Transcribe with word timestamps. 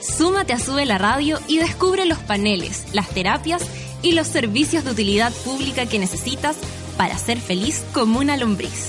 Súmate 0.00 0.52
a 0.52 0.58
Sube 0.58 0.86
la 0.86 0.98
Radio 0.98 1.38
y 1.48 1.58
descubre 1.58 2.06
los 2.06 2.18
paneles, 2.18 2.86
las 2.92 3.08
terapias 3.08 3.62
y 4.02 4.12
los 4.12 4.26
servicios 4.26 4.84
de 4.84 4.92
utilidad 4.92 5.32
pública 5.44 5.86
que 5.86 5.98
necesitas 5.98 6.56
para 6.96 7.18
ser 7.18 7.38
feliz 7.38 7.84
como 7.92 8.18
una 8.20 8.36
lombriz. 8.36 8.88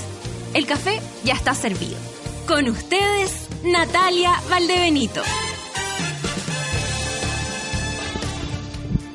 El 0.54 0.66
café 0.66 1.00
ya 1.24 1.34
está 1.34 1.54
servido. 1.54 1.98
Con 2.48 2.68
ustedes, 2.68 3.48
Natalia 3.64 4.34
Valdebenito. 4.50 5.22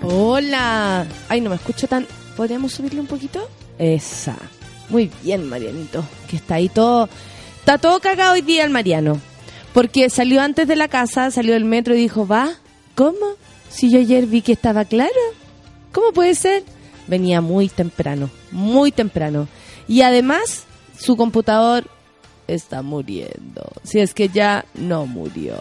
Hola. 0.02 1.06
Ay, 1.28 1.40
no 1.40 1.50
me 1.50 1.56
escucho 1.56 1.88
tan. 1.88 2.06
¿Podríamos 2.36 2.72
subirle 2.72 3.00
un 3.00 3.06
poquito? 3.06 3.48
Esa. 3.78 4.36
Muy 4.88 5.10
bien, 5.22 5.48
Marianito. 5.48 6.04
Que 6.28 6.36
está 6.36 6.56
ahí 6.56 6.68
todo. 6.68 7.08
Está 7.58 7.78
todo 7.78 7.98
cagado 8.00 8.34
hoy 8.34 8.42
día 8.42 8.64
el 8.64 8.70
Mariano. 8.70 9.18
Porque 9.74 10.08
salió 10.08 10.40
antes 10.40 10.68
de 10.68 10.76
la 10.76 10.86
casa, 10.86 11.32
salió 11.32 11.52
del 11.52 11.64
metro 11.64 11.94
y 11.94 11.98
dijo, 11.98 12.26
¿va? 12.26 12.48
¿Cómo? 12.94 13.34
Si 13.68 13.90
yo 13.90 13.98
ayer 13.98 14.26
vi 14.26 14.40
que 14.40 14.52
estaba 14.52 14.84
claro. 14.84 15.10
¿Cómo 15.92 16.12
puede 16.12 16.36
ser? 16.36 16.62
Venía 17.08 17.40
muy 17.40 17.68
temprano, 17.68 18.30
muy 18.52 18.92
temprano. 18.92 19.48
Y 19.88 20.02
además, 20.02 20.64
su 20.96 21.16
computador 21.16 21.86
está 22.46 22.82
muriendo. 22.82 23.68
Si 23.82 23.98
es 23.98 24.14
que 24.14 24.28
ya 24.28 24.64
no 24.74 25.06
murió. 25.06 25.58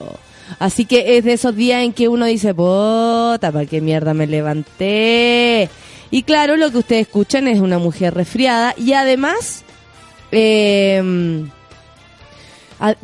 Así 0.60 0.86
que 0.86 1.18
es 1.18 1.26
de 1.26 1.34
esos 1.34 1.56
días 1.56 1.84
en 1.84 1.92
que 1.92 2.08
uno 2.08 2.26
dice, 2.26 2.54
puta, 2.54 3.52
¿para 3.52 3.66
qué 3.66 3.82
mierda 3.82 4.14
me 4.14 4.28
levanté? 4.28 5.70
Y 6.12 6.22
claro, 6.22 6.56
lo 6.56 6.70
que 6.70 6.78
ustedes 6.78 7.08
escuchan 7.08 7.48
es 7.48 7.60
una 7.60 7.80
mujer 7.80 8.14
resfriada 8.14 8.76
y 8.78 8.94
además, 8.94 9.64
eh, 10.32 11.02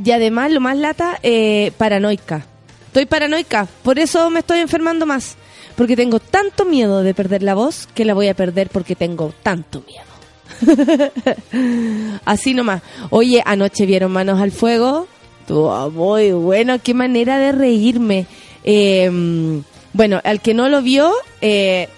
y 0.04 0.12
además, 0.12 0.52
lo 0.52 0.60
más 0.60 0.78
lata, 0.78 1.20
eh, 1.24 1.72
paranoica. 1.78 2.46
Estoy 2.88 3.06
paranoica, 3.06 3.68
por 3.84 4.00
eso 4.00 4.30
me 4.30 4.40
estoy 4.40 4.60
enfermando 4.60 5.06
más. 5.06 5.36
Porque 5.76 5.96
tengo 5.96 6.20
tanto 6.20 6.66
miedo 6.66 7.04
de 7.04 7.14
perder 7.14 7.44
la 7.44 7.54
voz 7.54 7.88
que 7.94 8.04
la 8.04 8.14
voy 8.14 8.28
a 8.28 8.34
perder 8.34 8.70
porque 8.70 8.96
tengo 8.96 9.34
tanto 9.44 9.84
miedo. 9.88 10.10
Así 12.26 12.54
nomás. 12.54 12.82
Oye, 13.12 13.42
anoche 13.46 13.86
vieron 13.86 14.12
Manos 14.12 14.42
al 14.42 14.52
Fuego. 14.52 15.08
Muy 15.94 16.32
bueno. 16.32 16.80
Qué 16.84 16.94
manera 16.94 17.38
de 17.38 17.54
reírme. 17.54 18.26
Eh, 18.66 19.62
bueno, 19.94 20.20
al 20.24 20.42
que 20.42 20.54
no 20.54 20.70
lo 20.70 20.82
vio, 20.82 21.14
eh, 21.42 21.90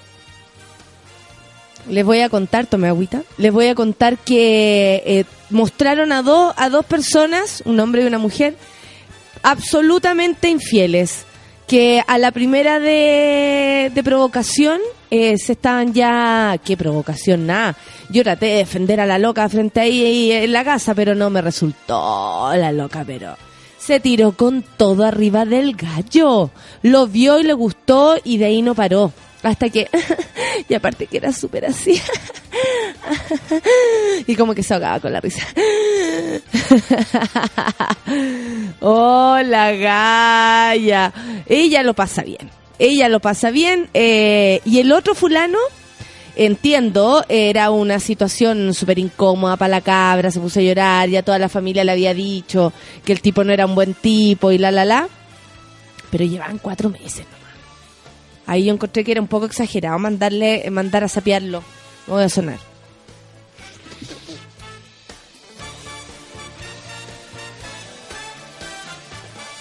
les 1.90 2.06
voy 2.06 2.22
a 2.22 2.30
contar, 2.30 2.66
tome 2.66 2.88
agüita, 2.88 3.24
les 3.38 3.52
voy 3.52 3.68
a 3.68 3.76
contar 3.76 4.18
que 4.18 5.04
eh, 5.06 5.26
mostraron 5.50 6.12
a, 6.12 6.22
dos 6.22 6.54
a 6.58 6.70
dos 6.70 6.86
personas, 6.86 7.62
un 7.66 7.80
hombre 7.80 8.04
y 8.04 8.08
una 8.08 8.18
mujer, 8.18 8.56
absolutamente 9.44 10.50
infieles 10.50 11.26
que 11.68 12.04
a 12.06 12.18
la 12.18 12.32
primera 12.32 12.80
de, 12.80 13.92
de 13.94 14.04
provocación 14.04 14.82
eh, 15.10 15.38
se 15.38 15.54
estaban 15.54 15.94
ya... 15.94 16.58
¿Qué 16.64 16.78
provocación? 16.78 17.46
Nada. 17.46 17.78
Yo 18.10 18.24
traté 18.24 18.48
de 18.48 18.56
defender 18.58 19.00
a 19.02 19.06
la 19.06 19.20
loca 19.20 19.48
frente 19.50 19.82
ahí, 19.82 20.06
ahí 20.06 20.32
en 20.32 20.54
la 20.54 20.64
casa, 20.64 20.96
pero 20.96 21.16
no 21.16 21.30
me 21.30 21.42
resultó 21.42 22.50
la 22.56 22.72
loca, 22.72 23.04
pero... 23.06 23.36
Se 23.78 24.00
tiró 24.00 24.34
con 24.34 24.64
todo 24.78 25.06
arriba 25.06 25.44
del 25.44 25.76
gallo. 25.76 26.52
Lo 26.84 27.08
vio 27.08 27.40
y 27.40 27.44
le 27.44 27.54
gustó 27.54 28.16
y 28.24 28.38
de 28.38 28.46
ahí 28.46 28.62
no 28.62 28.76
paró. 28.76 29.12
Hasta 29.44 29.70
que... 29.70 29.90
y 30.70 30.74
aparte 30.74 31.08
que 31.08 31.18
era 31.18 31.34
súper 31.34 31.66
así. 31.66 32.02
y 34.28 34.36
como 34.36 34.54
que 34.54 34.64
se 34.64 34.74
ahogaba 34.74 35.00
con 35.00 35.14
la 35.14 35.22
risa. 35.22 35.46
Hola, 38.80 39.72
Gaya. 39.72 41.14
Ella 41.48 41.84
lo 41.84 41.94
pasa 41.94 42.24
bien. 42.24 42.50
Ella 42.78 43.10
lo 43.10 43.20
pasa 43.20 43.52
bien. 43.52 43.90
Eh, 43.94 44.62
y 44.66 44.80
el 44.80 44.92
otro 44.92 45.16
fulano, 45.16 45.58
entiendo, 46.36 47.24
era 47.30 47.72
una 47.72 48.00
situación 48.00 48.74
súper 48.74 49.00
incómoda 49.00 49.58
para 49.58 49.70
la 49.70 49.82
cabra, 49.82 50.32
se 50.32 50.40
puso 50.40 50.60
a 50.60 50.64
llorar, 50.64 51.10
ya 51.10 51.24
toda 51.24 51.40
la 51.40 51.50
familia 51.50 51.84
le 51.84 51.92
había 51.92 52.14
dicho 52.14 52.74
que 53.06 53.14
el 53.14 53.22
tipo 53.22 53.44
no 53.44 53.54
era 53.54 53.66
un 53.66 53.76
buen 53.76 53.94
tipo 53.94 54.52
y 54.52 54.58
la, 54.58 54.72
la, 54.72 54.86
la. 54.86 55.08
Pero 56.10 56.26
llevaban 56.26 56.58
cuatro 56.58 56.90
meses 56.90 57.26
nomás. 57.26 57.41
Ahí 58.52 58.66
yo 58.66 58.74
encontré 58.74 59.06
que 59.06 59.14
era 59.14 59.22
un 59.22 59.30
poco 59.30 59.46
exagerado 59.46 59.98
mandarle, 59.98 60.70
mandar 60.72 61.06
a 61.06 61.08
sapearlo. 61.08 61.64
Voy 62.06 62.22
a 62.22 62.28
sonar. 62.28 62.60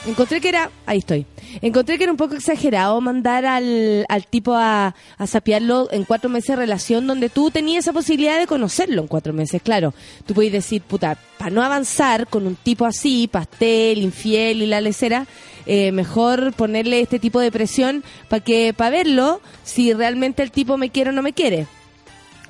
Encontré 0.09 0.41
que 0.41 0.49
era, 0.49 0.73
ahí 0.87 0.99
estoy, 0.99 1.25
encontré 1.63 1.99
que 1.99 2.05
era 2.05 2.13
un 2.13 2.17
poco 2.17 2.35
exagerado 2.35 3.01
mandar 3.01 3.45
al, 3.45 4.07
al 4.09 4.27
tipo 4.27 4.55
a, 4.55 4.95
a 5.19 5.27
sapearlo 5.27 5.89
en 5.91 6.05
cuatro 6.05 6.31
meses 6.31 6.51
de 6.51 6.57
relación 6.57 7.07
donde 7.07 7.29
tú 7.29 7.51
tenías 7.51 7.85
esa 7.85 7.93
posibilidad 7.93 8.39
de 8.39 8.47
conocerlo 8.47 9.03
en 9.03 9.09
cuatro 9.09 9.33
meses, 9.33 9.63
claro. 9.63 9.95
Tú 10.27 10.35
puedes 10.35 10.53
decir, 10.53 10.83
puta, 10.83 11.17
para 11.39 11.51
no 11.51 11.63
avanzar 11.63 12.27
con 12.27 12.47
un 12.47 12.57
tipo 12.57 12.87
así, 12.87 13.29
pastel, 13.29 13.99
infiel 13.99 14.63
y 14.63 14.67
la 14.67 14.81
lecera, 14.81 15.27
eh, 15.67 15.93
mejor 15.93 16.53
ponerle 16.53 17.01
este 17.01 17.19
tipo 17.19 17.41
de 17.41 17.51
presión 17.51 18.03
para 18.29 18.43
que, 18.43 18.75
para 18.75 18.91
verlo, 18.91 19.41
si 19.65 19.93
realmente 19.93 20.43
el 20.43 20.51
tipo 20.51 20.77
me 20.77 20.91
quiere 20.91 21.11
o 21.11 21.13
no 21.13 21.23
me 21.23 21.33
quiere. 21.33 21.67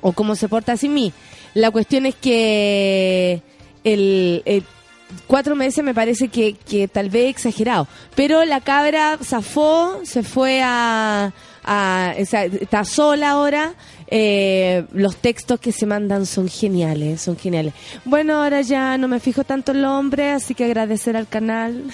O 0.01 0.13
cómo 0.13 0.35
se 0.35 0.49
porta 0.49 0.77
sin 0.77 0.93
mí. 0.93 1.13
La 1.53 1.71
cuestión 1.71 2.05
es 2.05 2.15
que 2.15 3.41
el, 3.83 4.41
el 4.45 4.63
cuatro 5.31 5.55
meses 5.55 5.81
me 5.81 5.93
parece 5.93 6.27
que, 6.27 6.55
que 6.55 6.89
tal 6.89 7.09
vez 7.09 7.29
exagerado. 7.29 7.87
Pero 8.15 8.43
la 8.43 8.59
cabra 8.59 9.17
zafó, 9.23 10.01
se 10.03 10.23
fue 10.23 10.61
a... 10.61 11.31
a 11.63 12.13
está 12.17 12.83
sola 12.83 13.31
ahora. 13.31 13.73
Eh, 14.07 14.83
los 14.91 15.15
textos 15.15 15.57
que 15.61 15.71
se 15.71 15.85
mandan 15.85 16.25
son 16.25 16.49
geniales, 16.49 17.21
son 17.21 17.37
geniales. 17.37 17.73
Bueno, 18.03 18.43
ahora 18.43 18.59
ya 18.59 18.97
no 18.97 19.07
me 19.07 19.21
fijo 19.21 19.45
tanto 19.45 19.71
en 19.71 19.83
los 19.83 19.91
hombres, 19.91 20.43
así 20.43 20.53
que 20.53 20.65
agradecer 20.65 21.15
al 21.15 21.29
canal. 21.29 21.85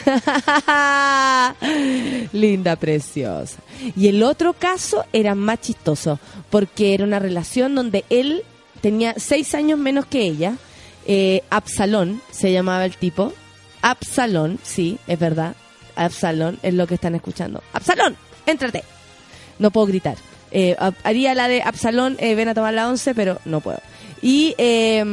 Linda, 2.33 2.75
preciosa. 2.75 3.59
Y 3.95 4.07
el 4.07 4.23
otro 4.23 4.53
caso 4.53 5.05
era 5.13 5.35
más 5.35 5.61
chistoso, 5.61 6.19
porque 6.49 6.95
era 6.95 7.03
una 7.03 7.19
relación 7.19 7.75
donde 7.75 8.03
él 8.09 8.41
tenía 8.81 9.13
seis 9.17 9.53
años 9.53 9.77
menos 9.77 10.07
que 10.07 10.21
ella 10.21 10.57
eh, 11.07 11.41
Absalón 11.49 12.21
se 12.31 12.51
llamaba 12.51 12.85
el 12.85 12.95
tipo. 12.97 13.33
Absalón, 13.81 14.59
sí, 14.63 14.97
es 15.07 15.17
verdad. 15.17 15.55
Absalón 15.95 16.59
es 16.61 16.73
lo 16.73 16.85
que 16.87 16.93
están 16.95 17.15
escuchando. 17.15 17.63
Absalón, 17.73 18.15
éntrate. 18.45 18.83
No 19.59 19.71
puedo 19.71 19.87
gritar. 19.87 20.17
Eh, 20.51 20.75
ha- 20.79 20.93
haría 21.03 21.33
la 21.33 21.47
de 21.47 21.61
Absalón, 21.63 22.15
eh, 22.19 22.35
ven 22.35 22.49
a 22.49 22.53
tomar 22.53 22.73
la 22.73 22.87
once, 22.87 23.15
pero 23.15 23.39
no 23.45 23.61
puedo. 23.61 23.79
Y 24.21 24.53
eh, 24.57 25.03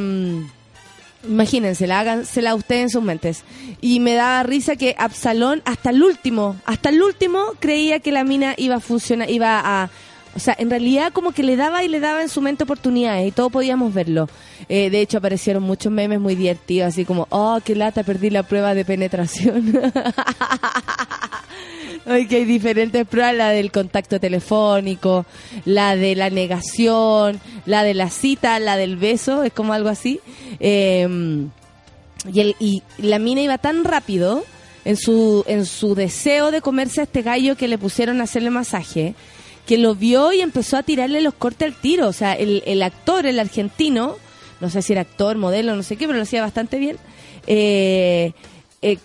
imagínensela, 1.26 2.00
hágansela 2.00 2.54
ustedes 2.54 2.82
en 2.82 2.90
sus 2.90 3.02
mentes. 3.02 3.42
Y 3.80 4.00
me 4.00 4.14
daba 4.14 4.42
risa 4.42 4.76
que 4.76 4.94
Absalón, 4.98 5.62
hasta 5.64 5.90
el 5.90 6.02
último, 6.02 6.56
hasta 6.66 6.90
el 6.90 7.02
último, 7.02 7.44
creía 7.60 8.00
que 8.00 8.12
la 8.12 8.24
mina 8.24 8.54
iba 8.56 8.76
a 8.76 8.80
funcionar, 8.80 9.30
iba 9.30 9.60
a... 9.64 9.90
O 10.36 10.40
sea, 10.40 10.56
en 10.58 10.70
realidad 10.70 11.12
como 11.12 11.32
que 11.32 11.42
le 11.42 11.56
daba 11.56 11.84
y 11.84 11.88
le 11.88 12.00
daba 12.00 12.22
en 12.22 12.28
su 12.28 12.40
mente 12.40 12.64
oportunidades 12.64 13.28
y 13.28 13.32
todos 13.32 13.52
podíamos 13.52 13.94
verlo. 13.94 14.28
Eh, 14.68 14.90
de 14.90 15.00
hecho, 15.00 15.18
aparecieron 15.18 15.62
muchos 15.62 15.92
memes 15.92 16.20
muy 16.20 16.34
divertidos, 16.34 16.88
así 16.88 17.04
como, 17.04 17.26
oh, 17.30 17.60
qué 17.64 17.74
lata, 17.74 18.02
perdí 18.02 18.30
la 18.30 18.42
prueba 18.42 18.74
de 18.74 18.84
penetración. 18.84 19.80
Ay, 22.06 22.26
que 22.26 22.36
hay 22.36 22.44
diferentes 22.44 23.06
pruebas, 23.06 23.34
la 23.34 23.50
del 23.50 23.70
contacto 23.70 24.20
telefónico, 24.20 25.24
la 25.64 25.96
de 25.96 26.16
la 26.16 26.28
negación, 26.30 27.40
la 27.64 27.82
de 27.82 27.94
la 27.94 28.10
cita, 28.10 28.58
la 28.58 28.76
del 28.76 28.96
beso, 28.96 29.44
es 29.44 29.52
como 29.52 29.72
algo 29.72 29.88
así. 29.88 30.20
Eh, 30.60 31.08
y, 32.32 32.40
el, 32.40 32.56
y 32.58 32.82
la 32.98 33.18
mina 33.18 33.40
iba 33.40 33.58
tan 33.58 33.84
rápido 33.84 34.44
en 34.84 34.96
su, 34.96 35.44
en 35.46 35.66
su 35.66 35.94
deseo 35.94 36.50
de 36.50 36.60
comerse 36.60 37.00
a 37.00 37.04
este 37.04 37.22
gallo 37.22 37.56
que 37.56 37.68
le 37.68 37.78
pusieron 37.78 38.20
a 38.20 38.24
hacerle 38.24 38.50
masaje, 38.50 39.14
que 39.66 39.78
lo 39.78 39.94
vio 39.94 40.32
y 40.32 40.40
empezó 40.40 40.76
a 40.76 40.82
tirarle 40.82 41.20
los 41.20 41.34
cortes 41.34 41.66
al 41.66 41.74
tiro. 41.80 42.08
O 42.08 42.12
sea, 42.12 42.34
el, 42.34 42.62
el 42.66 42.82
actor, 42.82 43.26
el 43.26 43.38
argentino, 43.38 44.16
no 44.60 44.70
sé 44.70 44.82
si 44.82 44.92
era 44.92 45.02
actor, 45.02 45.36
modelo, 45.36 45.74
no 45.76 45.82
sé 45.82 45.96
qué, 45.96 46.06
pero 46.06 46.16
lo 46.18 46.22
hacía 46.22 46.42
bastante 46.42 46.78
bien, 46.78 46.96
eh, 47.46 48.32
eh, 48.82 48.98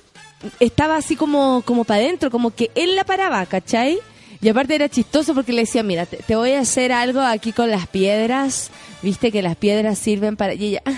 estaba 0.59 0.95
así 0.97 1.15
como, 1.15 1.61
como 1.65 1.83
para 1.83 2.01
adentro, 2.01 2.29
como 2.31 2.51
que 2.53 2.71
él 2.75 2.95
la 2.95 3.03
paraba, 3.03 3.45
¿cachai? 3.45 3.99
Y 4.41 4.47
aparte 4.47 4.75
era 4.75 4.87
chistoso 4.87 5.33
porque 5.33 5.51
le 5.51 5.61
decía, 5.61 5.83
mira, 5.83 6.05
te, 6.05 6.17
te 6.17 6.35
voy 6.37 6.53
a 6.53 6.61
hacer 6.61 6.93
algo 6.93 7.19
aquí 7.19 7.51
con 7.51 7.69
las 7.69 7.87
piedras. 7.87 8.71
Viste 9.01 9.33
que 9.33 9.41
las 9.41 9.57
piedras 9.57 9.99
sirven 9.99 10.37
para... 10.37 10.53
Y 10.53 10.65
ella, 10.65 10.81
"Ah, 10.85 10.93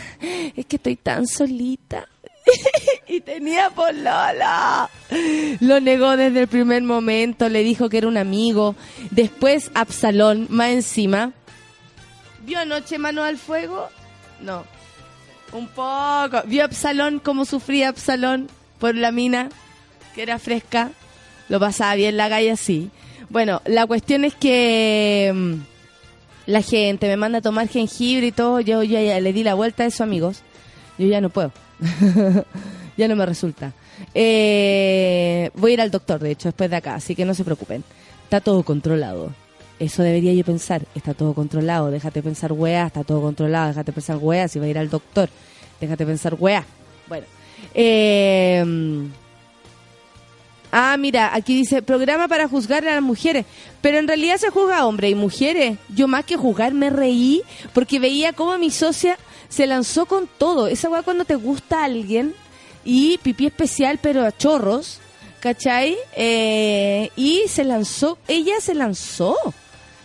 es 0.56 0.66
que 0.68 0.76
estoy 0.76 0.96
tan 0.96 1.26
solita. 1.26 2.08
y 3.08 3.22
tenía 3.22 3.70
polola. 3.70 4.90
Lo 5.60 5.80
negó 5.80 6.18
desde 6.18 6.42
el 6.42 6.48
primer 6.48 6.82
momento, 6.84 7.50
le 7.50 7.64
dijo 7.64 7.90
que 7.90 8.00
era 8.00 8.08
un 8.08 8.18
amigo. 8.18 8.76
Después 9.12 9.72
Absalón, 9.74 10.48
más 10.50 10.70
encima. 10.70 11.34
¿Vio 12.46 12.60
anoche 12.60 12.98
Mano 12.98 13.24
al 13.24 13.38
Fuego? 13.38 13.90
No. 14.42 14.66
Un 15.52 15.68
poco. 15.68 16.42
¿Vio 16.46 16.64
Absalón 16.64 17.20
cómo 17.20 17.46
sufría 17.46 17.90
Absalón 17.90 18.50
por 18.80 18.96
la 18.96 19.12
mina? 19.12 19.50
Que 20.16 20.24
era 20.24 20.40
fresca. 20.40 20.92
Lo 21.50 21.60
pasaba 21.60 21.96
bien 21.96 22.18
la 22.18 22.30
galla, 22.30 22.56
sí. 22.56 22.90
Bueno, 23.30 23.62
la 23.66 23.86
cuestión 23.86 24.26
es 24.26 24.34
que 24.34 25.32
mm, 25.34 25.54
la 26.48 26.62
gente 26.62 27.08
me 27.08 27.18
manda 27.18 27.40
a 27.40 27.42
tomar 27.42 27.68
jengibre 27.68 28.28
y 28.28 28.32
todo. 28.32 28.60
Yo, 28.62 28.84
yo 28.84 29.00
ya 29.00 29.20
le 29.20 29.34
di 29.34 29.44
la 29.44 29.54
vuelta 29.54 29.84
a 29.84 29.88
eso, 29.88 30.04
amigos. 30.04 30.42
Yo 30.98 31.08
ya 31.08 31.22
no 31.22 31.30
puedo. 31.30 31.52
ya 32.98 33.08
no 33.08 33.16
me 33.16 33.26
resulta. 33.26 33.74
Eh, 34.14 35.50
voy 35.56 35.72
a 35.72 35.74
ir 35.74 35.82
al 35.82 35.92
doctor, 35.92 36.20
de 36.20 36.32
hecho, 36.32 36.50
después 36.50 36.70
de 36.70 36.76
acá, 36.76 36.96
así 36.96 37.16
que 37.16 37.26
no 37.26 37.34
se 37.34 37.44
preocupen. 37.44 37.84
Está 38.24 38.40
todo 38.40 38.64
controlado. 38.64 39.32
Eso 39.82 40.04
debería 40.04 40.32
yo 40.34 40.44
pensar. 40.46 40.86
Está 40.94 41.16
todo 41.16 41.34
controlado. 41.34 41.90
Déjate 41.90 42.22
pensar, 42.22 42.54
weá, 42.54 42.86
está 42.86 43.04
todo 43.04 43.20
controlado. 43.20 43.70
Déjate 43.70 43.92
pensar, 43.92 44.18
weá, 44.18 44.48
si 44.48 44.60
va 44.60 44.66
a 44.66 44.70
ir 44.70 44.78
al 44.78 44.90
doctor. 44.92 45.28
Déjate 45.80 46.06
pensar, 46.06 46.36
weá. 46.38 46.64
Bueno. 47.10 47.26
Eh, 47.74 48.64
ah, 50.72 50.96
mira, 50.98 51.34
aquí 51.34 51.56
dice, 51.56 51.82
programa 51.82 52.28
para 52.28 52.48
juzgar 52.48 52.88
a 52.88 52.94
las 52.94 53.02
mujeres. 53.02 53.46
Pero 53.82 53.98
en 53.98 54.08
realidad 54.08 54.38
se 54.38 54.52
juzga 54.52 54.78
a 54.78 54.86
hombres 54.86 55.12
y 55.12 55.16
mujeres. 55.16 55.80
Yo 55.90 56.08
más 56.08 56.26
que 56.26 56.38
juzgar 56.38 56.76
me 56.76 56.92
reí 56.92 57.42
porque 57.74 57.98
veía 57.98 58.34
cómo 58.34 58.58
mi 58.60 58.70
socia 58.70 59.18
se 59.52 59.68
lanzó 59.68 60.08
con 60.08 60.28
todo. 60.28 60.68
Esa 60.68 60.90
weá 60.90 61.04
cuando 61.04 61.26
te 61.26 61.36
gusta 61.36 61.82
a 61.82 61.84
alguien 61.84 62.34
y 62.84 63.20
pipí 63.20 63.46
especial 63.46 64.00
pero 64.02 64.26
a 64.26 64.36
chorros, 64.36 65.00
¿cachai? 65.42 65.98
Eh, 66.16 67.12
y 67.16 67.44
se 67.48 67.64
lanzó, 67.66 68.18
ella 68.28 68.60
se 68.60 68.74
lanzó. 68.74 69.36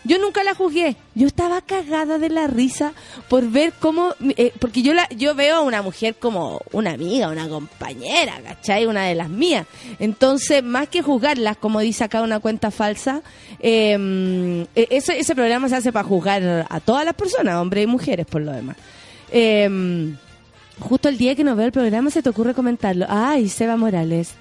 Yo 0.03 0.19
nunca 0.19 0.45
la 0.45 0.55
juzgué. 0.55 0.95
Yo 1.17 1.27
estaba 1.27 1.61
cagada 1.63 2.19
de 2.19 2.29
la 2.29 2.47
risa 2.47 2.93
por 3.29 3.51
ver 3.51 3.73
cómo, 3.81 4.15
eh, 4.37 4.53
porque 4.61 4.83
yo 4.83 4.95
la, 4.95 5.09
yo 5.09 5.35
veo 5.35 5.57
a 5.57 5.61
una 5.63 5.83
mujer 5.83 6.15
como 6.15 6.61
una 6.71 6.93
amiga, 6.93 7.29
una 7.29 7.49
compañera, 7.49 8.41
¿cachai? 8.45 8.87
Una 8.87 9.07
de 9.07 9.17
las 9.17 9.29
mías. 9.29 9.67
Entonces, 9.99 10.63
más 10.63 10.89
que 10.89 11.03
juzgarlas, 11.03 11.57
como 11.57 11.81
dice 11.81 12.05
acá 12.05 12.23
una 12.23 12.39
cuenta 12.39 12.71
falsa, 12.71 13.23
eh, 13.59 14.67
ese, 14.77 15.19
ese 15.19 15.35
programa 15.35 15.69
se 15.69 15.77
hace 15.77 15.93
para 15.93 16.07
juzgar 16.07 16.67
a 16.69 16.81
todas 16.81 17.05
las 17.05 17.15
personas, 17.15 17.57
hombres 17.57 17.83
y 17.83 17.87
mujeres, 17.89 18.27
por 18.27 18.43
lo 18.43 18.53
demás. 18.53 18.77
Eh, 19.31 20.15
justo 20.81 21.09
el 21.09 21.19
día 21.19 21.35
que 21.35 21.45
nos 21.45 21.57
veo 21.57 21.67
el 21.67 21.73
programa 21.73 22.11
se 22.11 22.23
te 22.23 22.29
ocurre 22.29 22.55
comentarlo. 22.55 23.07
Ay, 23.09 23.49
Seba 23.49 23.77
Morales. 23.77 24.35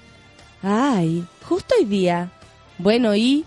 Ay, 0.62 1.24
justo 1.42 1.74
hoy 1.78 1.84
día. 1.84 2.30
Bueno, 2.78 3.14
¿y 3.14 3.44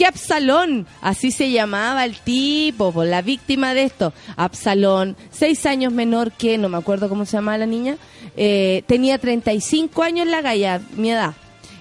que 0.00 0.06
Absalón, 0.06 0.86
así 1.02 1.30
se 1.30 1.50
llamaba 1.50 2.06
el 2.06 2.16
tipo, 2.16 2.90
por 2.90 3.06
la 3.06 3.20
víctima 3.20 3.74
de 3.74 3.82
esto. 3.82 4.14
Absalón, 4.34 5.14
seis 5.30 5.66
años 5.66 5.92
menor 5.92 6.32
que, 6.32 6.56
no 6.56 6.70
me 6.70 6.78
acuerdo 6.78 7.10
cómo 7.10 7.26
se 7.26 7.36
llamaba 7.36 7.58
la 7.58 7.66
niña, 7.66 7.98
eh, 8.34 8.82
tenía 8.86 9.18
35 9.18 10.02
años 10.02 10.26
la 10.26 10.40
galla, 10.40 10.80
mi 10.96 11.10
edad. 11.10 11.34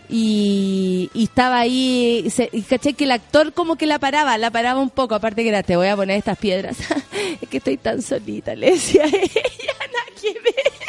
Y, 0.09 1.11
estaba 1.13 1.59
ahí, 1.59 2.27
se, 2.31 2.50
y 2.51 2.61
caché 2.63 2.94
que 2.94 3.03
el 3.03 3.11
actor 3.11 3.53
como 3.53 3.75
que 3.75 3.85
la 3.85 4.00
paraba, 4.00 4.38
la 4.39 4.50
paraba 4.50 4.79
un 4.79 4.89
poco, 4.89 5.13
aparte 5.13 5.44
que 5.44 5.50
era, 5.50 5.61
te 5.61 5.75
voy 5.75 5.88
a 5.88 5.95
poner 5.95 6.17
estas 6.17 6.38
piedras. 6.38 6.77
es 7.41 7.47
que 7.47 7.57
estoy 7.57 7.77
tan 7.77 8.01
solita, 8.01 8.56
le 8.56 8.71
decía 8.71 9.03
ella, 9.06 9.13
nada 9.13 10.06
que 10.19 10.33
ver. 10.33 10.79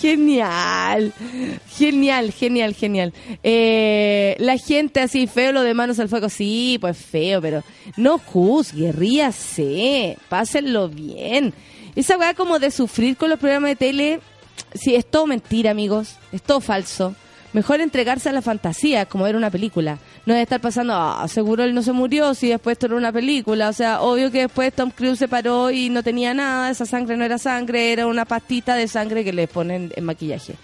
Genial, 0.00 1.12
genial, 1.76 2.32
genial, 2.32 2.74
genial. 2.74 3.12
Eh, 3.42 4.36
la 4.38 4.56
gente 4.56 5.00
así 5.00 5.26
feo, 5.26 5.52
lo 5.52 5.62
de 5.62 5.74
manos 5.74 5.98
al 5.98 6.08
fuego, 6.08 6.28
sí, 6.28 6.78
pues 6.80 6.96
feo, 6.96 7.40
pero 7.40 7.62
no 7.96 8.18
juzgue, 8.18 8.90
ríase, 8.92 10.16
pásenlo 10.28 10.88
bien. 10.88 11.52
Esa 11.94 12.16
weá 12.16 12.34
como 12.34 12.58
de 12.58 12.70
sufrir 12.70 13.16
con 13.16 13.30
los 13.30 13.38
programas 13.38 13.70
de 13.70 13.76
tele, 13.76 14.20
sí, 14.74 14.94
es 14.94 15.06
todo 15.06 15.26
mentira, 15.26 15.70
amigos, 15.70 16.16
es 16.32 16.42
todo 16.42 16.60
falso. 16.60 17.14
Mejor 17.58 17.80
entregarse 17.80 18.28
a 18.28 18.32
la 18.32 18.40
fantasía, 18.40 19.06
como 19.06 19.24
ver 19.24 19.34
una 19.34 19.50
película. 19.50 19.98
No 20.26 20.34
de 20.34 20.42
estar 20.42 20.60
pasando, 20.60 20.94
ah, 20.94 21.26
seguro 21.26 21.64
él 21.64 21.74
no 21.74 21.82
se 21.82 21.90
murió, 21.90 22.32
si 22.32 22.46
después 22.50 22.74
esto 22.74 22.86
era 22.86 22.94
una 22.94 23.10
película. 23.10 23.68
O 23.68 23.72
sea, 23.72 24.00
obvio 24.00 24.30
que 24.30 24.42
después 24.42 24.72
Tom 24.72 24.92
Cruise 24.92 25.18
se 25.18 25.26
paró 25.26 25.72
y 25.72 25.88
no 25.88 26.04
tenía 26.04 26.32
nada, 26.34 26.70
esa 26.70 26.86
sangre 26.86 27.16
no 27.16 27.24
era 27.24 27.36
sangre, 27.36 27.92
era 27.92 28.06
una 28.06 28.26
pastita 28.26 28.76
de 28.76 28.86
sangre 28.86 29.24
que 29.24 29.32
le 29.32 29.48
ponen 29.48 29.92
en 29.96 30.04
maquillaje. 30.04 30.54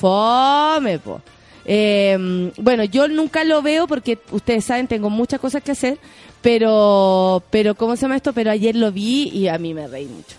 Fome, 0.00 0.98
po. 1.00 1.20
Eh, 1.66 2.50
bueno, 2.56 2.84
yo 2.84 3.08
nunca 3.08 3.44
lo 3.44 3.60
veo 3.60 3.86
porque 3.86 4.18
ustedes 4.30 4.64
saben, 4.64 4.86
tengo 4.86 5.10
muchas 5.10 5.38
cosas 5.38 5.62
que 5.62 5.72
hacer, 5.72 5.98
pero, 6.40 7.42
pero, 7.50 7.74
¿cómo 7.74 7.94
se 7.94 8.02
llama 8.06 8.16
esto? 8.16 8.32
Pero 8.32 8.50
ayer 8.50 8.74
lo 8.74 8.90
vi 8.90 9.28
y 9.28 9.48
a 9.48 9.58
mí 9.58 9.74
me 9.74 9.86
reí 9.86 10.06
mucho. 10.06 10.36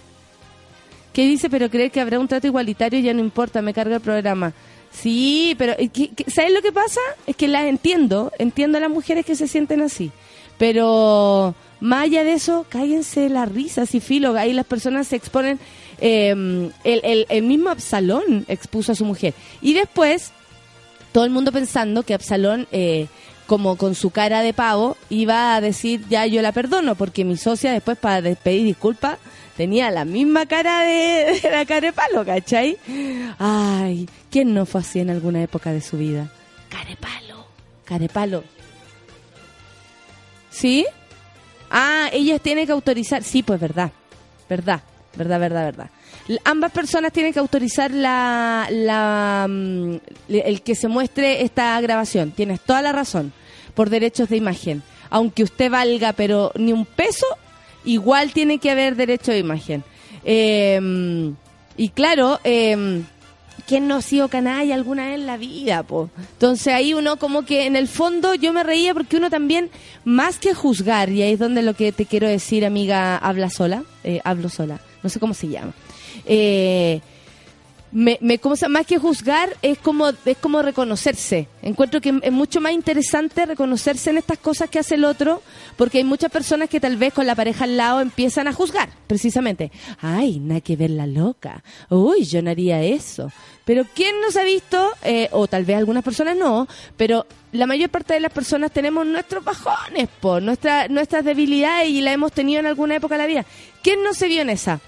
¿Qué 1.13 1.27
dice? 1.27 1.51
Pero 1.51 1.69
creer 1.69 1.91
que 1.91 2.01
habrá 2.01 2.17
un 2.17 2.27
trato 2.27 2.47
igualitario 2.47 2.99
ya 2.99 3.13
no 3.13 3.19
importa, 3.19 3.61
me 3.61 3.75
carga 3.75 3.97
el 3.97 4.01
programa. 4.01 4.53
Sí, 4.93 5.55
pero 5.57 5.75
¿qué- 5.77 6.11
qué- 6.15 6.29
¿sabes 6.31 6.53
lo 6.53 6.61
que 6.61 6.71
pasa? 6.71 7.01
Es 7.27 7.35
que 7.35 7.47
las 7.47 7.63
entiendo, 7.65 8.31
entiendo 8.39 8.77
a 8.77 8.81
las 8.81 8.89
mujeres 8.89 9.25
que 9.25 9.35
se 9.35 9.47
sienten 9.47 9.81
así, 9.81 10.11
pero 10.57 11.55
más 11.79 12.03
allá 12.03 12.23
de 12.23 12.33
eso, 12.33 12.65
cállense 12.69 13.27
la 13.29 13.45
risa, 13.45 13.85
si 13.85 13.99
filo, 13.99 14.37
ahí 14.37 14.53
las 14.53 14.65
personas 14.65 15.07
se 15.07 15.15
exponen, 15.15 15.59
eh, 15.99 16.29
el, 16.83 17.01
el, 17.03 17.25
el 17.27 17.43
mismo 17.43 17.69
Absalón 17.69 18.45
expuso 18.47 18.91
a 18.91 18.95
su 18.95 19.03
mujer. 19.03 19.33
Y 19.61 19.73
después, 19.73 20.31
todo 21.11 21.25
el 21.25 21.31
mundo 21.31 21.51
pensando 21.51 22.03
que 22.03 22.13
Absalón, 22.13 22.67
eh, 22.71 23.07
como 23.47 23.75
con 23.75 23.95
su 23.95 24.09
cara 24.11 24.41
de 24.41 24.53
pavo, 24.53 24.95
iba 25.09 25.55
a 25.55 25.61
decir, 25.61 26.01
ya 26.09 26.25
yo 26.27 26.41
la 26.41 26.51
perdono, 26.53 26.95
porque 26.95 27.25
mi 27.25 27.35
socia 27.35 27.71
después 27.73 27.97
para 27.97 28.33
pedir 28.35 28.63
disculpas 28.63 29.17
tenía 29.57 29.91
la 29.91 30.05
misma 30.05 30.45
cara 30.45 30.81
de, 30.81 31.39
de 31.41 31.51
la 31.51 31.65
cara 31.65 31.81
de 31.81 31.94
palo, 31.94 32.25
¿cachai? 32.25 32.77
Ay, 33.39 34.09
¿quién 34.29 34.53
no 34.53 34.65
fue 34.65 34.81
así 34.81 35.00
en 35.00 35.09
alguna 35.09 35.41
época 35.41 35.71
de 35.71 35.81
su 35.81 35.97
vida? 35.97 36.29
Carepalo, 36.69 37.45
carepalo. 37.85 38.44
¿Sí? 40.50 40.86
Ah, 41.69 42.10
ellas 42.13 42.39
tienen 42.41 42.65
que 42.67 42.72
autorizar. 42.72 43.24
Sí, 43.24 43.41
pues 43.41 43.60
verdad. 43.60 43.91
Verdad, 44.48 44.81
verdad, 45.15 45.39
verdad, 45.39 45.65
verdad. 45.65 45.89
Ambas 46.45 46.72
personas 46.72 47.12
tienen 47.12 47.33
que 47.33 47.39
autorizar 47.39 47.89
la, 47.91 48.67
la, 48.69 49.48
mm, 49.50 49.95
el 50.29 50.62
que 50.62 50.75
se 50.75 50.88
muestre 50.88 51.41
esta 51.41 51.79
grabación. 51.81 52.31
Tienes 52.31 52.62
toda 52.62 52.81
la 52.83 52.91
razón. 52.91 53.33
Por 53.74 53.89
derechos 53.89 54.29
de 54.29 54.38
imagen. 54.38 54.83
Aunque 55.10 55.43
usted 55.43 55.72
valga, 55.72 56.13
pero 56.13 56.51
ni 56.55 56.72
un 56.72 56.86
peso, 56.86 57.25
igual 57.85 58.33
tiene 58.33 58.59
que 58.59 58.71
haber 58.71 58.95
derecho 58.95 59.31
de 59.31 59.39
imagen. 59.39 59.83
Eh, 60.25 61.33
y 61.75 61.89
claro, 61.89 62.39
eh, 62.43 63.03
¿quién 63.67 63.87
no 63.87 63.95
ha 63.95 64.01
sido 64.01 64.27
canalla 64.27 64.75
alguna 64.75 65.07
vez 65.07 65.15
en 65.15 65.25
la 65.25 65.37
vida? 65.37 65.83
Po? 65.83 66.09
Entonces 66.33 66.73
ahí 66.73 66.93
uno 66.93 67.17
como 67.17 67.43
que 67.43 67.65
en 67.65 67.75
el 67.75 67.87
fondo 67.87 68.35
yo 68.35 68.53
me 68.53 68.63
reía 68.63 68.93
porque 68.93 69.17
uno 69.17 69.29
también, 69.29 69.69
más 70.03 70.39
que 70.39 70.53
juzgar, 70.53 71.09
y 71.09 71.21
ahí 71.21 71.33
es 71.33 71.39
donde 71.39 71.61
lo 71.61 71.73
que 71.73 71.91
te 71.91 72.05
quiero 72.05 72.27
decir, 72.27 72.65
amiga, 72.65 73.17
habla 73.17 73.49
sola, 73.49 73.83
eh, 74.03 74.21
hablo 74.23 74.49
sola, 74.49 74.79
no 75.01 75.09
sé 75.09 75.19
cómo 75.19 75.33
se 75.33 75.47
llama. 75.47 75.73
Eh, 76.25 77.01
me, 77.93 78.17
me 78.21 78.39
como 78.39 78.55
más 78.69 78.85
que 78.88 78.97
juzgar 78.97 79.55
es 79.62 79.77
como 79.77 80.09
es 80.09 80.38
como 80.38 80.62
reconocerse. 80.62 81.47
Encuentro 81.62 82.01
que 82.01 82.19
es 82.21 82.31
mucho 82.31 82.59
más 82.59 82.73
interesante 82.73 83.45
reconocerse 83.45 84.09
en 84.09 84.17
estas 84.17 84.39
cosas 84.39 84.69
que 84.69 84.79
hace 84.79 84.95
el 84.95 85.05
otro 85.05 85.41
porque 85.77 86.00
hay 86.00 86.03
muchas 86.03 86.31
personas 86.31 86.69
que 86.69 86.79
tal 86.79 86.97
vez 86.97 87.13
con 87.13 87.27
la 87.27 87.35
pareja 87.35 87.65
al 87.65 87.77
lado 87.77 88.01
empiezan 88.01 88.47
a 88.47 88.53
juzgar 88.53 88.89
precisamente. 89.07 89.71
Ay 90.01 90.39
nada 90.39 90.62
que 90.62 90.75
ver 90.75 90.89
la 90.89 91.05
loca. 91.05 91.63
Uy 91.89 92.25
yo 92.25 92.41
no 92.41 92.50
haría 92.50 92.81
eso. 92.81 93.31
Pero 93.63 93.85
quién 93.93 94.19
nos 94.21 94.35
ha 94.35 94.43
visto 94.43 94.91
Eh, 95.03 95.29
o 95.31 95.47
tal 95.47 95.63
vez 95.63 95.77
algunas 95.77 96.03
personas 96.03 96.35
no 96.35 96.67
pero 96.97 97.25
la 97.51 97.67
mayor 97.67 97.89
parte 97.89 98.13
de 98.13 98.19
las 98.19 98.31
personas 98.31 98.71
tenemos 98.71 99.05
nuestros 99.05 99.43
bajones 99.43 100.09
por 100.19 100.41
nuestra, 100.41 100.88
nuestras 100.88 101.23
debilidades 101.23 101.89
y 101.89 102.01
la 102.01 102.12
hemos 102.12 102.31
tenido 102.31 102.59
en 102.59 102.65
alguna 102.65 102.95
época 102.95 103.15
de 103.15 103.21
la 103.21 103.27
vida. 103.27 103.45
Quién 103.83 104.03
no 104.03 104.13
se 104.13 104.27
vio 104.27 104.41
en 104.41 104.50
esa 104.50 104.79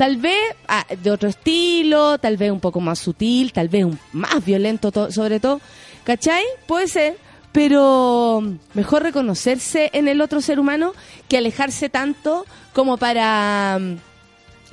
Tal 0.00 0.16
vez 0.16 0.40
ah, 0.66 0.86
de 1.02 1.10
otro 1.10 1.28
estilo, 1.28 2.16
tal 2.16 2.38
vez 2.38 2.50
un 2.50 2.58
poco 2.60 2.80
más 2.80 2.98
sutil, 2.98 3.52
tal 3.52 3.68
vez 3.68 3.84
un, 3.84 3.98
más 4.14 4.42
violento 4.42 4.90
to- 4.90 5.12
sobre 5.12 5.40
todo. 5.40 5.60
¿Cachai? 6.04 6.42
Puede 6.66 6.88
ser. 6.88 7.18
Pero 7.52 8.42
mejor 8.72 9.02
reconocerse 9.02 9.90
en 9.92 10.08
el 10.08 10.22
otro 10.22 10.40
ser 10.40 10.58
humano 10.58 10.94
que 11.28 11.36
alejarse 11.36 11.90
tanto 11.90 12.46
como 12.72 12.96
para, 12.96 13.78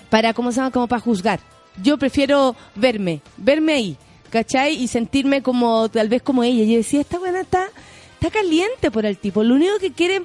para 0.10 0.34
¿cómo 0.34 0.54
se 0.54 0.62
llama? 0.62 0.72
Como 0.72 0.88
para 0.88 1.02
juzgar. 1.02 1.42
Yo 1.84 1.98
prefiero 1.98 2.56
verme, 2.76 3.20
verme 3.36 3.74
ahí, 3.74 3.98
¿cachai? 4.30 4.82
Y 4.82 4.88
sentirme 4.88 5.42
como, 5.44 5.90
tal 5.90 6.08
vez 6.08 6.22
como 6.22 6.42
ella. 6.42 6.64
Yo 6.64 6.78
decía, 6.78 7.02
esta 7.02 7.20
buena 7.20 7.42
está, 7.42 7.68
está 8.14 8.32
caliente 8.32 8.92
por 8.92 9.06
el 9.06 9.18
tipo. 9.18 9.44
Lo 9.44 9.56
único 9.56 9.78
que 9.78 9.92
quiere 9.92 10.22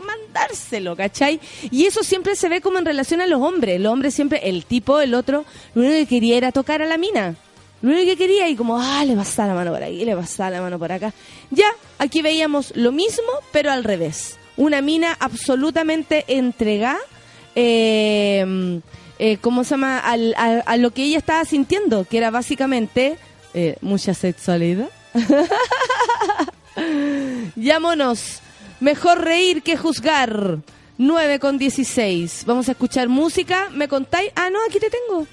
mandárselo, 0.00 0.96
¿cachai? 0.96 1.40
Y 1.70 1.86
eso 1.86 2.02
siempre 2.02 2.36
se 2.36 2.48
ve 2.48 2.60
como 2.60 2.78
en 2.78 2.84
relación 2.84 3.20
a 3.20 3.26
los 3.26 3.40
hombres. 3.40 3.76
El 3.76 3.86
hombre 3.86 4.10
siempre, 4.10 4.48
el 4.48 4.64
tipo, 4.64 5.00
el 5.00 5.14
otro, 5.14 5.44
lo 5.74 5.82
único 5.82 5.96
que 5.96 6.06
quería 6.06 6.36
era 6.36 6.52
tocar 6.52 6.82
a 6.82 6.86
la 6.86 6.98
mina. 6.98 7.36
Lo 7.82 7.90
único 7.90 8.06
que 8.06 8.16
quería 8.16 8.48
y 8.48 8.56
como, 8.56 8.78
ah, 8.78 9.04
le 9.04 9.16
pasa 9.16 9.46
la 9.46 9.54
mano 9.54 9.72
por 9.72 9.82
aquí, 9.82 10.04
le 10.04 10.14
pasa 10.14 10.50
la 10.50 10.60
mano 10.60 10.78
por 10.78 10.92
acá. 10.92 11.12
Ya, 11.50 11.68
aquí 11.98 12.20
veíamos 12.20 12.76
lo 12.76 12.92
mismo, 12.92 13.28
pero 13.52 13.72
al 13.72 13.84
revés. 13.84 14.38
Una 14.56 14.82
mina 14.82 15.16
absolutamente 15.18 16.24
entregada, 16.28 16.98
eh, 17.54 18.80
eh, 19.18 19.38
¿cómo 19.40 19.64
se 19.64 19.70
llama? 19.70 19.98
Al, 19.98 20.34
a, 20.36 20.76
lo 20.76 20.90
que 20.90 21.04
ella 21.04 21.18
estaba 21.18 21.44
sintiendo, 21.44 22.04
que 22.04 22.18
era 22.18 22.30
básicamente 22.30 23.16
eh, 23.54 23.76
mucha 23.80 24.12
sexualidad. 24.12 24.90
Llámonos. 27.56 28.40
Mejor 28.80 29.22
reír 29.22 29.62
que 29.62 29.76
juzgar. 29.76 30.58
9 30.96 31.38
con 31.38 31.58
16. 31.58 32.44
Vamos 32.46 32.68
a 32.68 32.72
escuchar 32.72 33.08
música. 33.08 33.68
¿Me 33.72 33.88
contáis? 33.88 34.30
Ah, 34.36 34.50
no, 34.50 34.58
aquí 34.66 34.78
te 34.78 34.90
tengo. 34.90 35.26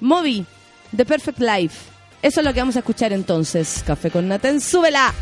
Moby. 0.00 0.44
The 0.96 1.04
Perfect 1.04 1.40
Life. 1.40 1.90
Eso 2.22 2.40
es 2.40 2.46
lo 2.46 2.52
que 2.52 2.60
vamos 2.60 2.76
a 2.76 2.80
escuchar 2.80 3.12
entonces. 3.12 3.82
Café 3.86 4.10
con 4.10 4.28
Naten, 4.28 4.60
súbela. 4.60 5.12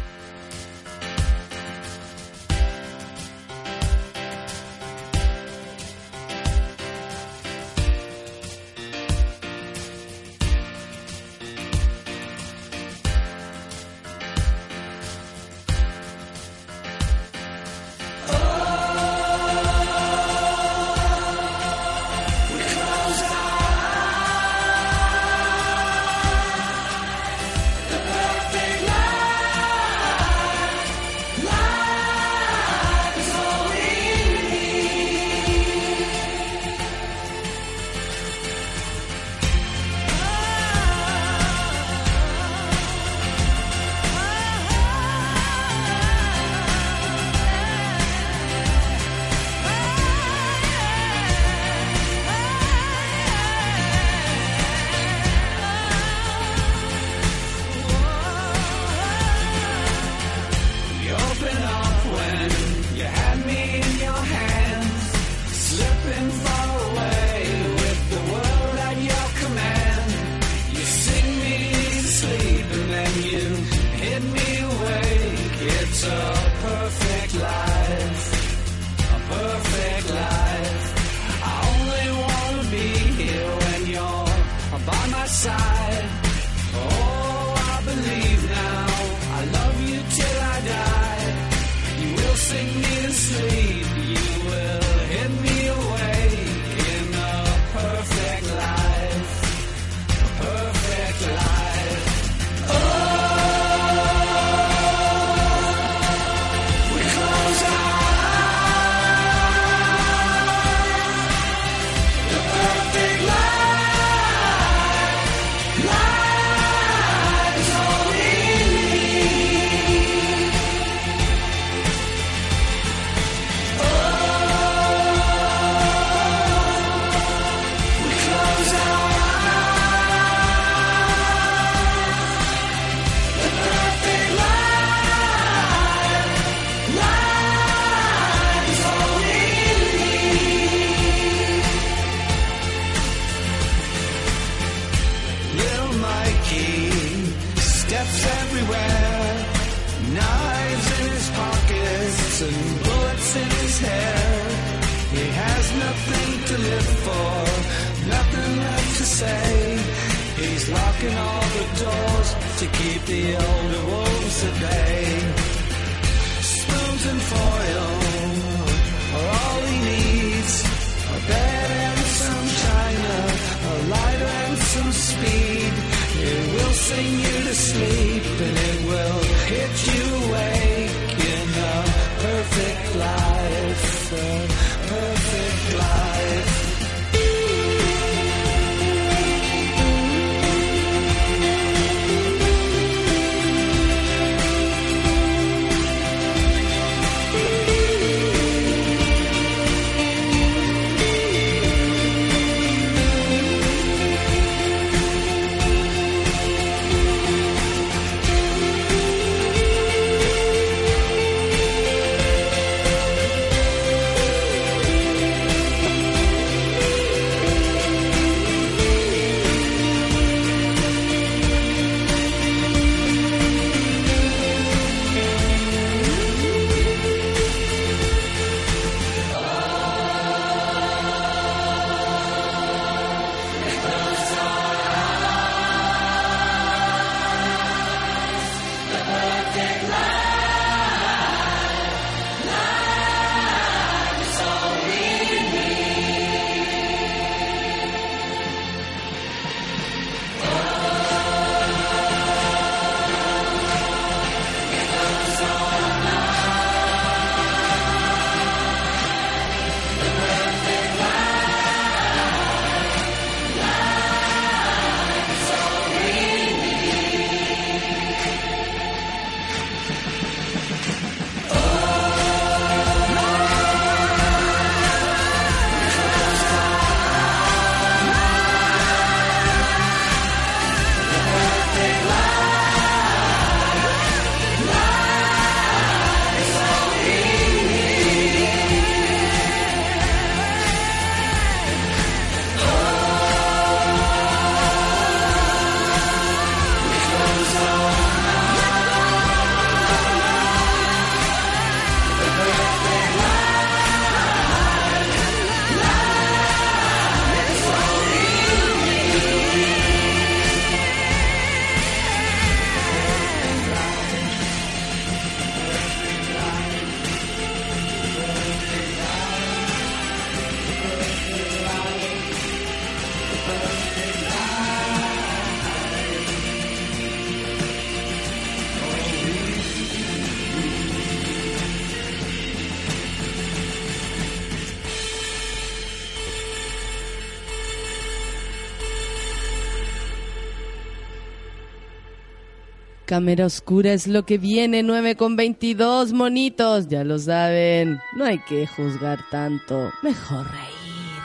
Cámara 343.15 343.47
oscura 343.47 343.93
es 343.93 344.09
lo 344.09 344.27
que 344.27 344.39
viene, 344.39 344.83
9 344.83 345.15
con 345.15 345.37
22 345.37 346.13
monitos, 346.13 346.89
ya 346.89 347.05
lo 347.05 347.21
saben. 347.21 348.01
No 348.17 348.25
hay 348.25 348.41
que 348.41 348.67
juzgar 348.67 349.21
tanto, 349.31 349.93
mejor 350.03 350.45
reír. 350.51 351.23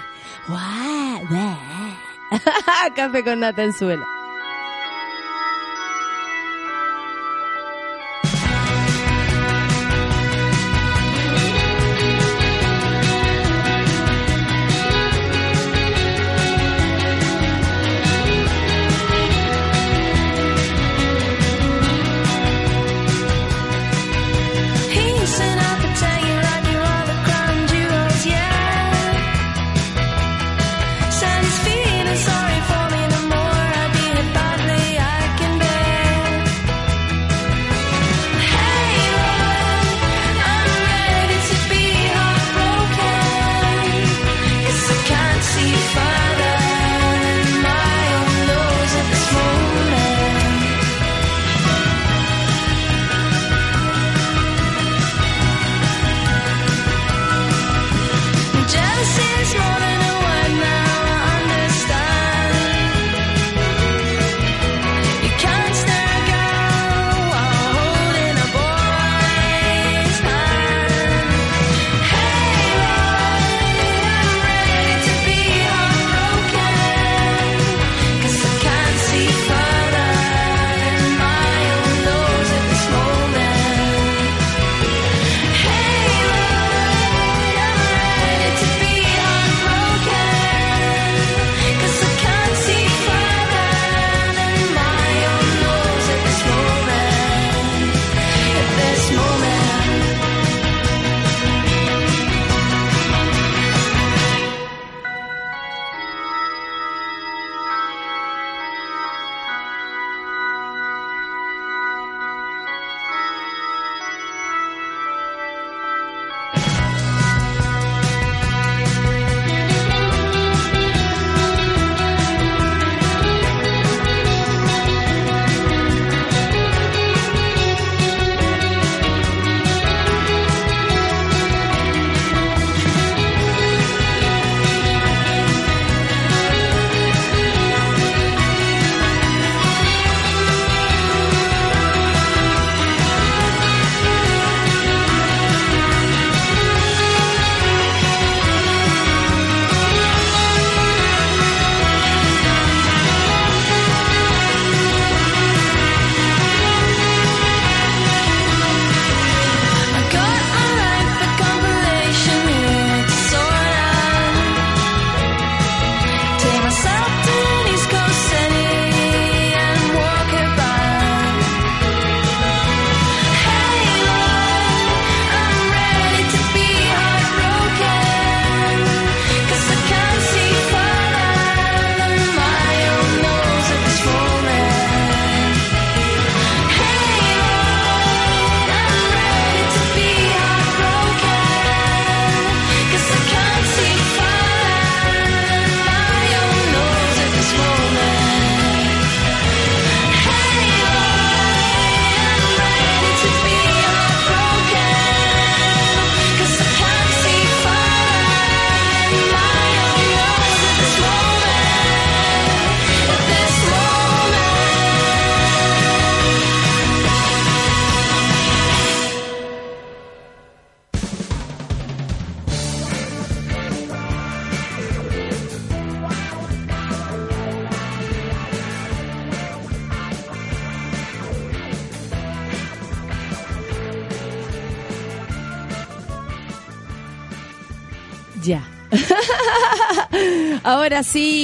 Café 2.96 3.24
con 3.24 3.40
nata 3.40 3.64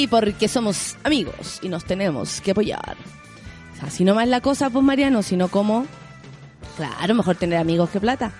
porque 0.07 0.47
somos 0.47 0.97
amigos 1.03 1.59
y 1.61 1.69
nos 1.69 1.85
tenemos 1.85 2.41
que 2.41 2.51
apoyar. 2.51 2.95
Así 3.81 4.03
no 4.03 4.15
más 4.15 4.27
la 4.27 4.41
cosa, 4.41 4.69
pues 4.69 4.83
Mariano, 4.83 5.21
sino 5.21 5.47
como, 5.47 5.85
claro, 6.77 7.13
mejor 7.13 7.35
tener 7.35 7.59
amigos 7.59 7.89
que 7.89 7.99
plata. 7.99 8.31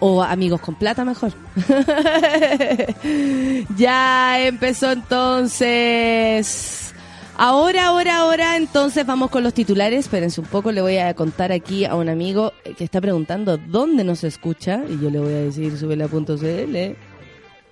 O 0.00 0.22
amigos 0.22 0.60
con 0.60 0.76
plata 0.76 1.04
mejor. 1.04 1.32
ya 3.76 4.46
empezó 4.46 4.92
entonces. 4.92 6.94
Ahora, 7.36 7.86
ahora, 7.86 8.18
ahora, 8.18 8.56
entonces 8.56 9.04
vamos 9.04 9.30
con 9.30 9.42
los 9.42 9.54
titulares. 9.54 10.00
Espérense 10.00 10.40
un 10.40 10.46
poco, 10.46 10.70
le 10.70 10.82
voy 10.82 10.98
a 10.98 11.12
contar 11.14 11.50
aquí 11.50 11.84
a 11.84 11.96
un 11.96 12.08
amigo 12.08 12.52
que 12.76 12.84
está 12.84 13.00
preguntando 13.00 13.58
dónde 13.58 14.04
nos 14.04 14.22
escucha. 14.22 14.82
Y 14.88 15.00
yo 15.00 15.10
le 15.10 15.18
voy 15.18 15.32
a 15.32 15.38
decir, 15.38 15.76
subela.cl. 15.76 16.96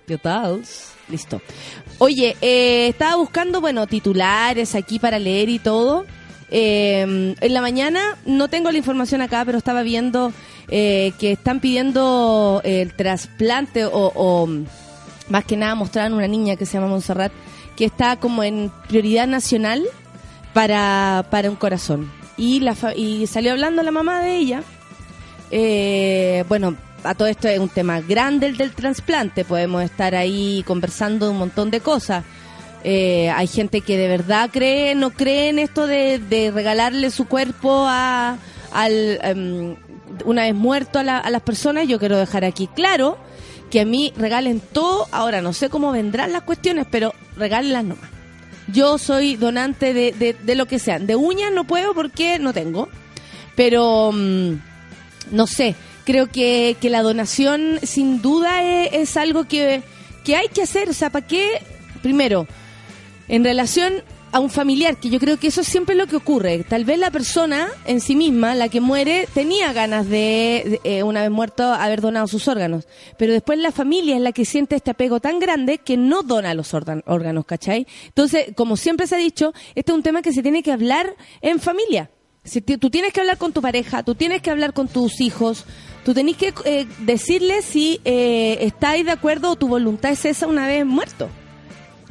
¿Qué 0.07 0.17
tal? 0.17 0.61
Listo. 1.09 1.41
Oye, 1.97 2.37
eh, 2.39 2.87
estaba 2.87 3.17
buscando, 3.17 3.59
bueno, 3.59 3.87
titulares 3.87 4.73
aquí 4.73 4.99
para 4.99 5.19
leer 5.19 5.49
y 5.49 5.59
todo. 5.59 6.05
Eh, 6.49 7.35
en 7.37 7.53
la 7.53 7.59
mañana, 7.59 8.17
no 8.25 8.47
tengo 8.47 8.71
la 8.71 8.77
información 8.77 9.21
acá, 9.21 9.43
pero 9.43 9.57
estaba 9.57 9.81
viendo 9.81 10.31
eh, 10.69 11.11
que 11.19 11.33
están 11.33 11.59
pidiendo 11.59 12.61
el 12.63 12.93
trasplante 12.93 13.83
o, 13.85 14.47
más 15.27 15.43
que 15.43 15.57
nada 15.57 15.75
mostraron 15.75 16.13
una 16.13 16.27
niña 16.29 16.55
que 16.55 16.65
se 16.65 16.75
llama 16.77 16.87
Montserrat, 16.87 17.33
que 17.75 17.83
está 17.83 18.15
como 18.15 18.45
en 18.45 18.71
prioridad 18.87 19.27
nacional 19.27 19.83
para, 20.53 21.27
para 21.29 21.49
un 21.49 21.57
corazón. 21.57 22.09
y, 22.37 22.61
la 22.61 22.77
y 22.95 23.27
salió 23.27 23.51
hablando 23.51 23.83
la 23.83 23.91
mamá 23.91 24.21
de 24.21 24.37
ella. 24.37 24.63
Eh, 25.51 26.45
bueno, 26.47 26.77
a 27.03 27.13
todo 27.15 27.27
esto 27.27 27.47
es 27.47 27.59
un 27.59 27.69
tema 27.69 28.01
grande 28.01 28.47
el 28.47 28.57
del 28.57 28.71
trasplante, 28.73 29.45
podemos 29.45 29.83
estar 29.83 30.15
ahí 30.15 30.63
conversando 30.67 31.29
un 31.31 31.37
montón 31.37 31.71
de 31.71 31.79
cosas. 31.79 32.23
Eh, 32.83 33.29
hay 33.31 33.47
gente 33.47 33.81
que 33.81 33.97
de 33.97 34.07
verdad 34.07 34.49
cree, 34.51 34.95
no 34.95 35.09
cree 35.11 35.49
en 35.49 35.59
esto 35.59 35.87
de, 35.87 36.19
de 36.19 36.51
regalarle 36.51 37.09
su 37.11 37.25
cuerpo 37.27 37.85
a, 37.87 38.37
al, 38.71 39.19
em, 39.23 39.75
una 40.25 40.43
vez 40.43 40.55
muerto 40.55 40.99
a, 40.99 41.03
la- 41.03 41.17
a 41.17 41.29
las 41.29 41.41
personas. 41.41 41.87
Yo 41.87 41.99
quiero 41.99 42.17
dejar 42.17 42.45
aquí 42.45 42.67
claro 42.67 43.17
que 43.71 43.81
a 43.81 43.85
mí 43.85 44.13
regalen 44.15 44.59
todo. 44.61 45.07
Ahora 45.11 45.41
no 45.41 45.53
sé 45.53 45.69
cómo 45.69 45.91
vendrán 45.91 46.31
las 46.31 46.43
cuestiones, 46.43 46.85
pero 46.89 47.13
regálenlas 47.35 47.83
nomás. 47.83 48.09
Yo 48.71 48.97
soy 48.97 49.35
donante 49.37 49.93
de, 49.93 50.11
de, 50.13 50.33
de 50.33 50.55
lo 50.55 50.65
que 50.65 50.79
sean. 50.79 51.07
De 51.07 51.15
uñas 51.15 51.51
no 51.53 51.65
puedo 51.65 51.93
porque 51.93 52.37
no 52.39 52.53
tengo. 52.53 52.89
Pero 53.55 54.11
mm, 54.13 54.51
no 55.31 55.47
sé, 55.47 55.75
creo 56.07 56.27
que, 56.31 56.77
que 56.81 56.89
la 56.89 57.01
donación 57.03 57.79
sin 57.83 58.21
duda 58.21 58.63
es, 58.63 58.93
es 58.93 59.17
algo 59.17 59.43
que, 59.43 59.83
que 60.23 60.37
hay 60.37 60.47
que 60.47 60.61
hacer. 60.63 60.89
O 60.89 60.93
sea, 60.93 61.09
¿para 61.09 61.27
qué? 61.27 61.45
Primero, 62.01 62.47
en 63.27 63.43
relación 63.43 63.93
a 64.31 64.39
un 64.39 64.49
familiar, 64.49 64.97
que 64.97 65.09
yo 65.09 65.19
creo 65.19 65.37
que 65.37 65.47
eso 65.47 65.61
es 65.61 65.67
siempre 65.67 65.95
lo 65.95 66.05
que 66.07 66.15
ocurre. 66.15 66.63
Tal 66.67 66.85
vez 66.85 66.97
la 66.99 67.11
persona 67.11 67.67
en 67.85 67.99
sí 68.01 68.15
misma, 68.15 68.55
la 68.55 68.67
que 68.69 68.81
muere, 68.81 69.27
tenía 69.33 69.71
ganas 69.73 70.07
de, 70.09 70.79
eh, 70.83 71.03
una 71.03 71.21
vez 71.21 71.31
muerto, 71.31 71.63
haber 71.63 72.01
donado 72.01 72.27
sus 72.27 72.47
órganos. 72.47 72.87
Pero 73.17 73.33
después 73.33 73.57
la 73.59 73.71
familia 73.71 74.15
es 74.15 74.21
la 74.21 74.31
que 74.33 74.45
siente 74.45 74.75
este 74.75 74.91
apego 74.91 75.19
tan 75.19 75.39
grande 75.39 75.77
que 75.79 75.97
no 75.97 76.23
dona 76.23 76.53
los 76.53 76.73
órgan- 76.73 77.03
órganos, 77.05 77.45
¿cachai? 77.45 77.85
Entonces, 78.05 78.47
como 78.55 78.75
siempre 78.77 79.07
se 79.07 79.15
ha 79.15 79.19
dicho, 79.19 79.53
este 79.75 79.91
es 79.91 79.95
un 79.97 80.03
tema 80.03 80.21
que 80.21 80.33
se 80.33 80.41
tiene 80.41 80.61
que 80.63 80.71
hablar 80.71 81.15
en 81.41 81.59
familia. 81.59 82.09
Si 82.43 82.61
tú 82.61 82.89
tienes 82.89 83.11
que 83.13 83.19
hablar 83.21 83.37
con 83.37 83.51
tu 83.51 83.61
pareja, 83.61 84.03
tú 84.03 84.15
tienes 84.15 84.41
que 84.41 84.51
hablar 84.51 84.73
con 84.73 84.87
tus 84.87 85.19
hijos, 85.19 85.65
tú 86.07 86.13
tenés 86.13 86.37
que 86.37 86.53
eh, 86.63 86.87
decirles 86.99 87.65
si 87.65 87.99
eh, 88.05 88.59
estáis 88.61 89.03
de 89.03 89.11
acuerdo 89.11 89.51
o 89.51 89.55
tu 89.57 89.67
voluntad 89.67 90.09
es 90.09 90.23
esa 90.23 90.47
una 90.47 90.65
vez 90.65 90.85
muerto. 90.85 91.27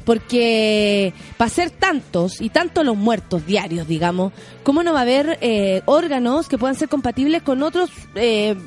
Porque 0.04 1.14
para 1.38 1.48
ser 1.48 1.70
tantos 1.70 2.42
y 2.42 2.50
tantos 2.50 2.85
los 2.85 2.94
muertos 2.94 3.46
diarios, 3.46 3.88
digamos, 3.88 4.35
¿cómo 4.64 4.82
no 4.82 4.92
va 4.92 4.98
a 4.98 5.02
haber 5.02 5.38
eh, 5.40 5.80
órganos 5.87 6.46
que 6.46 6.59
puedan 6.59 6.76
ser 6.76 6.90
compatibles 6.90 7.40
con 7.40 7.62
otras 7.62 7.88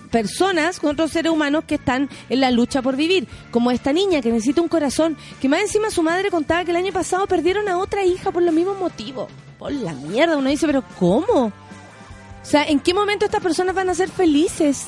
personas, 0.10 0.80
con 0.80 0.90
otros 0.94 1.12
seres 1.12 1.32
humanos 1.32 1.64
que 1.68 1.76
están 1.76 2.10
en 2.28 2.42
la 2.42 2.50
lucha 2.50 2.82
por 2.82 2.96
vivir? 2.96 3.28
Como 3.52 3.70
esta 3.70 3.94
niña 3.94 4.22
que 4.22 4.32
necesita 4.32 4.64
un 4.64 4.68
corazón, 4.68 5.16
que 5.40 5.48
más 5.48 5.62
encima 5.62 5.92
su 5.92 6.02
madre 6.02 6.32
contaba 6.32 6.66
que 6.66 6.72
el 6.72 6.78
año 6.78 6.92
pasado 6.92 7.28
perdieron 7.28 7.70
a 7.70 7.78
otra 7.78 8.04
hija 8.04 8.32
por 8.32 8.42
los 8.42 8.54
mismos 8.54 8.80
motivos. 8.80 9.30
Por 9.60 9.74
la 9.74 9.94
mierda, 9.94 10.38
uno 10.38 10.50
dice, 10.50 10.66
pero 10.66 10.84
¿cómo? 10.98 11.46
O 11.46 12.46
sea, 12.46 12.64
¿en 12.64 12.80
qué 12.80 12.96
momento 12.96 13.26
estas 13.26 13.44
personas 13.44 13.76
van 13.76 13.90
a 13.90 13.94
ser 13.94 14.10
felices? 14.10 14.88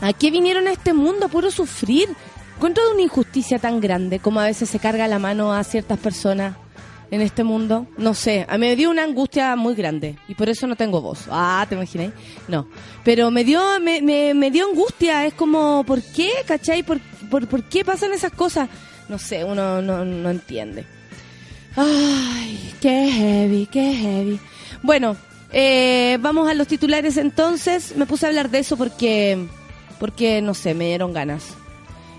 ¿A 0.00 0.12
qué 0.12 0.30
vinieron 0.30 0.66
a 0.66 0.72
este 0.72 0.92
mundo? 0.92 1.28
Puro 1.28 1.50
sufrir. 1.50 2.08
Encuentro 2.56 2.84
de 2.86 2.92
una 2.92 3.02
injusticia 3.02 3.58
tan 3.58 3.80
grande 3.80 4.18
como 4.18 4.40
a 4.40 4.44
veces 4.44 4.68
se 4.68 4.78
carga 4.78 5.08
la 5.08 5.18
mano 5.18 5.52
a 5.52 5.64
ciertas 5.64 5.98
personas 5.98 6.56
en 7.10 7.20
este 7.22 7.44
mundo. 7.44 7.86
No 7.96 8.14
sé, 8.14 8.46
a 8.48 8.58
mí 8.58 8.66
me 8.66 8.76
dio 8.76 8.90
una 8.90 9.04
angustia 9.04 9.56
muy 9.56 9.74
grande 9.74 10.16
y 10.28 10.34
por 10.34 10.48
eso 10.48 10.66
no 10.66 10.76
tengo 10.76 11.00
voz. 11.00 11.26
Ah, 11.30 11.64
¿te 11.68 11.74
imagináis? 11.74 12.12
No. 12.48 12.68
Pero 13.04 13.30
me 13.30 13.44
dio, 13.44 13.62
me, 13.80 14.00
me 14.34 14.50
dio 14.50 14.66
angustia. 14.68 15.26
Es 15.26 15.34
como, 15.34 15.84
¿por 15.84 16.02
qué? 16.02 16.30
¿Cachai? 16.46 16.82
¿Por, 16.82 17.00
por, 17.30 17.46
por 17.48 17.64
qué 17.64 17.84
pasan 17.84 18.12
esas 18.12 18.32
cosas? 18.32 18.68
No 19.08 19.18
sé, 19.18 19.44
uno 19.44 19.82
no, 19.82 20.04
no 20.04 20.30
entiende. 20.30 20.84
Ay, 21.76 22.74
qué 22.80 23.10
heavy, 23.10 23.66
qué 23.66 23.94
heavy. 23.94 24.40
Bueno, 24.82 25.16
eh, 25.52 26.18
vamos 26.20 26.48
a 26.48 26.54
los 26.54 26.66
titulares 26.66 27.16
entonces. 27.16 27.96
Me 27.96 28.06
puse 28.06 28.26
a 28.26 28.28
hablar 28.28 28.50
de 28.50 28.60
eso 28.60 28.76
porque, 28.76 29.46
porque 30.00 30.42
no 30.42 30.54
sé, 30.54 30.74
me 30.74 30.86
dieron 30.86 31.12
ganas. 31.12 31.54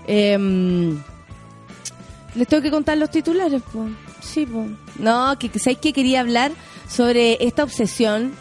Em, 0.06 0.98
Les 2.34 2.48
tengo 2.48 2.62
que 2.62 2.70
contar 2.70 2.96
los 2.96 3.10
titulares, 3.10 3.60
po. 3.70 3.86
Sí, 4.22 4.46
po. 4.46 4.64
No, 4.98 5.36
que, 5.38 5.50
¿sabes 5.58 5.76
que 5.78 5.92
quería 5.92 6.20
hablar 6.20 6.52
sobre 6.88 7.36
esta 7.44 7.62
obsesión? 7.64 8.32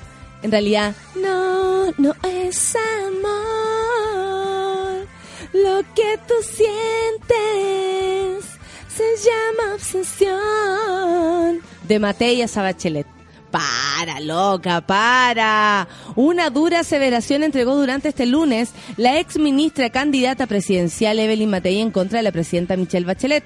En 0.44 0.52
realidad, 0.52 0.96
no, 1.16 1.92
no 1.98 2.16
es 2.24 2.76
amor. 3.06 3.36
Lo 5.54 5.82
que 5.94 6.18
tú 6.28 6.36
sientes 6.42 7.36
se 8.96 9.04
llama 9.28 9.74
obsesión. 9.76 11.60
De 11.88 12.00
Matei 12.00 12.48
Sabachelet. 12.48 13.08
Para, 13.52 14.20
loca, 14.22 14.82
para. 14.82 15.88
Una 16.16 16.50
dura 16.50 16.80
aseveración 16.80 17.44
entregó 17.44 17.76
durante 17.76 18.10
este 18.10 18.26
lunes 18.26 18.72
la 18.98 19.20
ex 19.20 19.38
ministra 19.38 19.90
candidata 19.90 20.48
presidencial 20.48 21.20
Evelyn 21.20 21.50
Matei 21.50 21.80
en 21.80 21.92
contra 21.92 22.20
de 22.20 22.24
la 22.24 22.32
presidenta 22.32 22.78
Michelle 22.78 23.06
Bachelet. 23.06 23.44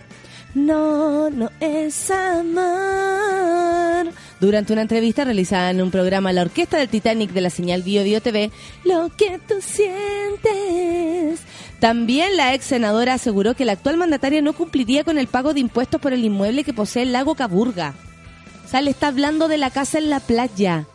No, 0.54 1.30
no 1.30 1.52
es 1.60 2.10
amar. 2.12 3.65
Durante 4.39 4.72
una 4.74 4.84
entrevista 4.84 5.26
realizada 5.26 5.72
en 5.72 5.82
un 5.82 5.91
programa 5.91 6.32
La 6.32 6.44
Orquesta 6.44 6.78
del 6.78 6.88
Titanic 6.88 7.32
de 7.32 7.41
la 7.41 7.50
señal 7.50 7.82
Bio 7.84 8.04
Bio 8.04 8.22
TV, 8.22 8.52
lo 8.86 9.10
que 9.18 9.39
tú 9.48 9.56
sientes. 9.60 11.41
También 11.80 12.38
la 12.38 12.54
ex 12.54 12.65
senadora 12.65 13.15
aseguró 13.15 13.56
que 13.56 13.65
la 13.65 13.74
actual 13.74 13.98
mandataria 13.98 14.41
no 14.41 14.54
cumpliría 14.54 15.04
con 15.04 15.18
el 15.18 15.28
pago 15.28 15.54
de 15.54 15.60
impuestos 15.60 16.00
por 16.00 16.13
el 16.13 16.24
inmueble 16.24 16.63
que 16.63 16.74
posee 16.74 17.04
el 17.04 17.12
lago 17.12 17.36
Caburga. 17.36 17.96
O 18.73 18.82
le 18.82 18.91
está 18.91 19.08
hablando 19.08 19.47
de 19.47 19.58
la 19.58 19.69
casa 19.69 19.97
en 19.97 20.10
la 20.10 20.19
playa. 20.19 20.86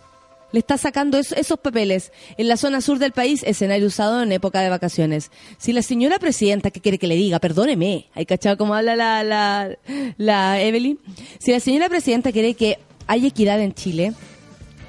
Le 0.53 0.59
está 0.59 0.77
sacando 0.77 1.17
eso- 1.19 1.37
esos 1.37 1.59
papeles. 1.61 2.13
En 2.37 2.49
la 2.49 2.57
zona 2.57 2.81
sur 2.81 2.99
del 2.99 3.13
país, 3.13 3.43
escenario 3.45 3.87
usado 3.87 4.23
en 4.23 4.33
época 4.33 4.61
de 4.61 4.69
vacaciones. 4.69 5.31
Si 5.59 5.73
la 5.73 5.83
señora 5.83 6.19
presidenta, 6.19 6.71
¿qué 6.71 6.81
quiere 6.81 6.99
que 6.99 7.07
le 7.07 7.15
diga? 7.15 7.39
Perdóneme. 7.39 8.07
¿Hay 8.15 8.27
cachado 8.27 8.57
cómo 8.59 8.75
habla 8.75 8.97
la, 8.97 9.23
la, 9.23 9.77
la 10.19 10.61
Evelyn? 10.61 10.99
Si 11.39 11.53
la 11.53 11.61
señora 11.61 11.89
presidenta 11.89 12.33
quiere 12.33 12.55
que 12.55 12.79
haya 13.07 13.29
equidad 13.29 13.61
en 13.61 13.73
Chile, 13.75 14.13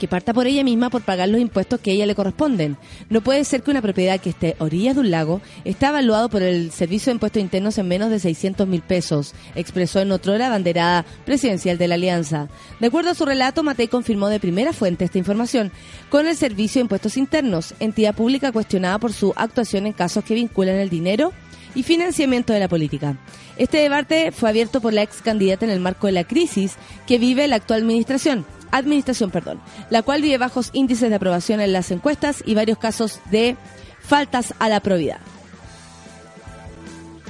que 0.01 0.07
parta 0.07 0.33
por 0.33 0.47
ella 0.47 0.63
misma 0.63 0.89
por 0.89 1.03
pagar 1.03 1.29
los 1.29 1.39
impuestos 1.39 1.79
que 1.79 1.91
ella 1.91 2.07
le 2.07 2.15
corresponden. 2.15 2.75
No 3.11 3.21
puede 3.21 3.43
ser 3.43 3.61
que 3.61 3.69
una 3.69 3.83
propiedad 3.83 4.19
que 4.19 4.31
esté 4.31 4.55
a 4.57 4.63
orillas 4.63 4.95
de 4.95 5.01
un 5.01 5.11
lago 5.11 5.41
esté 5.63 5.85
evaluado 5.85 6.27
por 6.27 6.41
el 6.41 6.71
Servicio 6.71 7.11
de 7.11 7.17
Impuestos 7.17 7.39
Internos 7.39 7.77
en 7.77 7.87
menos 7.87 8.09
de 8.09 8.17
600 8.17 8.67
mil 8.67 8.81
pesos, 8.81 9.35
expresó 9.53 9.99
en 9.99 10.11
otrora 10.11 10.49
banderada 10.49 11.05
presidencial 11.23 11.77
de 11.77 11.87
la 11.87 11.93
Alianza. 11.93 12.49
De 12.79 12.87
acuerdo 12.87 13.11
a 13.11 13.13
su 13.13 13.27
relato, 13.27 13.61
Matei 13.61 13.89
confirmó 13.89 14.27
de 14.29 14.39
primera 14.39 14.73
fuente 14.73 15.05
esta 15.05 15.19
información 15.19 15.71
con 16.09 16.25
el 16.25 16.35
Servicio 16.35 16.79
de 16.79 16.85
Impuestos 16.85 17.15
Internos, 17.15 17.75
entidad 17.79 18.15
pública 18.15 18.51
cuestionada 18.51 18.97
por 18.97 19.13
su 19.13 19.33
actuación 19.35 19.85
en 19.85 19.93
casos 19.93 20.23
que 20.23 20.33
vinculan 20.33 20.77
el 20.77 20.89
dinero 20.89 21.31
y 21.75 21.83
financiamiento 21.83 22.53
de 22.53 22.59
la 22.59 22.67
política. 22.67 23.17
Este 23.55 23.77
debate 23.77 24.31
fue 24.31 24.49
abierto 24.49 24.81
por 24.81 24.93
la 24.93 25.03
ex 25.03 25.21
candidata 25.21 25.63
en 25.63 25.71
el 25.71 25.79
marco 25.79 26.07
de 26.07 26.13
la 26.13 26.23
crisis 26.23 26.73
que 27.05 27.19
vive 27.19 27.47
la 27.47 27.57
actual 27.57 27.81
administración, 27.81 28.47
administración, 28.71 29.31
perdón, 29.31 29.59
la 29.89 30.01
cual 30.01 30.21
vive 30.21 30.37
bajos 30.37 30.69
índices 30.73 31.09
de 31.09 31.15
aprobación 31.15 31.61
en 31.61 31.73
las 31.73 31.91
encuestas 31.91 32.43
y 32.45 32.55
varios 32.55 32.77
casos 32.77 33.19
de 33.29 33.57
faltas 33.99 34.53
a 34.59 34.69
la 34.69 34.79
probidad. 34.79 35.19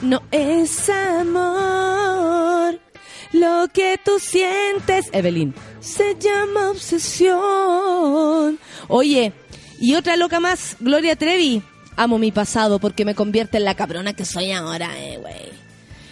No 0.01 0.23
es 0.31 0.89
amor 0.89 2.79
lo 3.33 3.67
que 3.73 3.99
tú 4.03 4.19
sientes, 4.19 5.09
Evelyn. 5.13 5.53
Se 5.79 6.15
llama 6.19 6.71
obsesión. 6.71 8.59
Oye, 8.87 9.33
y 9.79 9.95
otra 9.95 10.17
loca 10.17 10.39
más, 10.39 10.75
Gloria 10.79 11.15
Trevi. 11.15 11.61
Amo 11.95 12.17
mi 12.17 12.31
pasado 12.31 12.79
porque 12.79 13.05
me 13.05 13.15
convierte 13.15 13.57
en 13.57 13.65
la 13.65 13.75
cabrona 13.75 14.13
que 14.13 14.25
soy 14.25 14.51
ahora, 14.51 14.89
eh, 14.99 15.17
güey. 15.17 15.51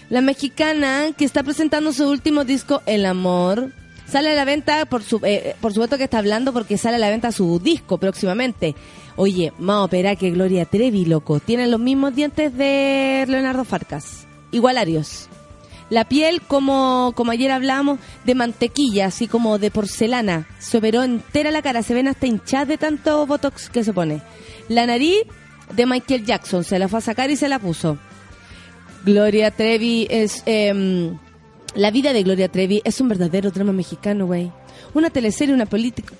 La 0.09 0.21
mexicana 0.21 1.11
que 1.17 1.25
está 1.25 1.43
presentando 1.43 1.93
su 1.93 2.09
último 2.09 2.43
disco, 2.43 2.81
El 2.85 3.05
Amor, 3.05 3.71
sale 4.09 4.31
a 4.31 4.33
la 4.33 4.45
venta, 4.45 4.85
por, 4.85 5.03
su, 5.03 5.19
eh, 5.23 5.55
por 5.61 5.73
supuesto 5.73 5.97
que 5.97 6.05
está 6.05 6.17
hablando 6.17 6.53
porque 6.53 6.77
sale 6.77 6.95
a 6.95 6.99
la 6.99 7.09
venta 7.09 7.31
su 7.31 7.59
disco 7.59 7.97
próximamente. 7.97 8.75
Oye, 9.15 9.53
más 9.59 9.85
opera 9.85 10.15
que 10.15 10.31
Gloria 10.31 10.65
Trevi, 10.65 11.05
loco. 11.05 11.39
Tienen 11.39 11.71
los 11.71 11.79
mismos 11.79 12.15
dientes 12.15 12.55
de 12.55 13.25
Leonardo 13.27 13.65
Farcas. 13.65 14.27
Igualarios. 14.51 15.27
La 15.89 16.05
piel, 16.05 16.41
como, 16.41 17.13
como 17.15 17.31
ayer 17.31 17.51
hablamos, 17.51 17.99
de 18.23 18.35
mantequilla, 18.35 19.07
así 19.07 19.27
como 19.27 19.57
de 19.57 19.71
porcelana. 19.71 20.47
Se 20.59 20.77
operó 20.77 21.03
entera 21.03 21.51
la 21.51 21.61
cara, 21.61 21.81
se 21.81 21.95
ven 21.95 22.07
hasta 22.07 22.27
hinchadas 22.27 22.67
de 22.67 22.77
tanto 22.77 23.25
botox 23.25 23.69
que 23.69 23.83
se 23.83 23.93
pone. 23.93 24.21
La 24.67 24.85
nariz 24.85 25.17
de 25.73 25.85
Michael 25.85 26.25
Jackson, 26.25 26.63
se 26.63 26.77
la 26.77 26.87
fue 26.87 26.99
a 26.99 27.01
sacar 27.01 27.31
y 27.31 27.35
se 27.35 27.49
la 27.49 27.59
puso. 27.59 27.97
Gloria 29.03 29.51
Trevi 29.51 30.07
es... 30.09 30.43
em, 30.45 31.17
la 31.75 31.91
vida 31.91 32.13
de 32.13 32.23
Gloria 32.23 32.49
Trevi 32.49 32.81
es 32.83 32.99
un 32.99 33.09
verdadero 33.09 33.51
drama 33.51 33.73
mexicano, 33.73 34.25
güey. 34.25 34.51
Una 34.93 35.09
teleserie, 35.09 35.53
una, 35.53 35.67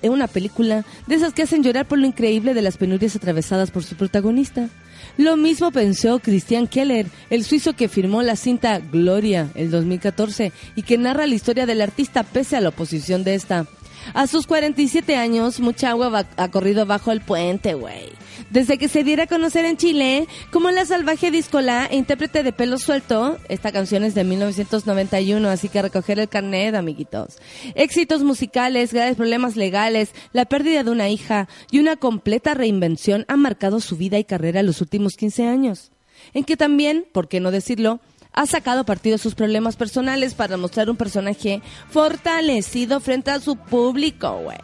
eh, 0.01 0.09
una 0.09 0.27
película 0.27 0.85
de 1.07 1.15
esas 1.15 1.33
que 1.33 1.41
hacen 1.41 1.63
llorar 1.63 1.87
por 1.87 1.97
lo 1.97 2.05
increíble 2.05 2.53
de 2.53 2.61
las 2.61 2.77
penurias 2.77 3.15
atravesadas 3.15 3.71
por 3.71 3.83
su 3.83 3.95
protagonista. 3.95 4.69
Lo 5.17 5.37
mismo 5.37 5.71
pensó 5.71 6.19
Christian 6.19 6.67
Keller, 6.67 7.07
el 7.29 7.43
suizo 7.43 7.73
que 7.73 7.89
firmó 7.89 8.21
la 8.21 8.35
cinta 8.35 8.79
Gloria 8.79 9.49
el 9.55 9.71
2014 9.71 10.51
y 10.75 10.83
que 10.83 10.97
narra 10.97 11.27
la 11.27 11.35
historia 11.35 11.65
del 11.65 11.81
artista 11.81 12.23
pese 12.23 12.57
a 12.57 12.61
la 12.61 12.69
oposición 12.69 13.23
de 13.23 13.35
esta. 13.35 13.65
A 14.13 14.27
sus 14.27 14.47
47 14.47 15.15
años, 15.15 15.59
mucha 15.59 15.89
agua 15.89 16.25
ha 16.37 16.47
corrido 16.49 16.85
bajo 16.85 17.11
el 17.11 17.21
puente, 17.21 17.73
güey. 17.73 18.09
Desde 18.49 18.77
que 18.77 18.87
se 18.87 19.03
diera 19.03 19.23
a 19.23 19.27
conocer 19.27 19.65
en 19.65 19.77
Chile 19.77 20.27
como 20.51 20.71
la 20.71 20.85
salvaje 20.85 21.29
discola 21.29 21.87
e 21.91 21.97
intérprete 21.97 22.41
de 22.41 22.51
pelo 22.51 22.79
suelto, 22.79 23.37
esta 23.47 23.71
canción 23.71 24.03
es 24.03 24.15
de 24.15 24.23
1991, 24.23 25.47
así 25.49 25.69
que 25.69 25.81
recoger 25.81 26.19
el 26.19 26.29
carnet, 26.29 26.73
amiguitos. 26.73 27.37
Éxitos 27.75 28.23
musicales, 28.23 28.93
graves 28.93 29.17
problemas 29.17 29.55
legales, 29.55 30.13
la 30.33 30.45
pérdida 30.45 30.83
de 30.83 30.91
una 30.91 31.09
hija 31.09 31.47
y 31.69 31.79
una 31.79 31.97
completa 31.97 32.53
reinvención 32.53 33.25
han 33.27 33.39
marcado 33.39 33.79
su 33.79 33.97
vida 33.97 34.17
y 34.17 34.23
carrera 34.23 34.61
en 34.61 34.65
los 34.65 34.81
últimos 34.81 35.15
15 35.15 35.45
años. 35.47 35.91
En 36.33 36.43
que 36.43 36.57
también, 36.57 37.05
por 37.11 37.27
qué 37.27 37.39
no 37.39 37.51
decirlo, 37.51 37.99
ha 38.33 38.45
sacado 38.45 38.85
partido 38.85 39.15
de 39.17 39.23
sus 39.23 39.35
problemas 39.35 39.75
personales 39.75 40.33
para 40.33 40.55
mostrar 40.57 40.89
un 40.89 40.95
personaje 40.97 41.61
fortalecido 41.89 42.99
frente 42.99 43.31
a 43.31 43.39
su 43.39 43.55
público, 43.55 44.39
güey. 44.43 44.57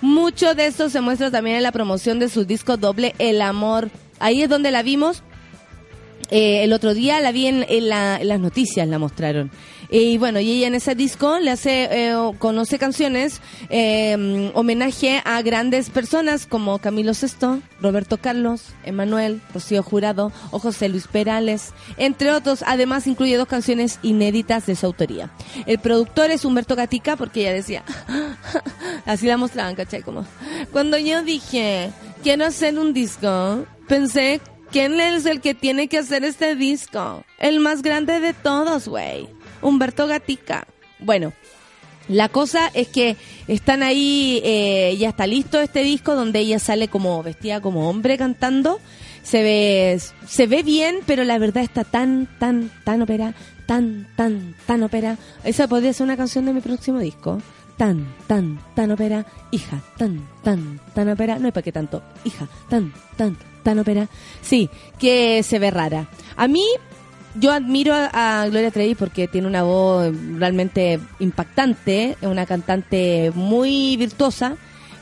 Mucho 0.00 0.54
de 0.54 0.66
esto 0.66 0.90
se 0.90 1.00
muestra 1.00 1.30
también 1.30 1.56
en 1.56 1.62
la 1.62 1.72
promoción 1.72 2.18
de 2.18 2.28
su 2.28 2.44
disco 2.44 2.76
doble 2.76 3.14
El 3.18 3.40
Amor. 3.42 3.90
Ahí 4.20 4.42
es 4.42 4.48
donde 4.48 4.70
la 4.70 4.82
vimos. 4.82 5.22
Eh, 6.30 6.64
el 6.64 6.72
otro 6.72 6.94
día 6.94 7.20
la 7.20 7.32
vi 7.32 7.46
en, 7.46 7.64
la- 7.88 8.18
en 8.20 8.28
las 8.28 8.40
noticias, 8.40 8.86
la 8.88 8.98
mostraron. 8.98 9.50
Y 9.96 10.18
bueno, 10.18 10.40
y 10.40 10.50
ella 10.50 10.66
en 10.66 10.74
ese 10.74 10.96
disco 10.96 11.38
le 11.38 11.52
hace, 11.52 11.84
eh, 11.84 12.16
conoce 12.40 12.80
canciones, 12.80 13.40
eh, 13.68 14.50
homenaje 14.52 15.22
a 15.24 15.40
grandes 15.42 15.88
personas 15.88 16.46
como 16.48 16.80
Camilo 16.80 17.14
Sesto, 17.14 17.60
Roberto 17.80 18.16
Carlos, 18.16 18.74
Emanuel, 18.84 19.40
Rocío 19.54 19.84
Jurado 19.84 20.32
o 20.50 20.58
José 20.58 20.88
Luis 20.88 21.06
Perales, 21.06 21.72
entre 21.96 22.32
otros. 22.32 22.64
Además 22.66 23.06
incluye 23.06 23.36
dos 23.36 23.46
canciones 23.46 24.00
inéditas 24.02 24.66
de 24.66 24.74
su 24.74 24.86
autoría. 24.86 25.30
El 25.64 25.78
productor 25.78 26.32
es 26.32 26.44
Humberto 26.44 26.74
Gatica 26.74 27.14
porque 27.14 27.42
ella 27.42 27.52
decía, 27.52 27.84
así 29.06 29.28
la 29.28 29.36
mostraban, 29.36 29.76
¿cachai? 29.76 30.02
Como, 30.02 30.26
cuando 30.72 30.98
yo 30.98 31.22
dije, 31.22 31.92
quiero 32.24 32.46
hacer 32.46 32.80
un 32.80 32.94
disco, 32.94 33.64
pensé, 33.86 34.40
¿quién 34.72 35.00
es 35.00 35.24
el 35.24 35.40
que 35.40 35.54
tiene 35.54 35.86
que 35.86 35.98
hacer 35.98 36.24
este 36.24 36.56
disco? 36.56 37.22
El 37.38 37.60
más 37.60 37.80
grande 37.80 38.18
de 38.18 38.32
todos, 38.32 38.88
güey. 38.88 39.28
Humberto 39.64 40.06
Gatica. 40.06 40.66
Bueno, 41.00 41.32
la 42.08 42.28
cosa 42.28 42.70
es 42.74 42.88
que 42.88 43.16
están 43.48 43.82
ahí, 43.82 44.40
eh, 44.44 44.94
ya 44.98 45.08
está 45.08 45.26
listo 45.26 45.60
este 45.60 45.82
disco 45.82 46.14
donde 46.14 46.40
ella 46.40 46.58
sale 46.58 46.88
como 46.88 47.22
vestida 47.22 47.60
como 47.60 47.88
hombre 47.88 48.18
cantando. 48.18 48.78
Se 49.22 49.42
ve, 49.42 49.98
se 50.28 50.46
ve 50.46 50.62
bien, 50.62 50.98
pero 51.06 51.24
la 51.24 51.38
verdad 51.38 51.64
está 51.64 51.82
tan, 51.82 52.28
tan, 52.38 52.70
tan 52.84 53.00
ópera, 53.00 53.34
tan, 53.64 54.06
tan, 54.16 54.54
tan 54.66 54.82
ópera. 54.82 55.16
Esa 55.44 55.66
podría 55.66 55.94
ser 55.94 56.04
una 56.04 56.18
canción 56.18 56.44
de 56.44 56.52
mi 56.52 56.60
próximo 56.60 56.98
disco. 56.98 57.40
Tan, 57.78 58.14
tan, 58.26 58.60
tan 58.76 58.92
ópera, 58.92 59.24
hija, 59.50 59.82
tan, 59.96 60.28
tan, 60.42 60.78
tan 60.94 61.08
ópera. 61.08 61.38
No 61.38 61.46
hay 61.46 61.52
para 61.52 61.64
qué 61.64 61.72
tanto, 61.72 62.02
hija, 62.24 62.46
tan, 62.68 62.92
tan, 63.16 63.38
tan 63.62 63.78
ópera. 63.78 64.08
Sí, 64.42 64.68
que 64.98 65.42
se 65.42 65.58
ve 65.58 65.70
rara. 65.70 66.06
A 66.36 66.46
mí 66.48 66.64
yo 67.34 67.52
admiro 67.52 67.94
a, 67.94 68.46
Gloria 68.48 68.70
Trevi 68.70 68.94
porque 68.94 69.28
tiene 69.28 69.46
una 69.46 69.62
voz 69.62 70.12
realmente 70.36 71.00
impactante, 71.18 72.16
es 72.20 72.28
una 72.28 72.46
cantante 72.46 73.32
muy 73.34 73.96
virtuosa, 73.96 74.56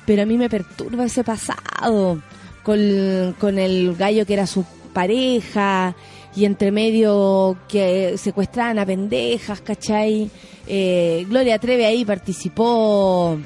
pero 0.07 0.23
a 0.23 0.27
mí 0.27 0.39
me 0.39 0.49
perturba 0.49 1.05
ese 1.05 1.25
pasado 1.25 2.23
con, 2.63 3.35
con 3.39 3.59
el 3.59 3.95
gallo 3.97 4.27
que 4.27 4.35
era 4.35 4.47
su 4.47 4.65
pareja 4.93 5.95
y 6.35 6.45
entre 6.45 6.73
medio 6.73 7.57
que 7.69 8.17
secuestraban 8.17 8.79
a 8.79 8.87
pendejas, 8.87 9.61
¿cachai? 9.61 10.31
Eh, 10.67 11.27
Gloria 11.29 11.59
Trevi 11.59 11.85
ahí 11.85 12.05
participó 12.05 13.39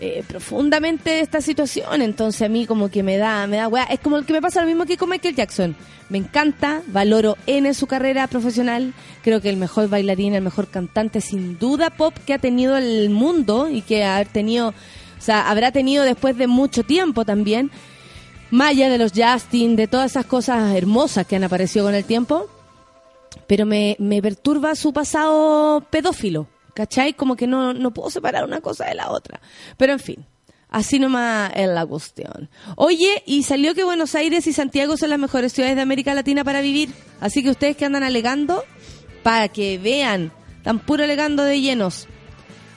eh, 0.00 0.22
profundamente 0.28 1.18
esta 1.18 1.40
situación, 1.40 2.02
entonces 2.02 2.42
a 2.42 2.48
mí 2.48 2.66
como 2.66 2.88
que 2.88 3.02
me 3.02 3.16
da, 3.16 3.48
me 3.48 3.56
da 3.56 3.66
weá. 3.66 3.82
es 3.84 3.98
como 3.98 4.16
el 4.16 4.24
que 4.24 4.32
me 4.32 4.40
pasa 4.40 4.60
lo 4.60 4.68
mismo 4.68 4.86
que 4.86 4.96
con 4.96 5.10
Michael 5.10 5.34
Jackson. 5.34 5.74
Me 6.08 6.18
encanta, 6.18 6.82
valoro 6.86 7.36
en 7.46 7.74
su 7.74 7.88
carrera 7.88 8.28
profesional, 8.28 8.94
creo 9.22 9.40
que 9.40 9.50
el 9.50 9.56
mejor 9.56 9.88
bailarín, 9.88 10.34
el 10.34 10.42
mejor 10.42 10.68
cantante 10.68 11.20
sin 11.20 11.58
duda 11.58 11.90
pop 11.90 12.14
que 12.26 12.32
ha 12.32 12.38
tenido 12.38 12.76
el 12.76 13.10
mundo 13.10 13.68
y 13.68 13.82
que 13.82 14.04
ha 14.04 14.24
tenido, 14.24 14.68
o 14.68 15.20
sea, 15.20 15.50
habrá 15.50 15.72
tenido 15.72 16.04
después 16.04 16.38
de 16.38 16.46
mucho 16.46 16.84
tiempo 16.84 17.24
también. 17.24 17.70
Maya 18.50 18.88
de 18.88 18.98
los 18.98 19.12
Justin, 19.12 19.74
de 19.74 19.88
todas 19.88 20.12
esas 20.12 20.26
cosas 20.26 20.76
hermosas 20.76 21.26
que 21.26 21.34
han 21.34 21.44
aparecido 21.44 21.86
con 21.86 21.94
el 21.94 22.04
tiempo, 22.04 22.48
pero 23.48 23.66
me, 23.66 23.96
me 23.98 24.22
perturba 24.22 24.76
su 24.76 24.92
pasado 24.92 25.84
pedófilo, 25.90 26.46
¿cachai? 26.78 27.12
Como 27.12 27.34
que 27.34 27.48
no, 27.48 27.74
no 27.74 27.90
puedo 27.92 28.08
separar 28.08 28.44
una 28.44 28.60
cosa 28.60 28.86
de 28.86 28.94
la 28.94 29.10
otra. 29.10 29.40
Pero 29.76 29.94
en 29.94 29.98
fin, 29.98 30.24
así 30.68 31.00
nomás 31.00 31.50
es 31.56 31.66
la 31.66 31.84
cuestión. 31.84 32.48
Oye, 32.76 33.24
y 33.26 33.42
salió 33.42 33.74
que 33.74 33.82
Buenos 33.82 34.14
Aires 34.14 34.46
y 34.46 34.52
Santiago 34.52 34.96
son 34.96 35.10
las 35.10 35.18
mejores 35.18 35.52
ciudades 35.52 35.74
de 35.74 35.82
América 35.82 36.14
Latina 36.14 36.44
para 36.44 36.60
vivir. 36.60 36.90
Así 37.18 37.42
que 37.42 37.50
ustedes 37.50 37.76
que 37.76 37.84
andan 37.84 38.04
alegando, 38.04 38.62
para 39.24 39.48
que 39.48 39.78
vean, 39.78 40.30
tan 40.62 40.78
puro 40.78 41.02
alegando 41.02 41.42
de 41.42 41.60
llenos. 41.60 42.06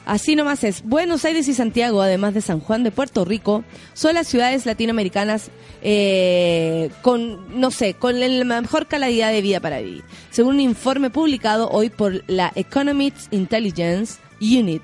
Así 0.06 0.36
nomás 0.36 0.64
es. 0.64 0.84
Buenos 0.84 1.26
Aires 1.26 1.48
y 1.48 1.54
Santiago, 1.54 2.02
además 2.02 2.34
de 2.34 2.42
San 2.42 2.60
Juan 2.60 2.84
de 2.84 2.92
Puerto 2.92 3.24
Rico, 3.24 3.64
son 3.94 4.16
las 4.16 4.28
ciudades 4.28 4.66
latinoamericanas 4.66 5.52
eh, 5.82 6.90
con, 7.02 7.60
no 7.60 7.72
sé, 7.72 7.94
con 7.94 8.20
la 8.20 8.62
mejor 8.62 8.88
calidad 8.88 9.32
de 9.32 9.42
vida 9.42 9.60
para 9.60 9.80
vivir. 9.80 10.04
Según 10.32 10.56
un 10.56 10.62
informe 10.62 11.12
publicado 11.12 11.70
hoy 11.70 11.90
por 11.90 12.24
la 12.28 12.52
Economic 12.56 13.14
Intelligence 13.30 14.20
Unit, 14.42 14.84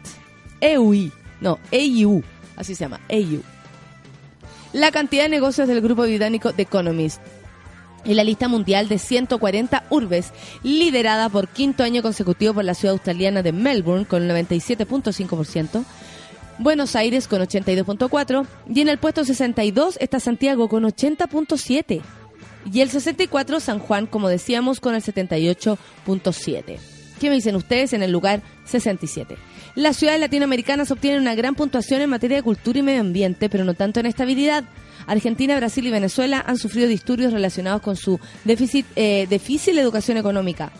EUI, 0.61 1.11
no, 1.41 1.59
EIU, 1.71 2.23
así 2.55 2.75
se 2.75 2.83
llama, 2.83 2.99
EIU. 3.09 3.41
La 4.73 4.91
cantidad 4.91 5.23
de 5.23 5.29
negocios 5.29 5.67
del 5.67 5.81
grupo 5.81 6.03
británico 6.03 6.53
The 6.53 6.63
Economist 6.63 7.21
en 8.07 8.15
la 8.15 8.23
lista 8.23 8.47
mundial 8.47 8.87
de 8.87 8.97
140 8.97 9.83
urbes, 9.91 10.31
liderada 10.63 11.29
por 11.29 11.47
quinto 11.49 11.83
año 11.83 12.01
consecutivo 12.01 12.55
por 12.55 12.65
la 12.65 12.73
ciudad 12.73 12.93
australiana 12.93 13.43
de 13.43 13.51
Melbourne 13.51 14.05
con 14.05 14.27
97.5%, 14.27 15.83
Buenos 16.59 16.95
Aires 16.95 17.27
con 17.27 17.41
82.4% 17.41 18.47
y 18.73 18.81
en 18.81 18.89
el 18.89 18.97
puesto 18.97 19.23
62 19.23 19.97
está 20.01 20.19
Santiago 20.19 20.67
con 20.69 20.83
80.7% 20.83 22.01
y 22.71 22.81
el 22.81 22.89
64 22.89 23.59
San 23.59 23.79
Juan, 23.79 24.07
como 24.07 24.27
decíamos, 24.27 24.79
con 24.79 24.95
el 24.95 25.03
78.7%. 25.03 26.79
¿Qué 27.19 27.29
me 27.29 27.35
dicen 27.35 27.55
ustedes 27.55 27.93
en 27.93 28.03
el 28.03 28.11
lugar 28.11 28.41
67? 28.65 29.37
Las 29.75 29.97
ciudades 29.97 30.19
latinoamericanas 30.19 30.91
obtienen 30.91 31.21
una 31.21 31.35
gran 31.35 31.55
puntuación 31.55 32.01
en 32.01 32.09
materia 32.09 32.37
de 32.37 32.43
cultura 32.43 32.79
y 32.79 32.83
medio 32.83 33.01
ambiente, 33.01 33.49
pero 33.49 33.63
no 33.63 33.73
tanto 33.73 33.99
en 33.99 34.05
estabilidad. 34.05 34.63
Argentina, 35.07 35.55
Brasil 35.55 35.87
y 35.87 35.91
Venezuela 35.91 36.43
han 36.45 36.57
sufrido 36.57 36.87
disturbios 36.87 37.33
relacionados 37.33 37.81
con 37.81 37.95
su 37.95 38.19
déficit, 38.43 38.85
eh, 38.95 39.25
difícil 39.29 39.79
educación 39.79 40.17
económica. 40.17 40.71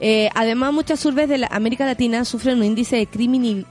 Eh, 0.00 0.28
además, 0.34 0.72
muchas 0.72 1.04
urbes 1.04 1.28
de 1.28 1.46
América 1.50 1.86
Latina 1.86 2.24
sufren 2.24 2.58
un 2.58 2.64
índice 2.64 2.96
de 2.96 3.06
criminal, 3.06 3.66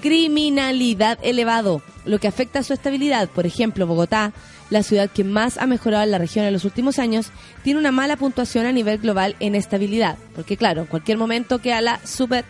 criminalidad 0.00 1.18
elevado, 1.22 1.82
lo 2.04 2.18
que 2.18 2.28
afecta 2.28 2.60
a 2.60 2.62
su 2.62 2.72
estabilidad. 2.72 3.28
Por 3.28 3.46
ejemplo, 3.46 3.86
Bogotá, 3.86 4.32
la 4.70 4.82
ciudad 4.82 5.10
que 5.10 5.24
más 5.24 5.58
ha 5.58 5.66
mejorado 5.66 6.04
en 6.04 6.10
la 6.10 6.18
región 6.18 6.44
en 6.44 6.52
los 6.52 6.64
últimos 6.64 6.98
años, 6.98 7.28
tiene 7.62 7.78
una 7.78 7.92
mala 7.92 8.16
puntuación 8.16 8.66
a 8.66 8.72
nivel 8.72 8.98
global 8.98 9.36
en 9.40 9.54
estabilidad. 9.54 10.16
Porque 10.34 10.56
claro, 10.56 10.82
en 10.82 10.86
cualquier 10.86 11.18
momento 11.18 11.60
queda 11.60 11.80
la 11.80 12.00
super. 12.04 12.44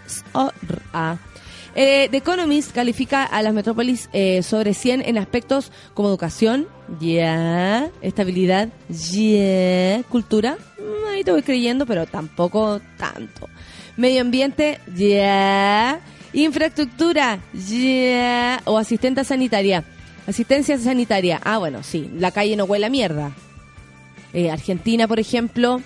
Eh, 1.79 2.09
The 2.11 2.17
Economist 2.17 2.73
califica 2.73 3.25
a 3.25 3.43
las 3.43 3.53
metrópolis 3.53 4.09
eh, 4.15 4.43
sobre 4.43 4.73
100 4.73 5.03
en 5.03 5.19
aspectos 5.19 5.71
como 5.93 6.09
educación, 6.09 6.67
ya, 7.01 7.91
estabilidad, 8.01 8.71
ya, 8.89 10.03
cultura, 10.05 10.57
mm, 10.79 11.09
ahí 11.13 11.23
te 11.23 11.33
voy 11.33 11.43
creyendo, 11.43 11.85
pero 11.85 12.07
tampoco 12.07 12.81
tanto. 12.97 13.51
Medio 13.99 14.23
ambiente, 14.23 14.81
ya, 14.97 16.01
infraestructura, 16.33 17.41
ya, 17.53 18.63
o 18.65 18.79
asistente 18.79 19.23
sanitaria. 19.25 19.85
Asistencia 20.27 20.79
sanitaria, 20.79 21.39
ah, 21.45 21.59
bueno, 21.59 21.83
sí, 21.83 22.11
la 22.17 22.31
calle 22.31 22.57
no 22.57 22.65
huele 22.65 22.87
a 22.87 22.91
mierda. 22.91 23.33
Eh, 24.33 24.51
Argentina, 24.51 25.07
por 25.07 25.21
ejemplo, 25.21 25.83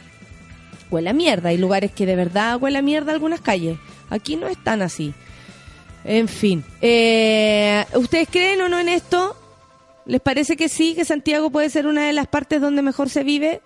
huele 0.88 1.11
a 1.11 1.14
mierda. 1.14 1.48
Hay 1.48 1.59
lugares 1.59 1.90
que 1.90 2.07
de 2.07 2.14
verdad 2.14 2.59
huele 2.61 2.79
a 2.79 2.83
mierda 2.83 3.12
algunas 3.12 3.40
calles. 3.40 3.76
Aquí 4.09 4.37
no 4.37 4.46
es 4.46 4.62
tan 4.62 4.83
así. 4.83 5.14
En 6.05 6.29
fin, 6.29 6.65
eh, 6.81 7.85
¿ustedes 7.95 8.29
creen 8.31 8.61
o 8.63 8.69
no 8.69 8.79
en 8.79 8.89
esto? 8.89 9.37
¿Les 10.07 10.21
parece 10.21 10.57
que 10.57 10.69
sí, 10.69 10.95
que 10.95 11.05
Santiago 11.05 11.51
puede 11.51 11.71
ser 11.71 11.87
una 11.87 12.07
de 12.07 12.13
las 12.13 12.27
partes 12.27 12.61
donde 12.61 12.83
mejor 12.83 13.11
se 13.11 13.23
vive? 13.23 13.61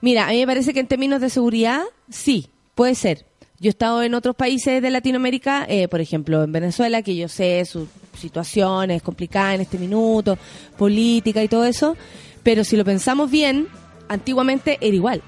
Mira, 0.00 0.26
a 0.26 0.30
mí 0.30 0.40
me 0.40 0.46
parece 0.46 0.74
que 0.74 0.80
en 0.80 0.88
términos 0.88 1.20
de 1.20 1.30
seguridad, 1.30 1.82
sí, 2.10 2.48
puede 2.74 2.94
ser. 2.94 3.24
Yo 3.58 3.68
he 3.68 3.70
estado 3.70 4.02
en 4.02 4.14
otros 4.14 4.36
países 4.36 4.82
de 4.82 4.90
Latinoamérica, 4.90 5.64
eh, 5.68 5.88
por 5.88 6.00
ejemplo 6.00 6.42
en 6.42 6.52
Venezuela, 6.52 7.02
que 7.02 7.16
yo 7.16 7.28
sé 7.28 7.64
su 7.64 7.88
situación 8.18 8.90
es 8.90 9.02
complicada 9.02 9.54
en 9.54 9.62
este 9.62 9.78
minuto, 9.78 10.36
política 10.76 11.42
y 11.42 11.48
todo 11.48 11.64
eso, 11.64 11.96
pero 12.42 12.64
si 12.64 12.76
lo 12.76 12.84
pensamos 12.84 13.30
bien, 13.30 13.68
antiguamente 14.08 14.78
era 14.80 14.94
igual. 14.94 15.22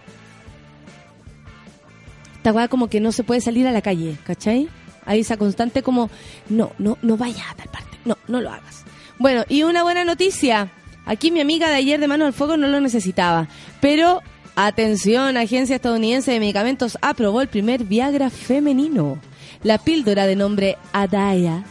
Esta 2.37 2.69
como 2.69 2.89
que 2.89 3.01
no 3.01 3.13
se 3.13 3.25
puede 3.25 3.41
salir 3.41 3.67
a 3.67 3.73
la 3.73 3.83
calle, 3.83 4.17
¿cachai? 4.25 4.69
Hay 5.09 5.21
esa 5.21 5.39
constante 5.39 5.83
como, 5.83 6.11
no, 6.51 6.73
no, 6.79 6.99
no 7.01 7.17
vayas 7.17 7.51
a 7.51 7.55
tal 7.55 7.69
parte, 7.69 7.99
no, 8.05 8.19
no 8.29 8.43
lo 8.43 8.51
hagas. 8.51 8.85
Bueno, 9.19 9.45
y 9.49 9.63
una 9.63 9.83
buena 9.83 10.05
noticia. 10.05 10.71
Aquí 11.07 11.31
mi 11.31 11.41
amiga 11.41 11.71
de 11.71 11.77
ayer 11.77 11.99
de 11.99 12.07
Mano 12.07 12.27
al 12.27 12.35
Fuego 12.35 12.59
no 12.59 12.69
lo 12.69 12.79
necesitaba, 12.83 13.49
pero 13.81 14.21
atención, 14.55 15.39
Agencia 15.39 15.77
Estadounidense 15.77 16.33
de 16.33 16.41
Medicamentos 16.41 16.99
aprobó 17.01 17.41
el 17.41 17.49
primer 17.49 17.85
Viagra 17.85 18.29
femenino. 18.29 19.19
La 19.63 19.79
píldora 19.79 20.27
de 20.27 20.37
nombre 20.37 20.77
Adaya, 20.93 21.65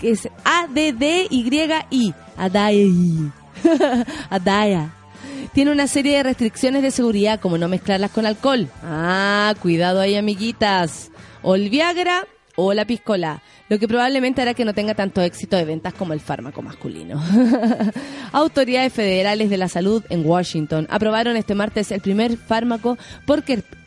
que 0.00 0.12
es 0.12 0.28
A-D-D-Y-I, 0.44 2.14
Adaya, 2.36 3.34
Adaya, 4.30 4.94
tiene 5.52 5.72
una 5.72 5.88
serie 5.88 6.18
de 6.18 6.22
restricciones 6.22 6.82
de 6.82 6.92
seguridad, 6.92 7.40
como 7.40 7.58
no 7.58 7.66
mezclarlas 7.66 8.12
con 8.12 8.26
alcohol. 8.26 8.68
Ah, 8.84 9.54
cuidado 9.60 10.00
ahí, 10.00 10.14
amiguitas. 10.14 11.11
O 11.42 11.54
el 11.54 11.70
Viagra 11.70 12.26
o 12.56 12.74
la 12.74 12.84
piscola, 12.84 13.42
lo 13.68 13.78
que 13.78 13.88
probablemente 13.88 14.42
hará 14.42 14.54
que 14.54 14.64
no 14.64 14.74
tenga 14.74 14.94
tanto 14.94 15.22
éxito 15.22 15.56
de 15.56 15.64
ventas 15.64 15.94
como 15.94 16.12
el 16.12 16.20
fármaco 16.20 16.62
masculino. 16.62 17.22
Autoridades 18.32 18.92
federales 18.92 19.50
de 19.50 19.56
la 19.56 19.68
salud 19.68 20.04
en 20.10 20.26
Washington 20.26 20.86
aprobaron 20.90 21.36
este 21.36 21.54
martes 21.54 21.90
el 21.90 22.00
primer 22.00 22.36
fármaco 22.36 22.98
por 23.26 23.42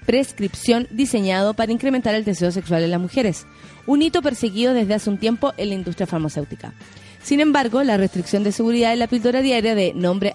prescripción 0.06 0.88
diseñado 0.92 1.54
para 1.54 1.72
incrementar 1.72 2.16
el 2.16 2.26
deseo 2.26 2.52
sexual 2.52 2.84
en 2.84 2.92
las 2.92 3.02
mujeres, 3.02 3.46
un 3.86 4.02
hito 4.02 4.22
perseguido 4.22 4.74
desde 4.74 4.94
hace 4.94 5.10
un 5.10 5.18
tiempo 5.18 5.54
en 5.58 5.70
la 5.70 5.76
industria 5.76 6.08
farmacéutica. 6.08 6.74
Sin 7.22 7.40
embargo, 7.40 7.84
la 7.84 7.98
restricción 7.98 8.44
de 8.44 8.52
seguridad 8.52 8.94
en 8.94 9.00
la 9.00 9.08
píldora 9.08 9.42
diaria 9.42 9.74
de 9.74 9.94
nombre 9.94 10.32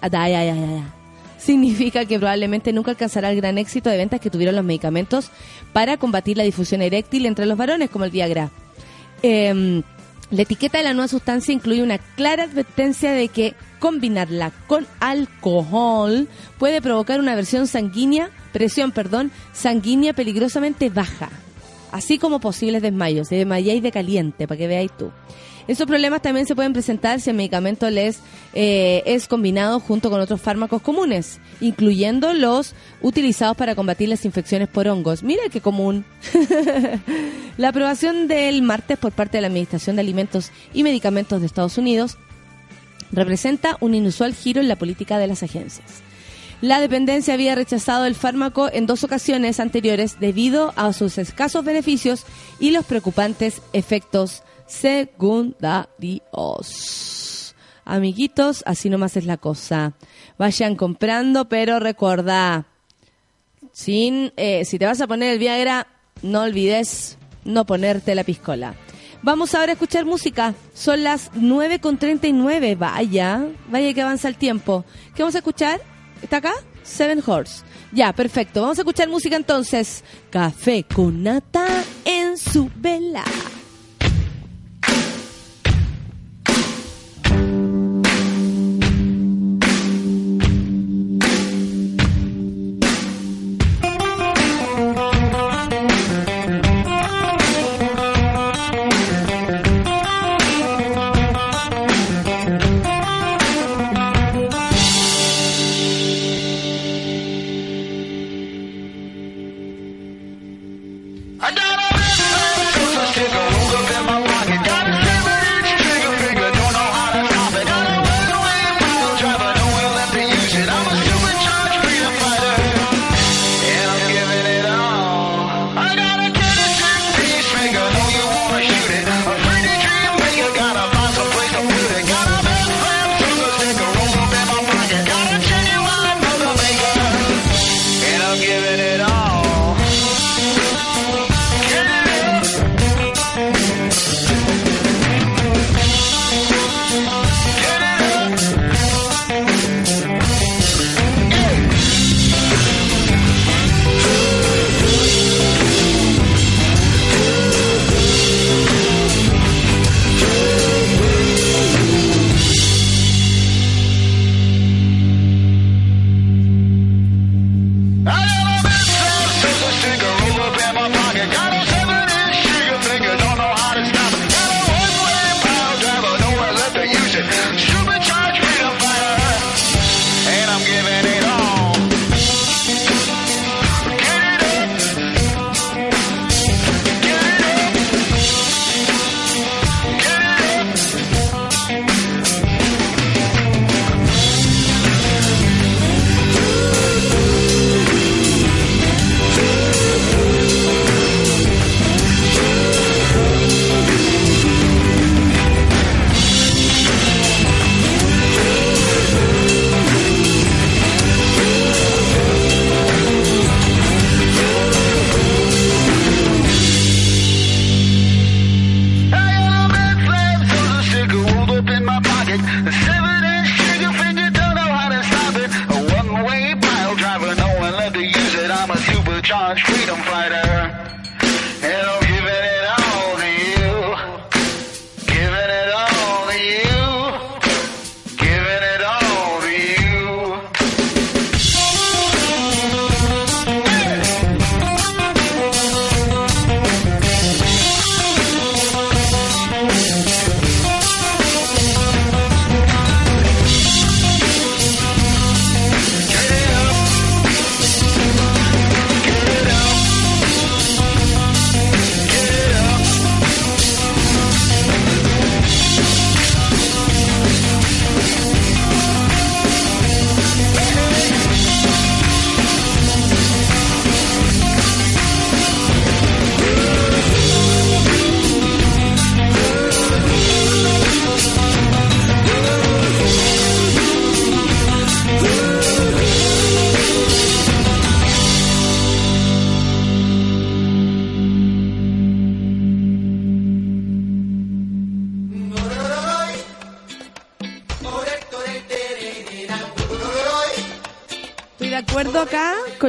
significa 1.41 2.05
que 2.05 2.19
probablemente 2.19 2.71
nunca 2.71 2.91
alcanzará 2.91 3.31
el 3.31 3.37
gran 3.37 3.57
éxito 3.57 3.89
de 3.89 3.97
ventas 3.97 4.19
que 4.21 4.29
tuvieron 4.29 4.55
los 4.55 4.63
medicamentos 4.63 5.31
para 5.73 5.97
combatir 5.97 6.37
la 6.37 6.43
difusión 6.43 6.81
eréctil 6.81 7.25
entre 7.25 7.45
los 7.45 7.57
varones, 7.57 7.89
como 7.89 8.05
el 8.05 8.11
Viagra. 8.11 8.51
Em, 9.23 9.81
la 10.29 10.43
etiqueta 10.43 10.77
de 10.77 10.83
la 10.83 10.93
nueva 10.93 11.07
sustancia 11.07 11.53
incluye 11.53 11.83
una 11.83 11.97
clara 11.97 12.43
advertencia 12.43 13.11
de 13.11 13.27
que 13.27 13.55
combinarla 13.79 14.51
con 14.67 14.85
alcohol 14.99 16.27
puede 16.59 16.81
provocar 16.81 17.19
una 17.19 17.35
versión 17.35 17.67
sanguínea, 17.67 18.29
presión, 18.53 18.91
perdón, 18.91 19.31
sanguínea 19.51 20.13
peligrosamente 20.13 20.89
baja, 20.89 21.29
así 21.91 22.19
como 22.19 22.39
posibles 22.39 22.83
desmayos. 22.83 23.27
Se 23.27 23.35
desmayáis 23.35 23.81
de 23.81 23.91
caliente, 23.91 24.47
para 24.47 24.57
que 24.57 24.67
veáis 24.67 24.91
tú. 24.95 25.11
Estos 25.71 25.87
problemas 25.87 26.21
también 26.21 26.45
se 26.45 26.53
pueden 26.53 26.73
presentar 26.73 27.21
si 27.21 27.29
el 27.29 27.37
medicamento 27.37 27.89
les 27.89 28.19
eh, 28.53 29.03
es 29.05 29.29
combinado 29.29 29.79
junto 29.79 30.09
con 30.09 30.19
otros 30.19 30.41
fármacos 30.41 30.81
comunes, 30.81 31.39
incluyendo 31.61 32.33
los 32.33 32.75
utilizados 33.01 33.55
para 33.55 33.73
combatir 33.73 34.09
las 34.09 34.25
infecciones 34.25 34.67
por 34.67 34.89
hongos. 34.89 35.23
Mira 35.23 35.43
qué 35.49 35.61
común. 35.61 36.03
la 37.57 37.69
aprobación 37.69 38.27
del 38.27 38.61
martes 38.63 38.97
por 38.97 39.13
parte 39.13 39.37
de 39.37 39.43
la 39.43 39.47
Administración 39.47 39.95
de 39.95 40.01
Alimentos 40.01 40.51
y 40.73 40.83
Medicamentos 40.83 41.39
de 41.39 41.47
Estados 41.47 41.77
Unidos 41.77 42.17
representa 43.13 43.77
un 43.79 43.95
inusual 43.95 44.33
giro 44.33 44.59
en 44.59 44.67
la 44.67 44.75
política 44.75 45.19
de 45.19 45.27
las 45.27 45.41
agencias. 45.41 46.01
La 46.59 46.81
dependencia 46.81 47.33
había 47.33 47.55
rechazado 47.55 48.05
el 48.05 48.15
fármaco 48.15 48.69
en 48.73 48.87
dos 48.87 49.05
ocasiones 49.05 49.61
anteriores 49.61 50.19
debido 50.19 50.73
a 50.75 50.91
sus 50.91 51.17
escasos 51.17 51.63
beneficios 51.63 52.25
y 52.59 52.71
los 52.71 52.83
preocupantes 52.83 53.61
efectos 53.71 54.43
secundarios. 54.71 57.55
Amiguitos, 57.83 58.63
así 58.65 58.89
nomás 58.89 59.17
es 59.17 59.25
la 59.25 59.37
cosa. 59.37 59.93
Vayan 60.37 60.75
comprando, 60.75 61.49
pero 61.49 61.79
recuerda, 61.79 62.65
sin, 63.71 64.31
eh, 64.37 64.65
si 64.65 64.79
te 64.79 64.85
vas 64.85 65.01
a 65.01 65.07
poner 65.07 65.33
el 65.33 65.39
Viagra, 65.39 65.87
no 66.21 66.41
olvides 66.41 67.17
no 67.43 67.65
ponerte 67.65 68.15
la 68.15 68.23
piscola. 68.23 68.75
Vamos 69.23 69.53
ahora 69.53 69.71
a 69.71 69.73
escuchar 69.73 70.05
música. 70.05 70.53
Son 70.73 71.03
las 71.03 71.31
9.39. 71.33 72.77
Vaya, 72.77 73.47
vaya 73.69 73.93
que 73.93 74.01
avanza 74.01 74.27
el 74.27 74.37
tiempo. 74.37 74.85
¿Qué 75.15 75.21
vamos 75.21 75.35
a 75.35 75.39
escuchar? 75.39 75.81
¿Está 76.21 76.37
acá? 76.37 76.53
Seven 76.83 77.23
Horse. 77.25 77.63
Ya, 77.91 78.13
perfecto. 78.13 78.61
Vamos 78.61 78.77
a 78.77 78.81
escuchar 78.81 79.09
música 79.09 79.35
entonces. 79.35 80.03
Café 80.29 80.83
con 80.83 81.23
nata 81.23 81.67
en 82.05 82.37
su 82.37 82.69
vela. 82.75 83.23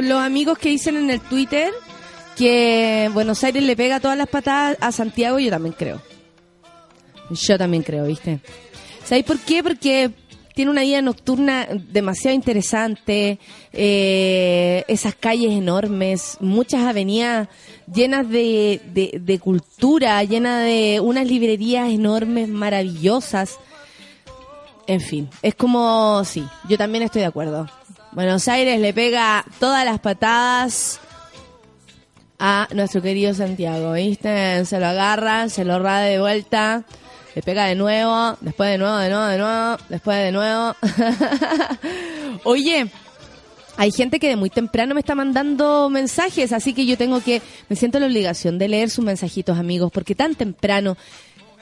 Los 0.03 0.19
amigos 0.19 0.57
que 0.57 0.69
dicen 0.69 0.97
en 0.97 1.09
el 1.09 1.19
Twitter 1.21 1.71
que 2.35 3.09
Buenos 3.13 3.43
Aires 3.43 3.63
le 3.63 3.75
pega 3.75 3.99
todas 3.99 4.17
las 4.17 4.27
patadas 4.27 4.77
a 4.81 4.91
Santiago, 4.91 5.39
yo 5.39 5.49
también 5.49 5.75
creo. 5.77 6.01
Yo 7.29 7.57
también 7.57 7.83
creo, 7.83 8.05
¿viste? 8.05 8.39
¿Sabéis 9.03 9.25
por 9.25 9.39
qué? 9.39 9.63
Porque 9.63 10.11
tiene 10.53 10.71
una 10.71 10.81
vida 10.81 11.01
nocturna 11.01 11.67
demasiado 11.89 12.35
interesante, 12.35 13.39
eh, 13.71 14.83
esas 14.87 15.15
calles 15.15 15.51
enormes, 15.51 16.37
muchas 16.39 16.81
avenidas 16.81 17.47
llenas 17.91 18.29
de, 18.29 18.81
de, 19.19 19.39
cultura, 19.39 20.23
llenas 20.23 20.63
de 20.63 20.99
unas 21.01 21.27
librerías 21.27 21.89
enormes, 21.89 22.47
maravillosas. 22.49 23.57
En 24.85 25.01
fin, 25.01 25.29
es 25.41 25.55
como, 25.55 26.23
sí, 26.25 26.43
yo 26.69 26.77
también 26.77 27.03
estoy 27.03 27.21
de 27.21 27.27
acuerdo. 27.27 27.67
Buenos 28.15 28.47
Aires 28.47 28.79
le 28.79 28.93
pega 28.93 29.45
todas 29.59 29.85
las 29.85 29.99
patadas 29.99 30.99
a 32.39 32.67
nuestro 32.73 33.01
querido 33.01 33.33
Santiago, 33.33 33.93
¿viste? 33.93 34.65
Se 34.65 34.79
lo 34.79 34.87
agarra, 34.87 35.49
se 35.49 35.65
lo 35.65 35.79
rada 35.79 36.01
de 36.01 36.19
vuelta 36.19 36.85
le 37.35 37.41
pega 37.41 37.65
de 37.65 37.75
nuevo, 37.75 38.37
después 38.41 38.69
de 38.69 38.77
nuevo, 38.77 38.97
de 38.97 39.09
nuevo, 39.09 39.25
de 39.25 39.37
nuevo, 39.37 39.77
después 39.89 40.17
de 40.17 40.31
nuevo. 40.31 40.75
Oye, 42.43 42.87
hay 43.75 43.91
gente 43.91 44.19
que 44.19 44.29
de 44.29 44.35
muy 44.35 44.49
temprano 44.49 44.93
me 44.93 44.99
está 44.99 45.15
mandando 45.15 45.89
mensajes, 45.89 46.53
así 46.53 46.73
que 46.73 46.85
yo 46.85 46.97
tengo 46.97 47.21
que, 47.21 47.41
me 47.69 47.75
siento 47.75 47.99
la 47.99 48.05
obligación 48.05 48.59
de 48.59 48.67
leer 48.67 48.89
sus 48.89 49.03
mensajitos, 49.03 49.57
amigos, 49.57 49.91
porque 49.91 50.13
tan 50.13 50.35
temprano 50.35 50.95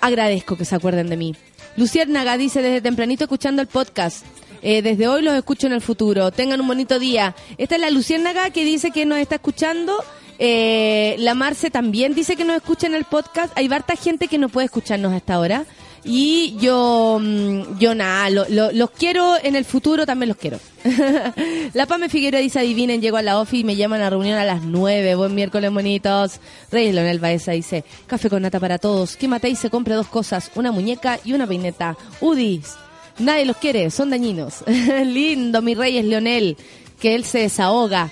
agradezco 0.01 0.57
que 0.57 0.65
se 0.65 0.75
acuerden 0.75 1.09
de 1.09 1.17
mí. 1.17 1.35
Luciérnaga 1.77 2.35
dice 2.35 2.61
desde 2.61 2.81
tempranito 2.81 3.23
escuchando 3.23 3.61
el 3.61 3.69
podcast. 3.69 4.25
Eh, 4.61 4.81
desde 4.81 5.07
hoy 5.07 5.21
los 5.21 5.35
escucho 5.35 5.67
en 5.67 5.73
el 5.73 5.81
futuro. 5.81 6.31
Tengan 6.31 6.61
un 6.61 6.67
bonito 6.67 6.99
día. 6.99 7.35
Esta 7.57 7.75
es 7.75 7.81
la 7.81 7.89
Luciérnaga 7.89 8.49
que 8.51 8.63
dice 8.63 8.91
que 8.91 9.05
nos 9.05 9.17
está 9.17 9.35
escuchando 9.35 10.03
eh, 10.43 11.17
la 11.19 11.35
Marce 11.35 11.69
también 11.69 12.15
dice 12.15 12.35
que 12.35 12.43
nos 12.43 12.55
escucha 12.55 12.87
en 12.87 12.95
el 12.95 13.05
podcast. 13.05 13.55
Hay 13.55 13.67
harta 13.71 13.95
gente 13.95 14.27
que 14.27 14.39
no 14.39 14.49
puede 14.49 14.65
escucharnos 14.65 15.13
hasta 15.13 15.35
ahora. 15.35 15.65
Y 16.03 16.55
yo, 16.57 17.19
mm, 17.21 17.77
yo 17.77 17.93
nada, 17.93 18.31
los 18.31 18.89
quiero 18.89 19.35
en 19.43 19.55
el 19.55 19.65
futuro, 19.65 20.07
también 20.07 20.29
los 20.29 20.37
quiero. 20.37 20.59
la 21.73 21.85
Pame 21.85 22.09
Figueroa 22.09 22.41
dice, 22.41 22.57
adivinen, 22.57 23.01
llego 23.01 23.17
a 23.17 23.21
la 23.21 23.39
OFI 23.39 23.59
y 23.59 23.63
me 23.63 23.75
llaman 23.75 24.01
a 24.01 24.09
reunión 24.09 24.39
a 24.39 24.43
las 24.43 24.63
9. 24.63 25.13
Buen 25.13 25.35
miércoles, 25.35 25.71
bonitos. 25.71 26.39
Rey 26.71 26.91
Leonel 26.91 27.19
Baeza 27.19 27.51
dice, 27.51 27.85
café 28.07 28.27
con 28.27 28.41
nata 28.41 28.59
para 28.59 28.79
todos. 28.79 29.17
Que 29.17 29.29
y 29.43 29.55
se 29.55 29.69
compre 29.69 29.93
dos 29.93 30.07
cosas, 30.07 30.49
una 30.55 30.71
muñeca 30.71 31.19
y 31.23 31.33
una 31.33 31.45
peineta. 31.45 31.95
Udis, 32.19 32.77
nadie 33.19 33.45
los 33.45 33.57
quiere, 33.57 33.89
son 33.91 34.09
dañinos. 34.09 34.63
Lindo, 34.67 35.61
mi 35.61 35.75
rey 35.75 35.97
es 35.97 36.05
Leonel, 36.05 36.57
que 36.99 37.15
él 37.15 37.25
se 37.25 37.39
desahoga. 37.39 38.09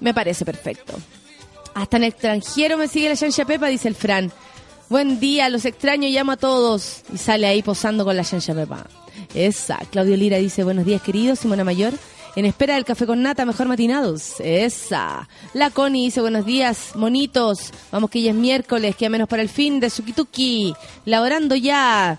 Me 0.00 0.14
parece 0.14 0.44
perfecto. 0.44 0.94
Hasta 1.74 1.96
en 1.98 2.04
extranjero 2.04 2.76
me 2.76 2.88
sigue 2.88 3.08
la 3.08 3.14
Yancha 3.14 3.44
Pepa, 3.44 3.68
dice 3.68 3.88
el 3.88 3.94
Fran. 3.94 4.32
Buen 4.88 5.20
día, 5.20 5.48
los 5.48 5.64
extraño, 5.64 6.08
llamo 6.08 6.32
a 6.32 6.36
todos. 6.36 7.02
Y 7.12 7.18
sale 7.18 7.46
ahí 7.46 7.62
posando 7.62 8.04
con 8.04 8.16
la 8.16 8.22
Yancha 8.22 8.54
Pepa. 8.54 8.86
Esa. 9.34 9.78
Claudio 9.90 10.16
Lira 10.16 10.38
dice, 10.38 10.64
buenos 10.64 10.84
días, 10.84 11.02
queridos. 11.02 11.38
Simona 11.38 11.64
Mayor. 11.64 11.94
En 12.36 12.44
espera 12.44 12.74
del 12.74 12.84
café 12.84 13.06
con 13.06 13.22
nata, 13.22 13.44
mejor 13.44 13.66
matinados. 13.66 14.40
Esa. 14.40 15.28
La 15.52 15.70
Connie 15.70 16.06
dice, 16.06 16.20
buenos 16.20 16.46
días, 16.46 16.92
monitos. 16.94 17.72
Vamos 17.90 18.10
que 18.10 18.22
ya 18.22 18.30
es 18.30 18.36
miércoles, 18.36 18.96
queda 18.96 19.10
menos 19.10 19.28
para 19.28 19.42
el 19.42 19.48
fin 19.48 19.80
de 19.80 19.90
Sukituki. 19.90 20.74
Laborando 21.04 21.56
ya. 21.56 22.18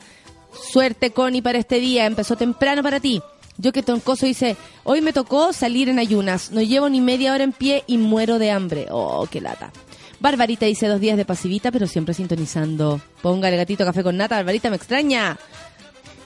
Suerte, 0.53 1.11
Connie, 1.11 1.41
para 1.41 1.59
este 1.59 1.79
día. 1.79 2.05
Empezó 2.05 2.35
temprano 2.35 2.83
para 2.83 2.99
ti. 2.99 3.21
Yo 3.57 3.71
que 3.71 3.83
toncoso 3.83 4.25
dice, 4.25 4.57
hoy 4.83 5.01
me 5.01 5.13
tocó 5.13 5.53
salir 5.53 5.87
en 5.89 5.99
ayunas, 5.99 6.51
no 6.51 6.61
llevo 6.61 6.89
ni 6.89 6.99
media 6.99 7.33
hora 7.33 7.43
en 7.43 7.51
pie 7.51 7.83
y 7.85 7.97
muero 7.97 8.39
de 8.39 8.49
hambre. 8.49 8.87
Oh, 8.89 9.27
qué 9.29 9.39
lata. 9.39 9.71
Barbarita 10.19 10.65
dice 10.65 10.87
dos 10.87 10.99
días 10.99 11.17
de 11.17 11.25
pasivita, 11.25 11.71
pero 11.71 11.87
siempre 11.87 12.13
sintonizando. 12.13 13.01
Póngale 13.21 13.57
gatito 13.57 13.85
café 13.85 14.03
con 14.03 14.17
nata, 14.17 14.35
Barbarita 14.35 14.69
me 14.69 14.77
extraña. 14.77 15.37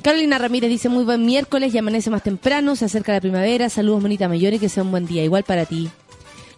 Carolina 0.01 0.37
Ramírez 0.37 0.69
dice 0.69 0.87
muy 0.87 1.03
buen 1.03 1.25
miércoles 1.25 1.73
y 1.73 1.77
amanece 1.77 2.09
más 2.09 2.21
temprano, 2.21 2.75
se 2.75 2.85
acerca 2.85 3.11
la 3.11 3.21
primavera, 3.21 3.69
saludos 3.69 4.03
bonita 4.03 4.29
mayor 4.29 4.53
y 4.53 4.59
que 4.59 4.69
sea 4.69 4.83
un 4.83 4.91
buen 4.91 5.05
día, 5.05 5.23
igual 5.23 5.43
para 5.43 5.65
ti. 5.65 5.89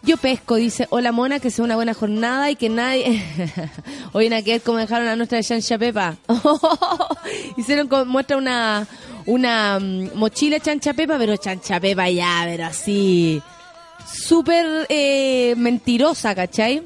Yo 0.04 0.18
pesco, 0.18 0.56
dice, 0.56 0.88
hola 0.90 1.12
mona, 1.12 1.40
que 1.40 1.50
sea 1.50 1.66
una 1.66 1.76
buena 1.76 1.94
jornada 1.94 2.50
y 2.50 2.56
que 2.56 2.70
nadie... 2.70 3.24
Hoy 4.14 4.28
en 4.28 4.44
que 4.44 4.60
como 4.60 4.78
dejaron 4.78 5.08
a 5.08 5.16
nuestra 5.16 5.42
Chancha 5.42 5.78
Pepa. 5.78 6.16
Hicieron, 7.58 7.90
muestra 8.08 8.38
una, 8.38 8.88
una 9.26 9.80
mm, 9.80 10.12
mochila 10.16 10.60
chancha 10.60 10.94
pepa, 10.94 11.18
pero 11.18 11.36
chancha 11.38 11.80
pepa 11.80 12.10
ya, 12.10 12.44
pero 12.46 12.66
así. 12.66 13.42
Súper 14.12 14.86
eh, 14.90 15.54
mentirosa, 15.58 16.34
¿cachai? 16.34 16.84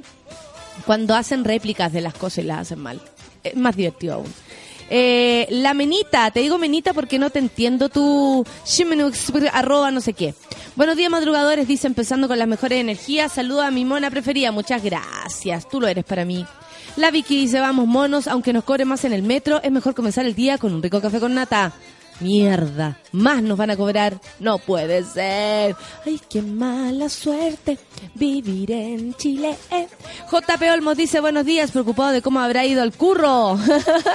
Cuando 0.85 1.15
hacen 1.15 1.43
réplicas 1.43 1.93
de 1.93 2.01
las 2.01 2.15
cosas 2.15 2.39
y 2.39 2.47
las 2.47 2.59
hacen 2.61 2.79
mal. 2.79 2.99
Es 3.43 3.55
más 3.55 3.75
divertido 3.75 4.15
aún. 4.15 4.33
Eh, 4.93 5.47
la 5.49 5.73
menita, 5.73 6.31
te 6.31 6.41
digo 6.41 6.57
menita 6.57 6.93
porque 6.93 7.17
no 7.17 7.29
te 7.29 7.39
entiendo 7.39 7.87
tu 7.87 8.45
arroba 9.53 9.89
no 9.89 10.01
sé 10.01 10.11
qué. 10.11 10.35
Buenos 10.75 10.97
días 10.97 11.09
madrugadores, 11.09 11.65
dice 11.65 11.87
empezando 11.87 12.27
con 12.27 12.37
las 12.37 12.47
mejores 12.47 12.81
energías. 12.81 13.31
Saluda 13.31 13.67
a 13.67 13.71
mi 13.71 13.85
mona 13.85 14.11
preferida, 14.11 14.51
muchas 14.51 14.83
gracias. 14.83 15.69
Tú 15.69 15.79
lo 15.79 15.87
eres 15.87 16.03
para 16.03 16.25
mí. 16.25 16.45
La 16.97 17.09
Vicky 17.09 17.37
dice, 17.37 17.61
vamos 17.61 17.87
monos, 17.87 18.27
aunque 18.27 18.51
nos 18.51 18.65
cobre 18.65 18.83
más 18.83 19.05
en 19.05 19.13
el 19.13 19.23
metro, 19.23 19.61
es 19.63 19.71
mejor 19.71 19.95
comenzar 19.95 20.25
el 20.25 20.35
día 20.35 20.57
con 20.57 20.73
un 20.73 20.83
rico 20.83 20.99
café 20.99 21.21
con 21.21 21.33
nata. 21.35 21.71
Mierda, 22.21 22.99
más 23.11 23.41
nos 23.41 23.57
van 23.57 23.71
a 23.71 23.77
cobrar. 23.77 24.19
No 24.39 24.59
puede 24.59 25.03
ser. 25.03 25.75
Ay, 26.05 26.21
qué 26.29 26.41
mala 26.41 27.09
suerte 27.09 27.79
vivir 28.13 28.71
en 28.71 29.13
Chile. 29.15 29.57
JP 30.31 30.61
Olmos 30.73 30.97
dice 30.97 31.19
buenos 31.19 31.45
días, 31.45 31.71
preocupado 31.71 32.11
de 32.11 32.21
cómo 32.21 32.39
habrá 32.39 32.65
ido 32.65 32.83
el 32.83 32.91
curro. 32.93 33.57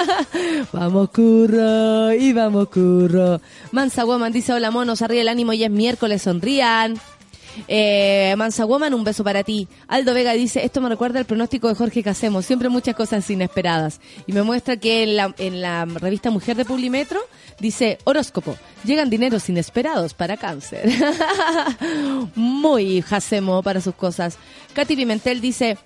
vamos 0.72 1.10
curro 1.10 2.12
y 2.12 2.32
vamos 2.32 2.68
curro. 2.68 3.40
Mansa 3.72 4.04
Woman 4.04 4.32
dice 4.32 4.52
hola 4.52 4.70
monos, 4.70 5.02
arriba 5.02 5.22
el 5.22 5.28
ánimo 5.28 5.52
y 5.52 5.64
es 5.64 5.70
miércoles, 5.70 6.22
sonrían. 6.22 7.00
Eh, 7.68 8.34
Mansa 8.36 8.64
Woman, 8.64 8.94
un 8.94 9.04
beso 9.04 9.24
para 9.24 9.44
ti. 9.44 9.68
Aldo 9.88 10.14
Vega 10.14 10.32
dice, 10.32 10.64
esto 10.64 10.80
me 10.80 10.88
recuerda 10.88 11.18
el 11.18 11.24
pronóstico 11.24 11.68
de 11.68 11.74
Jorge 11.74 12.02
Casemos, 12.02 12.46
siempre 12.46 12.68
muchas 12.68 12.94
cosas 12.94 13.28
inesperadas. 13.30 14.00
Y 14.26 14.32
me 14.32 14.42
muestra 14.42 14.76
que 14.76 15.02
en 15.02 15.16
la, 15.16 15.34
en 15.38 15.60
la 15.60 15.84
revista 15.84 16.30
Mujer 16.30 16.56
de 16.56 16.64
Publimetro 16.64 17.20
dice, 17.60 17.98
horóscopo, 18.04 18.56
llegan 18.84 19.10
dineros 19.10 19.48
inesperados 19.48 20.14
para 20.14 20.36
cáncer. 20.36 20.88
Muy 22.34 23.02
Jacemo 23.02 23.62
para 23.62 23.80
sus 23.80 23.94
cosas. 23.94 24.38
Katy 24.74 24.96
Pimentel 24.96 25.40
dice, 25.40 25.78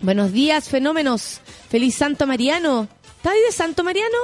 buenos 0.00 0.32
días, 0.32 0.68
fenómenos. 0.68 1.40
Feliz 1.68 1.94
Santo 1.94 2.26
Mariano. 2.26 2.88
¿Está 3.16 3.30
ahí 3.30 3.40
de 3.40 3.52
Santo 3.52 3.84
Mariano? 3.84 4.18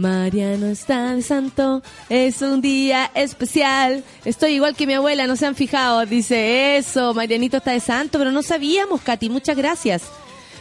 Mariano 0.00 0.66
está 0.66 1.14
de 1.14 1.20
santo, 1.20 1.82
es 2.08 2.40
un 2.40 2.62
día 2.62 3.10
especial. 3.14 4.02
Estoy 4.24 4.52
igual 4.52 4.74
que 4.74 4.86
mi 4.86 4.94
abuela, 4.94 5.26
no 5.26 5.36
se 5.36 5.44
han 5.44 5.54
fijado. 5.54 6.06
Dice 6.06 6.78
eso, 6.78 7.12
Marianito 7.12 7.58
está 7.58 7.72
de 7.72 7.80
santo, 7.80 8.18
pero 8.18 8.32
no 8.32 8.42
sabíamos, 8.42 9.02
Katy, 9.02 9.28
muchas 9.28 9.56
gracias. 9.56 10.04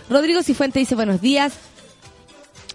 Rodrigo 0.10 0.44
Cifuente 0.44 0.80
dice 0.80 0.96
buenos 0.96 1.22
días. 1.22 1.54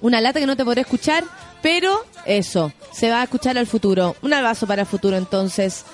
Una 0.00 0.22
lata 0.22 0.40
que 0.40 0.46
no 0.46 0.56
te 0.56 0.64
podré 0.64 0.80
escuchar, 0.80 1.24
pero 1.60 2.04
eso, 2.24 2.72
se 2.92 3.10
va 3.10 3.20
a 3.20 3.24
escuchar 3.24 3.58
al 3.58 3.66
futuro. 3.66 4.16
Un 4.22 4.32
abrazo 4.32 4.66
para 4.66 4.82
el 4.82 4.88
futuro 4.88 5.18
entonces. 5.18 5.84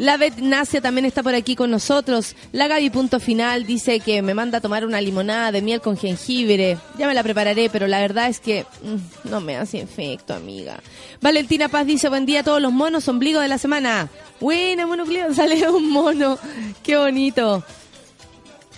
La 0.00 0.16
Nacia 0.38 0.80
también 0.80 1.04
está 1.04 1.22
por 1.22 1.34
aquí 1.34 1.54
con 1.54 1.70
nosotros. 1.70 2.34
La 2.52 2.68
Gaby 2.68 2.88
Punto 2.88 3.20
Final 3.20 3.66
dice 3.66 4.00
que 4.00 4.22
me 4.22 4.32
manda 4.32 4.56
a 4.56 4.60
tomar 4.62 4.86
una 4.86 4.98
limonada 4.98 5.52
de 5.52 5.60
miel 5.60 5.82
con 5.82 5.98
jengibre. 5.98 6.78
Ya 6.96 7.06
me 7.06 7.12
la 7.12 7.22
prepararé, 7.22 7.68
pero 7.68 7.86
la 7.86 8.00
verdad 8.00 8.30
es 8.30 8.40
que 8.40 8.64
mm, 8.82 9.28
no 9.28 9.42
me 9.42 9.58
hace 9.58 9.82
efecto, 9.82 10.32
amiga. 10.32 10.80
Valentina 11.20 11.68
Paz 11.68 11.86
dice, 11.86 12.08
buen 12.08 12.24
día 12.24 12.40
a 12.40 12.42
todos 12.42 12.62
los 12.62 12.72
monos, 12.72 13.08
ombligo 13.08 13.40
de 13.40 13.48
la 13.48 13.58
semana. 13.58 14.08
Buena, 14.40 14.86
monocleo, 14.86 15.34
sale 15.34 15.68
un 15.68 15.90
mono. 15.90 16.38
Qué 16.82 16.96
bonito. 16.96 17.62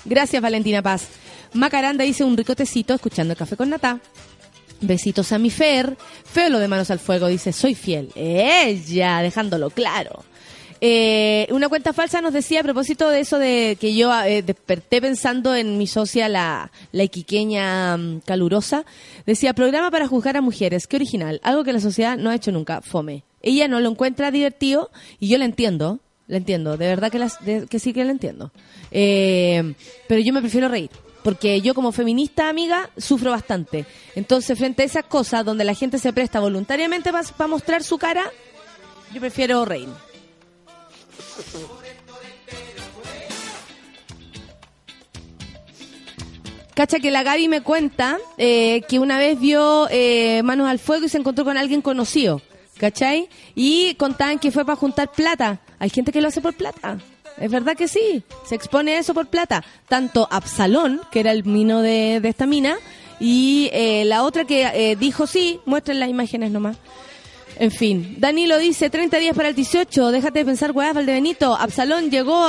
Gracias, 0.04 0.42
Valentina 0.42 0.82
Paz. 0.82 1.06
Macaranda 1.52 2.02
dice 2.02 2.24
un 2.24 2.36
ricotecito 2.36 2.94
escuchando 2.94 3.34
el 3.34 3.38
café 3.38 3.56
con 3.56 3.70
nata. 3.70 4.00
Besitos 4.80 5.30
a 5.30 5.38
mi 5.38 5.50
Fer. 5.50 5.96
Feo 6.24 6.48
lo 6.48 6.58
de 6.58 6.66
manos 6.66 6.90
al 6.90 6.98
fuego, 6.98 7.28
dice, 7.28 7.52
soy 7.52 7.76
fiel. 7.76 8.10
Ella, 8.16 9.20
dejándolo 9.20 9.70
claro. 9.70 10.24
Eh, 10.84 11.46
una 11.52 11.68
cuenta 11.68 11.92
falsa 11.92 12.20
nos 12.20 12.32
decía 12.32 12.58
a 12.58 12.64
propósito 12.64 13.08
de 13.08 13.20
eso 13.20 13.38
de 13.38 13.78
que 13.80 13.94
yo 13.94 14.12
eh, 14.24 14.42
desperté 14.42 15.00
pensando 15.00 15.54
en 15.54 15.78
mi 15.78 15.86
socia, 15.86 16.28
la, 16.28 16.72
la 16.90 17.04
iquiqueña 17.04 17.96
mm, 17.96 18.20
calurosa. 18.26 18.84
Decía, 19.24 19.54
programa 19.54 19.92
para 19.92 20.08
juzgar 20.08 20.36
a 20.36 20.40
mujeres. 20.40 20.88
Qué 20.88 20.96
original. 20.96 21.40
Algo 21.44 21.62
que 21.62 21.72
la 21.72 21.78
sociedad 21.78 22.18
no 22.18 22.30
ha 22.30 22.34
hecho 22.34 22.50
nunca. 22.50 22.80
Fome. 22.80 23.22
Ella 23.42 23.68
no 23.68 23.78
lo 23.78 23.90
encuentra 23.90 24.32
divertido 24.32 24.90
y 25.20 25.28
yo 25.28 25.38
la 25.38 25.44
entiendo. 25.44 26.00
La 26.26 26.38
entiendo. 26.38 26.76
De 26.76 26.88
verdad 26.88 27.12
que, 27.12 27.20
las, 27.20 27.38
que 27.38 27.78
sí 27.78 27.92
que 27.92 28.04
la 28.04 28.10
entiendo. 28.10 28.50
Eh, 28.90 29.74
pero 30.08 30.20
yo 30.20 30.32
me 30.32 30.40
prefiero 30.40 30.68
reír. 30.68 30.90
Porque 31.22 31.60
yo 31.60 31.74
como 31.74 31.92
feminista, 31.92 32.48
amiga, 32.48 32.90
sufro 32.96 33.30
bastante. 33.30 33.86
Entonces, 34.16 34.58
frente 34.58 34.82
a 34.82 34.86
esas 34.86 35.04
cosas 35.04 35.44
donde 35.44 35.62
la 35.62 35.74
gente 35.74 36.00
se 36.00 36.12
presta 36.12 36.40
voluntariamente 36.40 37.12
para 37.12 37.46
mostrar 37.46 37.84
su 37.84 37.98
cara, 37.98 38.24
yo 39.14 39.20
prefiero 39.20 39.64
reír. 39.64 39.88
Cacha 46.74 47.00
que 47.00 47.10
la 47.10 47.22
Gaby 47.22 47.48
me 47.48 47.60
cuenta 47.60 48.18
eh, 48.38 48.82
que 48.88 48.98
una 48.98 49.18
vez 49.18 49.38
vio 49.38 49.88
eh, 49.90 50.42
Manos 50.42 50.68
al 50.68 50.78
Fuego 50.78 51.04
y 51.04 51.08
se 51.10 51.18
encontró 51.18 51.44
con 51.44 51.58
alguien 51.58 51.82
conocido, 51.82 52.40
¿cachai? 52.78 53.28
Y 53.54 53.94
contaban 53.96 54.38
que 54.38 54.50
fue 54.50 54.64
para 54.64 54.76
juntar 54.76 55.12
plata. 55.12 55.60
Hay 55.78 55.90
gente 55.90 56.12
que 56.12 56.22
lo 56.22 56.28
hace 56.28 56.40
por 56.40 56.54
plata. 56.54 56.98
Es 57.38 57.50
verdad 57.50 57.76
que 57.76 57.88
sí, 57.88 58.22
se 58.46 58.54
expone 58.54 58.96
eso 58.96 59.12
por 59.12 59.26
plata. 59.26 59.62
Tanto 59.88 60.26
Absalón, 60.30 61.00
que 61.10 61.20
era 61.20 61.32
el 61.32 61.44
mino 61.44 61.82
de, 61.82 62.20
de 62.20 62.28
esta 62.28 62.46
mina, 62.46 62.76
y 63.20 63.70
eh, 63.72 64.04
la 64.04 64.24
otra 64.24 64.44
que 64.44 64.62
eh, 64.62 64.96
dijo 64.96 65.26
sí, 65.26 65.60
muestren 65.64 66.00
las 66.00 66.08
imágenes 66.08 66.50
nomás. 66.50 66.76
En 67.58 67.70
fin, 67.70 68.16
Danilo 68.18 68.58
dice 68.58 68.90
30 68.90 69.18
días 69.18 69.36
para 69.36 69.50
el 69.50 69.54
18, 69.54 70.10
déjate 70.10 70.40
de 70.40 70.44
pensar, 70.44 70.72
weá, 70.72 70.92
Valdebenito. 70.92 71.54
Absalón 71.54 72.10
llegó, 72.10 72.48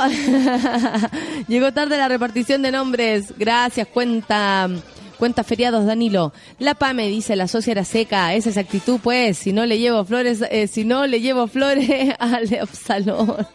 llegó 1.47 1.73
tarde 1.73 1.97
la 1.97 2.07
repartición 2.07 2.61
de 2.61 2.71
nombres. 2.71 3.33
Gracias, 3.37 3.87
cuenta, 3.87 4.69
cuenta 5.17 5.43
feriados, 5.43 5.85
Danilo. 5.85 6.33
La 6.57 6.73
PAME 6.75 7.09
dice, 7.09 7.35
la 7.35 7.47
socia 7.47 7.71
era 7.71 7.83
seca, 7.83 8.33
esa 8.33 8.49
es 8.49 8.57
actitud, 8.57 8.99
pues, 9.03 9.37
si 9.37 9.51
no 9.51 9.65
le 9.65 9.77
llevo 9.77 10.05
flores, 10.05 10.43
eh, 10.49 10.67
si 10.67 10.85
no 10.85 11.05
le 11.05 11.21
llevo 11.21 11.47
flores 11.47 12.15
al 12.19 12.53
Absalón. 12.61 13.45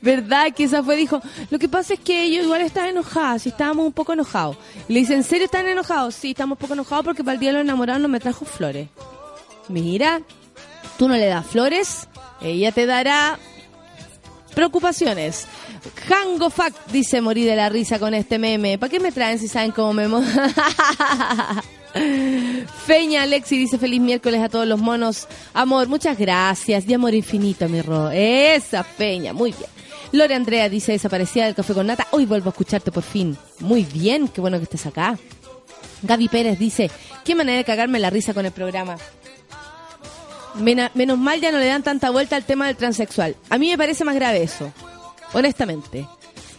¿Verdad? 0.00 0.52
Que 0.54 0.64
esa 0.64 0.82
fue, 0.82 0.96
dijo, 0.96 1.20
lo 1.50 1.58
que 1.58 1.68
pasa 1.68 1.94
es 1.94 2.00
que 2.00 2.22
ellos 2.22 2.44
igual 2.44 2.62
estaban 2.62 2.90
enojados, 2.90 3.46
y 3.46 3.50
estábamos 3.50 3.86
un 3.86 3.92
poco 3.92 4.14
enojados. 4.14 4.56
Le 4.88 5.00
dice, 5.00 5.14
¿en 5.14 5.24
serio 5.24 5.44
están 5.44 5.66
enojados? 5.66 6.14
Sí, 6.14 6.30
estamos 6.30 6.56
un 6.56 6.60
poco 6.60 6.74
enojados 6.74 7.04
porque 7.04 7.22
para 7.22 7.34
el 7.34 7.40
día 7.40 7.50
de 7.50 7.54
los 7.54 7.62
enamorados 7.62 8.00
no 8.00 8.08
me 8.08 8.18
trajo 8.18 8.44
flores. 8.44 8.88
Mira, 9.72 10.22
tú 10.98 11.08
no 11.08 11.14
le 11.14 11.26
das 11.26 11.46
flores, 11.46 12.08
ella 12.40 12.72
te 12.72 12.86
dará 12.86 13.38
preocupaciones. 14.54 15.46
Hango 16.08 16.50
Fact 16.50 16.90
dice 16.92 17.20
morir 17.20 17.48
de 17.48 17.56
la 17.56 17.68
risa 17.68 17.98
con 17.98 18.14
este 18.14 18.38
meme. 18.38 18.78
¿Para 18.78 18.90
qué 18.90 19.00
me 19.00 19.10
traen 19.12 19.38
si 19.38 19.48
saben 19.48 19.72
cómo 19.72 19.92
me... 19.92 20.06
Feña 22.86 23.22
Alexi 23.22 23.58
dice 23.58 23.78
feliz 23.78 24.00
miércoles 24.00 24.40
a 24.40 24.48
todos 24.48 24.66
los 24.66 24.80
monos. 24.80 25.28
Amor, 25.52 25.88
muchas 25.88 26.16
gracias. 26.18 26.88
Y 26.88 26.94
amor 26.94 27.14
infinito, 27.14 27.68
mi 27.68 27.82
ro. 27.82 28.10
Esa 28.10 28.84
Feña, 28.84 29.32
muy 29.32 29.52
bien. 29.52 29.70
Lore 30.12 30.34
Andrea 30.34 30.68
dice 30.68 30.92
desaparecida 30.92 31.46
del 31.46 31.54
café 31.54 31.74
con 31.74 31.86
nata. 31.86 32.06
Hoy 32.10 32.26
vuelvo 32.26 32.48
a 32.48 32.52
escucharte 32.52 32.92
por 32.92 33.02
fin. 33.02 33.36
Muy 33.60 33.84
bien, 33.84 34.28
qué 34.28 34.40
bueno 34.40 34.58
que 34.58 34.64
estés 34.64 34.86
acá. 34.86 35.18
Gaby 36.02 36.28
Pérez 36.28 36.58
dice, 36.58 36.90
qué 37.24 37.34
manera 37.34 37.58
de 37.58 37.64
cagarme 37.64 37.98
la 37.98 38.10
risa 38.10 38.34
con 38.34 38.44
el 38.44 38.52
programa. 38.52 38.96
Menos 40.54 41.18
mal 41.18 41.40
ya 41.40 41.50
no 41.52 41.58
le 41.58 41.66
dan 41.66 41.82
tanta 41.82 42.10
vuelta 42.10 42.36
al 42.36 42.44
tema 42.44 42.66
del 42.66 42.76
transexual. 42.76 43.36
A 43.50 43.58
mí 43.58 43.70
me 43.70 43.78
parece 43.78 44.04
más 44.04 44.14
grave 44.14 44.42
eso, 44.42 44.72
honestamente. 45.32 46.06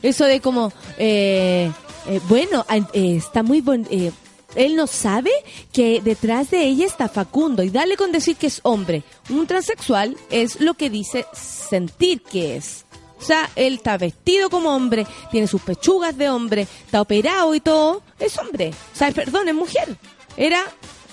Eso 0.01 0.25
de 0.25 0.41
como, 0.41 0.73
eh, 0.97 1.71
eh, 2.07 2.19
bueno, 2.27 2.65
eh, 2.69 3.15
está 3.15 3.43
muy 3.43 3.61
bon 3.61 3.87
eh, 3.89 4.11
él 4.55 4.75
no 4.75 4.87
sabe 4.87 5.31
que 5.71 6.01
detrás 6.01 6.51
de 6.51 6.63
ella 6.63 6.85
está 6.85 7.07
Facundo 7.07 7.63
y 7.63 7.69
dale 7.69 7.97
con 7.97 8.11
decir 8.11 8.35
que 8.35 8.47
es 8.47 8.59
hombre. 8.63 9.03
Un 9.29 9.47
transexual 9.47 10.15
es 10.29 10.61
lo 10.61 10.75
que 10.75 10.89
dice 10.89 11.25
sentir 11.33 12.21
que 12.21 12.57
es. 12.57 12.85
O 13.19 13.25
sea, 13.25 13.49
él 13.55 13.75
está 13.75 13.97
vestido 13.97 14.49
como 14.49 14.75
hombre, 14.75 15.07
tiene 15.31 15.47
sus 15.47 15.61
pechugas 15.61 16.17
de 16.17 16.29
hombre, 16.29 16.67
está 16.85 17.01
operado 17.01 17.55
y 17.55 17.61
todo, 17.61 18.03
es 18.19 18.37
hombre. 18.37 18.73
O 18.93 18.97
sea, 18.97 19.11
perdón, 19.11 19.47
es 19.47 19.55
mujer. 19.55 19.97
Era 20.35 20.61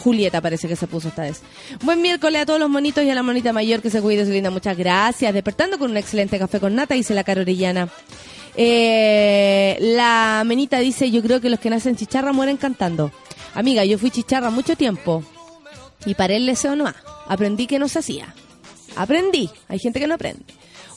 Julieta 0.01 0.40
parece 0.40 0.66
que 0.66 0.76
se 0.76 0.86
puso 0.86 1.09
esta 1.09 1.22
vez. 1.22 1.42
Buen 1.82 2.01
miércoles 2.01 2.42
a 2.42 2.46
todos 2.46 2.59
los 2.59 2.70
monitos 2.70 3.05
y 3.05 3.11
a 3.11 3.14
la 3.14 3.22
monita 3.22 3.53
mayor 3.53 3.82
que 3.82 3.90
se 3.90 4.01
cuide 4.01 4.24
su 4.24 4.32
linda. 4.32 4.51
Muchas 4.51 4.76
gracias. 4.76 5.32
Despertando 5.34 5.78
con 5.78 5.90
un 5.90 5.96
excelente 5.98 6.38
café 6.38 6.59
con 6.59 6.74
nata, 6.74 6.94
dice 6.94 7.14
la 7.14 7.22
cara 7.22 7.42
orellana. 7.42 7.88
Eh, 8.57 9.76
la 9.80 10.42
menita 10.46 10.78
dice, 10.78 11.11
yo 11.11 11.22
creo 11.22 11.40
que 11.40 11.51
los 11.51 11.61
que 11.61 11.70
nacen 11.70 11.96
chicharra 11.96 12.32
mueren 12.32 12.57
cantando. 12.57 13.12
Amiga, 13.55 13.84
yo 13.84 13.98
fui 13.98 14.11
chicharra 14.11 14.51
mucho 14.51 14.74
tiempo 14.74 15.22
y 16.07 16.14
paré 16.14 16.36
el 16.36 16.46
deseo 16.46 16.74
nomás. 16.76 16.96
Aprendí 17.26 17.66
que 17.66 17.78
no 17.78 17.86
se 17.88 17.98
hacía. 17.98 18.34
Aprendí. 18.96 19.51
Hay 19.68 19.78
gente 19.78 20.01
que 20.01 20.07
no 20.07 20.14
aprende. 20.14 20.42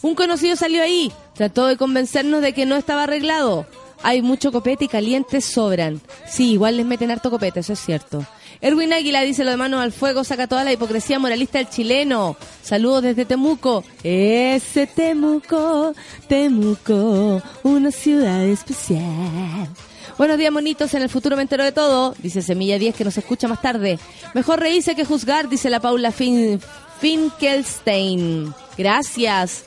Un 0.01 0.15
conocido 0.15 0.55
salió 0.55 0.83
ahí, 0.83 1.11
trató 1.35 1.65
de 1.67 1.77
convencernos 1.77 2.41
de 2.41 2.53
que 2.53 2.65
no 2.65 2.75
estaba 2.75 3.03
arreglado. 3.03 3.65
Hay 4.03 4.21
mucho 4.21 4.51
copete 4.51 4.85
y 4.85 4.87
calientes 4.87 5.45
sobran. 5.45 6.01
Sí, 6.29 6.51
igual 6.51 6.77
les 6.77 6.85
meten 6.85 7.09
harto 7.09 7.31
copete, 7.31 7.61
eso 7.61 7.73
es 7.73 7.79
cierto. 7.79 8.25
Erwin 8.61 8.93
Águila 8.93 9.21
dice 9.21 9.43
lo 9.43 9.51
de 9.51 9.57
manos 9.57 9.81
al 9.81 9.91
fuego, 9.91 10.23
saca 10.23 10.47
toda 10.47 10.63
la 10.63 10.71
hipocresía 10.71 11.19
moralista 11.19 11.57
del 11.57 11.69
chileno. 11.69 12.37
Saludos 12.61 13.03
desde 13.03 13.25
Temuco. 13.25 13.83
Ese 14.03 14.87
Temuco, 14.87 15.93
Temuco, 16.27 17.41
una 17.63 17.91
ciudad 17.91 18.43
especial. 18.45 19.69
Buenos 20.17 20.37
días, 20.37 20.51
monitos. 20.51 20.93
En 20.93 21.01
el 21.01 21.09
futuro 21.09 21.35
me 21.35 21.41
entero 21.41 21.63
de 21.63 21.71
todo. 21.71 22.13
Dice 22.19 22.41
Semilla 22.41 22.77
10 22.77 22.95
que 22.95 23.03
nos 23.03 23.17
escucha 23.17 23.47
más 23.47 23.61
tarde. 23.61 23.99
Mejor 24.33 24.59
reírse 24.59 24.95
que 24.95 25.05
juzgar, 25.05 25.49
dice 25.49 25.69
la 25.69 25.79
Paula 25.79 26.11
fin 26.11 26.59
Finkelstein. 26.99 28.53
Gracias. 28.77 29.65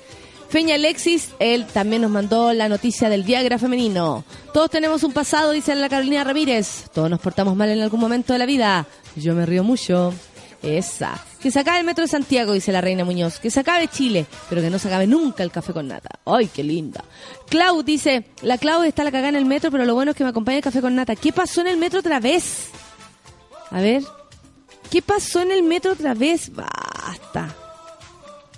Feña 0.48 0.76
Alexis, 0.76 1.30
él 1.38 1.66
también 1.66 2.02
nos 2.02 2.10
mandó 2.10 2.52
la 2.52 2.68
noticia 2.68 3.08
del 3.08 3.24
Viagra 3.24 3.58
femenino. 3.58 4.24
Todos 4.52 4.70
tenemos 4.70 5.02
un 5.02 5.12
pasado, 5.12 5.52
dice 5.52 5.74
la 5.74 5.88
Carolina 5.88 6.24
Ramírez. 6.24 6.84
Todos 6.94 7.10
nos 7.10 7.20
portamos 7.20 7.56
mal 7.56 7.68
en 7.68 7.80
algún 7.80 8.00
momento 8.00 8.32
de 8.32 8.38
la 8.38 8.46
vida. 8.46 8.86
Yo 9.16 9.34
me 9.34 9.44
río 9.44 9.64
mucho. 9.64 10.14
Esa. 10.62 11.22
Que 11.40 11.50
se 11.50 11.60
acabe 11.60 11.80
el 11.80 11.84
metro 11.84 12.02
de 12.02 12.08
Santiago, 12.08 12.52
dice 12.52 12.72
la 12.72 12.80
Reina 12.80 13.04
Muñoz. 13.04 13.38
Que 13.38 13.50
se 13.50 13.60
acabe 13.60 13.88
Chile, 13.88 14.26
pero 14.48 14.62
que 14.62 14.70
no 14.70 14.78
se 14.78 14.88
acabe 14.88 15.06
nunca 15.06 15.42
el 15.42 15.50
café 15.50 15.72
con 15.72 15.88
nata. 15.88 16.08
¡Ay, 16.24 16.48
qué 16.48 16.64
linda! 16.64 17.04
Clau 17.48 17.82
dice, 17.82 18.26
la 18.42 18.56
Clau 18.56 18.82
está 18.82 19.04
la 19.04 19.12
cagada 19.12 19.28
en 19.28 19.36
el 19.36 19.44
metro, 19.44 19.70
pero 19.70 19.84
lo 19.84 19.94
bueno 19.94 20.12
es 20.12 20.16
que 20.16 20.24
me 20.24 20.30
acompaña 20.30 20.58
el 20.58 20.64
café 20.64 20.80
con 20.80 20.94
nata. 20.94 21.14
¿Qué 21.16 21.32
pasó 21.32 21.60
en 21.60 21.68
el 21.68 21.76
metro 21.76 22.00
otra 22.00 22.20
vez? 22.20 22.70
A 23.70 23.80
ver. 23.80 24.02
¿Qué 24.90 25.02
pasó 25.02 25.42
en 25.42 25.50
el 25.50 25.62
metro 25.62 25.92
otra 25.92 26.14
vez? 26.14 26.50
Basta. 26.52 27.54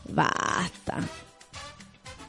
Basta. 0.09 0.99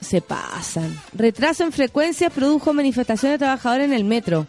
Se 0.09 0.21
pasan. 0.21 0.99
Retraso 1.13 1.63
en 1.63 1.71
frecuencias 1.71 2.33
produjo 2.33 2.73
manifestación 2.73 3.33
de 3.33 3.37
trabajadores 3.37 3.85
en 3.85 3.93
el 3.93 4.05
metro. 4.05 4.47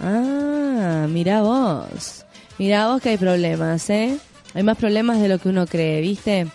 Ah, 0.00 1.06
mira 1.10 1.42
vos. 1.42 2.24
Mira 2.56 2.88
vos 2.88 3.02
que 3.02 3.10
hay 3.10 3.18
problemas, 3.18 3.90
¿eh? 3.90 4.16
Hay 4.54 4.62
más 4.62 4.78
problemas 4.78 5.20
de 5.20 5.28
lo 5.28 5.38
que 5.38 5.50
uno 5.50 5.66
cree, 5.66 6.00
¿viste? 6.00 6.46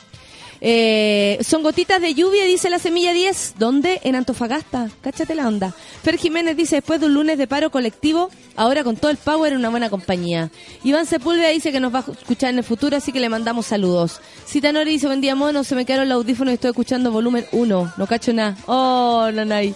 Eh, 0.68 1.38
son 1.48 1.62
gotitas 1.62 2.02
de 2.02 2.16
lluvia, 2.16 2.44
dice 2.44 2.72
la 2.72 2.80
semilla 2.80 3.14
10. 3.14 3.54
¿Dónde? 3.60 4.02
En 4.04 4.16
Antofagasta. 4.16 4.90
Cáchate 5.02 5.36
la 5.36 5.48
onda. 5.48 5.76
Fer 6.02 6.18
Jiménez 6.18 6.58
dice, 6.58 6.78
después 6.78 7.00
de 7.00 7.06
un 7.06 7.14
lunes 7.14 7.38
de 7.38 7.46
paro 7.46 7.70
colectivo, 7.70 8.32
ahora 8.56 8.84
con 8.84 8.98
todo 8.98 9.12
el 9.12 9.18
power 9.18 9.56
una 9.56 9.70
buena 9.70 9.92
compañía. 9.92 10.50
Iván 10.84 11.06
Sepúlveda 11.06 11.50
dice 11.50 11.72
que 11.72 11.80
nos 11.80 11.94
va 11.94 12.00
a 12.00 12.12
escuchar 12.12 12.50
en 12.50 12.58
el 12.58 12.64
futuro, 12.64 12.98
así 12.98 13.12
que 13.12 13.20
le 13.20 13.30
mandamos 13.30 13.68
saludos. 13.68 14.20
Citanori 14.48 14.90
dice, 14.90 15.06
buen 15.06 15.22
día, 15.22 15.36
mono, 15.36 15.64
se 15.64 15.76
me 15.76 15.86
quedaron 15.86 16.10
los 16.10 16.16
audífonos 16.16 16.54
y 16.54 16.56
estoy 16.56 16.72
escuchando 16.72 17.12
volumen 17.12 17.46
1. 17.52 17.94
No 17.96 18.08
cacho 18.08 18.34
nada. 18.34 18.58
Oh, 18.66 19.30
nanay. 19.32 19.76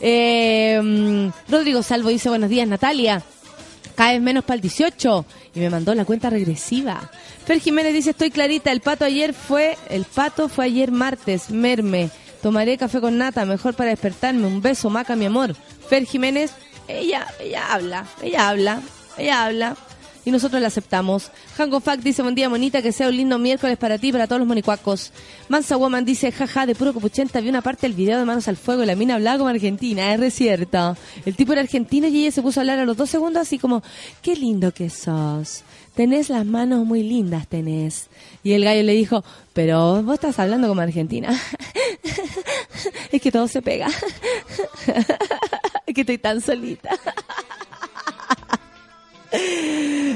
Eh, 0.00 0.80
mm, 0.82 1.50
Rodrigo 1.50 1.82
Salvo 1.82 2.08
dice, 2.08 2.30
buenos 2.30 2.48
días, 2.48 2.66
Natalia. 2.66 3.22
Cada 3.94 4.12
vez 4.12 4.22
menos 4.22 4.44
para 4.44 4.54
el 4.54 4.62
18 4.62 5.26
y 5.54 5.60
me 5.60 5.70
mandó 5.70 5.94
la 5.94 6.04
cuenta 6.04 6.30
regresiva. 6.30 7.10
Fer 7.44 7.60
Jiménez 7.60 7.92
dice, 7.92 8.10
estoy 8.10 8.30
clarita, 8.30 8.70
el 8.72 8.80
pato 8.80 9.04
ayer 9.04 9.34
fue, 9.34 9.76
el 9.88 10.04
pato 10.04 10.48
fue 10.48 10.66
ayer 10.66 10.92
martes, 10.92 11.50
merme. 11.50 12.10
Tomaré 12.42 12.78
café 12.78 13.00
con 13.00 13.18
nata, 13.18 13.44
mejor 13.44 13.74
para 13.74 13.90
despertarme. 13.90 14.46
Un 14.46 14.62
beso, 14.62 14.88
maca, 14.88 15.16
mi 15.16 15.26
amor. 15.26 15.54
Fer 15.88 16.06
Jiménez, 16.06 16.52
ella, 16.88 17.26
ella 17.40 17.72
habla, 17.72 18.06
ella 18.22 18.48
habla, 18.48 18.80
ella 19.18 19.44
habla. 19.44 19.76
Y 20.24 20.30
nosotros 20.30 20.60
la 20.60 20.68
aceptamos. 20.68 21.30
Hango 21.56 21.80
Fact 21.80 22.02
dice, 22.02 22.22
buen 22.22 22.34
día, 22.34 22.48
monita, 22.48 22.82
que 22.82 22.92
sea 22.92 23.08
un 23.08 23.16
lindo 23.16 23.38
miércoles 23.38 23.78
para 23.78 23.98
ti 23.98 24.08
y 24.08 24.12
para 24.12 24.26
todos 24.26 24.40
los 24.40 24.48
monicuacos. 24.48 25.12
Mansa 25.48 25.76
Woman 25.76 26.04
dice, 26.04 26.30
jaja, 26.30 26.66
de 26.66 26.74
puro 26.74 26.92
copuchenta, 26.92 27.40
vi 27.40 27.48
una 27.48 27.62
parte 27.62 27.86
del 27.86 27.94
video 27.96 28.18
de 28.18 28.24
Manos 28.24 28.46
al 28.48 28.56
Fuego 28.56 28.82
y 28.82 28.86
la 28.86 28.96
mina 28.96 29.14
hablaba 29.14 29.38
como 29.38 29.48
argentina, 29.48 30.14
es 30.14 30.34
cierto. 30.34 30.96
El 31.24 31.36
tipo 31.36 31.52
era 31.52 31.62
argentino 31.62 32.06
y 32.08 32.20
ella 32.20 32.32
se 32.32 32.42
puso 32.42 32.60
a 32.60 32.62
hablar 32.62 32.78
a 32.78 32.84
los 32.84 32.96
dos 32.96 33.08
segundos 33.08 33.42
así 33.42 33.58
como, 33.58 33.82
qué 34.20 34.36
lindo 34.36 34.72
que 34.72 34.90
sos. 34.90 35.64
Tenés 35.94 36.30
las 36.30 36.46
manos 36.46 36.86
muy 36.86 37.02
lindas, 37.02 37.48
tenés. 37.48 38.08
Y 38.42 38.52
el 38.52 38.64
gallo 38.64 38.82
le 38.82 38.92
dijo, 38.92 39.24
pero 39.52 40.02
vos 40.02 40.14
estás 40.14 40.38
hablando 40.38 40.68
como 40.68 40.80
argentina. 40.80 41.38
es 43.12 43.20
que 43.20 43.32
todo 43.32 43.48
se 43.48 43.60
pega. 43.60 43.88
es 45.86 45.94
que 45.94 46.02
estoy 46.02 46.18
tan 46.18 46.40
solita. 46.40 46.90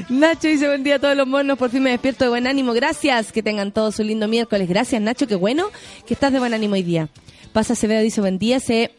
Nacho 0.09 0.47
dice 0.47 0.67
buen 0.67 0.83
día 0.83 0.95
a 0.95 0.99
todos 0.99 1.15
los 1.15 1.27
monos, 1.27 1.57
por 1.57 1.69
fin 1.69 1.83
me 1.83 1.91
despierto 1.91 2.25
de 2.25 2.29
buen 2.29 2.47
ánimo, 2.47 2.73
gracias, 2.73 3.31
que 3.31 3.41
tengan 3.41 3.71
todos 3.71 3.99
un 3.99 4.07
lindo 4.07 4.27
miércoles, 4.27 4.67
gracias 4.67 5.01
Nacho, 5.01 5.27
qué 5.27 5.35
bueno 5.35 5.69
que 6.05 6.13
estás 6.13 6.31
de 6.31 6.39
buen 6.39 6.53
ánimo 6.53 6.73
hoy 6.75 6.83
día. 6.83 7.09
Pasa 7.53 7.73
Acevedo 7.73 8.01
dice 8.01 8.21
buen 8.21 8.37
día, 8.37 8.59
sé, 8.59 8.91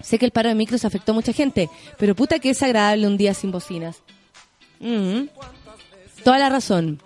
sé 0.00 0.18
que 0.18 0.24
el 0.24 0.30
paro 0.30 0.48
de 0.48 0.54
micros 0.54 0.84
afectó 0.84 1.12
a 1.12 1.14
mucha 1.14 1.32
gente, 1.32 1.68
pero 1.98 2.14
puta 2.14 2.38
que 2.38 2.50
es 2.50 2.62
agradable 2.62 3.06
un 3.06 3.16
día 3.16 3.34
sin 3.34 3.50
bocinas. 3.50 4.02
Mm. 4.78 5.24
Toda 6.24 6.38
la 6.38 6.48
razón. 6.48 7.00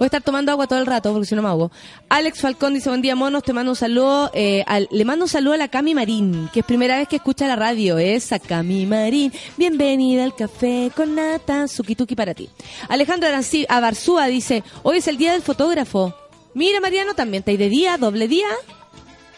Voy 0.00 0.06
a 0.06 0.08
estar 0.08 0.22
tomando 0.22 0.50
agua 0.50 0.66
todo 0.66 0.78
el 0.78 0.86
rato 0.86 1.12
porque 1.12 1.26
si 1.26 1.34
no 1.34 1.42
me 1.42 1.48
ahogo. 1.48 1.70
Alex 2.08 2.40
Falcón 2.40 2.72
dice, 2.72 2.88
buen 2.88 3.02
día 3.02 3.14
monos, 3.14 3.42
te 3.42 3.52
mando 3.52 3.72
un 3.72 3.76
saludo. 3.76 4.30
Eh, 4.32 4.64
le 4.90 5.04
mando 5.04 5.26
un 5.26 5.28
saludo 5.28 5.52
a 5.52 5.56
la 5.58 5.68
Cami 5.68 5.94
Marín, 5.94 6.48
que 6.54 6.60
es 6.60 6.64
primera 6.64 6.96
vez 6.96 7.06
que 7.06 7.16
escucha 7.16 7.46
la 7.46 7.54
radio. 7.54 7.98
Esa 7.98 8.38
Cami 8.38 8.86
Marín. 8.86 9.30
Bienvenida 9.58 10.24
al 10.24 10.34
café 10.34 10.90
con 10.96 11.16
nata. 11.16 11.68
Suki 11.68 11.94
para 12.16 12.32
ti. 12.32 12.48
Alejandro 12.88 13.28
Abarzúa 13.68 14.28
dice, 14.28 14.64
hoy 14.84 14.96
es 14.96 15.06
el 15.06 15.18
día 15.18 15.32
del 15.32 15.42
fotógrafo. 15.42 16.14
Mira, 16.54 16.80
Mariano, 16.80 17.12
también 17.12 17.42
te 17.42 17.50
hay 17.50 17.58
de 17.58 17.68
día, 17.68 17.98
doble 17.98 18.26
día. 18.26 18.48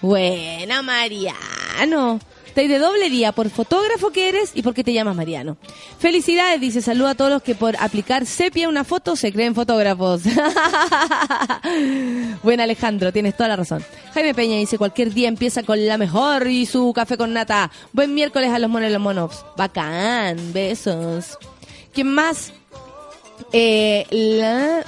Buena, 0.00 0.80
Mariano. 0.82 2.20
Te 2.54 2.68
de 2.68 2.78
doble 2.78 3.08
día 3.08 3.32
por 3.32 3.48
fotógrafo 3.48 4.10
que 4.10 4.28
eres 4.28 4.50
y 4.54 4.62
porque 4.62 4.84
te 4.84 4.92
llamas 4.92 5.16
Mariano. 5.16 5.56
Felicidades, 5.98 6.60
dice, 6.60 6.82
saluda 6.82 7.10
a 7.10 7.14
todos 7.14 7.30
los 7.30 7.42
que 7.42 7.54
por 7.54 7.76
aplicar 7.80 8.26
sepia 8.26 8.68
una 8.68 8.84
foto 8.84 9.16
se 9.16 9.32
creen 9.32 9.54
fotógrafos. 9.54 10.22
bueno, 12.42 12.62
Alejandro, 12.62 13.10
tienes 13.10 13.36
toda 13.36 13.48
la 13.48 13.56
razón. 13.56 13.82
Jaime 14.12 14.34
Peña 14.34 14.56
dice, 14.56 14.76
cualquier 14.76 15.14
día 15.14 15.28
empieza 15.28 15.62
con 15.62 15.84
la 15.86 15.96
mejor 15.96 16.46
y 16.46 16.66
su 16.66 16.92
café 16.92 17.16
con 17.16 17.32
nata. 17.32 17.70
Buen 17.92 18.14
miércoles 18.14 18.50
a 18.50 18.58
los 18.58 18.70
monos 18.70 18.92
los 18.92 19.00
monos. 19.00 19.46
Bacán, 19.56 20.52
besos. 20.52 21.38
¿Quién 21.94 22.08
más? 22.08 22.52
Eh, 23.52 24.06
la 24.10 24.84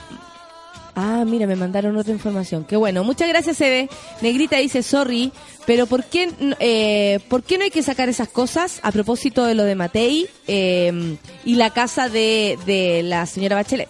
Ah, 0.97 1.25
mira, 1.27 1.47
me 1.47 1.57
mandaron 1.57 1.97
otra 1.97 2.13
información. 2.13 2.65
Qué 2.65 2.77
bueno. 2.77 3.03
Muchas 3.03 3.29
gracias, 3.29 3.61
Eve. 3.61 3.89
Negrita 4.21 4.59
dice, 4.59 4.83
sorry, 4.83 5.33
pero 5.67 5.87
¿por 5.87 6.05
qué, 6.05 6.33
eh, 6.61 7.21
¿por 7.29 7.43
qué 7.43 7.59
no 7.59 7.65
hay 7.65 7.71
que 7.71 7.83
sacar 7.83 8.09
esas 8.09 8.29
cosas 8.29 8.79
a 8.83 8.93
propósito 8.93 9.45
de 9.45 9.55
lo 9.55 9.65
de 9.65 9.75
Matei 9.75 10.29
em, 10.47 11.17
y 11.45 11.57
la 11.57 11.71
casa 11.71 12.09
de, 12.09 12.59
de 12.65 13.03
la 13.03 13.27
señora 13.27 13.57
Bachelet? 13.57 13.89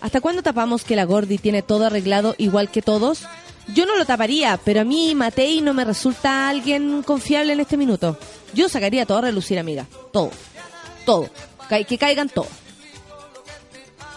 ¿Hasta 0.00 0.20
cuándo 0.20 0.42
tapamos 0.42 0.84
que 0.84 0.96
la 0.96 1.04
Gordi 1.04 1.36
tiene 1.36 1.62
todo 1.62 1.86
arreglado 1.86 2.34
igual 2.38 2.70
que 2.70 2.80
todos? 2.80 3.26
Yo 3.74 3.84
no 3.84 3.96
lo 3.96 4.06
taparía, 4.06 4.58
pero 4.64 4.80
a 4.80 4.84
mí 4.84 5.14
Matei 5.14 5.60
no 5.60 5.74
me 5.74 5.84
resulta 5.84 6.48
alguien 6.48 7.02
confiable 7.02 7.52
en 7.52 7.60
este 7.60 7.76
minuto. 7.76 8.16
Yo 8.54 8.68
sacaría 8.68 9.04
todo 9.04 9.18
a 9.18 9.22
relucir, 9.22 9.58
amiga. 9.58 9.86
Todo. 10.12 10.30
Todo. 11.04 11.28
Que 11.68 11.98
caigan 11.98 12.28
todo. 12.28 12.46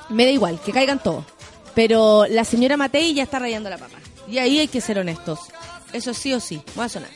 Me 0.09 0.25
da 0.25 0.31
igual, 0.31 0.59
que 0.61 0.71
caigan 0.71 0.99
todos. 0.99 1.25
Pero 1.75 2.25
la 2.27 2.43
señora 2.43 2.77
Matei 2.77 3.13
ya 3.13 3.23
está 3.23 3.39
rayando 3.39 3.69
la 3.69 3.77
papa. 3.77 3.97
Y 4.27 4.37
ahí 4.37 4.59
hay 4.59 4.67
que 4.67 4.81
ser 4.81 4.99
honestos. 4.99 5.39
Eso 5.93 6.13
sí 6.13 6.33
o 6.33 6.39
sí. 6.39 6.61
Voy 6.75 6.85
a 6.85 6.89
sonar. 6.89 7.09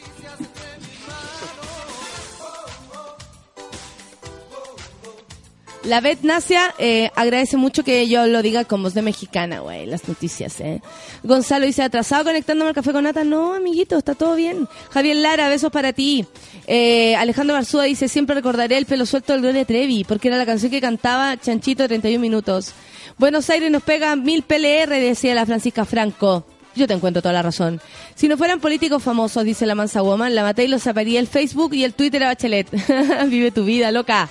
La 5.86 6.00
Bet 6.00 6.22
Nacia 6.22 6.74
eh, 6.78 7.12
agradece 7.14 7.58
mucho 7.58 7.84
que 7.84 8.08
yo 8.08 8.26
lo 8.28 8.42
diga 8.42 8.64
con 8.64 8.82
voz 8.82 8.94
de 8.94 9.02
mexicana, 9.02 9.60
güey, 9.60 9.86
las 9.86 10.08
noticias, 10.08 10.62
¿eh? 10.62 10.82
Gonzalo 11.24 11.66
dice, 11.66 11.84
atrasado 11.84 12.24
conectándome 12.24 12.70
al 12.70 12.76
café 12.76 12.94
con 12.94 13.04
nata. 13.04 13.26
No, 13.26 13.54
amiguito, 13.54 13.98
está 13.98 14.16
todo 14.16 14.36
bien. 14.36 14.70
Javier 14.92 15.18
Lara, 15.18 15.50
besos 15.50 15.74
para 15.74 15.92
ti. 15.92 16.26
Eh, 16.68 17.18
Alejandro 17.18 17.56
Barzúa 17.56 17.84
dice, 17.84 18.08
siempre 18.08 18.34
recordaré 18.34 18.78
el 18.78 18.86
pelo 18.86 19.06
suelto 19.06 19.34
del 19.34 19.42
Gloria 19.42 19.66
Trevi, 19.66 20.06
porque 20.06 20.30
era 20.30 20.38
la 20.38 20.46
canción 20.46 20.72
que 20.72 20.80
cantaba 20.80 21.36
Chanchito 21.36 21.86
31 21.86 22.22
minutos. 22.22 22.74
Buenos 23.18 23.50
Aires 23.50 23.70
nos 23.70 23.84
pega 23.84 24.16
mil 24.16 24.44
PLR, 24.44 24.90
decía 24.90 25.36
la 25.36 25.46
Francisca 25.46 25.84
Franco. 25.84 26.46
Yo 26.76 26.88
te 26.88 26.94
encuentro 26.94 27.22
toda 27.22 27.34
la 27.34 27.42
razón. 27.42 27.82
Si 28.16 28.28
no 28.28 28.38
fueran 28.38 28.60
políticos 28.60 29.04
famosos, 29.04 29.44
dice 29.44 29.66
la 29.66 29.76
mansa 29.76 30.02
woman, 30.02 30.34
la 30.34 30.44
maté 30.44 30.64
y 30.64 30.68
lo 30.70 30.80
saparía 30.80 31.20
el 31.20 31.28
Facebook 31.28 31.74
y 31.74 31.84
el 31.84 31.94
Twitter 31.94 32.24
a 32.24 32.28
Bachelet. 32.28 32.68
Vive 33.28 33.52
tu 33.52 33.66
vida, 33.66 33.92
loca. 33.92 34.30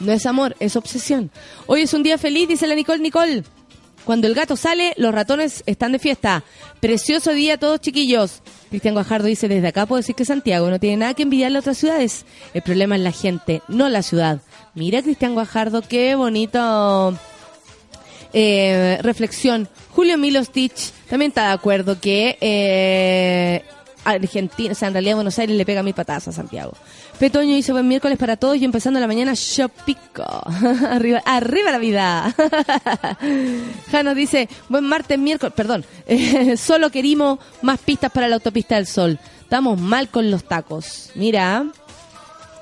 No 0.00 0.12
es 0.12 0.26
amor, 0.26 0.56
es 0.60 0.76
obsesión. 0.76 1.30
Hoy 1.66 1.82
es 1.82 1.94
un 1.94 2.02
día 2.02 2.18
feliz, 2.18 2.48
dice 2.48 2.66
la 2.66 2.74
Nicole 2.74 3.00
Nicole. 3.00 3.44
Cuando 4.04 4.26
el 4.26 4.34
gato 4.34 4.56
sale, 4.56 4.94
los 4.96 5.14
ratones 5.14 5.62
están 5.66 5.92
de 5.92 5.98
fiesta. 5.98 6.42
Precioso 6.80 7.32
día 7.32 7.54
a 7.54 7.58
todos, 7.58 7.80
chiquillos. 7.80 8.40
Cristian 8.70 8.94
Guajardo 8.94 9.26
dice, 9.26 9.46
desde 9.46 9.68
acá 9.68 9.86
puedo 9.86 10.00
decir 10.00 10.14
que 10.14 10.24
Santiago 10.24 10.70
no 10.70 10.80
tiene 10.80 10.96
nada 10.96 11.14
que 11.14 11.24
envidiarle 11.24 11.58
a 11.58 11.60
otras 11.60 11.78
ciudades. 11.78 12.24
El 12.54 12.62
problema 12.62 12.96
es 12.96 13.02
la 13.02 13.12
gente, 13.12 13.62
no 13.68 13.88
la 13.88 14.02
ciudad. 14.02 14.40
Mira, 14.74 15.02
Cristian 15.02 15.34
Guajardo, 15.34 15.82
qué 15.82 16.14
bonito 16.14 17.18
eh, 18.32 18.98
reflexión. 19.02 19.68
Julio 19.90 20.16
Milostich 20.16 20.92
también 21.08 21.30
está 21.30 21.48
de 21.48 21.54
acuerdo 21.54 22.00
que 22.00 22.38
eh, 22.40 23.62
Argentina, 24.04 24.72
o 24.72 24.74
sea, 24.74 24.88
en 24.88 24.94
realidad 24.94 25.16
Buenos 25.16 25.38
Aires 25.38 25.56
le 25.56 25.66
pega 25.66 25.82
mil 25.82 25.94
patadas 25.94 26.28
a 26.28 26.32
Santiago. 26.32 26.72
Petoño 27.20 27.54
hizo 27.54 27.74
buen 27.74 27.86
miércoles 27.86 28.16
para 28.16 28.38
todos 28.38 28.56
y 28.56 28.64
empezando 28.64 28.98
la 28.98 29.06
mañana, 29.06 29.34
yo 29.34 29.68
pico. 29.68 30.24
arriba, 30.88 31.20
arriba 31.26 31.70
la 31.70 31.76
vida. 31.76 32.34
Jano 33.90 34.14
dice, 34.14 34.48
buen 34.70 34.84
martes, 34.84 35.18
miércoles, 35.18 35.52
perdón, 35.54 35.84
solo 36.56 36.88
querimos 36.88 37.38
más 37.60 37.78
pistas 37.78 38.10
para 38.10 38.26
la 38.26 38.36
autopista 38.36 38.76
del 38.76 38.86
sol. 38.86 39.18
Estamos 39.42 39.78
mal 39.78 40.08
con 40.08 40.30
los 40.30 40.44
tacos. 40.44 41.10
Mira, 41.14 41.66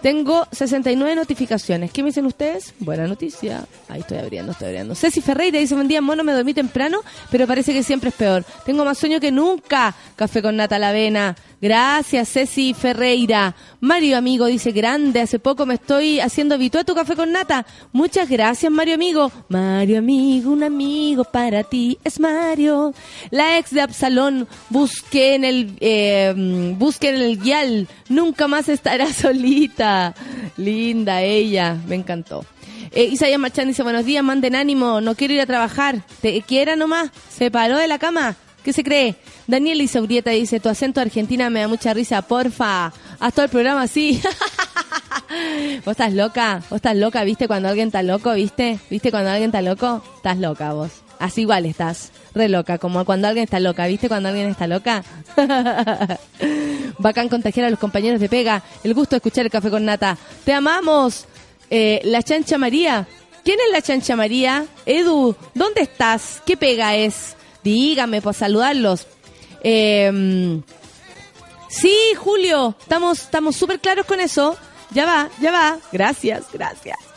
tengo 0.03 0.47
69 0.53 1.15
notificaciones. 1.17 1.91
¿Qué 1.91 2.03
me 2.03 2.11
dicen 2.11 2.27
ustedes? 2.27 2.75
Buena 2.79 3.07
noticia. 3.07 3.65
Ahí 3.89 4.01
estoy 4.01 4.19
abriendo, 4.19 4.53
estoy 4.53 4.69
abriendo. 4.69 4.95
Ceci 4.95 5.21
Ferreira 5.21 5.59
dice, 5.59 5.75
buen 5.75 5.89
día, 5.89 6.01
mono, 6.01 6.23
me 6.23 6.33
dormí 6.33 6.55
temprano, 6.55 7.01
pero 7.31 7.47
parece 7.47 7.73
que 7.73 7.83
siempre 7.83 8.11
es 8.11 8.15
peor. 8.15 8.45
Tengo 8.65 8.85
más 8.85 8.99
sueño 8.99 9.19
que 9.21 9.33
nunca. 9.33 9.95
Café 10.17 10.43
con 10.43 10.57
nata 10.57 10.79
la 10.79 10.91
avena. 10.91 11.37
Gracias, 11.61 12.29
Ceci 12.29 12.73
Ferreira. 12.73 13.57
Mario 13.81 14.17
Amigo 14.17 14.47
dice, 14.47 14.71
grande, 14.71 15.21
hace 15.21 15.41
poco 15.41 15.67
me 15.67 15.75
estoy 15.75 16.21
haciendo 16.21 16.55
habitual 16.55 16.85
tu 16.85 16.95
café 16.95 17.17
con 17.17 17.33
nata. 17.33 17.67
Muchas 17.91 18.29
gracias, 18.29 18.71
Mario 18.71 18.95
Amigo. 18.95 19.33
Mario 19.49 19.99
Amigo, 19.99 20.53
un 20.53 20.63
amigo 20.63 21.25
para 21.25 21.65
ti 21.65 21.99
es 22.05 22.21
Mario. 22.21 22.95
La 23.31 23.59
ex 23.59 23.73
de 23.73 23.81
Absalón, 23.81 24.47
busque 24.71 25.35
en 25.35 25.45
el, 25.45 25.77
eh, 25.81 26.75
busque 26.79 27.09
en 27.09 27.17
el 27.17 27.39
guial. 27.39 27.89
Nunca 28.09 28.47
más 28.47 28.69
estará 28.69 29.13
solita. 29.13 29.88
Linda 30.57 31.23
ella, 31.23 31.77
me 31.87 31.95
encantó. 31.95 32.45
Eh, 32.91 33.05
Isaías 33.05 33.39
Marchán 33.39 33.69
dice, 33.69 33.83
buenos 33.83 34.05
días, 34.05 34.25
manden 34.25 34.55
ánimo, 34.55 35.01
no 35.01 35.15
quiero 35.15 35.35
ir 35.35 35.41
a 35.41 35.47
trabajar. 35.47 36.03
Te 36.21 36.41
quiera 36.43 36.77
nomás, 36.77 37.11
se 37.31 37.51
paró 37.51 37.77
de 37.77 37.87
la 37.87 37.99
cama. 37.99 38.37
¿Qué 38.63 38.73
se 38.73 38.83
cree? 38.85 39.17
Daniel 39.47 39.81
Isaurieta 39.81 40.31
dice, 40.31 40.61
tu 40.61 40.69
acento 40.69 41.01
argentina 41.01 41.49
me 41.49 41.61
da 41.61 41.69
mucha 41.69 41.95
risa, 41.95 42.23
porfa. 42.23 42.93
Haz 43.19 43.35
todo 43.35 43.45
el 43.45 43.51
programa 43.51 43.83
así. 43.83 44.21
¿Vos 45.85 45.93
estás 45.93 46.13
loca? 46.13 46.63
¿Vos 46.69 46.77
estás 46.77 46.97
loca? 46.97 47.25
¿Viste 47.25 47.49
cuando 47.49 47.69
alguien 47.69 47.89
está 47.89 48.03
loco? 48.03 48.33
¿Viste? 48.33 48.79
¿Viste 48.91 49.11
cuando 49.11 49.31
alguien 49.31 49.51
está 49.51 49.63
loco? 49.63 50.03
Estás 50.17 50.39
loca 50.39 50.73
vos. 50.73 51.08
Así 51.19 51.43
igual 51.43 51.67
estás. 51.67 52.13
Re 52.35 52.49
loca, 52.49 52.79
como 52.79 53.05
cuando 53.05 53.29
alguien 53.29 53.45
está 53.45 53.61
loca. 53.61 53.87
¿Viste 53.87 54.09
cuando 54.09 54.29
alguien 54.29 54.49
está 54.51 54.67
loca? 54.67 55.03
Bacán 56.99 57.29
contagiar 57.29 57.67
a 57.67 57.71
los 57.71 57.79
compañeros 57.79 58.21
de 58.21 58.29
pega. 58.29 58.63
El 58.85 58.95
gusto 58.95 59.11
de 59.11 59.19
escuchar 59.19 59.45
el 59.45 59.51
café 59.51 59.71
con 59.71 59.85
nata. 59.85 60.17
¡Te 60.45 60.53
amamos! 60.53 61.27
Eh, 61.71 62.01
la 62.05 62.23
chancha 62.23 62.59
María. 62.59 63.07
¿Quién 63.45 63.59
es 63.67 63.73
la 63.73 63.83
chancha 63.83 64.15
María? 64.15 64.67
Edu, 64.87 65.35
¿dónde 65.55 65.83
estás? 65.83 66.43
¿Qué 66.47 66.57
pega 66.57 66.95
es? 66.97 67.37
Dígame, 67.65 68.23
por 68.23 68.35
saludarlos. 68.35 69.07
Eh, 69.63 70.61
sí, 71.69 71.95
Julio, 72.17 72.77
estamos 72.81 73.21
estamos 73.21 73.57
súper 73.57 73.81
claros 73.81 74.07
con 74.07 74.21
eso. 74.21 74.57
Ya 74.91 75.05
va, 75.05 75.29
ya 75.41 75.51
va. 75.51 75.79
Gracias, 75.93 76.45
gracias. 76.53 77.08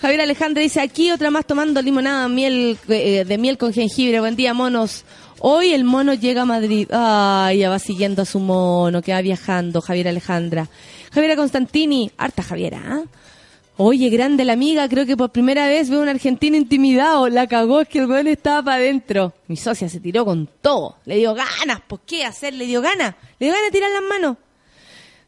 Javier 0.00 0.20
Alejandro 0.20 0.62
dice, 0.62 0.80
aquí 0.80 1.10
otra 1.10 1.30
más 1.30 1.46
tomando 1.46 1.82
limonada 1.82 2.28
miel, 2.28 2.78
eh, 2.88 3.24
de 3.26 3.38
miel 3.38 3.58
con 3.58 3.72
jengibre. 3.72 4.20
Buen 4.20 4.36
día, 4.36 4.54
monos. 4.54 5.04
Hoy 5.40 5.72
el 5.72 5.84
mono 5.84 6.14
llega 6.14 6.42
a 6.42 6.46
Madrid. 6.46 6.88
Ay, 6.90 7.58
ya 7.58 7.70
va 7.70 7.78
siguiendo 7.78 8.22
a 8.22 8.24
su 8.26 8.40
mono, 8.40 9.00
que 9.02 9.12
va 9.12 9.22
viajando, 9.22 9.80
Javier 9.80 10.08
Alejandra. 10.08 10.68
Javiera 11.12 11.36
Constantini, 11.36 12.10
harta 12.18 12.42
Javiera, 12.42 12.82
¿ah? 12.84 13.02
Oye, 13.82 14.10
grande 14.10 14.44
la 14.44 14.52
amiga, 14.52 14.86
creo 14.90 15.06
que 15.06 15.16
por 15.16 15.30
primera 15.30 15.66
vez 15.66 15.88
veo 15.88 16.00
a 16.00 16.02
un 16.02 16.10
argentino 16.10 16.54
intimidado. 16.54 17.28
La 17.28 17.46
cagó, 17.46 17.80
es 17.80 17.88
que 17.88 18.00
el 18.00 18.10
weón 18.10 18.28
estaba 18.28 18.62
para 18.62 18.76
adentro. 18.76 19.32
Mi 19.48 19.56
socia 19.56 19.88
se 19.88 20.00
tiró 20.00 20.26
con 20.26 20.50
todo. 20.60 20.98
Le 21.06 21.16
dio 21.16 21.32
ganas, 21.32 21.80
¿por 21.88 22.00
qué 22.00 22.26
hacer? 22.26 22.52
Le 22.52 22.66
dio 22.66 22.82
ganas. 22.82 23.14
Le 23.38 23.46
dio 23.46 23.54
ganas 23.54 23.72
de 23.72 23.78
tirar 23.78 23.90
las 23.90 24.02
manos. 24.02 24.36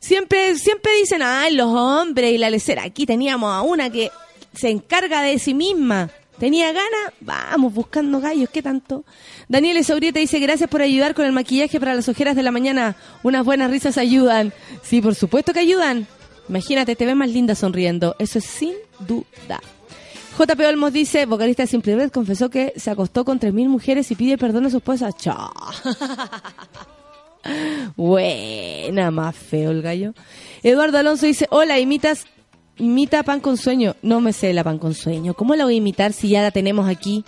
Siempre, 0.03 0.59
siempre 0.59 0.91
dicen, 0.99 1.23
ay, 1.23 1.55
los 1.55 1.69
hombres 1.69 2.33
y 2.33 2.37
la 2.37 2.51
lecera. 2.51 2.83
Aquí 2.83 3.07
teníamos 3.07 3.53
a 3.53 3.63
una 3.63 3.89
que 3.89 4.11
se 4.53 4.69
encarga 4.69 5.23
de 5.23 5.39
sí 5.39 5.55
misma. 5.55 6.11
Tenía 6.41 6.73
ganas, 6.73 7.13
vamos 7.21 7.73
buscando 7.73 8.19
gallos, 8.21 8.51
¿qué 8.53 8.63
tanto? 8.63 9.05
Daniel 9.47 9.85
Saurieta 9.85 10.19
dice, 10.19 10.41
gracias 10.41 10.69
por 10.69 10.83
ayudar 10.83 11.15
con 11.15 11.25
el 11.25 11.31
maquillaje 11.31 11.79
para 11.79 11.95
las 11.95 12.09
ojeras 12.09 12.35
de 12.35 12.43
la 12.43 12.51
mañana. 12.51 12.97
Unas 13.23 13.45
buenas 13.45 13.71
risas 13.71 13.97
ayudan. 13.97 14.53
Sí, 14.83 15.01
por 15.01 15.15
supuesto 15.15 15.53
que 15.53 15.61
ayudan. 15.61 16.09
Imagínate, 16.49 16.97
te 16.97 17.07
ves 17.07 17.15
más 17.15 17.31
linda 17.31 17.55
sonriendo. 17.55 18.17
Eso 18.19 18.41
es 18.41 18.45
sin 18.45 18.75
duda. 18.99 19.61
JP 20.37 20.61
Olmos 20.67 20.93
dice, 20.93 21.27
vocalista 21.27 21.63
de 21.63 21.69
Simple 21.69 21.95
Red, 21.95 22.11
confesó 22.11 22.51
que 22.51 22.73
se 22.75 22.91
acostó 22.91 23.25
con 23.25 23.39
3.000 23.39 23.69
mujeres 23.69 24.11
y 24.11 24.17
pide 24.17 24.37
perdón 24.37 24.67
a 24.67 24.71
su 24.71 24.79
esposa. 24.79 25.13
Chao. 25.13 25.53
Buena, 27.97 29.11
más 29.11 29.37
feo 29.37 29.71
el 29.71 29.83
gallo. 29.83 30.15
Eduardo 30.63 30.99
Alonso 30.99 31.27
dice, 31.27 31.47
hola, 31.51 31.79
imitas, 31.79 32.27
imita 32.79 33.23
pan 33.23 33.41
con 33.41 33.57
sueño. 33.57 33.97
No 34.03 34.21
me 34.21 34.33
sé 34.33 34.53
la 34.53 34.65
pan 34.65 34.79
con 34.79 34.95
sueño. 34.95 35.35
¿Cómo 35.35 35.55
la 35.55 35.65
voy 35.65 35.75
a 35.75 35.79
imitar 35.79 36.13
si 36.13 36.29
ya 36.29 36.43
la 36.43 36.51
tenemos 36.51 36.89
aquí? 36.89 37.25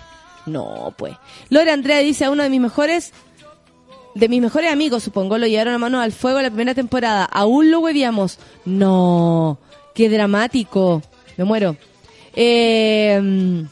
No, 0.46 0.94
pues. 0.96 1.14
Lore 1.48 1.70
Andrea 1.70 1.98
dice 1.98 2.24
a 2.24 2.30
uno 2.30 2.42
de 2.42 2.50
mis 2.50 2.60
mejores 2.60 3.12
de 4.14 4.28
mis 4.28 4.40
mejores 4.40 4.70
amigos, 4.70 5.02
supongo, 5.02 5.38
lo 5.38 5.46
llevaron 5.48 5.74
a 5.74 5.78
mano 5.78 6.00
al 6.00 6.12
fuego 6.12 6.40
la 6.40 6.50
primera 6.50 6.74
temporada. 6.74 7.24
Aún 7.24 7.70
lo 7.70 7.80
huevíamos. 7.80 8.38
No, 8.64 9.58
qué 9.94 10.08
dramático. 10.08 11.02
Me 11.36 11.44
muero. 11.44 11.76
Eh, 12.34 13.66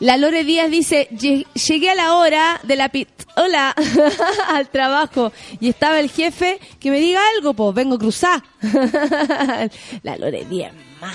la 0.00 0.16
Lore 0.16 0.44
Díaz 0.44 0.70
dice, 0.70 1.08
llegué 1.54 1.90
a 1.90 1.94
la 1.94 2.16
hora 2.16 2.60
de 2.62 2.76
la 2.76 2.88
pit, 2.88 3.08
hola, 3.36 3.74
al 4.48 4.68
trabajo 4.70 5.32
y 5.60 5.68
estaba 5.68 6.00
el 6.00 6.10
jefe 6.10 6.58
que 6.80 6.90
me 6.90 6.98
diga 6.98 7.20
algo, 7.36 7.54
pues 7.54 7.74
vengo 7.74 7.96
a 7.96 7.98
cruzar. 7.98 8.42
la 10.02 10.16
Lore 10.16 10.44
Díaz, 10.46 10.72
más. 11.00 11.14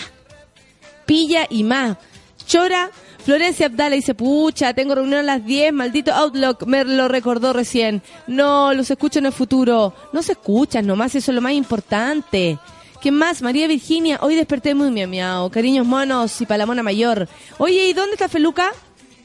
Pilla 1.06 1.48
y 1.50 1.64
más. 1.64 1.98
Chora, 2.46 2.92
Florencia 3.26 3.66
Abdala 3.66 3.96
dice, 3.96 4.14
pucha, 4.14 4.76
tengo 4.76 4.94
reunión 4.94 5.22
a 5.22 5.24
las 5.24 5.44
10, 5.44 5.74
maldito 5.74 6.14
Outlook, 6.14 6.68
me 6.68 6.84
lo 6.84 7.08
recordó 7.08 7.54
recién. 7.54 8.04
No, 8.28 8.72
los 8.74 8.92
escucho 8.92 9.18
en 9.18 9.26
el 9.26 9.34
futuro. 9.34 9.96
No 10.14 10.22
se 10.22 10.34
escuchan 10.34 10.86
nomás, 10.86 11.16
eso 11.16 11.32
es 11.32 11.36
lo 11.36 11.42
más 11.42 11.54
importante. 11.54 12.60
¿Qué 13.06 13.12
más? 13.12 13.44
María 13.44 13.68
Virginia, 13.68 14.18
hoy 14.24 14.34
desperté 14.34 14.74
muy 14.74 14.90
miau. 14.90 15.52
Cariños 15.52 15.86
monos 15.86 16.42
y 16.42 16.48
palamona 16.48 16.82
mayor. 16.82 17.30
Oye, 17.60 17.86
¿y 17.86 17.94
dónde 17.94 18.14
está 18.14 18.28
Feluca? 18.28 18.72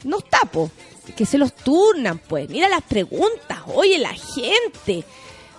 No 0.05 0.19
está, 0.19 0.41
po. 0.41 0.71
Que 1.17 1.25
se 1.25 1.39
los 1.39 1.55
turnan, 1.55 2.19
pues. 2.19 2.51
Mira 2.51 2.69
las 2.69 2.83
preguntas. 2.83 3.61
Oye, 3.75 3.99
la 3.99 4.13
gente. 4.13 5.03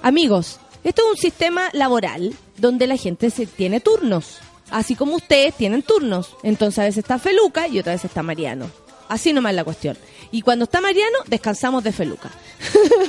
Amigos, 0.03 0.59
esto 0.83 1.01
es 1.01 1.11
un 1.13 1.17
sistema 1.17 1.71
laboral 1.73 2.35
donde 2.57 2.85
la 2.85 2.95
gente 2.95 3.31
se 3.31 3.47
tiene 3.47 3.79
turnos. 3.79 4.37
Así 4.69 4.93
como 4.93 5.15
ustedes 5.15 5.55
tienen 5.55 5.81
turnos. 5.81 6.35
Entonces 6.43 6.77
a 6.77 6.83
veces 6.83 6.99
está 6.99 7.17
Feluca 7.17 7.67
y 7.67 7.79
otra 7.79 7.93
vez 7.93 8.05
está 8.05 8.21
Mariano. 8.21 8.69
Así 9.09 9.33
nomás 9.33 9.55
la 9.55 9.63
cuestión. 9.63 9.97
Y 10.31 10.41
cuando 10.41 10.63
está 10.63 10.79
Mariano, 10.79 11.17
descansamos 11.27 11.83
de 11.83 11.91
Feluca. 11.91 12.29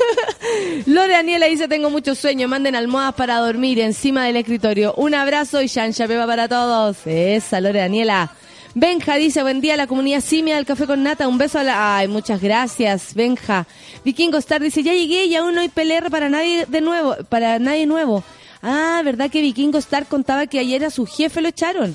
Lore 0.86 1.12
Daniela 1.12 1.46
dice, 1.46 1.68
tengo 1.68 1.88
mucho 1.88 2.14
sueño, 2.16 2.48
manden 2.48 2.74
almohadas 2.74 3.14
para 3.14 3.38
dormir 3.38 3.78
encima 3.78 4.24
del 4.24 4.36
escritorio. 4.36 4.92
Un 4.96 5.14
abrazo 5.14 5.62
y 5.62 5.68
Shansha 5.68 6.08
Peba 6.08 6.26
para 6.26 6.48
todos. 6.48 6.98
Esa, 7.06 7.60
Lore 7.60 7.78
Daniela. 7.78 8.32
Benja 8.74 9.16
dice, 9.16 9.42
buen 9.42 9.60
día 9.60 9.74
a 9.74 9.76
la 9.76 9.86
comunidad 9.86 10.20
Simia 10.20 10.56
del 10.56 10.64
Café 10.64 10.86
con 10.86 11.02
Nata. 11.02 11.28
Un 11.28 11.38
beso 11.38 11.58
a 11.58 11.62
la... 11.62 11.98
Ay, 11.98 12.08
muchas 12.08 12.40
gracias, 12.40 13.14
Benja. 13.14 13.66
Vikingo 14.04 14.38
Star 14.38 14.62
dice, 14.62 14.82
ya 14.82 14.94
llegué 14.94 15.26
y 15.26 15.36
aún 15.36 15.54
no 15.54 15.60
hay 15.60 15.68
PLR 15.68 16.10
para 16.10 16.28
nadie 16.28 16.64
de 16.66 16.80
nuevo, 16.80 17.14
para 17.28 17.58
nadie 17.58 17.86
nuevo. 17.86 18.24
Ah, 18.62 19.02
¿verdad 19.04 19.30
que 19.30 19.42
Vikingo 19.42 19.78
Star 19.78 20.06
contaba 20.06 20.46
que 20.46 20.58
ayer 20.58 20.84
a 20.84 20.90
su 20.90 21.04
jefe 21.04 21.42
lo 21.42 21.48
echaron? 21.48 21.94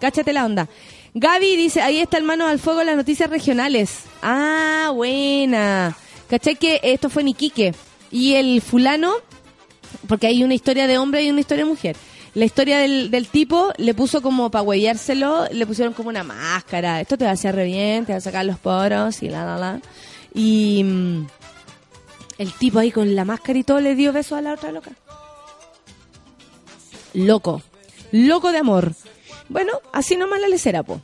Cáchate 0.00 0.32
la 0.32 0.44
onda. 0.44 0.68
Gaby 1.14 1.56
dice, 1.56 1.80
ahí 1.80 1.98
está 1.98 2.18
el 2.18 2.24
mano 2.24 2.46
al 2.46 2.58
fuego 2.58 2.82
las 2.84 2.96
noticias 2.96 3.30
regionales. 3.30 4.04
Ah, 4.22 4.90
buena. 4.94 5.96
¿Cachai 6.28 6.56
que 6.56 6.80
esto 6.82 7.08
fue 7.08 7.22
en 7.22 7.28
Iquique? 7.28 7.74
Y 8.10 8.34
el 8.34 8.60
fulano, 8.60 9.14
porque 10.06 10.26
hay 10.26 10.44
una 10.44 10.54
historia 10.54 10.86
de 10.86 10.98
hombre 10.98 11.22
y 11.22 11.30
una 11.30 11.40
historia 11.40 11.64
de 11.64 11.70
mujer. 11.70 11.96
La 12.34 12.44
historia 12.44 12.78
del, 12.78 13.28
tipo 13.28 13.72
le 13.78 13.94
puso 13.94 14.22
como 14.22 14.50
para 14.50 14.62
huellárselo, 14.62 15.46
le 15.50 15.66
pusieron 15.66 15.94
como 15.94 16.10
una 16.10 16.22
máscara. 16.22 17.00
Esto 17.00 17.16
te 17.16 17.24
va 17.24 17.30
a 17.30 17.34
hacer 17.34 17.54
re 17.54 17.64
bien, 17.64 18.04
te 18.04 18.12
va 18.12 18.18
a 18.18 18.20
sacar 18.20 18.44
los 18.44 18.58
poros 18.58 19.22
y 19.22 19.28
la, 19.28 19.44
la, 19.44 19.56
la. 19.56 19.80
Y 20.34 20.84
mm, 20.84 21.26
el 22.38 22.52
tipo 22.52 22.78
ahí 22.78 22.92
con 22.92 23.14
la 23.14 23.24
máscara 23.24 23.58
y 23.58 23.64
todo 23.64 23.80
le 23.80 23.94
dio 23.94 24.12
beso 24.12 24.36
a 24.36 24.42
la 24.42 24.52
otra 24.52 24.70
loca. 24.70 24.92
Loco. 27.14 27.62
Loco 28.12 28.52
de 28.52 28.58
amor. 28.58 28.94
Bueno, 29.48 29.72
así 29.92 30.16
nomás 30.16 30.40
la 30.40 30.48
lecera, 30.48 30.82
po. 30.82 31.00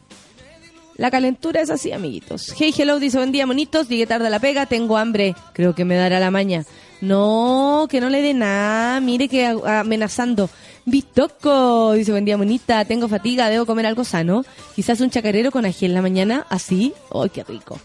La 0.97 1.11
calentura 1.11 1.61
es 1.61 1.71
así, 1.71 1.91
amiguitos. 1.91 2.55
Hey, 2.57 2.73
hello, 2.77 3.01
dice 3.01 3.17
buen 3.17 3.33
día, 3.33 3.47
monitos. 3.47 3.89
Llegué 3.89 4.07
tarde 4.07 4.29
a 4.29 4.31
la 4.31 4.39
pega, 4.39 4.67
tengo 4.67 4.97
hambre. 4.97 5.35
Creo 5.53 5.75
que 5.75 5.85
me 5.85 5.97
dará 5.97 6.21
la 6.21 6.31
maña. 6.31 6.65
No, 7.01 7.89
que 7.91 8.01
no 8.01 8.09
le 8.11 8.23
dé 8.23 8.33
nada. 8.33 9.01
Mire 9.01 9.29
que 9.29 9.45
amenazando. 9.45 10.49
Bistoco, 10.85 11.95
dice 11.95 12.13
buen 12.13 12.25
día, 12.25 12.37
monita. 12.37 12.85
Tengo 12.85 13.09
fatiga, 13.09 13.49
debo 13.49 13.67
comer 13.67 13.87
algo 13.87 14.05
sano. 14.05 14.45
Quizás 14.77 15.01
un 15.01 15.11
chacarero 15.11 15.51
con 15.51 15.65
ají 15.65 15.87
en 15.87 15.95
la 15.95 16.03
mañana, 16.03 16.47
así. 16.49 16.95
¡Ay, 17.13 17.31
qué 17.31 17.43
rico! 17.43 17.81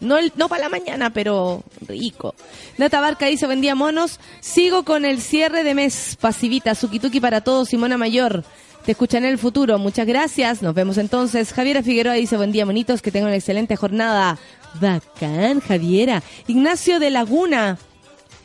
No, 0.00 0.16
no 0.36 0.48
para 0.48 0.62
la 0.62 0.68
mañana, 0.68 1.10
pero 1.10 1.62
rico. 1.86 2.34
Nata 2.78 3.00
Barca 3.00 3.26
dice, 3.26 3.46
buen 3.46 3.60
día, 3.60 3.74
monos. 3.74 4.18
Sigo 4.40 4.84
con 4.84 5.04
el 5.04 5.20
cierre 5.20 5.62
de 5.62 5.74
mes. 5.74 6.16
Pasivita, 6.20 6.74
Sukituki 6.74 7.20
para 7.20 7.42
todos, 7.42 7.68
Simona 7.68 7.98
Mayor. 7.98 8.44
Te 8.86 8.92
escuchan 8.92 9.24
en 9.24 9.32
el 9.32 9.38
futuro. 9.38 9.80
Muchas 9.80 10.06
gracias. 10.06 10.62
Nos 10.62 10.72
vemos 10.72 10.96
entonces. 10.96 11.52
Javiera 11.52 11.82
Figueroa 11.82 12.14
dice, 12.14 12.36
buen 12.36 12.52
día, 12.52 12.64
monitos. 12.64 13.02
Que 13.02 13.10
tengan 13.10 13.30
una 13.30 13.36
excelente 13.36 13.74
jornada. 13.74 14.38
Bacán, 14.80 15.58
Javiera. 15.58 16.22
Ignacio 16.46 17.00
de 17.00 17.10
Laguna. 17.10 17.78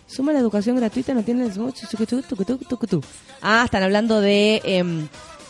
Suma 0.08 0.34
la 0.34 0.40
educación 0.40 0.78
gratuita, 0.78 1.14
no 1.14 1.22
tiene 1.22 1.48
Ah, 3.42 3.62
están 3.66 3.84
hablando 3.84 4.20
de 4.20 4.62
em, 4.66 5.08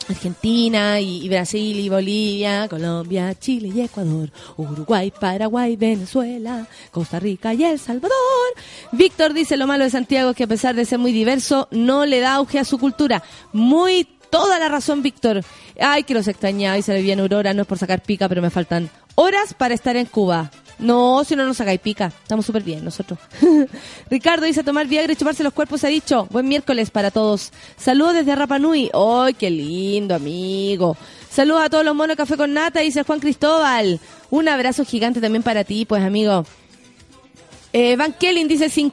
Argentina 0.09 0.99
y, 0.99 1.29
Brasil 1.29 1.79
y 1.79 1.87
Bolivia, 1.87 2.67
Colombia, 2.67 3.33
Chile 3.39 3.71
y 3.73 3.79
Ecuador, 3.79 4.29
Uruguay, 4.57 5.13
Paraguay, 5.17 5.77
Venezuela, 5.77 6.67
Costa 6.91 7.17
Rica 7.17 7.53
y 7.53 7.63
El 7.63 7.79
Salvador. 7.79 8.11
Víctor 8.91 9.33
dice 9.33 9.55
lo 9.55 9.67
malo 9.67 9.85
de 9.85 9.89
Santiago 9.89 10.31
es 10.31 10.35
que 10.35 10.43
a 10.43 10.47
pesar 10.47 10.75
de 10.75 10.83
ser 10.83 10.99
muy 10.99 11.13
diverso, 11.13 11.69
no 11.71 12.05
le 12.05 12.19
da 12.19 12.35
auge 12.35 12.59
a 12.59 12.65
su 12.65 12.77
cultura. 12.77 13.23
Muy 13.53 14.05
toda 14.31 14.57
la 14.57 14.69
razón, 14.69 15.03
Víctor. 15.03 15.43
Ay, 15.79 16.03
que 16.03 16.13
los 16.13 16.27
extrañaba 16.27 16.77
y 16.77 16.81
se 16.81 16.93
le 16.93 17.01
viene 17.01 17.21
Aurora, 17.21 17.53
no 17.53 17.61
es 17.61 17.67
por 17.67 17.77
sacar 17.77 18.01
pica, 18.01 18.27
pero 18.27 18.41
me 18.41 18.49
faltan 18.49 18.89
horas 19.15 19.53
para 19.53 19.73
estar 19.73 19.95
en 19.95 20.05
Cuba. 20.07 20.49
No, 20.79 21.23
si 21.23 21.35
no 21.35 21.45
nos 21.45 21.57
sacáis 21.57 21.79
pica. 21.79 22.11
Estamos 22.23 22.45
súper 22.45 22.63
bien 22.63 22.83
nosotros. 22.83 23.19
Ricardo 24.09 24.45
dice 24.47 24.63
tomar 24.63 24.87
Viagra 24.87 25.13
y 25.13 25.15
chuparse 25.15 25.43
los 25.43 25.53
cuerpos, 25.53 25.83
ha 25.83 25.87
dicho. 25.89 26.27
Buen 26.31 26.47
miércoles 26.47 26.89
para 26.89 27.11
todos. 27.11 27.51
Saludos 27.77 28.15
desde 28.15 28.35
Rapanui. 28.35 28.89
¡Ay, 28.93 29.35
qué 29.35 29.51
lindo, 29.51 30.15
amigo! 30.15 30.97
Saludos 31.29 31.61
a 31.65 31.69
todos 31.69 31.85
los 31.85 31.95
monos 31.95 32.17
Café 32.17 32.35
con 32.35 32.53
Nata, 32.53 32.79
dice 32.79 33.03
Juan 33.03 33.19
Cristóbal. 33.19 33.99
Un 34.31 34.49
abrazo 34.49 34.83
gigante 34.83 35.21
también 35.21 35.43
para 35.43 35.63
ti, 35.63 35.85
pues, 35.85 36.03
amigo. 36.03 36.45
Eh, 37.73 37.95
Van 37.95 38.13
Kelly 38.13 38.43
dice, 38.45 38.69
sin 38.69 38.91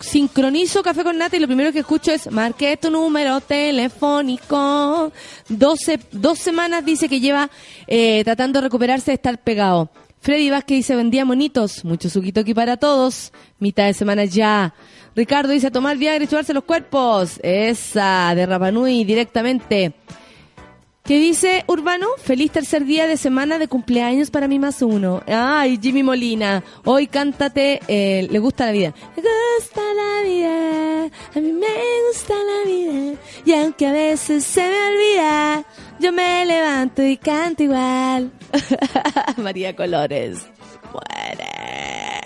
sincronizo 0.00 0.82
Café 0.82 1.04
con 1.04 1.18
Nata 1.18 1.36
y 1.36 1.40
lo 1.40 1.46
primero 1.46 1.72
que 1.72 1.80
escucho 1.80 2.10
es 2.10 2.30
marque 2.30 2.76
tu 2.76 2.90
número 2.90 3.40
telefónico. 3.40 5.12
12, 5.48 6.00
dos 6.12 6.38
semanas 6.38 6.84
dice 6.84 7.08
que 7.08 7.20
lleva 7.20 7.50
eh, 7.86 8.22
tratando 8.24 8.60
de 8.60 8.66
recuperarse 8.66 9.10
de 9.10 9.16
estar 9.16 9.38
pegado. 9.38 9.90
Freddy 10.20 10.50
Vázquez 10.50 10.78
dice, 10.78 10.96
vendía 10.96 11.24
monitos, 11.24 11.84
mucho 11.84 12.08
aquí 12.36 12.52
para 12.52 12.76
todos, 12.76 13.32
mitad 13.58 13.86
de 13.86 13.94
semana 13.94 14.26
ya. 14.26 14.74
Ricardo 15.16 15.52
dice, 15.52 15.70
tomar 15.70 15.96
Viagra 15.96 16.24
y 16.24 16.26
chuparse 16.26 16.52
los 16.52 16.64
cuerpos. 16.64 17.40
Esa, 17.42 18.34
de 18.34 18.46
Rapanui 18.46 19.04
directamente. 19.04 19.94
¿Qué 21.04 21.18
dice 21.18 21.64
Urbano? 21.66 22.06
Feliz 22.22 22.52
tercer 22.52 22.84
día 22.84 23.06
de 23.06 23.16
semana 23.16 23.58
de 23.58 23.68
cumpleaños 23.68 24.30
para 24.30 24.46
mí 24.46 24.58
más 24.58 24.80
uno. 24.82 25.22
Ay, 25.26 25.78
Jimmy 25.82 26.02
Molina, 26.02 26.62
hoy 26.84 27.06
cántate, 27.06 27.80
eh, 27.88 28.28
le 28.30 28.38
gusta 28.38 28.66
la 28.66 28.72
vida. 28.72 28.94
Me 29.16 29.22
gusta 29.56 29.80
la 29.80 30.28
vida, 30.28 31.04
a 31.34 31.40
mí 31.40 31.52
me 31.52 31.66
gusta 32.06 32.34
la 32.34 32.70
vida. 32.70 33.20
Y 33.44 33.52
aunque 33.54 33.86
a 33.86 33.92
veces 33.92 34.44
se 34.44 34.60
me 34.60 34.86
olvida, 34.88 35.64
yo 35.98 36.12
me 36.12 36.44
levanto 36.44 37.02
y 37.02 37.16
canto 37.16 37.62
igual. 37.62 38.30
María 39.38 39.74
Colores. 39.74 40.46
Muere. 40.92 41.50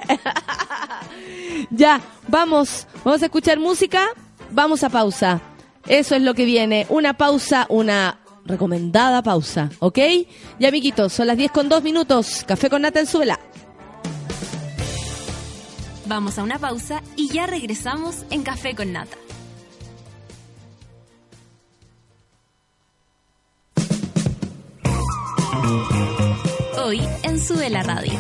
ya, 1.71 2.01
vamos, 2.29 2.87
vamos 3.05 3.23
a 3.23 3.27
escuchar 3.27 3.59
música, 3.61 4.09
vamos 4.51 4.83
a 4.83 4.91
pausa. 4.91 5.41
Eso 5.87 6.17
es 6.17 6.23
lo 6.23 6.35
que 6.35 6.45
viene, 6.45 6.87
una 6.89 7.15
pausa, 7.15 7.67
una 7.69 8.19
recomendada 8.45 9.23
pausa, 9.23 9.71
¿ok? 9.79 9.99
Ya, 10.59 10.69
amiguitos, 10.69 11.13
son 11.13 11.27
las 11.27 11.37
10 11.37 11.51
con 11.51 11.69
2 11.69 11.83
minutos. 11.83 12.45
Café 12.47 12.71
con 12.71 12.83
nata 12.83 13.01
en 13.01 13.07
suela. 13.07 13.39
Vamos 16.07 16.39
a 16.39 16.43
una 16.43 16.59
pausa 16.59 17.03
y 17.17 17.29
ya 17.29 17.47
regresamos 17.47 18.25
en 18.31 18.43
Café 18.43 18.75
con 18.75 18.93
nata. 18.93 19.17
Hoy 26.85 27.01
en 27.23 27.41
Sube 27.41 27.71
la 27.71 27.83
Radio. 27.83 28.13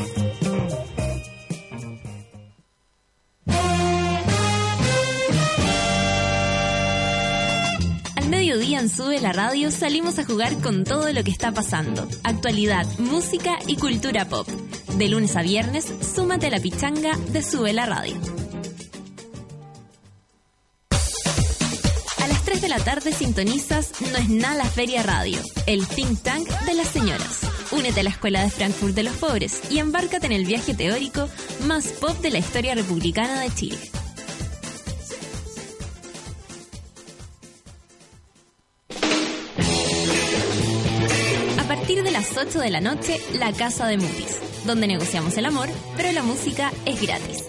Mediodía 8.44 8.78
en 8.78 8.90
Sube 8.90 9.18
la 9.22 9.32
Radio 9.32 9.70
salimos 9.70 10.18
a 10.18 10.24
jugar 10.26 10.60
con 10.60 10.84
todo 10.84 11.10
lo 11.14 11.24
que 11.24 11.30
está 11.30 11.52
pasando. 11.52 12.06
Actualidad, 12.24 12.86
música 12.98 13.58
y 13.66 13.76
cultura 13.76 14.28
pop. 14.28 14.46
De 14.98 15.08
lunes 15.08 15.34
a 15.34 15.40
viernes, 15.40 15.86
súmate 16.14 16.48
a 16.48 16.50
la 16.50 16.60
pichanga 16.60 17.16
de 17.32 17.42
Sube 17.42 17.72
la 17.72 17.86
Radio. 17.86 18.14
A 22.22 22.28
las 22.28 22.44
3 22.44 22.60
de 22.60 22.68
la 22.68 22.80
tarde 22.80 23.12
sintonizas 23.12 23.92
No 24.12 24.18
es 24.18 24.28
nada 24.28 24.56
la 24.56 24.66
Feria 24.66 25.02
Radio, 25.02 25.38
el 25.64 25.86
think 25.86 26.20
tank 26.20 26.46
de 26.66 26.74
las 26.74 26.88
señoras 26.88 27.40
Únete 27.70 28.00
a 28.00 28.02
la 28.02 28.10
Escuela 28.10 28.42
de 28.42 28.50
Frankfurt 28.50 28.94
de 28.94 29.04
los 29.04 29.14
Pobres 29.14 29.62
y 29.70 29.78
embárcate 29.78 30.26
en 30.26 30.32
el 30.32 30.44
viaje 30.44 30.74
teórico 30.74 31.30
más 31.66 31.86
pop 31.86 32.18
de 32.20 32.28
la 32.28 32.40
historia 32.40 32.74
republicana 32.74 33.40
de 33.40 33.54
Chile. 33.54 33.78
Las 42.24 42.38
8 42.38 42.58
de 42.60 42.70
la 42.70 42.80
noche, 42.80 43.20
La 43.34 43.52
Casa 43.52 43.86
de 43.86 43.98
Mutis, 43.98 44.40
donde 44.64 44.86
negociamos 44.86 45.36
el 45.36 45.44
amor, 45.44 45.68
pero 45.94 46.10
la 46.12 46.22
música 46.22 46.72
es 46.86 47.02
gratis. 47.02 47.44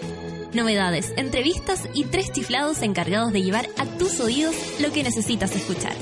Novedades, 0.52 1.14
entrevistas 1.16 1.88
y 1.94 2.04
tres 2.04 2.30
chiflados 2.30 2.82
encargados 2.82 3.32
de 3.32 3.42
llevar 3.42 3.68
a 3.78 3.86
tus 3.86 4.20
oídos 4.20 4.54
lo 4.80 4.92
que 4.92 5.02
necesitas 5.02 5.56
escuchar. 5.56 5.96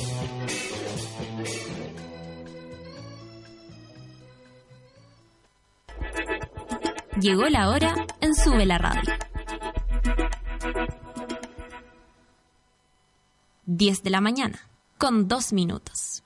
Llegó 7.21 7.45
la 7.45 7.71
hora 7.71 7.95
en 8.21 8.35
Sube 8.35 8.67
la 8.67 8.79
Radio. 8.79 9.13
10 13.67 14.03
de 14.03 14.11
la 14.11 14.21
mañana, 14.21 14.69
con 14.99 15.29
dos 15.29 15.53
minutos. 15.53 16.25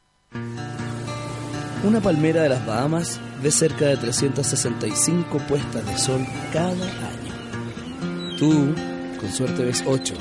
Una 1.85 2.01
palmera 2.01 2.43
de 2.43 2.49
las 2.49 2.67
Bahamas 2.67 3.21
ve 3.41 3.53
cerca 3.53 3.87
de 3.87 3.97
365 3.97 5.39
puestas 5.49 5.87
de 5.87 5.97
sol 5.97 6.27
cada 6.53 6.73
año. 6.73 8.37
Tú, 8.37 8.75
con 9.21 9.31
suerte, 9.31 9.65
ves 9.65 9.85
8, 9.87 10.15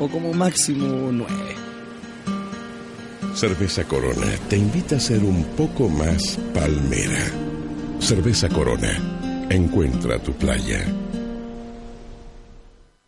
o 0.00 0.08
como 0.08 0.32
máximo 0.32 1.12
9. 1.12 1.32
Cerveza 3.34 3.84
Corona 3.84 4.26
te 4.48 4.56
invita 4.56 4.96
a 4.96 5.00
ser 5.00 5.22
un 5.22 5.44
poco 5.56 5.88
más 5.88 6.38
palmera. 6.52 7.24
Cerveza 8.00 8.48
Corona. 8.48 9.46
Encuentra 9.50 10.18
tu 10.18 10.32
playa. 10.32 10.84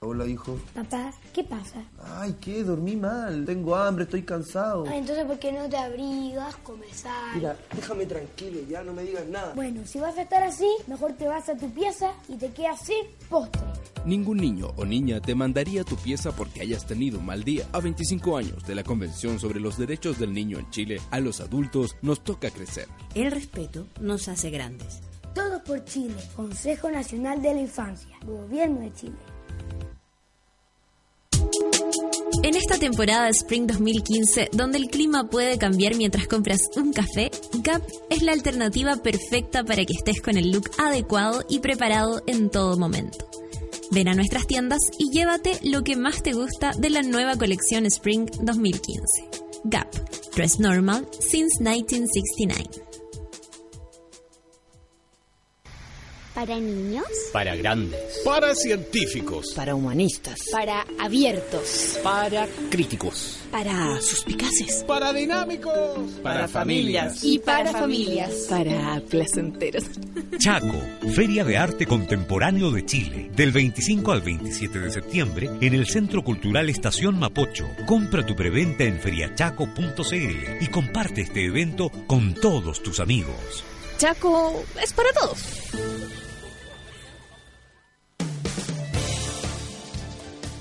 Hola, 0.09 0.25
hijo. 0.25 0.57
Papá, 0.73 1.13
¿qué 1.33 1.43
pasa? 1.43 1.83
Ay, 2.01 2.37
¿qué? 2.41 2.63
Dormí 2.63 2.95
mal. 2.95 3.45
Tengo 3.45 3.75
hambre, 3.75 4.05
estoy 4.05 4.23
cansado. 4.23 4.85
Ay, 4.87 4.99
entonces, 5.01 5.25
¿por 5.25 5.37
qué 5.41 5.51
no 5.51 5.69
te 5.69 5.77
abrigas, 5.77 6.55
comes 6.59 7.05
algo? 7.05 7.35
Mira, 7.35 7.57
déjame 7.75 8.07
tranquilo, 8.07 8.61
ya 8.71 8.85
no 8.85 8.93
me 8.93 9.03
digas 9.03 9.27
nada. 9.27 9.53
Bueno, 9.57 9.81
si 9.85 9.99
vas 9.99 10.17
a 10.17 10.23
estar 10.23 10.45
así, 10.45 10.69
mejor 10.87 11.15
te 11.15 11.27
vas 11.27 11.49
a 11.49 11.57
tu 11.57 11.69
pieza 11.71 12.13
y 12.29 12.37
te 12.37 12.53
quedas 12.53 12.83
sin 12.83 13.05
postre. 13.29 13.61
Ningún 14.05 14.37
niño 14.37 14.69
o 14.77 14.85
niña 14.85 15.21
te 15.21 15.35
mandaría 15.35 15.81
a 15.81 15.85
tu 15.85 15.97
pieza 15.97 16.31
porque 16.31 16.61
hayas 16.61 16.87
tenido 16.87 17.19
un 17.19 17.27
mal 17.27 17.43
día. 17.43 17.67
A 17.73 17.81
25 17.81 18.37
años 18.37 18.65
de 18.65 18.77
la 18.77 18.85
Convención 18.85 19.41
sobre 19.41 19.59
los 19.59 19.77
Derechos 19.77 20.21
del 20.21 20.33
Niño 20.33 20.61
en 20.61 20.71
Chile, 20.71 21.01
a 21.11 21.19
los 21.19 21.41
adultos 21.41 21.97
nos 22.01 22.23
toca 22.23 22.53
crecer. 22.53 22.87
El 23.17 23.33
respeto 23.33 23.89
nos 24.01 24.29
hace 24.29 24.51
grandes. 24.51 25.01
Todos 25.35 25.63
por 25.63 25.85
Chile, 25.85 26.15
Consejo 26.37 26.93
Nacional 26.93 27.43
de 27.43 27.55
la 27.55 27.61
Infancia, 27.61 28.17
Gobierno 28.25 28.83
de 28.83 28.93
Chile. 28.93 29.36
En 32.47 32.55
esta 32.55 32.79
temporada 32.79 33.25
de 33.25 33.31
Spring 33.31 33.67
2015, 33.67 34.51
donde 34.53 34.79
el 34.79 34.89
clima 34.89 35.29
puede 35.29 35.59
cambiar 35.59 35.97
mientras 35.97 36.29
compras 36.29 36.61
un 36.77 36.93
café, 36.93 37.33
Gap 37.55 37.83
es 38.09 38.23
la 38.23 38.31
alternativa 38.31 38.95
perfecta 38.99 39.65
para 39.65 39.85
que 39.85 39.95
estés 39.95 40.23
con 40.23 40.37
el 40.37 40.53
look 40.53 40.71
adecuado 40.79 41.45
y 41.49 41.59
preparado 41.59 42.23
en 42.29 42.49
todo 42.49 42.79
momento. 42.79 43.19
Ven 43.91 44.07
a 44.07 44.15
nuestras 44.15 44.47
tiendas 44.47 44.79
y 44.97 45.11
llévate 45.11 45.59
lo 45.65 45.83
que 45.83 45.97
más 45.97 46.23
te 46.23 46.35
gusta 46.35 46.71
de 46.79 46.91
la 46.91 47.03
nueva 47.03 47.35
colección 47.35 47.85
Spring 47.85 48.31
2015. 48.41 49.03
Gap, 49.65 49.93
Dress 50.37 50.61
Normal 50.61 51.05
since 51.19 51.61
1969. 51.61 52.86
¿Para 56.37 56.61
niños? 56.61 57.07
Para 57.33 57.57
grandes. 57.57 57.99
Para 58.23 58.55
científicos. 58.55 59.55
Para 59.57 59.75
humanistas. 59.75 60.39
Para 60.53 60.85
abiertos. 61.01 61.99
Para 62.03 62.47
críticos. 62.69 63.39
Para 63.51 63.99
suspicaces. 64.03 64.85
Para 64.87 65.15
dinámicos. 65.15 66.11
Para, 66.23 66.47
familias. 66.47 67.25
Y 67.25 67.39
para 67.39 67.73
familias. 67.73 68.49
Para 68.51 69.01
placenteros. 69.09 69.85
Chaco, 70.37 70.79
Feria 71.15 71.43
de 71.43 71.57
Arte 71.57 71.87
Contemporáneo 71.87 72.71
de 72.71 72.85
Chile. 72.85 73.31
Del 73.35 73.51
25 73.53 74.13
al 74.13 74.21
27 74.21 74.79
de 74.79 74.91
septiembre 74.91 75.51
en 75.63 75.73
el 75.73 75.87
Centro 75.87 76.23
Cultural 76.23 76.69
Estación 76.69 77.19
Mapocho. 77.19 77.67
Compra 77.87 78.27
tu 78.27 78.37
preventa 78.37 78.85
en 78.85 79.01
feriachaco.cl 79.01 80.61
y 80.61 80.67
comparte 80.67 81.23
este 81.23 81.47
evento 81.47 81.91
con 82.07 82.35
todos 82.35 82.83
tus 82.83 83.01
amigos. 83.01 83.65
Chaco 83.97 84.63
es 84.83 84.93
para 84.93 85.11
todos. 85.15 86.26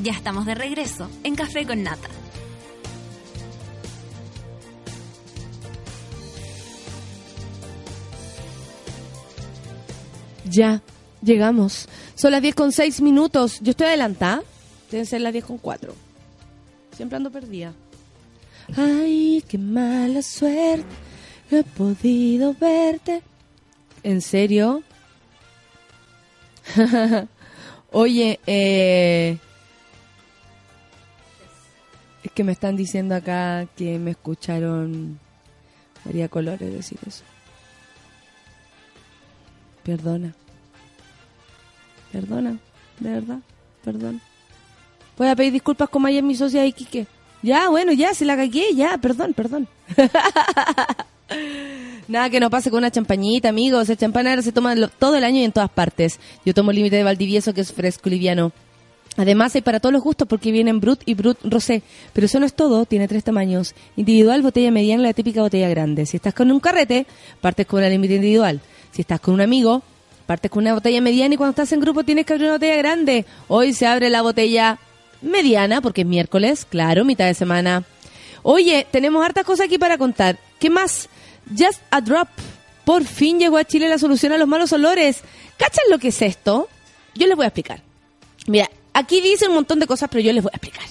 Ya 0.05 0.11
estamos 0.11 0.45
de 0.45 0.53
regreso 0.53 1.09
en 1.23 1.33
Café 1.33 1.65
con 1.65 1.81
Nata. 1.81 2.07
Ya, 10.47 10.83
llegamos. 11.23 11.89
Son 12.13 12.31
las 12.31 12.43
10 12.43 12.53
con 12.53 12.71
6 12.71 13.01
minutos. 13.01 13.59
Yo 13.61 13.71
estoy 13.71 13.87
adelantada. 13.87 14.43
Deben 14.91 15.07
ser 15.07 15.21
las 15.21 15.33
10 15.33 15.45
con 15.45 15.57
4. 15.57 15.95
Siempre 16.95 17.15
ando 17.15 17.31
perdida. 17.31 17.73
Ay, 18.77 19.43
qué 19.47 19.57
mala 19.57 20.21
suerte. 20.21 20.85
He 21.49 21.63
podido 21.63 22.53
verte. 22.53 23.23
¿En 24.03 24.21
serio? 24.21 24.83
Oye, 27.91 28.39
eh... 28.45 29.39
Es 32.25 32.31
que 32.31 32.43
me 32.43 32.53
están 32.53 32.75
diciendo 32.75 33.13
acá 33.13 33.67
que 33.75 33.99
me 33.99 34.09
escucharon 34.11 35.19
María 36.05 36.27
Colores 36.27 36.73
decir 36.73 36.97
eso. 37.05 37.23
Perdona. 39.83 40.33
Perdona, 42.11 42.57
de 42.99 43.11
verdad, 43.11 43.39
perdón. 43.83 44.21
Voy 45.19 45.27
a 45.27 45.35
pedir 45.35 45.53
disculpas 45.53 45.87
como 45.87 46.07
ayer 46.07 46.23
mi 46.23 46.33
socia 46.33 46.65
Iquique. 46.65 47.05
Ya, 47.43 47.69
bueno, 47.69 47.91
ya, 47.91 48.11
se 48.15 48.25
la 48.25 48.35
cagué, 48.35 48.73
ya, 48.73 48.97
perdón, 48.97 49.35
perdón. 49.35 49.67
Nada 52.07 52.29
que 52.31 52.39
no 52.39 52.49
pase 52.49 52.71
con 52.71 52.79
una 52.79 52.89
champañita, 52.89 53.49
amigos. 53.49 53.87
El 53.87 53.97
champán 53.97 54.25
ahora 54.25 54.41
se 54.41 54.51
toma 54.51 54.75
todo 54.87 55.15
el 55.15 55.23
año 55.23 55.41
y 55.41 55.43
en 55.43 55.51
todas 55.51 55.69
partes. 55.69 56.19
Yo 56.43 56.55
tomo 56.55 56.71
el 56.71 56.77
límite 56.77 56.95
de 56.95 57.03
Valdivieso, 57.03 57.53
que 57.53 57.61
es 57.61 57.71
fresco 57.71 58.09
liviano. 58.09 58.51
Además 59.17 59.55
hay 59.55 59.61
para 59.61 59.79
todos 59.79 59.93
los 59.93 60.03
gustos 60.03 60.27
porque 60.27 60.51
vienen 60.51 60.79
Brut 60.79 61.01
y 61.05 61.13
Brut 61.13 61.37
Rosé. 61.43 61.83
Pero 62.13 62.25
eso 62.25 62.39
no 62.39 62.45
es 62.45 62.53
todo, 62.53 62.85
tiene 62.85 63.07
tres 63.07 63.23
tamaños. 63.23 63.73
Individual, 63.95 64.41
botella 64.41 64.71
mediana 64.71 65.03
y 65.03 65.05
la 65.05 65.13
típica 65.13 65.41
botella 65.41 65.69
grande. 65.69 66.05
Si 66.05 66.17
estás 66.17 66.33
con 66.33 66.51
un 66.51 66.59
carrete, 66.59 67.05
partes 67.41 67.65
con 67.65 67.79
una 67.79 67.89
límite 67.89 68.15
individual. 68.15 68.59
Si 68.91 69.01
estás 69.01 69.19
con 69.19 69.33
un 69.33 69.41
amigo, 69.41 69.83
partes 70.25 70.51
con 70.51 70.63
una 70.63 70.73
botella 70.73 71.01
mediana 71.01 71.33
y 71.33 71.37
cuando 71.37 71.51
estás 71.51 71.71
en 71.71 71.79
grupo 71.79 72.03
tienes 72.03 72.25
que 72.25 72.33
abrir 72.33 72.47
una 72.47 72.55
botella 72.55 72.75
grande. 72.75 73.25
Hoy 73.47 73.73
se 73.73 73.87
abre 73.87 74.09
la 74.09 74.21
botella 74.21 74.79
mediana 75.21 75.81
porque 75.81 76.01
es 76.01 76.07
miércoles, 76.07 76.65
claro, 76.69 77.05
mitad 77.05 77.25
de 77.25 77.33
semana. 77.33 77.83
Oye, 78.43 78.85
tenemos 78.91 79.25
hartas 79.25 79.45
cosas 79.45 79.67
aquí 79.67 79.77
para 79.77 79.97
contar. 79.97 80.37
¿Qué 80.59 80.69
más? 80.69 81.09
Just 81.49 81.81
a 81.89 82.01
Drop. 82.01 82.27
Por 82.83 83.03
fin 83.03 83.39
llegó 83.39 83.57
a 83.57 83.63
Chile 83.63 83.89
la 83.89 83.97
solución 83.97 84.33
a 84.33 84.37
los 84.37 84.47
malos 84.47 84.71
olores. 84.73 85.21
¿Cachan 85.57 85.85
lo 85.89 85.97
que 85.97 86.09
es 86.09 86.21
esto? 86.21 86.69
Yo 87.15 87.25
les 87.27 87.35
voy 87.35 87.45
a 87.45 87.47
explicar. 87.47 87.81
Mira, 88.47 88.69
aquí 88.95 89.21
dice 89.21 89.47
un 89.47 89.53
montón 89.53 89.79
de 89.79 89.85
cosas, 89.85 90.09
pero 90.09 90.21
yo 90.21 90.33
les 90.33 90.41
voy 90.41 90.51
a 90.51 90.57
explicar. 90.57 90.85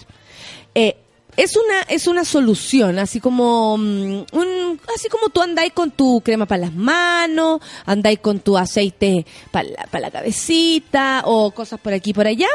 Eh, 0.74 0.96
es 1.36 1.56
una 1.56 1.80
es 1.88 2.06
una 2.06 2.24
solución, 2.24 2.98
así 3.00 3.18
como 3.18 3.76
mm, 3.76 4.26
un 4.32 4.80
así 4.94 5.08
como 5.08 5.30
tú 5.30 5.42
andáis 5.42 5.72
con 5.72 5.90
tu 5.90 6.20
crema 6.20 6.46
para 6.46 6.62
las 6.62 6.74
manos, 6.74 7.60
andáis 7.86 8.20
con 8.20 8.38
tu 8.38 8.56
aceite 8.56 9.26
para 9.50 9.68
la, 9.68 9.86
pa' 9.90 9.98
la 9.98 10.10
cabecita 10.12 11.22
o 11.24 11.50
cosas 11.50 11.80
por 11.80 11.92
aquí 11.92 12.10
y 12.10 12.14
por 12.14 12.26
allá. 12.26 12.48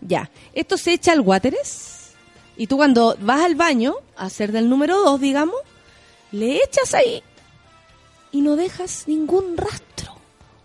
Ya, 0.00 0.30
esto 0.54 0.78
se 0.78 0.94
echa 0.94 1.12
al 1.12 1.20
wateres 1.20 2.14
y 2.56 2.66
tú 2.66 2.76
cuando 2.76 3.16
vas 3.20 3.42
al 3.42 3.54
baño 3.54 3.96
a 4.16 4.26
hacer 4.26 4.50
del 4.52 4.68
número 4.68 4.98
2, 5.02 5.20
digamos, 5.20 5.56
le 6.32 6.56
echas 6.56 6.94
ahí 6.94 7.22
y 8.32 8.40
no 8.40 8.56
dejas 8.56 9.04
ningún 9.06 9.56
rastro. 9.56 10.16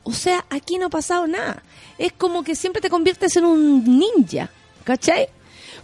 O 0.04 0.14
sea, 0.14 0.46
aquí 0.50 0.78
no 0.78 0.86
ha 0.86 0.90
pasado 0.90 1.28
nada. 1.28 1.64
Es 1.98 2.14
como 2.14 2.43
que 2.43 2.56
siempre 2.56 2.82
te 2.82 2.89
conviertes 2.89 3.36
en 3.36 3.45
un 3.45 4.00
ninja. 4.00 4.50
¿Cachai? 4.84 5.30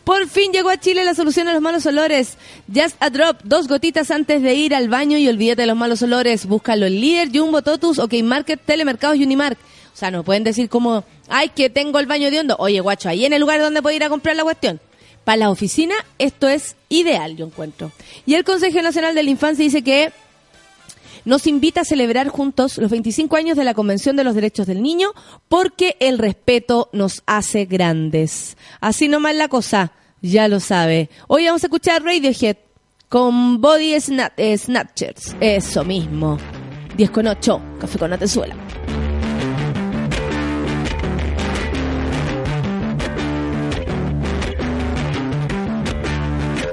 Por 0.04 0.28
fin 0.28 0.52
llegó 0.52 0.70
a 0.70 0.78
Chile 0.78 1.06
la 1.06 1.14
solución 1.14 1.48
a 1.48 1.54
los 1.54 1.62
malos 1.62 1.86
olores. 1.86 2.38
Just 2.74 2.96
a 3.00 3.10
drop, 3.10 3.40
dos 3.44 3.68
gotitas 3.68 4.12
antes 4.12 4.42
de 4.42 4.54
ir 4.54 4.76
al 4.76 4.90
baño 4.90 5.18
y 5.18 5.30
olvídate 5.30 5.62
de 5.62 5.68
los 5.68 5.78
malos 5.78 6.02
olores. 6.02 6.46
Búscalo 6.46 6.86
en 6.86 7.00
Líder, 7.00 7.30
Jumbo, 7.34 7.62
Totus, 7.62 8.00
OK 8.00 8.14
Market, 8.24 8.60
Telemercados 8.66 9.18
y 9.18 9.24
Unimark. 9.24 9.58
O 9.94 9.98
sea, 9.98 10.12
no 10.12 10.24
pueden 10.24 10.44
decir 10.44 10.70
como, 10.70 11.06
ay, 11.30 11.50
que 11.50 11.70
tengo 11.70 12.00
el 12.00 12.06
baño 12.06 12.32
de 12.32 12.40
hondo. 12.40 12.56
Oye, 12.60 12.82
guacho, 12.82 13.08
ahí 13.08 13.26
en 13.26 13.32
el 13.32 13.40
lugar 13.40 13.62
donde 13.62 13.82
puedo 13.82 13.96
ir 13.96 14.04
a 14.04 14.10
comprar 14.10 14.36
la 14.36 14.44
cuestión. 14.44 14.82
Para 15.24 15.38
la 15.38 15.50
oficina, 15.50 15.96
esto 16.20 16.50
es 16.50 16.76
ideal, 16.90 17.38
yo 17.38 17.46
encuentro. 17.46 17.92
Y 18.26 18.34
el 18.34 18.44
Consejo 18.44 18.82
Nacional 18.82 19.16
de 19.16 19.24
la 19.24 19.30
Infancia 19.30 19.64
dice 19.64 19.84
que 19.84 20.12
nos 21.26 21.48
invita 21.48 21.82
a 21.82 21.86
celebrar 21.86 22.28
juntos 22.28 22.78
los 22.78 22.92
25 22.92 23.36
años 23.36 23.58
de 23.58 23.64
la 23.64 23.74
Convención 23.74 24.16
de 24.16 24.24
los 24.24 24.36
Derechos 24.36 24.68
del 24.68 24.82
Niño 24.82 25.10
porque 25.48 25.98
el 26.00 26.18
respeto 26.18 26.90
nos 26.94 27.24
hace 27.26 27.66
grandes. 27.66 28.58
Así 28.82 29.08
nomás 29.08 29.36
la 29.36 29.48
cosa, 29.48 29.94
ya 30.22 30.48
lo 30.48 30.60
sabe. 30.60 31.10
Hoy 31.28 31.46
vamos 31.46 31.64
a 31.64 31.68
escuchar 31.68 32.04
Radiohead 32.04 32.58
con 33.10 33.62
Body 33.62 33.94
eh, 33.94 34.58
Snatchers. 34.58 35.36
Eso 35.40 35.84
mismo. 35.84 36.38
10 36.98 37.10
con 37.12 37.28
8, 37.28 37.62
café 37.80 38.00
con 38.00 38.14
Atezuela. 38.14 38.56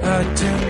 I 0.03 0.23
do 0.35 0.60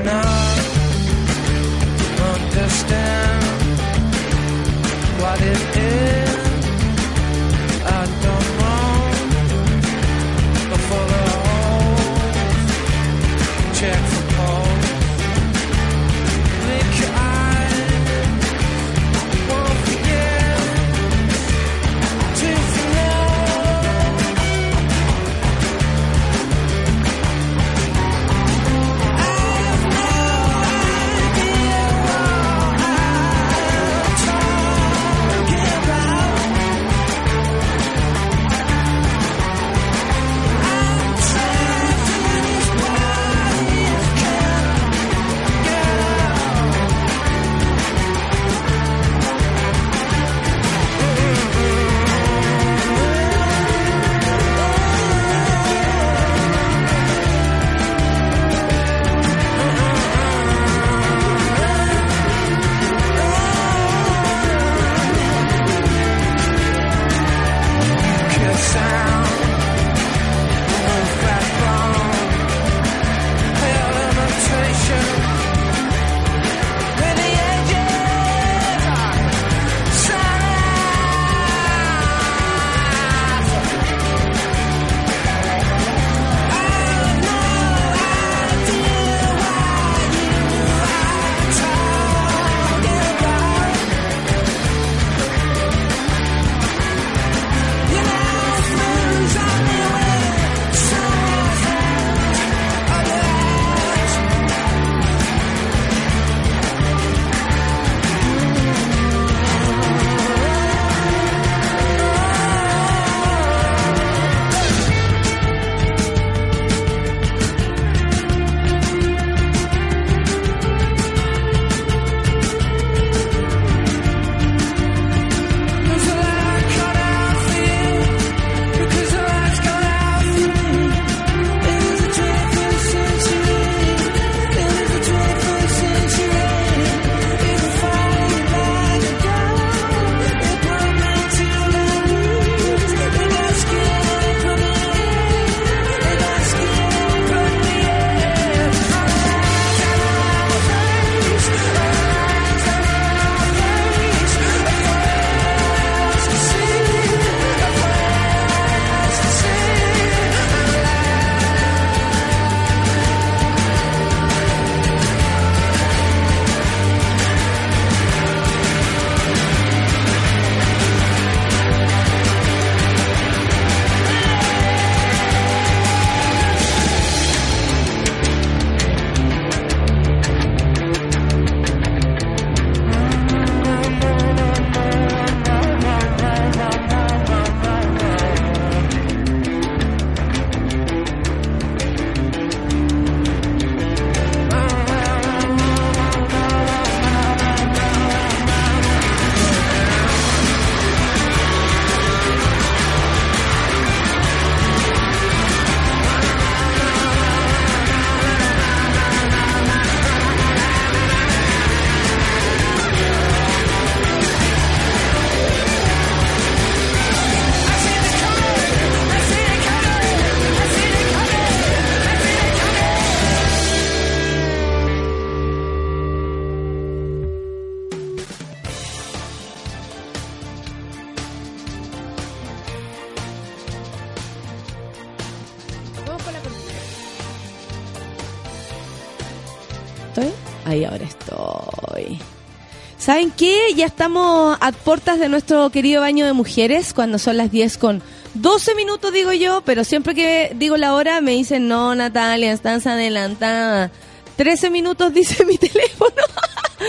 Ya 243.82 243.88
estamos 243.88 244.60
a 244.62 244.72
puertas 244.74 245.20
de 245.20 245.28
nuestro 245.28 245.72
querido 245.72 246.02
baño 246.02 246.24
de 246.28 246.34
mujeres 246.34 246.94
cuando 246.94 247.18
son 247.18 247.36
las 247.38 247.50
10 247.50 247.80
con 247.80 248.04
12 248.36 248.76
minutos, 248.76 249.12
digo 249.12 249.34
yo, 249.34 249.64
pero 249.66 249.84
siempre 249.84 250.14
que 250.14 250.52
digo 250.56 250.78
la 250.78 250.94
hora 250.94 251.20
me 251.20 251.32
dicen, 251.32 251.68
no, 251.68 251.96
Natalia, 251.96 252.52
estás 252.52 252.86
adelantada. 252.86 253.90
13 254.36 254.70
minutos 254.70 255.12
dice 255.16 255.44
mi 255.46 255.58
teléfono. 255.58 256.12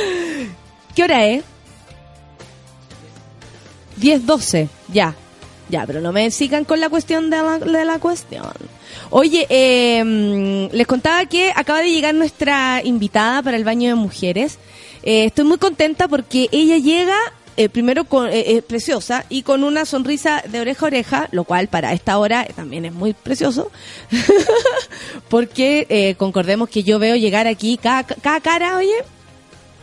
¿Qué 0.94 1.02
hora 1.02 1.24
es? 1.24 1.44
10, 3.96 4.26
12, 4.26 4.68
ya. 4.92 5.14
Ya, 5.70 5.86
pero 5.86 6.02
no 6.02 6.12
me 6.12 6.30
sigan 6.30 6.66
con 6.66 6.78
la 6.78 6.90
cuestión 6.90 7.30
de 7.30 7.38
la, 7.38 7.58
de 7.58 7.86
la 7.86 8.00
cuestión. 8.00 8.52
Oye, 9.08 9.46
eh, 9.48 10.68
les 10.70 10.86
contaba 10.86 11.24
que 11.24 11.52
acaba 11.56 11.80
de 11.80 11.90
llegar 11.90 12.14
nuestra 12.14 12.82
invitada 12.84 13.42
para 13.42 13.56
el 13.56 13.64
baño 13.64 13.88
de 13.88 13.94
mujeres. 13.94 14.58
Eh, 15.02 15.24
estoy 15.24 15.44
muy 15.44 15.58
contenta 15.58 16.08
porque 16.08 16.48
ella 16.52 16.78
llega 16.78 17.16
eh, 17.56 17.68
primero 17.68 18.04
con, 18.04 18.28
eh, 18.30 18.62
preciosa 18.66 19.26
y 19.28 19.42
con 19.42 19.64
una 19.64 19.84
sonrisa 19.84 20.42
de 20.48 20.60
oreja 20.60 20.86
a 20.86 20.88
oreja, 20.88 21.28
lo 21.32 21.44
cual 21.44 21.68
para 21.68 21.92
esta 21.92 22.18
hora 22.18 22.46
también 22.54 22.84
es 22.84 22.92
muy 22.92 23.12
precioso. 23.12 23.70
porque 25.28 26.16
concordemos 26.18 26.68
que 26.68 26.82
yo 26.82 26.98
veo 26.98 27.16
llegar 27.16 27.46
aquí 27.46 27.76
cada, 27.76 28.04
cada 28.04 28.40
cara, 28.40 28.76
oye, 28.76 28.94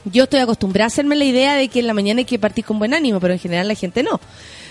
yo 0.06 0.24
estoy 0.24 0.40
acostumbrada 0.40 0.86
a 0.86 0.88
hacerme 0.88 1.16
la 1.16 1.26
idea 1.26 1.56
de 1.56 1.68
que 1.68 1.80
en 1.80 1.88
la 1.88 1.94
mañana 1.94 2.20
hay 2.20 2.26
que 2.26 2.40
partir 2.40 2.66
con 2.66 2.80
buen 2.80 2.94
ánimo, 2.94 3.20
pero 3.20 3.34
en 3.34 3.40
general 3.40 3.68
la 3.68 3.76
gente 3.76 4.04
no. 4.04 4.20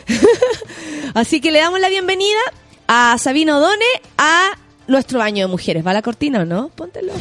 Así 1.15 1.41
que 1.41 1.51
le 1.51 1.61
damos 1.61 1.81
la 1.81 1.89
bienvenida 1.89 2.39
a 2.87 3.17
Sabina 3.19 3.59
Odone 3.59 3.85
a 4.17 4.51
nuestro 4.87 5.19
baño 5.19 5.47
de 5.47 5.51
mujeres. 5.51 5.87
¿Va 5.87 5.93
la 5.93 6.03
cortina 6.03 6.41
o 6.41 6.45
no? 6.45 6.71
Póntelo. 6.71 7.13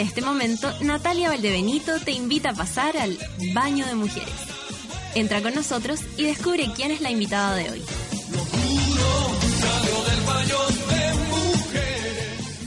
Desde 0.00 0.08
este 0.08 0.22
momento, 0.22 0.72
Natalia 0.80 1.28
Valdebenito 1.28 2.00
te 2.00 2.12
invita 2.12 2.48
a 2.50 2.54
pasar 2.54 2.96
al 2.96 3.18
baño 3.52 3.84
de 3.84 3.94
mujeres. 3.96 4.32
Entra 5.14 5.42
con 5.42 5.54
nosotros 5.54 6.00
y 6.16 6.22
descubre 6.22 6.70
quién 6.74 6.90
es 6.90 7.02
la 7.02 7.10
invitada 7.10 7.54
de 7.56 7.68
hoy. 7.68 7.80
De. 7.80 7.86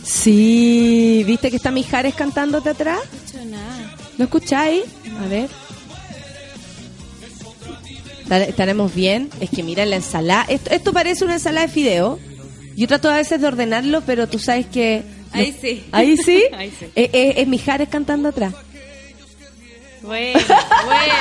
Sí, 0.05 1.23
¿viste 1.25 1.49
que 1.49 1.55
está 1.55 1.71
Mijares 1.71 2.13
cantándote 2.13 2.69
atrás? 2.69 2.99
No 3.11 3.17
escucho 3.17 3.45
nada. 3.45 3.95
¿Lo 4.19 4.25
escucháis? 4.25 4.83
A 5.19 5.27
ver. 5.27 5.49
¿Estar- 8.25 8.41
¿Estaremos 8.43 8.93
bien? 8.93 9.31
Es 9.39 9.49
que 9.49 9.63
mira 9.63 9.87
la 9.87 9.95
ensalada. 9.95 10.45
Esto, 10.49 10.69
esto 10.69 10.93
parece 10.93 11.25
una 11.25 11.33
ensalada 11.33 11.65
de 11.65 11.73
fideo. 11.73 12.19
Yo 12.75 12.87
trato 12.87 13.09
a 13.09 13.15
veces 13.17 13.41
de 13.41 13.47
ordenarlo, 13.47 14.01
pero 14.01 14.27
tú 14.29 14.37
sabes 14.37 14.67
que... 14.67 15.22
Ahí 15.33 15.57
sí. 15.59 15.83
¿Ahí 15.91 16.17
sí? 16.17 16.43
Ahí 16.53 16.71
sí. 16.77 16.85
Eh, 16.95 17.09
eh, 17.13 17.33
es 17.37 17.47
Mijares 17.47 17.89
cantando 17.89 18.29
atrás. 18.29 18.53
Bueno, 20.03 20.37
bueno. 20.85 21.13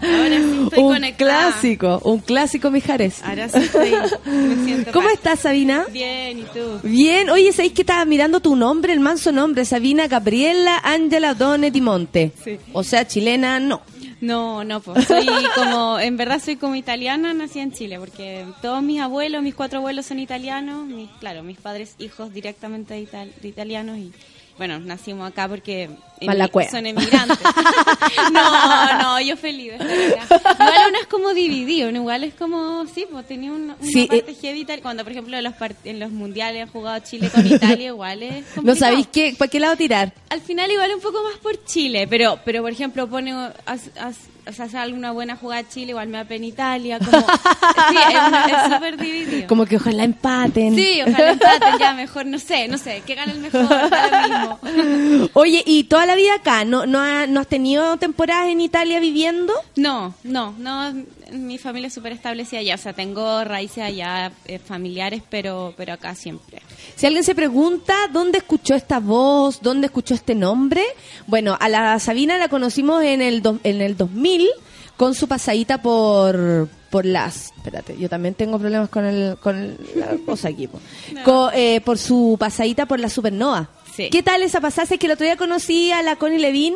Ahora 0.00 0.38
sí 0.38 0.60
estoy 0.64 0.78
un 0.82 0.92
conectada. 0.94 1.50
clásico, 1.50 2.00
un 2.04 2.20
clásico 2.20 2.70
Mijares. 2.70 3.22
Ahora 3.22 3.50
sí 3.50 3.58
estoy. 3.58 3.92
Me 4.24 4.64
siento 4.64 4.92
¿Cómo 4.92 5.10
estás, 5.10 5.40
Sabina? 5.40 5.84
Bien, 5.92 6.38
¿y 6.38 6.42
tú? 6.44 6.80
Bien, 6.82 7.28
oye, 7.28 7.52
¿sabéis 7.52 7.74
que 7.74 7.82
estaba 7.82 8.04
mirando 8.06 8.40
tu 8.40 8.56
nombre, 8.56 8.94
el 8.94 9.00
manso 9.00 9.30
nombre? 9.30 9.66
Sabina 9.66 10.08
Gabriela 10.08 10.80
Ángela 10.82 11.34
Done 11.34 11.70
Monte. 11.82 12.32
Sí. 12.42 12.58
O 12.72 12.82
sea, 12.82 13.06
chilena, 13.06 13.60
no. 13.60 13.82
No, 14.22 14.62
no, 14.62 14.78
pues 14.78 15.04
soy 15.08 15.26
como, 15.56 15.98
en 15.98 16.16
verdad 16.16 16.40
soy 16.40 16.54
como 16.54 16.76
italiana, 16.76 17.34
nací 17.34 17.58
en 17.58 17.72
Chile, 17.72 17.98
porque 17.98 18.46
todos 18.62 18.80
mis 18.80 19.00
abuelos, 19.00 19.42
mis 19.42 19.56
cuatro 19.56 19.80
abuelos 19.80 20.06
son 20.06 20.20
italianos, 20.20 20.86
mis, 20.86 21.10
claro, 21.18 21.42
mis 21.42 21.58
padres 21.58 21.96
hijos 21.98 22.32
directamente 22.32 22.94
de, 22.94 23.32
de 23.42 23.48
italianos 23.48 23.98
y 23.98 24.12
bueno, 24.58 24.78
nacimos 24.78 25.28
acá 25.28 25.48
porque 25.48 25.90
Pa' 26.26 26.34
la 26.34 26.48
cueva. 26.48 26.70
son 26.70 26.86
emigrantes. 26.86 27.38
no, 28.32 28.98
no, 29.02 29.20
yo 29.20 29.36
feliz. 29.36 29.72
Igual 29.74 30.76
uno 30.88 30.98
es 31.00 31.06
como 31.08 31.34
dividido, 31.34 31.90
¿no? 31.92 31.98
igual 31.98 32.24
es 32.24 32.34
como, 32.34 32.84
sí, 32.86 33.06
pues 33.10 33.26
tenía 33.26 33.52
una, 33.52 33.74
una 33.80 33.90
Sí, 33.90 34.06
parte 34.06 34.30
eh. 34.32 34.36
heavy, 34.40 34.64
tal- 34.64 34.80
cuando 34.80 35.02
por 35.04 35.12
ejemplo 35.12 35.36
en 35.36 35.44
los, 35.44 35.54
en 35.84 36.00
los 36.00 36.10
mundiales 36.10 36.62
han 36.62 36.68
jugado 36.68 36.98
Chile 37.04 37.30
con 37.30 37.46
Italia, 37.46 37.88
igual 37.88 38.22
es 38.22 38.32
¿No 38.56 38.62
complicado 38.62 38.76
sabéis 38.76 39.06
qué, 39.12 39.34
para 39.38 39.50
qué 39.50 39.60
lado 39.60 39.76
tirar? 39.76 40.12
al 40.30 40.40
final 40.40 40.70
igual 40.70 40.90
un 40.94 41.00
poco 41.00 41.22
más 41.22 41.34
por 41.42 41.62
Chile, 41.64 42.06
pero 42.08 42.38
pero 42.44 42.62
por 42.62 42.70
ejemplo 42.72 43.06
pone 43.08 43.32
haz- 43.66 43.90
haz- 43.96 44.28
o 44.44 44.52
sea, 44.52 44.64
hace 44.64 44.76
alguna 44.76 45.12
buena 45.12 45.36
jugada 45.36 45.68
Chile, 45.68 45.90
igual 45.90 46.08
me 46.08 46.18
da 46.18 46.24
pena 46.24 46.46
Italia, 46.46 46.98
como 46.98 47.12
sí, 47.90 47.96
es 47.96 48.72
súper 48.74 48.96
dividido. 48.96 49.46
Como 49.46 49.66
que 49.66 49.76
ojalá 49.76 50.02
empaten. 50.02 50.74
Sí, 50.74 51.00
ojalá 51.06 51.30
empaten 51.32 51.78
ya 51.78 51.94
mejor, 51.94 52.26
no 52.26 52.38
sé, 52.40 52.66
no 52.66 52.76
sé, 52.76 53.02
que 53.06 53.14
gane 53.14 53.32
el 53.32 53.38
mejor, 53.38 53.68
da 53.68 54.58
lo 54.58 54.58
mismo. 54.68 55.28
Oye, 55.34 55.62
¿y 55.64 55.84
toda 55.84 56.06
la 56.06 56.11
vida 56.16 56.34
acá? 56.34 56.64
¿No, 56.64 56.86
no, 56.86 56.98
ha- 57.00 57.26
no 57.26 57.40
has 57.40 57.46
tenido 57.46 57.96
temporadas 57.96 58.48
en 58.48 58.60
Italia 58.60 59.00
viviendo? 59.00 59.52
No, 59.76 60.14
no, 60.24 60.54
no, 60.58 60.92
mi 61.32 61.58
familia 61.58 61.88
es 61.88 61.94
súper 61.94 62.12
establecida 62.12 62.60
allá, 62.60 62.74
o 62.74 62.78
sea, 62.78 62.92
tengo 62.92 63.42
raíces 63.44 63.82
allá 63.84 64.32
eh, 64.46 64.58
familiares, 64.58 65.22
pero 65.30 65.74
pero 65.76 65.92
acá 65.94 66.14
siempre. 66.14 66.60
Si 66.96 67.06
alguien 67.06 67.24
se 67.24 67.34
pregunta 67.34 67.94
dónde 68.12 68.38
escuchó 68.38 68.74
esta 68.74 69.00
voz, 69.00 69.60
dónde 69.62 69.86
escuchó 69.86 70.14
este 70.14 70.34
nombre, 70.34 70.82
bueno, 71.26 71.56
a 71.60 71.68
la 71.68 71.98
Sabina 71.98 72.36
la 72.38 72.48
conocimos 72.48 73.02
en 73.04 73.22
el, 73.22 73.42
do- 73.42 73.60
en 73.64 73.80
el 73.80 73.96
2000 73.96 74.48
con 74.96 75.14
su 75.14 75.26
pasadita 75.28 75.80
por 75.82 76.68
por 76.90 77.06
las 77.06 77.46
espérate 77.56 77.96
yo 77.98 78.10
también 78.10 78.34
tengo 78.34 78.58
problemas 78.58 78.90
con 78.90 79.06
el 79.06 79.38
con 79.38 79.56
el- 79.56 79.78
la 79.96 80.08
cosa 80.26 80.48
aquí 80.48 80.66
po. 80.66 80.78
Co- 81.24 81.50
eh, 81.54 81.80
por 81.80 81.96
su 81.96 82.36
pasadita 82.38 82.84
por 82.84 83.00
la 83.00 83.08
supernova 83.08 83.70
Sí. 83.94 84.08
qué 84.10 84.22
tal 84.22 84.42
esa 84.42 84.60
pasada 84.60 84.88
es 84.90 84.98
que 84.98 85.06
el 85.06 85.12
otro 85.12 85.24
día 85.24 85.36
conocí 85.36 85.92
a 85.92 86.02
la 86.02 86.16
Connie 86.16 86.38
Levin 86.38 86.74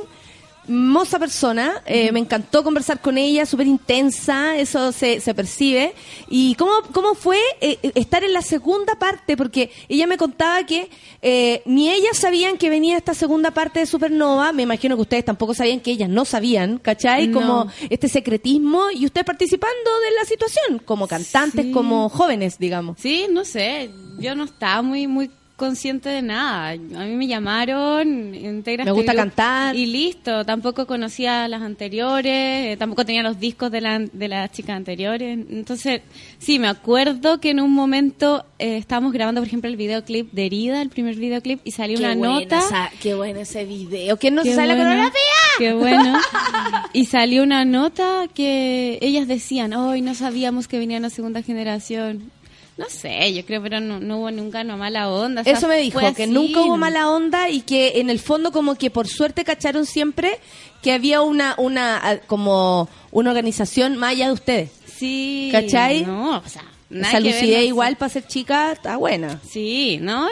moza 0.68 1.20
persona, 1.20 1.80
eh, 1.86 2.10
me 2.10 2.18
encantó 2.18 2.64
conversar 2.64 3.00
con 3.00 3.18
ella, 3.18 3.46
súper 3.46 3.68
intensa, 3.68 4.56
eso 4.56 4.90
se, 4.90 5.20
se 5.20 5.32
percibe. 5.32 5.94
¿Y 6.28 6.56
cómo, 6.56 6.72
cómo 6.92 7.14
fue 7.14 7.38
eh, 7.60 7.78
estar 7.94 8.24
en 8.24 8.32
la 8.32 8.42
segunda 8.42 8.96
parte? 8.98 9.36
Porque 9.36 9.70
ella 9.88 10.08
me 10.08 10.16
contaba 10.16 10.64
que 10.66 10.90
eh, 11.22 11.62
ni 11.66 11.88
ellas 11.90 12.16
sabían 12.16 12.58
que 12.58 12.68
venía 12.68 12.96
esta 12.96 13.14
segunda 13.14 13.52
parte 13.52 13.78
de 13.78 13.86
Supernova, 13.86 14.52
me 14.52 14.64
imagino 14.64 14.96
que 14.96 15.02
ustedes 15.02 15.24
tampoco 15.24 15.54
sabían 15.54 15.78
que 15.78 15.92
ellas 15.92 16.08
no 16.08 16.24
sabían, 16.24 16.78
¿cachai? 16.78 17.28
No. 17.28 17.40
Como 17.40 17.72
este 17.88 18.08
secretismo 18.08 18.90
y 18.92 19.06
ustedes 19.06 19.24
participando 19.24 19.90
de 20.08 20.16
la 20.16 20.24
situación, 20.24 20.82
como 20.84 21.06
cantantes, 21.06 21.66
Sí. 21.66 21.70
como 21.70 22.08
jóvenes, 22.08 22.58
digamos. 22.58 22.98
Sí, 22.98 23.26
no 23.30 23.44
sé, 23.44 23.90
yo 24.18 24.34
no 24.34 24.42
estaba 24.44 24.82
muy 24.82 25.06
muy 25.06 25.30
consciente 25.56 26.10
de 26.10 26.22
nada. 26.22 26.70
A 26.70 27.04
mí 27.04 27.16
me 27.16 27.26
llamaron, 27.26 28.34
integra 28.34 28.84
Me 28.84 28.92
gusta 28.92 29.14
cantar. 29.14 29.74
y 29.74 29.86
listo. 29.86 30.44
Tampoco 30.44 30.86
conocía 30.86 31.48
las 31.48 31.62
anteriores, 31.62 32.74
eh, 32.74 32.76
tampoco 32.78 33.04
tenía 33.04 33.22
los 33.22 33.40
discos 33.40 33.70
de, 33.70 33.80
la, 33.80 33.98
de 33.98 34.28
las 34.28 34.52
chicas 34.52 34.76
anteriores. 34.76 35.38
Entonces, 35.50 36.02
sí, 36.38 36.58
me 36.58 36.68
acuerdo 36.68 37.40
que 37.40 37.50
en 37.50 37.60
un 37.60 37.72
momento 37.72 38.44
eh, 38.58 38.76
estábamos 38.76 39.12
grabando, 39.12 39.40
por 39.40 39.48
ejemplo, 39.48 39.70
el 39.70 39.76
videoclip 39.76 40.30
de 40.32 40.46
Herida, 40.46 40.82
el 40.82 40.90
primer 40.90 41.16
videoclip, 41.16 41.60
y 41.64 41.70
salió 41.70 41.98
una 41.98 42.14
nota. 42.14 42.60
qué 43.00 43.14
bueno 43.14 43.40
ese 43.40 43.64
video. 43.64 44.18
¿Quién 44.18 44.34
no 44.34 44.42
Qué 44.42 44.50
se 44.50 44.56
sabe 44.56 44.68
la 44.68 44.74
bueno, 44.74 44.90
coreografía? 44.90 45.20
Qué 45.58 45.72
bueno. 45.72 46.18
Y 46.92 47.06
salió 47.06 47.42
una 47.42 47.64
nota 47.64 48.26
que 48.32 48.98
ellas 49.02 49.28
decían, 49.28 49.72
hoy 49.74 50.00
no 50.00 50.14
sabíamos 50.14 50.66
que 50.68 50.78
venía 50.78 50.98
una 50.98 51.10
segunda 51.10 51.42
generación. 51.42 52.30
No 52.76 52.90
sé, 52.90 53.32
yo 53.32 53.44
creo, 53.46 53.62
pero 53.62 53.80
no, 53.80 54.00
no 54.00 54.18
hubo 54.18 54.30
nunca 54.30 54.60
una 54.60 54.76
mala 54.76 55.08
onda. 55.08 55.40
o 55.40 55.44
sea, 55.44 55.54
Eso 55.54 55.66
me 55.66 55.78
dijo, 55.78 55.98
que 55.98 56.24
así, 56.24 56.26
nunca 56.26 56.60
hubo 56.60 56.76
mala 56.76 57.10
onda 57.10 57.48
y 57.48 57.62
que 57.62 58.00
en 58.00 58.10
el 58.10 58.18
fondo 58.18 58.52
como 58.52 58.74
que 58.74 58.90
por 58.90 59.08
suerte 59.08 59.44
cacharon 59.44 59.86
siempre 59.86 60.38
que 60.82 60.92
había 60.92 61.22
una, 61.22 61.54
una 61.56 62.20
como 62.26 62.88
una 63.12 63.30
organización 63.30 63.96
más 63.96 64.10
allá 64.12 64.26
de 64.26 64.32
ustedes. 64.34 64.70
Sí. 64.84 65.48
¿Cachai? 65.52 66.04
No, 66.04 66.36
o 66.38 66.48
sea, 66.48 66.64
nada 66.88 67.08
Esa 67.08 67.20
lucidez 67.20 67.64
igual 67.64 67.96
para 67.96 68.08
ser 68.12 68.26
chica 68.26 68.72
está 68.72 68.96
buena. 68.96 69.40
Sí, 69.48 69.98
¿no? 70.00 70.26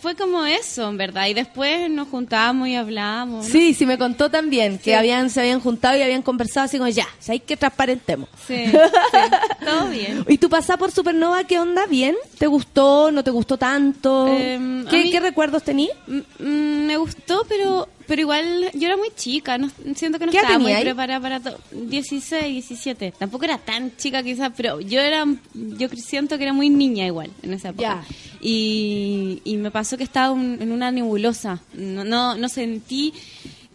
Fue 0.00 0.14
como 0.14 0.44
eso, 0.44 0.88
en 0.88 0.96
verdad. 0.96 1.26
Y 1.28 1.34
después 1.34 1.88
nos 1.90 2.08
juntábamos 2.08 2.68
y 2.68 2.74
hablábamos. 2.74 3.46
¿no? 3.46 3.52
Sí, 3.52 3.72
sí 3.74 3.86
me 3.86 3.96
contó 3.98 4.30
también 4.30 4.78
que 4.78 4.84
Sí. 4.90 4.92
habían 4.92 5.30
se 5.30 5.40
habían 5.40 5.60
juntado 5.60 5.96
y 5.96 6.02
habían 6.02 6.22
conversado 6.22 6.64
así 6.66 6.76
como 6.78 6.88
ya, 6.90 7.06
hay 7.28 7.40
que 7.40 7.56
transparentemos. 7.56 8.28
Sí, 8.46 8.64
sí, 8.66 9.64
todo 9.64 9.88
bien. 9.88 10.24
¿Y 10.28 10.38
tu 10.38 10.48
pasada 10.50 10.76
por 10.76 10.90
Supernova 10.90 11.44
qué 11.44 11.58
onda? 11.58 11.86
¿Bien? 11.86 12.16
¿Te 12.38 12.46
gustó? 12.46 13.10
¿No 13.12 13.22
te 13.24 13.30
gustó 13.30 13.56
tanto? 13.56 14.26
Em, 14.28 14.86
¿Qué, 14.86 15.04
mí- 15.04 15.10
qué 15.10 15.20
recuerdos 15.20 15.62
tenías? 15.62 15.96
Mm, 16.06 16.86
me 16.86 16.96
gustó, 16.96 17.44
pero 17.48 17.88
pero 18.10 18.22
igual 18.22 18.72
yo 18.74 18.88
era 18.88 18.96
muy 18.96 19.10
chica, 19.14 19.56
no, 19.56 19.70
siento 19.94 20.18
que 20.18 20.26
no 20.26 20.32
¿Qué 20.32 20.38
edad 20.38 20.50
estaba 20.50 20.58
muy 20.58 20.74
preparada 20.82 21.20
para 21.20 21.38
todo. 21.38 21.60
16, 21.70 22.42
17. 22.68 23.14
Tampoco 23.16 23.44
era 23.44 23.56
tan 23.58 23.96
chica 23.96 24.20
quizás, 24.24 24.50
pero 24.56 24.80
yo 24.80 25.00
era 25.00 25.24
yo 25.54 25.88
siento 25.90 26.36
que 26.36 26.42
era 26.42 26.52
muy 26.52 26.70
niña 26.70 27.06
igual 27.06 27.30
en 27.42 27.52
esa 27.54 27.68
época. 27.68 28.02
Y, 28.40 29.40
y 29.44 29.56
me 29.58 29.70
pasó 29.70 29.96
que 29.96 30.02
estaba 30.02 30.32
un- 30.32 30.58
en 30.60 30.72
una 30.72 30.90
nebulosa. 30.90 31.60
No, 31.74 32.02
no, 32.04 32.34
no 32.34 32.48
sentí 32.48 33.12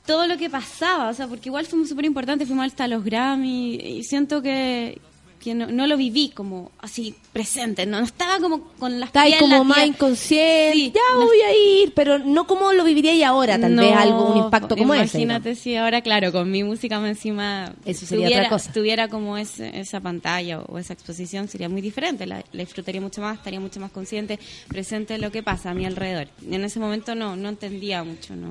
todo 0.05 0.27
lo 0.27 0.37
que 0.37 0.49
pasaba, 0.49 1.09
o 1.09 1.13
sea, 1.13 1.27
porque 1.27 1.47
igual 1.49 1.65
fuimos 1.65 1.87
súper 1.87 2.03
importantes, 2.03 2.45
fuimos 2.47 2.65
hasta 2.65 2.87
los 2.89 3.03
Grammy 3.05 3.75
y 3.75 4.03
siento 4.03 4.41
que 4.41 4.99
que 5.45 5.53
no, 5.53 5.67
no 5.67 5.85
lo 5.85 5.95
viví 5.95 6.29
como 6.29 6.71
así 6.79 7.13
presente, 7.31 7.85
no, 7.85 7.99
no 7.99 8.03
estaba 8.05 8.39
como 8.39 8.63
con 8.79 8.99
las 8.99 9.11
en 9.13 9.37
como 9.37 9.63
más 9.63 9.85
inconsciente, 9.85 10.73
Sí, 10.73 10.91
ya 10.91 11.01
no- 11.19 11.25
voy 11.27 11.39
a 11.39 11.55
ir, 11.55 11.93
pero 11.93 12.17
no 12.17 12.47
como 12.47 12.73
lo 12.73 12.83
viviría 12.83 13.13
y 13.13 13.21
ahora, 13.21 13.59
tal 13.59 13.75
vez 13.75 13.95
algo, 13.95 14.31
un 14.31 14.37
impacto 14.37 14.75
como 14.75 14.95
ese. 14.95 15.03
digamos. 15.03 15.13
Imagínate 15.13 15.55
si 15.55 15.75
ahora, 15.75 16.01
claro, 16.01 16.31
con 16.31 16.49
mi 16.49 16.63
música 16.63 16.99
más 16.99 17.09
encima 17.09 17.71
Eso 17.85 18.07
sería 18.07 18.25
tuviera, 18.25 18.41
otra 18.41 18.49
cosa. 18.49 18.71
tuviera 18.73 19.07
como 19.07 19.37
ese- 19.37 19.79
esa 19.79 19.99
pantalla 19.99 20.61
o 20.61 20.79
esa 20.79 20.93
exposición, 20.93 21.47
sería 21.47 21.69
muy 21.69 21.81
diferente. 21.81 22.25
La, 22.25 22.43
la 22.51 22.59
disfrutaría 22.63 22.99
mucho 22.99 23.21
más, 23.21 23.37
estaría 23.37 23.59
mucho 23.59 23.79
más 23.79 23.91
consciente, 23.91 24.39
presente 24.67 25.13
de 25.13 25.19
lo 25.19 25.31
que 25.31 25.43
pasa 25.43 25.69
a 25.69 25.73
mi 25.75 25.85
alrededor. 25.85 26.27
En 26.49 26.63
ese 26.63 26.79
momento 26.79 27.13
no, 27.13 27.35
no 27.35 27.49
entendía 27.49 28.03
mucho, 28.03 28.35
no. 28.35 28.49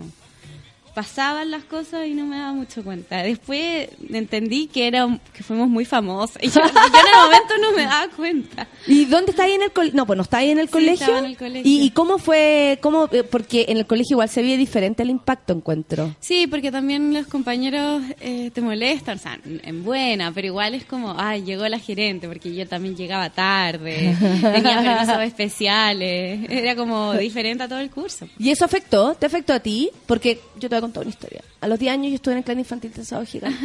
Pasaban 0.94 1.50
las 1.50 1.64
cosas 1.64 2.06
y 2.06 2.14
no 2.14 2.24
me 2.24 2.36
daba 2.36 2.52
mucho 2.52 2.82
cuenta. 2.84 3.22
Después 3.22 3.88
entendí 4.12 4.68
que 4.68 4.86
era 4.86 5.06
que 5.32 5.42
fuimos 5.42 5.68
muy 5.68 5.84
famosos 5.84 6.36
y 6.40 6.48
yo, 6.48 6.60
yo 6.60 6.68
en 6.68 7.06
el 7.14 7.22
momento 7.24 7.54
no 7.60 7.72
me 7.72 7.82
daba 7.82 8.08
cuenta. 8.14 8.68
¿Y 8.86 9.04
dónde 9.06 9.32
está 9.32 9.44
ahí 9.44 9.52
en 9.52 9.62
el 9.62 9.72
colegio? 9.72 9.96
No, 9.96 10.06
pues 10.06 10.16
no 10.16 10.22
está 10.22 10.38
ahí 10.38 10.50
en 10.50 10.58
el 10.58 10.66
Sí, 10.66 10.72
colegio. 10.72 10.94
estaba 11.06 11.18
en 11.18 11.24
el 11.24 11.36
colegio. 11.36 11.62
¿Y, 11.70 11.82
y 11.82 11.90
cómo 11.90 12.18
fue? 12.18 12.78
cómo 12.80 13.08
eh, 13.12 13.24
Porque 13.24 13.66
en 13.68 13.78
el 13.78 13.86
colegio 13.86 14.14
igual 14.14 14.28
se 14.28 14.42
ve 14.42 14.56
diferente 14.56 15.02
el 15.02 15.10
impacto, 15.10 15.52
encuentro. 15.52 16.14
Sí, 16.20 16.46
porque 16.46 16.70
también 16.70 17.12
los 17.12 17.26
compañeros 17.26 18.02
eh, 18.20 18.50
te 18.54 18.60
molestan, 18.60 19.18
o 19.18 19.20
sea, 19.20 19.38
en- 19.44 19.60
en 19.64 19.84
buena, 19.84 20.32
pero 20.32 20.46
igual 20.46 20.74
es 20.74 20.84
como, 20.84 21.14
ay, 21.18 21.42
llegó 21.42 21.66
la 21.68 21.78
gerente, 21.78 22.28
porque 22.28 22.54
yo 22.54 22.66
también 22.68 22.96
llegaba 22.96 23.30
tarde, 23.30 24.16
tenía 24.40 24.82
permisos 24.82 25.22
especiales, 25.22 26.46
era 26.50 26.76
como 26.76 27.14
diferente 27.14 27.64
a 27.64 27.68
todo 27.68 27.78
el 27.80 27.90
curso. 27.90 28.28
¿Y 28.38 28.50
eso 28.50 28.64
afectó? 28.64 29.14
¿Te 29.14 29.26
afectó 29.26 29.52
a 29.52 29.60
ti? 29.60 29.90
Porque 30.06 30.40
yo 30.56 30.68
te 30.68 30.76
voy 30.76 30.83
contar 30.84 31.02
una 31.02 31.10
historia. 31.10 31.42
A 31.60 31.68
los 31.68 31.78
10 31.78 31.92
años 31.92 32.10
yo 32.10 32.16
estuve 32.16 32.32
en 32.32 32.38
el 32.38 32.44
clan 32.44 32.58
infantil 32.58 32.92
de 32.92 33.04
Sábado 33.04 33.26
Gigante. 33.26 33.58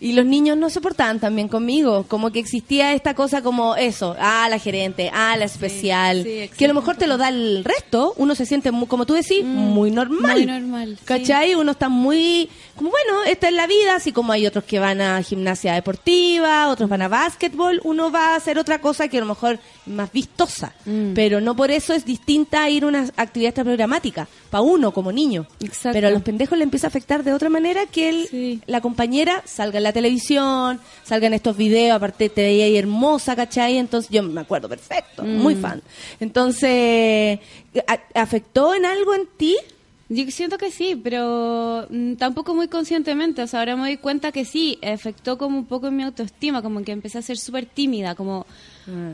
y 0.00 0.12
los 0.12 0.26
niños 0.26 0.56
no 0.56 0.70
se 0.70 0.80
portaban 0.80 1.20
tan 1.20 1.34
bien 1.34 1.48
conmigo. 1.48 2.04
Como 2.08 2.30
que 2.30 2.38
existía 2.38 2.92
esta 2.94 3.14
cosa 3.14 3.42
como 3.42 3.76
eso. 3.76 4.16
Ah, 4.18 4.48
la 4.50 4.58
gerente. 4.58 5.10
Ah, 5.12 5.36
la 5.36 5.44
especial. 5.44 6.24
sí, 6.24 6.50
que 6.56 6.64
a 6.64 6.68
lo 6.68 6.74
mejor 6.74 6.96
te 6.96 7.06
lo 7.06 7.16
da 7.16 7.28
el 7.28 7.64
resto. 7.64 8.14
Uno 8.16 8.34
se 8.34 8.46
siente, 8.46 8.70
muy, 8.70 8.86
como 8.86 9.06
tú 9.06 9.14
decís, 9.14 9.44
muy 9.44 9.90
normal. 9.90 10.36
Muy 10.36 10.46
normal, 10.46 10.96
sí. 10.98 11.04
¿Cachai? 11.04 11.54
Uno 11.54 11.72
está 11.72 11.88
muy... 11.88 12.48
Como 12.80 12.92
bueno, 12.92 13.24
esta 13.24 13.48
es 13.48 13.52
la 13.54 13.66
vida. 13.66 13.94
Así 13.96 14.10
como 14.10 14.32
hay 14.32 14.46
otros 14.46 14.64
que 14.64 14.78
van 14.78 15.02
a 15.02 15.22
gimnasia 15.22 15.74
deportiva, 15.74 16.68
otros 16.68 16.88
van 16.88 17.02
a 17.02 17.08
básquetbol. 17.08 17.78
Uno 17.84 18.10
va 18.10 18.28
a 18.32 18.36
hacer 18.36 18.58
otra 18.58 18.80
cosa 18.80 19.06
que 19.08 19.18
a 19.18 19.20
lo 19.20 19.26
mejor 19.26 19.58
es 19.86 19.92
más 19.92 20.10
vistosa. 20.10 20.72
Mm. 20.86 21.12
Pero 21.12 21.42
no 21.42 21.54
por 21.54 21.70
eso 21.70 21.92
es 21.92 22.06
distinta 22.06 22.62
a 22.62 22.70
ir 22.70 22.84
a 22.84 22.86
una 22.86 23.04
actividad 23.16 23.52
programática. 23.52 24.26
Para 24.48 24.62
uno 24.62 24.92
como 24.94 25.12
niño. 25.12 25.46
Exacto. 25.60 25.90
Pero 25.92 26.08
a 26.08 26.10
los 26.10 26.22
pendejos 26.22 26.56
le 26.56 26.64
empieza 26.64 26.86
a 26.86 26.88
afectar 26.88 27.22
de 27.22 27.34
otra 27.34 27.50
manera 27.50 27.84
que 27.84 28.08
el, 28.08 28.62
la 28.64 28.80
compañera 28.80 29.42
salga 29.44 29.76
en 29.76 29.82
la 29.84 29.92
televisión, 29.92 30.80
salga 31.04 31.26
en 31.26 31.34
estos 31.34 31.58
videos, 31.58 31.94
aparte 31.96 32.30
te 32.30 32.42
veía 32.44 32.64
ahí 32.64 32.78
hermosa, 32.78 33.36
¿cachai? 33.36 33.76
Entonces 33.76 34.10
yo 34.10 34.22
me 34.22 34.40
acuerdo 34.40 34.70
perfecto, 34.70 35.22
Mm. 35.22 35.36
muy 35.36 35.54
fan. 35.54 35.82
Entonces, 36.18 37.40
¿a- 37.86 38.20
¿afectó 38.20 38.74
en 38.74 38.86
algo 38.86 39.14
en 39.14 39.26
ti? 39.36 39.56
Yo 40.12 40.28
siento 40.32 40.58
que 40.58 40.72
sí, 40.72 41.00
pero 41.00 41.86
mm, 41.88 42.14
tampoco 42.14 42.52
muy 42.52 42.66
conscientemente. 42.66 43.42
O 43.42 43.46
sea, 43.46 43.60
ahora 43.60 43.76
me 43.76 43.82
doy 43.82 43.96
cuenta 43.96 44.32
que 44.32 44.44
sí, 44.44 44.76
afectó 44.82 45.38
como 45.38 45.56
un 45.56 45.66
poco 45.66 45.86
en 45.86 45.96
mi 45.96 46.02
autoestima, 46.02 46.62
como 46.62 46.82
que 46.82 46.90
empecé 46.90 47.18
a 47.18 47.22
ser 47.22 47.38
súper 47.38 47.64
tímida, 47.64 48.16
como 48.16 48.44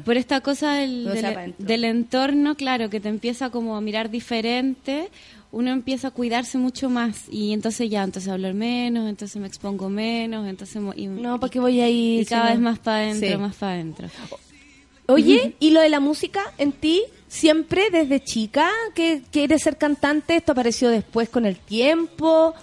por 0.07 0.17
esta 0.17 0.41
cosa 0.41 0.73
del, 0.73 1.85
entorno, 1.85 2.55
claro, 2.55 2.89
que 2.89 2.99
te 2.99 3.11
empieza 3.11 3.51
como 3.51 3.77
a 3.77 3.83
mirar 3.83 4.09
diferente, 4.09 5.11
uno 5.53 5.71
empieza 5.71 6.09
a 6.09 6.11
cuidarse 6.13 6.57
mucho 6.57 6.89
más 6.89 7.25
y 7.31 7.53
entonces 7.53 7.91
ya, 7.91 8.03
entonces 8.03 8.33
hablar 8.33 8.55
menos, 8.55 9.07
entonces 9.07 9.37
me 9.39 9.47
expongo 9.47 9.91
menos, 9.91 10.49
entonces... 10.49 10.83
Y, 10.97 11.09
No, 11.09 11.39
¿para 11.39 11.51
qué 11.51 11.61
voy 11.61 11.81
a 11.81 11.91
ir? 11.91 12.23
y 12.23 12.25
cada 12.25 12.53
vez 12.53 12.61
más 12.61 12.79
para 12.79 12.99
adentro, 12.99 13.29
Sí. 13.29 13.37
más 13.37 13.57
para 13.57 13.73
adentro. 13.73 14.09
Oye, 15.09 15.57
¿y 15.61 15.71
lo 15.71 15.81
de 15.83 15.91
la 15.91 16.01
música 16.01 16.41
en 16.57 16.73
ti? 16.73 17.03
¿Siempre 17.29 17.91
desde 17.91 18.23
chica 18.23 18.71
que 18.95 19.23
quieres 19.33 19.63
ser 19.63 19.77
cantante? 19.77 20.37
¿Esto 20.37 20.53
apareció 20.53 20.89
después 20.91 21.29
con 21.29 21.45
el 21.47 21.57
tiempo? 21.57 22.55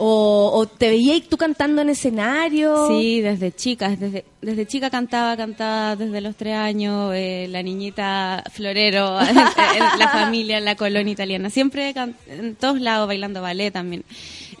¿O, 0.00 0.50
o 0.54 0.66
te 0.66 0.90
veías 0.90 1.22
tú 1.28 1.36
cantando 1.36 1.82
en 1.82 1.88
escenario? 1.88 2.86
Sí, 2.88 3.20
desde 3.20 3.50
chica, 3.52 3.88
desde, 3.90 4.24
desde 4.40 4.64
chica 4.66 4.90
cantaba, 4.90 5.36
cantaba 5.36 5.96
desde 5.96 6.20
los 6.20 6.36
tres 6.36 6.54
años, 6.54 7.12
eh, 7.16 7.46
la 7.50 7.62
niñita 7.64 8.44
florero, 8.52 9.20
en, 9.22 9.28
en 9.38 9.98
la 9.98 10.08
familia, 10.12 10.58
en 10.58 10.64
la 10.64 10.76
colonia 10.76 11.12
italiana, 11.12 11.50
siempre 11.50 11.92
can- 11.94 12.14
en 12.28 12.54
todos 12.54 12.80
lados 12.80 13.08
bailando 13.08 13.42
ballet 13.42 13.72
también. 13.72 14.04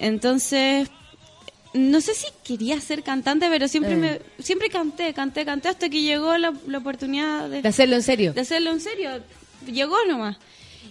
Entonces, 0.00 0.88
no 1.74 2.00
sé 2.00 2.14
si 2.14 2.26
quería 2.44 2.80
ser 2.80 3.02
cantante, 3.04 3.46
pero 3.48 3.68
siempre 3.68 3.92
Eh. 3.92 3.96
me 3.96 4.42
siempre 4.42 4.68
canté, 4.70 5.12
canté, 5.14 5.44
canté 5.44 5.68
hasta 5.68 5.88
que 5.88 6.02
llegó 6.02 6.36
la, 6.36 6.52
la 6.66 6.78
oportunidad 6.78 7.48
de, 7.48 7.62
De 7.62 7.68
hacerlo 7.68 7.94
en 7.96 8.02
serio. 8.02 8.32
de 8.32 8.40
hacerlo 8.40 8.70
en 8.70 8.80
serio. 8.80 9.10
Llegó 9.66 9.96
nomás. 10.08 10.36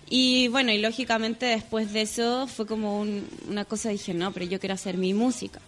Y 0.09 0.47
bueno, 0.49 0.71
y 0.71 0.77
lógicamente 0.77 1.45
después 1.47 1.91
de 1.93 2.01
eso 2.01 2.47
fue 2.47 2.65
como 2.65 2.99
un- 2.99 3.27
una 3.49 3.65
cosa, 3.65 3.89
dije, 3.89 4.13
no, 4.13 4.31
pero 4.31 4.45
yo 4.45 4.59
quiero 4.59 4.75
hacer 4.75 4.97
mi 4.97 5.13
música. 5.13 5.59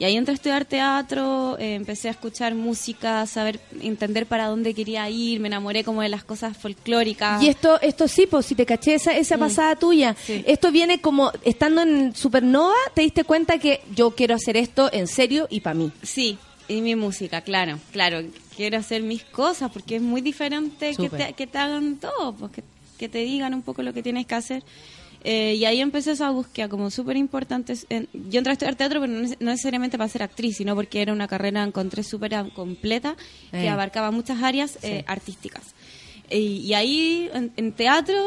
Y 0.00 0.04
ahí 0.04 0.16
entré 0.16 0.32
a 0.32 0.36
estudiar 0.36 0.64
teatro, 0.64 1.56
eh, 1.58 1.74
empecé 1.74 2.06
a 2.06 2.12
escuchar 2.12 2.54
música, 2.54 3.26
saber, 3.26 3.58
entender 3.80 4.26
para 4.26 4.46
dónde 4.46 4.72
quería 4.72 5.08
ir, 5.10 5.40
me 5.40 5.48
enamoré 5.48 5.82
como 5.82 6.02
de 6.02 6.08
las 6.08 6.22
cosas 6.22 6.56
folclóricas. 6.56 7.42
Y 7.42 7.48
esto, 7.48 7.80
esto 7.80 8.06
sí, 8.06 8.26
pues 8.26 8.46
si 8.46 8.54
te 8.54 8.64
caché 8.64 8.94
esa, 8.94 9.16
esa 9.16 9.36
Mm. 9.36 9.40
pasada 9.40 9.74
tuya, 9.76 10.14
Sí. 10.24 10.44
esto 10.46 10.70
viene 10.70 11.00
como, 11.00 11.32
estando 11.44 11.82
en 11.82 12.14
Supernova, 12.14 12.74
te 12.94 13.02
diste 13.02 13.24
cuenta 13.24 13.58
que 13.58 13.80
yo 13.94 14.12
quiero 14.12 14.36
hacer 14.36 14.56
esto 14.56 14.88
en 14.92 15.08
serio 15.08 15.48
y 15.50 15.60
para 15.60 15.74
mí. 15.74 15.90
Sí, 16.04 16.38
y 16.68 16.80
mi 16.80 16.94
música, 16.94 17.40
claro, 17.40 17.80
claro. 17.90 18.22
Quiero 18.58 18.76
hacer 18.78 19.02
mis 19.04 19.22
cosas 19.22 19.70
porque 19.70 19.96
es 19.96 20.02
muy 20.02 20.20
diferente 20.20 20.90
que 20.96 21.08
te, 21.08 21.32
que 21.34 21.46
te 21.46 21.58
hagan 21.58 21.96
todo, 21.96 22.34
pues, 22.34 22.50
que, 22.50 22.64
que 22.98 23.08
te 23.08 23.18
digan 23.18 23.54
un 23.54 23.62
poco 23.62 23.82
lo 23.84 23.92
que 23.94 24.02
tienes 24.02 24.26
que 24.26 24.34
hacer. 24.34 24.64
Eh, 25.22 25.54
y 25.54 25.64
ahí 25.64 25.80
empecé 25.80 26.10
esa 26.12 26.30
búsqueda 26.30 26.68
como 26.68 26.90
súper 26.90 27.16
importante. 27.16 27.72
Yo 27.74 28.38
entré 28.38 28.50
a 28.50 28.54
estudiar 28.54 28.74
teatro, 28.74 29.00
pero 29.00 29.12
no, 29.12 29.20
neces- 29.20 29.36
no 29.38 29.50
necesariamente 29.52 29.96
para 29.96 30.08
ser 30.08 30.24
actriz, 30.24 30.56
sino 30.56 30.74
porque 30.74 31.00
era 31.02 31.12
una 31.12 31.28
carrera, 31.28 31.62
encontré 31.62 32.02
súper 32.02 32.34
completa, 32.52 33.14
que 33.52 33.64
Eh. 33.66 33.68
abarcaba 33.68 34.10
muchas 34.10 34.42
áreas 34.42 34.76
eh, 34.82 35.04
artísticas. 35.06 35.62
Y, 36.30 36.58
y 36.66 36.74
ahí, 36.74 37.30
en, 37.32 37.52
en 37.56 37.72
teatro, 37.72 38.20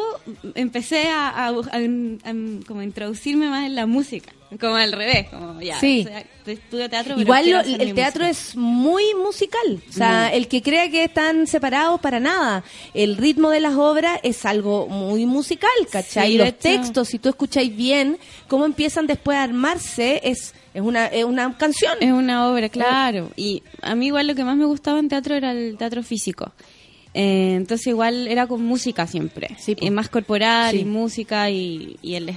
empecé 0.56 1.10
a, 1.10 1.28
a- 1.30 1.50
a- 1.50 2.34
como 2.68 2.82
introducirme 2.82 3.50
más 3.50 3.66
en 3.66 3.76
la 3.76 3.86
música, 3.86 4.32
como 4.60 4.76
al 4.76 4.92
revés, 4.92 5.28
como 5.30 5.62
ya, 5.62 5.80
Sí. 5.80 6.02
o 6.06 6.10
sea, 6.10 6.24
estudio 6.46 6.90
teatro, 6.90 7.16
pero 7.16 7.22
Igual 7.22 7.50
lo- 7.50 7.60
el 7.62 7.94
teatro 7.94 8.26
música. 8.26 8.30
es 8.30 8.56
muy 8.58 9.04
musical. 9.16 9.82
O 9.90 9.94
sea, 9.94 10.34
el 10.34 10.48
que 10.48 10.62
crea 10.62 10.90
que 10.90 11.06
están 11.06 11.48
separados 11.48 12.00
para 12.02 12.20
nada. 12.20 12.64
El 12.94 13.16
ritmo 13.18 13.50
de 13.50 13.60
las 13.62 13.76
obras 13.76 14.20
es 14.24 14.46
algo 14.46 14.88
muy 14.88 15.26
musical, 15.26 15.70
¿cachai? 15.92 16.28
Sí, 16.30 16.34
Y 16.36 16.38
los 16.38 16.48
hecho- 16.50 16.58
textos, 16.60 17.08
si 17.08 17.20
tú 17.20 17.30
escucháis 17.30 17.76
bien, 17.76 18.18
cómo 18.48 18.66
empiezan 18.66 19.08
después 19.08 19.38
a 19.38 19.44
armarse, 19.44 20.20
es, 20.24 20.54
es, 20.74 20.82
una, 20.82 21.06
es 21.08 21.24
una 21.24 21.58
canción. 21.58 21.98
Es 22.02 22.12
una 22.12 22.50
obra, 22.50 22.68
claro. 22.70 23.30
Y 23.38 23.64
a 23.82 23.96
mí 23.96 24.08
igual 24.08 24.28
lo 24.28 24.36
que 24.36 24.44
más 24.44 24.58
me 24.58 24.66
gustaba 24.66 25.00
en 25.00 25.08
teatro 25.10 25.36
era 25.36 25.52
el 25.52 25.78
teatro 25.78 26.04
físico. 26.04 26.52
Eh, 27.14 27.56
entonces 27.56 27.88
igual 27.88 28.28
era 28.28 28.48
con 28.48 28.64
música 28.64 29.06
siempre. 29.08 29.56
Eh, 29.68 29.92
más 29.92 30.10
corporal 30.10 30.72
Sí. 30.72 30.80
y 30.82 30.86
música 30.86 31.50
y, 31.50 31.98
y 32.02 32.16
el 32.16 32.34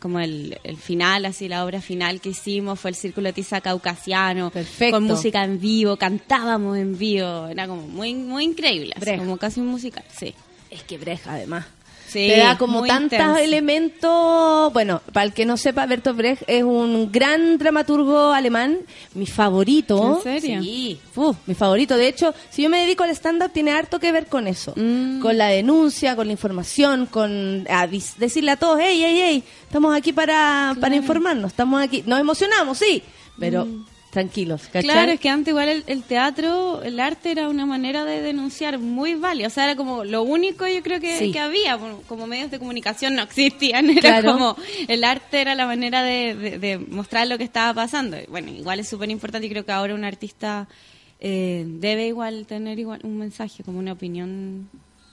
como 0.00 0.20
el, 0.20 0.58
el 0.62 0.76
final, 0.76 1.24
así 1.24 1.48
la 1.48 1.64
obra 1.64 1.80
final 1.80 2.20
que 2.20 2.30
hicimos 2.30 2.78
fue 2.78 2.90
el 2.90 2.96
Círculo 2.96 3.28
de 3.28 3.32
Tiza 3.32 3.60
Caucasiano, 3.60 4.50
Perfecto. 4.50 4.96
con 4.96 5.04
música 5.04 5.44
en 5.44 5.60
vivo, 5.60 5.96
cantábamos 5.96 6.76
en 6.76 6.96
vivo, 6.98 7.46
era 7.48 7.66
como 7.66 7.82
muy 7.82 8.14
muy 8.14 8.44
increíble, 8.44 8.92
así, 8.96 9.16
como 9.16 9.36
casi 9.36 9.60
un 9.60 9.68
musical, 9.68 10.04
sí. 10.14 10.34
Es 10.70 10.82
que 10.82 10.98
Brecht, 10.98 11.26
además. 11.26 11.66
Sí, 12.08 12.28
te 12.28 12.38
da 12.38 12.56
como 12.56 12.84
tantos 12.86 13.14
intenso. 13.18 13.36
elementos. 13.38 14.72
Bueno, 14.72 15.02
para 15.12 15.24
el 15.26 15.32
que 15.32 15.44
no 15.44 15.56
sepa, 15.56 15.86
Bertolt 15.86 16.16
Brecht 16.16 16.42
es 16.46 16.62
un 16.62 17.10
gran 17.12 17.58
dramaturgo 17.58 18.32
alemán, 18.32 18.78
mi 19.14 19.26
favorito. 19.26 20.16
¿En 20.18 20.22
serio? 20.40 20.62
Sí, 20.62 20.98
uf, 21.14 21.36
mi 21.46 21.54
favorito. 21.54 21.96
De 21.96 22.08
hecho, 22.08 22.34
si 22.50 22.62
yo 22.62 22.70
me 22.70 22.80
dedico 22.80 23.02
al 23.04 23.10
stand-up, 23.10 23.50
tiene 23.52 23.72
harto 23.72 23.98
que 23.98 24.12
ver 24.12 24.26
con 24.26 24.46
eso. 24.46 24.72
Mm. 24.76 25.20
Con 25.20 25.36
la 25.36 25.48
denuncia, 25.48 26.16
con 26.16 26.26
la 26.26 26.32
información, 26.32 27.06
con 27.06 27.64
avis- 27.68 28.16
decirle 28.16 28.52
a 28.52 28.56
todos, 28.56 28.78
hey, 28.80 29.00
hey, 29.04 29.18
hey, 29.22 29.44
estamos 29.66 29.94
aquí 29.96 30.12
para, 30.12 30.76
para 30.80 30.94
informarnos, 30.96 31.50
estamos 31.52 31.82
aquí. 31.82 32.02
Nos 32.06 32.20
emocionamos, 32.20 32.78
sí, 32.78 33.02
pero 33.38 33.66
tranquilos, 34.16 34.62
¿cachai? 34.72 34.82
Claro, 34.84 35.12
es 35.12 35.20
que 35.20 35.28
antes 35.28 35.52
igual 35.52 35.68
el, 35.68 35.84
el 35.86 36.02
teatro, 36.02 36.82
el 36.82 36.98
arte 37.00 37.30
era 37.32 37.50
una 37.50 37.66
manera 37.66 38.04
de 38.06 38.22
denunciar 38.22 38.78
muy 38.78 39.14
válida. 39.14 39.46
O 39.46 39.50
sea, 39.50 39.64
era 39.64 39.76
como 39.76 40.04
lo 40.04 40.22
único 40.22 40.66
yo 40.66 40.82
creo 40.82 41.00
que, 41.00 41.18
Sí. 41.18 41.32
que 41.32 41.38
había. 41.38 41.78
Como- 42.08 42.26
medios 42.26 42.50
de 42.50 42.58
comunicación 42.58 43.14
no 43.14 43.22
existían. 43.22 43.90
Era 43.90 44.00
Claro. 44.22 44.32
como 44.32 44.56
el 44.88 45.04
arte 45.04 45.40
era 45.42 45.54
la 45.54 45.66
manera 45.66 46.02
de, 46.02 46.34
de- 46.34 46.58
de 46.58 46.78
mostrar 46.78 47.26
lo 47.28 47.36
que 47.36 47.44
estaba 47.44 47.74
pasando. 47.74 48.16
Bueno, 48.28 48.50
igual 48.50 48.80
es 48.80 48.88
súper 48.88 49.10
importante 49.10 49.46
y 49.46 49.50
creo 49.50 49.64
que 49.66 49.72
ahora 49.72 49.94
un 49.94 50.04
artista 50.04 50.66
eh, 51.20 51.64
debe 51.66 52.06
igual 52.08 52.46
tener 52.46 52.78
igual 52.78 53.00
un 53.04 53.18
mensaje, 53.18 53.62
como 53.64 53.78
una 53.78 53.92
opinión 53.92 54.68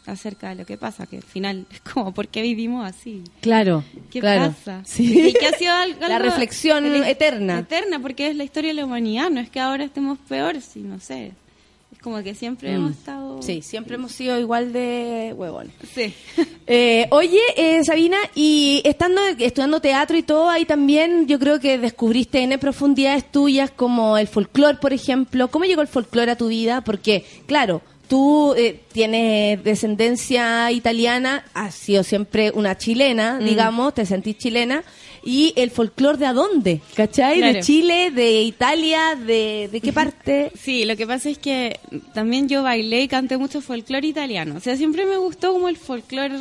acerca 0.06 0.50
de 0.50 0.56
lo 0.56 0.66
que 0.66 0.78
pasa, 0.78 1.06
que 1.06 1.18
al 1.18 1.24
final 1.24 1.66
es 1.72 1.80
como, 1.82 2.14
¿por 2.14 2.28
qué 2.28 2.42
vivimos 2.42 2.86
así? 2.86 3.24
Claro, 3.42 3.84
¿Qué 4.12 4.20
claro. 4.20 4.54
pasa? 4.54 4.82
Sí. 4.86 5.30
Y 5.30 5.34
que 5.34 5.48
ha 5.48 5.58
sido 5.58 5.74
algo, 5.74 6.00
La 6.08 6.20
reflexión 6.20 6.86
el- 6.86 7.04
eterna. 7.04 7.60
Eterna, 7.60 8.00
porque 8.00 8.28
es 8.30 8.36
la 8.36 8.44
historia 8.44 8.70
de 8.72 8.76
la 8.76 8.86
humanidad, 8.86 9.30
no 9.30 9.40
es 9.40 9.50
que 9.50 9.60
ahora 9.60 9.84
estemos 9.84 10.18
peor, 10.28 10.60
si 10.62 10.80
no 10.82 11.00
sé. 11.00 11.32
Es 11.92 12.00
como 12.00 12.22
que 12.24 12.34
siempre 12.34 12.72
Mm. 12.72 12.76
hemos 12.76 12.92
estado... 12.94 13.42
Sí, 13.44 13.62
siempre 13.62 13.96
hemos 13.96 14.12
sido 14.14 14.40
igual 14.40 14.74
de 14.74 15.34
huevón. 15.38 15.72
Sí. 15.94 16.14
Eh, 16.66 17.08
oye, 17.12 17.42
eh, 17.58 17.84
Sabina, 17.84 18.16
y 18.36 18.82
estando 18.86 19.22
estudiando 19.38 19.82
teatro 19.82 20.16
y 20.18 20.24
todo, 20.24 20.50
ahí 20.50 20.64
también 20.64 21.28
yo 21.28 21.38
creo 21.38 21.60
que 21.60 21.78
descubriste 21.78 22.40
en 22.42 22.58
profundidades 22.58 23.30
tuyas 23.30 23.70
como 23.70 24.18
el 24.18 24.28
folclore, 24.30 24.78
por 24.78 24.94
ejemplo. 24.94 25.50
¿Cómo 25.50 25.66
llegó 25.66 25.82
el 25.82 25.90
folclore 25.90 26.32
a 26.32 26.38
tu 26.38 26.48
vida? 26.48 26.80
Porque, 26.82 27.26
claro, 27.48 27.82
tú 28.08 28.54
eh, 28.56 28.82
tienes 28.92 29.64
descendencia 29.64 30.72
italiana, 30.72 31.46
has 31.54 31.76
sido 31.76 32.04
siempre 32.04 32.52
una 32.54 32.78
chilena, 32.78 33.40
Mm. 33.42 33.46
digamos, 33.46 33.94
te 33.94 34.06
sentís 34.06 34.38
chilena. 34.38 34.84
y 35.26 35.54
el 35.56 35.72
folclore 35.72 36.18
de 36.18 36.26
a 36.26 36.34
dónde, 36.34 36.82
¿cachai? 36.96 37.40
De. 37.40 37.62
Chile, 37.62 38.12
de 38.12 38.42
Italia, 38.42 39.16
de, 39.16 39.70
de 39.72 39.80
qué 39.80 39.94
parte. 39.94 40.52
Sí, 40.62 40.84
lo 40.84 40.98
que 40.98 41.08
pasa 41.08 41.30
es 41.30 41.38
que 41.38 41.80
también 42.14 42.50
yo 42.50 42.62
bailé 42.62 43.04
y 43.04 43.08
canté 43.08 43.38
mucho 43.38 43.62
folclore 43.62 44.06
italiano. 44.06 44.56
O 44.58 44.60
sea, 44.60 44.76
siempre 44.76 45.06
me 45.06 45.16
gustó 45.16 45.54
como 45.54 45.70
el 45.70 45.78
folclore 45.78 46.36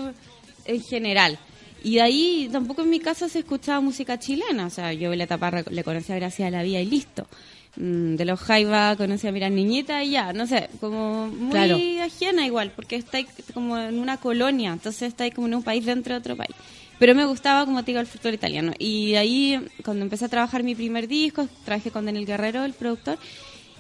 en 0.65 0.83
general. 0.83 1.39
Y 1.85 1.95
de 1.95 2.01
ahí 2.03 2.49
tampoco 2.51 2.83
en 2.83 2.91
mi 2.91 2.99
casa 2.99 3.29
se 3.29 3.39
escuchaba 3.41 3.81
música 3.81 4.19
chilena. 4.19 4.67
O 4.67 4.71
sea, 4.71 4.93
yo 4.93 5.11
Violeta 5.11 5.39
Parra 5.39 5.63
le 5.71 5.85
conocía 5.85 6.17
gracias 6.17 6.49
a 6.49 6.51
la 6.51 6.65
vida 6.65 6.81
y 6.81 6.87
listo. 6.87 7.29
Mm, 7.77 8.17
De 8.17 8.25
los 8.27 8.39
Jaiba 8.41 8.97
conocí 8.97 9.27
a 9.27 9.33
Mira 9.33 9.49
Niñita 9.49 10.05
y 10.05 10.11
ya, 10.11 10.33
no 10.33 10.47
sé, 10.47 10.69
como 10.81 11.29
muy 11.29 11.51
Claro. 11.53 11.79
ajena 12.05 12.45
igual, 12.47 12.71
porque 12.77 12.97
está 12.97 13.17
ahí 13.17 13.27
como 13.55 13.79
en 13.79 13.99
una 13.99 14.19
colonia, 14.19 14.73
entonces 14.73 15.09
está 15.09 15.25
ahí 15.25 15.31
como 15.31 15.47
en 15.47 15.55
un 15.55 15.63
país 15.63 15.85
dentro 15.87 16.13
de 16.15 16.19
otro 16.19 16.37
país. 16.37 16.55
Pero 16.99 17.15
me 17.15 17.25
gustaba, 17.25 17.65
como 17.65 17.83
te 17.83 17.93
digo, 17.93 18.01
el 18.01 18.07
folclore 18.07 18.37
italiano. 18.37 18.73
Y 18.79 19.15
ahí, 19.15 19.59
cuando 19.85 20.05
empecé 20.05 20.27
a 20.27 20.29
trabajar 20.29 20.63
mi 20.63 20.75
primer 20.75 21.09
disco, 21.09 21.49
trabajé 21.65 21.91
con 21.91 22.05
Daniel 22.05 22.27
Guerrero, 22.27 22.65
el 22.65 22.75
productor, 22.75 23.19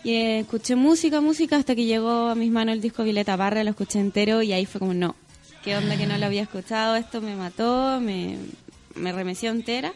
y 0.03 0.11
eh, 0.13 0.39
escuché 0.41 0.75
música, 0.75 1.21
música, 1.21 1.57
hasta 1.57 1.75
que 1.77 1.85
llegó 1.85 2.29
a 2.31 2.35
mis 2.35 2.51
manos 2.51 2.75
el 2.75 2.81
disco 2.81 3.05
Violeta 3.05 3.37
Parra, 3.37 3.63
lo 3.63 3.71
escuché 3.71 4.01
entero 4.01 4.43
y 4.43 4.53
ahí 4.53 4.65
fue 4.67 4.79
como, 4.81 4.95
no, 4.95 5.15
qué 5.63 5.77
onda 5.77 5.97
que 5.97 6.07
no 6.07 6.17
lo 6.19 6.27
había 6.27 6.43
escuchado, 6.43 6.97
esto 6.97 7.21
me 7.21 7.37
mató, 7.37 8.01
me, 8.01 8.39
me 8.97 9.13
remeció 9.13 9.51
entera. 9.51 9.93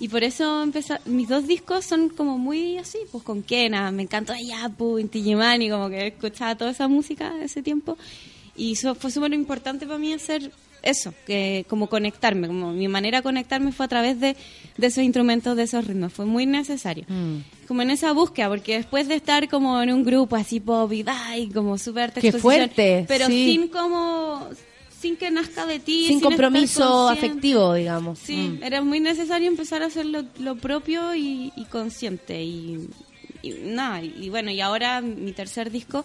Y 0.00 0.08
por 0.08 0.24
eso 0.24 0.62
empezó, 0.62 0.96
mis 1.04 1.28
dos 1.28 1.46
discos 1.46 1.84
son 1.84 2.08
como 2.08 2.38
muy 2.38 2.78
así, 2.78 2.98
pues 3.12 3.22
con 3.22 3.42
Kena, 3.42 3.90
me 3.92 4.02
encantó 4.02 4.32
Ayapu, 4.32 4.98
Inti 4.98 5.18
Illimani, 5.18 5.68
como 5.68 5.90
que 5.90 6.06
escuchaba 6.06 6.54
toda 6.56 6.70
esa 6.70 6.88
música 6.88 7.34
de 7.34 7.44
ese 7.44 7.62
tiempo. 7.62 7.98
Y 8.56 8.72
eso 8.72 8.94
fue 8.94 9.10
súper 9.10 9.34
importante 9.34 9.86
para 9.86 9.98
mí 9.98 10.14
hacer 10.14 10.50
eso, 10.82 11.12
que 11.26 11.66
como 11.68 11.88
conectarme, 11.88 12.46
como 12.46 12.72
mi 12.72 12.88
manera 12.88 13.18
de 13.18 13.22
conectarme 13.22 13.72
fue 13.72 13.84
a 13.84 13.88
través 13.88 14.18
de, 14.20 14.36
de 14.78 14.86
esos 14.86 15.04
instrumentos, 15.04 15.54
de 15.54 15.64
esos 15.64 15.86
ritmos, 15.86 16.14
fue 16.14 16.24
muy 16.24 16.46
necesario. 16.46 17.04
Como 17.68 17.82
en 17.82 17.90
esa 17.90 18.12
búsqueda, 18.12 18.48
porque 18.48 18.78
después 18.78 19.06
de 19.06 19.16
estar 19.16 19.48
como 19.50 19.82
en 19.82 19.92
un 19.92 20.02
grupo 20.02 20.34
así 20.36 20.60
pop 20.60 20.90
y 20.92 21.04
como 21.52 21.76
súper 21.76 22.12
Qué 22.12 22.32
fuerte, 22.32 23.04
pero 23.06 23.26
sí. 23.26 23.52
sin 23.52 23.68
como 23.68 24.48
sin 25.00 25.16
que 25.16 25.30
nazca 25.30 25.64
de 25.66 25.78
ti, 25.80 26.06
Sin 26.08 26.20
compromiso 26.20 27.08
afectivo, 27.08 27.74
digamos. 27.74 28.18
Sí, 28.18 28.36
Mm. 28.36 28.62
era 28.62 28.82
muy 28.82 29.00
necesario 29.00 29.48
empezar 29.48 29.82
a 29.82 29.86
hacer 29.86 30.04
lo, 30.06 30.24
lo 30.38 30.56
propio 30.56 31.14
y, 31.14 31.52
y 31.56 31.64
consciente. 31.64 32.42
Y, 32.42 32.88
y 33.42 33.50
nada, 33.64 34.02
y, 34.02 34.28
bueno, 34.28 34.50
y 34.50 34.60
ahora 34.60 35.00
mi 35.00 35.32
tercer 35.32 35.70
disco 35.70 36.04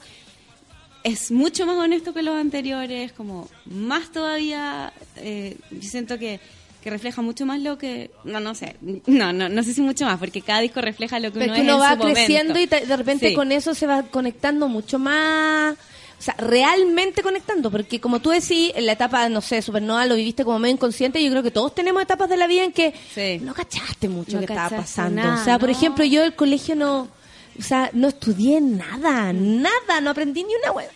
es 1.04 1.30
mucho 1.32 1.66
más 1.66 1.76
honesto 1.76 2.14
que 2.14 2.24
los 2.24 2.36
anteriores, 2.36 3.12
como 3.12 3.48
más 3.66 4.12
todavía, 4.12 4.92
eh, 5.18 5.56
yo 5.72 5.82
siento 5.90 6.18
que, 6.18 6.40
que 6.82 6.90
refleja 6.90 7.22
mucho 7.22 7.46
más 7.46 7.60
lo 7.60 7.78
que, 7.78 8.10
no, 8.24 8.40
no 8.40 8.56
sé, 8.56 8.76
no, 9.06 9.32
no, 9.34 9.50
no 9.50 9.64
sé 9.64 9.74
si 9.74 9.82
mucho 9.82 10.06
más, 10.06 10.18
porque 10.18 10.42
cada 10.42 10.62
disco 10.62 10.82
refleja 10.82 11.20
lo 11.20 11.32
que 11.34 11.40
Pero 11.40 11.52
uno 11.54 11.56
es 11.62 11.62
uno 11.64 11.74
en 11.76 11.82
va 11.82 11.92
su 11.92 11.98
momento. 11.98 12.16
creciendo 12.16 12.60
y 12.60 12.66
de 12.66 12.96
repente 12.98 13.30
Sí. 13.30 13.34
con 13.36 13.52
eso 13.52 13.76
se 13.76 13.86
va 13.86 14.04
conectando 14.04 14.68
mucho 14.68 14.98
más. 14.98 15.76
O 16.18 16.22
sea, 16.26 16.36
realmente 16.38 17.22
conectando, 17.22 17.70
porque 17.70 18.00
como 18.00 18.20
tú 18.20 18.30
decís, 18.30 18.72
en 18.74 18.86
la 18.86 18.94
etapa, 18.94 19.28
no 19.30 19.42
sé, 19.42 19.62
Supernova 19.62 20.06
lo 20.06 20.16
viviste 20.16 20.44
como 20.46 20.60
medio 20.60 20.76
inconsciente, 20.76 21.24
yo 21.24 21.30
creo 21.30 21.44
que 21.44 21.52
todos 21.52 21.76
tenemos 21.76 22.02
etapas 22.02 22.30
de 22.30 22.38
la 22.38 22.48
vida 22.48 22.64
en 22.64 22.72
que 22.72 22.94
no 23.42 23.54
cachaste 23.54 24.10
mucho 24.10 24.40
No 24.40 24.40
que 24.40 24.54
estaba 24.54 24.78
pasando. 24.78 25.22
nada, 25.22 25.42
o 25.42 25.44
sea, 25.44 25.60
por 25.60 25.70
ejemplo, 25.70 26.06
yo 26.06 26.22
del 26.22 26.36
colegio 26.36 26.76
no, 26.76 27.10
o 27.58 27.62
sea, 27.62 27.90
no 27.94 28.08
estudié 28.10 28.60
nada, 28.60 29.32
nada, 29.34 30.02
no 30.02 30.10
aprendí 30.10 30.44
ni 30.44 30.56
una 30.56 30.72
hueá. 30.72 30.90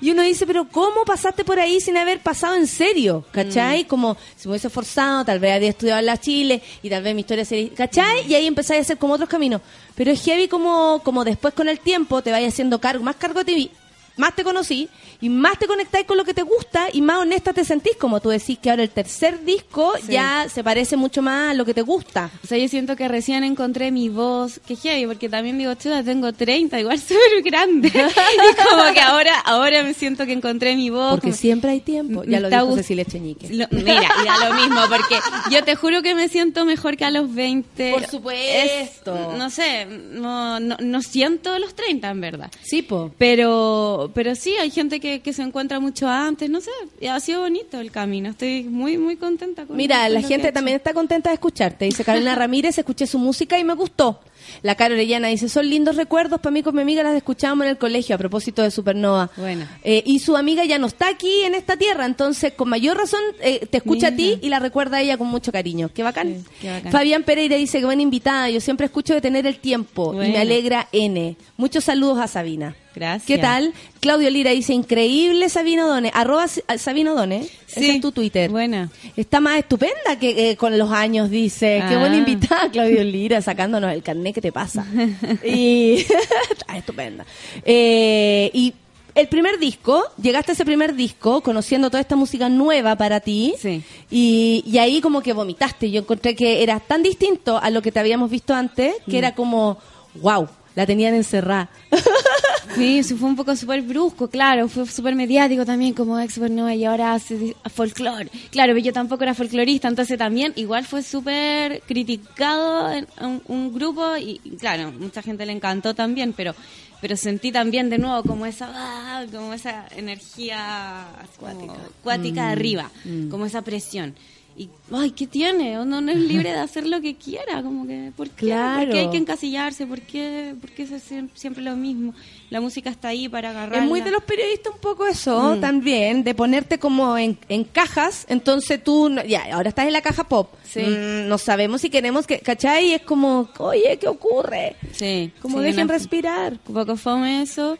Y 0.00 0.10
uno 0.10 0.22
dice, 0.22 0.46
pero 0.46 0.68
¿cómo 0.68 1.04
pasaste 1.04 1.44
por 1.44 1.58
ahí 1.58 1.80
sin 1.80 1.96
haber 1.96 2.20
pasado 2.20 2.56
en 2.56 2.66
serio? 2.66 3.24
Mm. 3.28 3.32
¿Cachai? 3.32 3.84
Como 3.84 4.16
si 4.36 4.48
me 4.48 4.52
hubiese 4.52 4.66
esforzado, 4.66 5.24
tal 5.24 5.38
vez 5.38 5.54
había 5.54 5.70
estudiado 5.70 6.00
en 6.00 6.06
la 6.06 6.18
Chile 6.18 6.62
y 6.82 6.90
tal 6.90 7.02
vez 7.02 7.14
mi 7.14 7.20
historia 7.20 7.44
sería... 7.44 7.70
¿Cachai? 7.74 8.24
Mm. 8.24 8.30
Y 8.30 8.34
ahí 8.34 8.46
empezáis 8.46 8.78
a 8.78 8.82
hacer 8.82 8.98
como 8.98 9.14
otros 9.14 9.28
caminos. 9.28 9.60
Pero 9.94 10.10
es 10.10 10.22
heavy 10.22 10.48
como, 10.48 11.00
como 11.04 11.24
después 11.24 11.54
con 11.54 11.68
el 11.68 11.80
tiempo 11.80 12.22
te 12.22 12.30
vayas 12.32 12.52
haciendo 12.52 12.80
cargo, 12.80 13.04
más 13.04 13.16
cargo 13.16 13.44
de 13.44 13.44
ti, 13.44 13.70
más 14.16 14.34
te 14.36 14.44
conocí 14.44 14.88
y 15.20 15.28
más 15.28 15.58
te 15.58 15.66
conectáis 15.66 16.06
con 16.06 16.16
lo 16.16 16.24
que 16.24 16.34
te 16.34 16.42
gusta 16.42 16.88
y 16.92 17.00
más 17.02 17.18
honesta 17.18 17.52
te 17.52 17.64
sentís, 17.64 17.96
como 17.96 18.20
tú 18.20 18.28
decís 18.30 18.58
que 18.58 18.70
ahora 18.70 18.82
el 18.82 18.90
tercer 18.90 19.44
disco 19.44 19.92
Sí. 20.00 20.12
ya 20.12 20.46
se 20.52 20.62
parece 20.64 20.96
mucho 20.96 21.22
más 21.22 21.50
a 21.50 21.54
lo 21.54 21.64
que 21.64 21.74
te 21.74 21.82
gusta. 21.82 22.30
O 22.44 22.46
sea, 22.46 22.58
yo 22.58 22.68
siento 22.68 22.96
que 22.96 23.08
recién 23.08 23.44
encontré 23.44 23.90
mi 23.90 24.08
voz, 24.08 24.60
que 24.66 24.76
heavy, 24.76 25.06
porque 25.06 25.28
también 25.28 25.58
digo, 25.58 25.74
chuda, 25.74 26.02
tengo 26.02 26.32
30, 26.32 26.78
igual 26.80 26.98
súper 27.00 27.42
grande. 27.44 27.88
y 27.88 28.68
como 28.68 28.92
que 28.92 29.00
ahora 29.00 29.38
ahora 29.40 29.82
me 29.82 29.94
siento 29.94 30.26
que 30.26 30.32
encontré 30.32 30.76
mi 30.76 30.90
voz. 30.90 31.10
Porque 31.12 31.28
como- 31.28 31.36
siempre 31.36 31.70
hay 31.70 31.80
tiempo. 31.80 32.24
Ya 32.24 32.40
lo 32.40 32.48
dijo 32.50 32.76
Cecilia 32.76 33.04
Cheñique. 33.04 33.48
Lo- 33.54 33.66
mira, 33.70 34.02
y 34.22 34.26
da 34.26 34.48
lo 34.48 34.54
mismo, 34.54 34.80
porque 34.88 35.18
yo 35.50 35.64
te 35.64 35.74
juro 35.76 36.02
que 36.02 36.14
me 36.14 36.28
siento 36.28 36.64
mejor 36.64 36.96
que 36.96 37.04
a 37.04 37.10
los 37.10 37.32
20. 37.34 37.90
Por 37.92 38.06
supuesto. 38.06 39.14
Es- 39.16 39.38
no 39.38 39.50
sé, 39.50 39.86
no, 39.86 40.60
no, 40.60 40.76
no 40.80 41.02
siento 41.02 41.58
los 41.58 41.74
30 41.74 42.10
en 42.10 42.20
verdad. 42.20 42.50
Sí, 42.62 42.82
po. 42.82 43.12
Pero, 43.18 44.09
pero 44.10 44.34
sí, 44.34 44.54
hay 44.56 44.70
gente 44.70 45.00
que, 45.00 45.20
que 45.20 45.32
se 45.32 45.42
encuentra 45.42 45.80
mucho 45.80 46.08
antes, 46.08 46.50
no 46.50 46.60
sé, 46.60 46.70
y 47.00 47.06
ha 47.06 47.18
sido 47.20 47.40
bonito 47.40 47.80
el 47.80 47.90
camino. 47.90 48.30
Estoy 48.30 48.64
muy, 48.64 48.98
muy 48.98 49.16
contenta 49.16 49.66
con 49.66 49.76
Mira, 49.76 50.04
con 50.04 50.14
la 50.14 50.20
lo 50.20 50.28
gente 50.28 50.52
también 50.52 50.76
está 50.76 50.92
contenta 50.94 51.30
de 51.30 51.34
escucharte. 51.34 51.84
Dice 51.84 52.04
Carolina 52.04 52.34
Ramírez, 52.36 52.78
escuché 52.78 53.06
su 53.06 53.18
música 53.18 53.58
y 53.58 53.64
me 53.64 53.74
gustó. 53.74 54.20
La 54.62 54.74
Caro 54.74 54.94
Orellana 54.94 55.28
dice, 55.28 55.48
son 55.48 55.68
lindos 55.68 55.96
recuerdos 55.96 56.40
para 56.40 56.52
mí 56.52 56.62
con 56.62 56.74
mi 56.74 56.82
amiga, 56.82 57.02
las 57.02 57.14
escuchábamos 57.14 57.64
en 57.64 57.70
el 57.70 57.78
colegio 57.78 58.14
a 58.14 58.18
propósito 58.18 58.62
de 58.62 58.70
Supernova. 58.70 59.30
Bueno. 59.36 59.66
Eh, 59.84 60.02
y 60.06 60.18
su 60.18 60.36
amiga 60.36 60.64
ya 60.64 60.78
no 60.78 60.86
está 60.86 61.08
aquí 61.08 61.42
en 61.44 61.54
esta 61.54 61.76
tierra, 61.76 62.06
entonces 62.06 62.52
con 62.52 62.68
mayor 62.68 62.96
razón 62.96 63.20
eh, 63.40 63.66
te 63.66 63.78
escucha 63.78 64.08
a 64.08 64.16
ti 64.16 64.38
y 64.42 64.48
la 64.48 64.58
recuerda 64.58 64.98
a 64.98 65.02
ella 65.02 65.16
con 65.16 65.28
mucho 65.28 65.52
cariño. 65.52 65.90
Qué 65.94 66.02
bacán. 66.02 66.44
qué 66.60 66.70
bacán. 66.70 66.92
Fabián 66.92 67.22
Pereira 67.22 67.56
dice 67.56 67.78
que 67.78 67.84
buena 67.84 68.02
invitada, 68.02 68.50
yo 68.50 68.60
siempre 68.60 68.86
escucho 68.86 69.14
de 69.14 69.20
tener 69.20 69.46
el 69.46 69.58
tiempo 69.58 70.14
y 70.14 70.30
me 70.30 70.38
alegra 70.38 70.88
N. 70.92 71.36
Muchos 71.56 71.84
saludos 71.84 72.18
a 72.18 72.26
Sabina. 72.26 72.76
Gracias. 72.94 73.26
¿Qué 73.26 73.38
tal? 73.38 73.72
Claudio 74.00 74.30
Lira 74.30 74.50
dice, 74.50 74.72
increíble 74.72 75.48
Sabino 75.48 75.86
Done. 75.86 76.10
Arroba 76.12 76.46
Sabino 76.48 77.14
Done. 77.14 77.48
Ese 77.70 77.80
Sí. 77.80 77.90
es 77.90 78.00
tu 78.00 78.10
Twitter. 78.12 78.50
Buena. 78.50 78.90
Está 79.16 79.40
más 79.40 79.58
estupenda 79.58 80.18
que 80.18 80.50
eh, 80.50 80.56
con 80.56 80.76
los 80.78 80.90
años, 80.90 81.30
dice. 81.30 81.82
Qué 81.88 81.94
Ah. 81.94 81.98
buena 81.98 82.16
invitada, 82.16 82.70
Claudio 82.70 83.04
Lira, 83.04 83.40
sacándonos 83.42 83.92
el 83.92 84.02
carnet 84.02 84.34
que 84.34 84.40
te 84.40 84.52
pasa. 84.52 84.84
y 85.44 86.04
está 86.50 86.76
estupenda. 86.76 87.24
Eh, 87.64 88.50
y 88.52 88.74
el 89.14 89.28
primer 89.28 89.58
disco, 89.58 90.04
llegaste 90.22 90.52
a 90.52 90.54
ese 90.54 90.64
primer 90.64 90.94
disco 90.94 91.40
conociendo 91.42 91.90
toda 91.90 92.00
esta 92.00 92.16
música 92.16 92.48
nueva 92.48 92.96
para 92.96 93.20
ti. 93.20 93.54
Sí. 93.58 93.82
Y, 94.10 94.62
y 94.66 94.78
ahí 94.78 95.00
como 95.00 95.20
que 95.22 95.32
vomitaste. 95.32 95.90
Yo 95.90 96.00
encontré 96.00 96.34
que 96.34 96.62
era 96.62 96.80
tan 96.80 97.02
distinto 97.02 97.58
a 97.58 97.70
lo 97.70 97.82
que 97.82 97.92
te 97.92 98.00
habíamos 98.00 98.30
visto 98.30 98.54
antes, 98.54 98.94
que 99.06 99.12
Mm. 99.12 99.16
era 99.16 99.34
como, 99.34 99.78
wow, 100.14 100.48
la 100.74 100.86
tenían 100.86 101.14
encerrada. 101.14 101.68
Sí, 102.74 103.02
fue 103.02 103.28
un 103.28 103.36
poco 103.36 103.56
súper 103.56 103.82
brusco, 103.82 104.28
claro, 104.28 104.68
fue 104.68 104.86
súper 104.86 105.14
mediático 105.14 105.64
también 105.64 105.92
como 105.94 106.18
ex 106.18 106.34
Supernova 106.34 106.74
y 106.74 106.84
ahora 106.84 107.14
hace 107.14 107.56
folclore. 107.74 108.30
Claro, 108.50 108.72
pero 108.74 108.84
yo 108.84 108.92
tampoco 108.92 109.24
era 109.24 109.34
folclorista, 109.34 109.88
entonces 109.88 110.16
también 110.18 110.52
igual 110.56 110.84
fue 110.84 111.02
súper 111.02 111.82
criticado 111.86 112.92
en 112.92 113.06
un, 113.20 113.42
un 113.48 113.74
grupo 113.74 114.16
y 114.16 114.38
claro, 114.58 114.92
mucha 114.92 115.22
gente 115.22 115.44
le 115.46 115.52
encantó 115.52 115.94
también, 115.94 116.32
pero 116.32 116.54
pero 117.00 117.16
sentí 117.16 117.50
también 117.50 117.88
de 117.88 117.98
nuevo 117.98 118.22
como 118.22 118.46
esa 118.46 118.70
ah, 118.72 119.24
como 119.32 119.54
esa 119.54 119.86
energía 119.96 121.08
acuática, 121.22 121.72
acuática 122.00 122.42
Mm, 122.42 122.52
arriba, 122.52 122.90
mm. 123.04 123.28
como 123.28 123.46
esa 123.46 123.62
presión. 123.62 124.14
Y, 124.56 124.68
ay, 124.92 125.12
¿qué 125.12 125.26
tiene? 125.26 125.78
Uno 125.80 126.00
no 126.02 126.10
es 126.12 126.18
libre 126.18 126.50
de 126.52 126.58
hacer 126.58 126.86
lo 126.86 127.00
que 127.00 127.14
quiera, 127.16 127.62
como 127.62 127.86
que, 127.86 128.12
¿por 128.16 128.28
qué? 128.30 128.46
Claro. 128.46 128.84
¿Por 128.84 128.90
qué 128.92 128.98
hay 129.00 129.10
que 129.10 129.16
encasillarse? 129.16 129.86
¿Por 129.86 130.00
qué, 130.02 130.54
por 130.60 130.70
qué 130.70 130.82
es 130.82 130.90
siem- 131.10 131.30
siempre 131.34 131.62
lo 131.62 131.76
mismo? 131.76 132.12
La 132.50 132.60
música 132.60 132.90
está 132.90 133.08
ahí 133.08 133.28
para 133.28 133.50
agarrar. 133.50 133.82
Es 133.82 133.88
muy 133.88 134.00
de 134.02 134.10
los 134.10 134.22
periodistas 134.24 134.74
un 134.74 134.80
poco 134.80 135.06
eso 135.06 135.54
Mm. 135.56 135.60
también, 135.60 136.24
de 136.24 136.34
ponerte 136.34 136.78
como 136.78 137.16
en, 137.16 137.38
en 137.48 137.64
cajas, 137.64 138.26
entonces 138.28 138.82
tú, 138.84 139.08
no- 139.08 139.24
ya, 139.24 139.44
ahora 139.54 139.70
estás 139.70 139.86
en 139.86 139.92
la 139.94 140.02
caja 140.02 140.24
pop, 140.24 140.52
Sí. 140.64 140.80
Mm, 140.80 141.28
no 141.28 141.38
sabemos 141.38 141.80
si 141.80 141.88
queremos 141.90 142.26
que, 142.26 142.40
¿cachai? 142.40 142.92
Es 142.92 143.02
como, 143.02 143.48
oye, 143.58 143.98
¿qué 143.98 144.08
ocurre? 144.08 144.76
Sí. 144.92 145.32
Como 145.40 145.58
sí, 145.58 145.64
dejen 145.64 145.88
respirar. 145.88 146.58
Un 146.68 146.74
poco 146.74 146.96
fome 146.96 147.42
eso. 147.42 147.78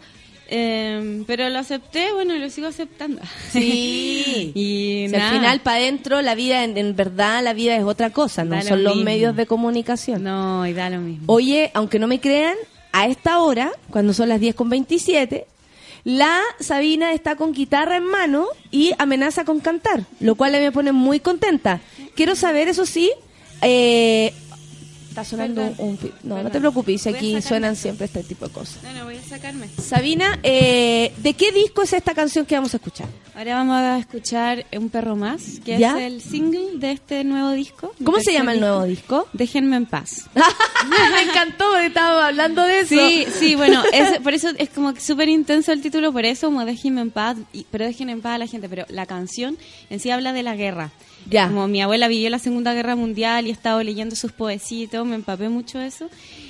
Eh, 0.50 1.22
pero 1.26 1.48
lo 1.48 1.60
acepté, 1.60 2.12
bueno, 2.12 2.34
y 2.34 2.40
lo 2.40 2.50
sigo 2.50 2.66
aceptando. 2.66 3.22
Sí. 3.50 4.52
y 4.54 5.06
Si 5.08 5.14
al 5.14 5.32
final, 5.32 5.60
para 5.60 5.76
adentro, 5.76 6.20
la 6.22 6.34
vida, 6.34 6.64
en, 6.64 6.76
en 6.76 6.96
verdad, 6.96 7.42
la 7.42 7.52
vida 7.52 7.76
es 7.76 7.84
otra 7.84 8.10
cosa, 8.10 8.44
no 8.44 8.56
lo 8.56 8.62
son 8.62 8.82
los 8.82 8.96
medios 8.96 9.36
de 9.36 9.46
comunicación. 9.46 10.24
No, 10.24 10.66
y 10.66 10.72
da 10.72 10.90
lo 10.90 11.00
mismo. 11.00 11.24
Oye, 11.26 11.70
aunque 11.72 12.00
no 12.00 12.08
me 12.08 12.20
crean, 12.20 12.56
a 12.92 13.06
esta 13.06 13.38
hora, 13.38 13.70
cuando 13.90 14.12
son 14.12 14.28
las 14.28 14.40
10 14.40 14.56
con 14.56 14.68
27, 14.68 15.46
la 16.04 16.40
Sabina 16.58 17.12
está 17.12 17.36
con 17.36 17.52
guitarra 17.52 17.96
en 17.96 18.04
mano 18.04 18.46
y 18.70 18.92
amenaza 18.98 19.44
con 19.44 19.60
cantar, 19.60 20.04
lo 20.18 20.34
cual 20.34 20.52
me 20.52 20.72
pone 20.72 20.92
muy 20.92 21.20
contenta. 21.20 21.80
Quiero 22.16 22.34
saber, 22.34 22.68
eso 22.68 22.86
sí, 22.86 23.12
eh, 23.62 24.32
Está 25.10 25.24
sonando 25.24 25.60
Perdón. 25.62 25.74
un... 25.88 25.96
pi- 25.96 26.12
No, 26.22 26.40
no 26.40 26.50
te 26.52 26.60
preocupes, 26.60 27.04
aquí 27.08 27.42
suenan 27.42 27.74
siempre 27.74 28.06
este 28.06 28.22
tipo 28.22 28.46
de 28.46 28.52
cosas. 28.54 28.78
No, 28.84 28.92
no, 28.92 29.04
voy 29.06 29.16
a 29.16 29.22
sacarme. 29.24 29.68
Sabina, 29.82 30.38
eh, 30.44 31.12
¿de 31.16 31.34
qué 31.34 31.50
disco 31.50 31.82
es 31.82 31.92
esta 31.92 32.14
canción 32.14 32.46
que 32.46 32.54
vamos 32.54 32.72
a 32.74 32.76
escuchar? 32.76 33.08
Ahora 33.34 33.54
vamos 33.56 33.76
a 33.76 33.98
escuchar 33.98 34.66
Un 34.76 34.88
perro 34.88 35.16
más, 35.16 35.58
que 35.64 35.78
¿Ya? 35.78 35.98
es 35.98 36.04
el 36.12 36.22
single 36.22 36.78
de 36.78 36.92
este 36.92 37.24
nuevo 37.24 37.50
disco. 37.50 37.92
¿Cómo 38.04 38.20
se 38.20 38.32
llama 38.32 38.52
el 38.54 38.60
nuevo 38.60 38.84
disco? 38.84 39.26
Déjenme 39.32 39.76
en 39.76 39.86
paz. 39.86 40.26
Me 41.14 41.22
encantó, 41.22 41.76
estábamos 41.78 42.22
hablando 42.24 42.62
de 42.62 42.80
eso. 42.80 42.94
Sí, 42.94 43.26
sí, 43.36 43.56
bueno, 43.56 43.82
es- 43.92 44.20
por 44.20 44.32
eso 44.32 44.50
es 44.58 44.70
como 44.70 44.94
súper 44.94 45.28
intenso 45.28 45.72
el 45.72 45.82
título, 45.82 46.12
por 46.12 46.24
eso 46.24 46.46
como 46.46 46.64
déjenme 46.64 47.00
en 47.00 47.10
paz, 47.10 47.36
y- 47.52 47.66
pero 47.70 47.84
dejen 47.84 48.10
en 48.10 48.20
paz 48.20 48.36
a 48.36 48.38
la 48.38 48.46
gente, 48.46 48.68
pero 48.68 48.84
la 48.88 49.06
canción 49.06 49.58
en 49.90 49.98
sí 49.98 50.10
habla 50.10 50.32
de 50.32 50.44
la 50.44 50.54
guerra. 50.54 50.92
Ya. 51.28 51.48
Como 51.48 51.68
mi 51.68 51.80
abuela 51.82 52.08
vivió 52.08 52.28
la 52.30 52.38
Segunda 52.38 52.72
Guerra 52.74 52.96
Mundial 52.96 53.46
y 53.46 53.50
he 53.50 53.52
estado 53.52 53.82
leyendo 53.82 54.16
sus 54.16 54.32
poecitos, 54.32 55.06
me 55.06 55.14
empapé 55.14 55.48
mucho 55.48 55.78
de 55.78 55.86
eso, 55.86 56.08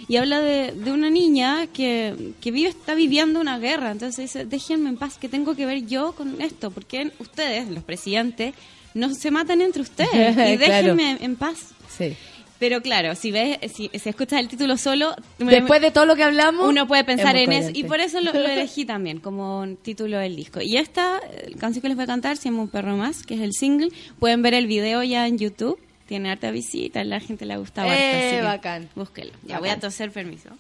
y 0.09 0.17
habla 0.17 0.41
de, 0.41 0.73
de 0.73 0.93
una 0.93 1.11
niña 1.11 1.67
que, 1.73 2.33
que 2.41 2.51
vive, 2.51 2.69
está 2.71 2.95
viviendo 2.95 3.41
una 3.41 3.59
guerra, 3.59 3.91
entonces 3.91 4.33
dice, 4.33 4.45
déjenme 4.47 4.89
en 4.89 4.97
paz, 4.97 5.19
¿qué 5.21 5.29
tengo 5.29 5.55
que 5.55 5.67
ver 5.67 5.87
yo 5.87 6.13
con 6.13 6.41
esto? 6.41 6.71
Porque 6.71 7.13
ustedes, 7.19 7.69
los 7.69 7.83
presidentes, 7.85 8.55
no 8.95 9.13
se 9.15 9.31
matan 9.31 9.61
entre 9.61 9.83
ustedes, 9.83 10.31
y 10.33 10.57
Claro. 10.57 10.59
déjenme 10.59 11.19
en 11.21 11.37
paz. 11.37 11.59
Sí. 11.97 12.15
Pero 12.61 12.83
claro, 12.83 13.15
si 13.17 13.33
ves, 13.33 13.59
si, 13.75 13.91
si 13.93 14.09
escuchas 14.09 14.39
el 14.39 14.47
título 14.49 14.77
solo, 14.77 15.17
Después 15.39 15.81
de 15.81 15.91
todo 15.91 16.05
lo 16.05 16.15
que 16.15 16.23
hablamos, 16.23 16.69
uno 16.69 16.87
puede 16.87 17.03
pensar 17.05 17.35
en 17.37 17.51
eso 17.53 17.71
y 17.73 17.85
por 17.85 18.01
eso 18.01 18.21
lo, 18.21 18.33
lo 18.35 18.39
elegí 18.49 18.85
también 18.85 19.19
como 19.19 19.67
título 19.83 20.19
del 20.19 20.37
disco. 20.37 20.61
Y 20.63 20.77
esta 20.77 21.21
eh, 21.33 21.55
canción 21.59 21.81
que 21.81 21.89
les 21.89 21.97
voy 21.97 22.05
a 22.05 22.07
cantar 22.07 22.39
llama 22.39 22.63
Un 22.63 22.69
perro 22.69 22.97
más, 22.97 23.23
que 23.25 23.35
es 23.35 23.41
el 23.41 23.55
single. 23.55 23.89
Pueden 24.19 24.43
ver 24.43 24.55
el 24.55 24.67
video 24.67 25.03
ya 25.03 25.27
en 25.27 25.39
YouTube. 25.39 25.81
Tiene 26.07 26.31
harta 26.31 26.51
visita, 26.51 27.03
la 27.03 27.19
gente 27.21 27.47
le 27.47 27.55
ha 27.55 27.57
gustado 27.57 27.89
Eh, 27.91 28.41
bacán. 28.43 28.89
Búsquelo. 28.95 29.31
Ya 29.43 29.55
Bacán. 29.55 29.61
voy 29.61 29.69
a 29.71 29.81
toser, 29.81 30.11
permiso. 30.11 30.51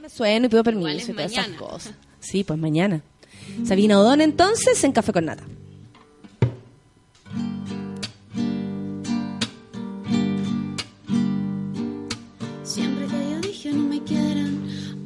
me 0.00 0.08
sueno 0.08 0.46
y 0.46 0.48
pido 0.48 0.62
permiso 0.62 1.10
y 1.10 1.14
todas 1.14 1.32
esas 1.32 1.48
cosas. 1.48 1.94
Sí, 2.20 2.44
pues 2.44 2.58
mañana. 2.58 3.00
Sabina 3.66 3.98
Odón 3.98 4.20
entonces 4.20 4.82
en 4.84 4.92
Café 4.92 5.12
con 5.12 5.24
Nata. 5.24 5.44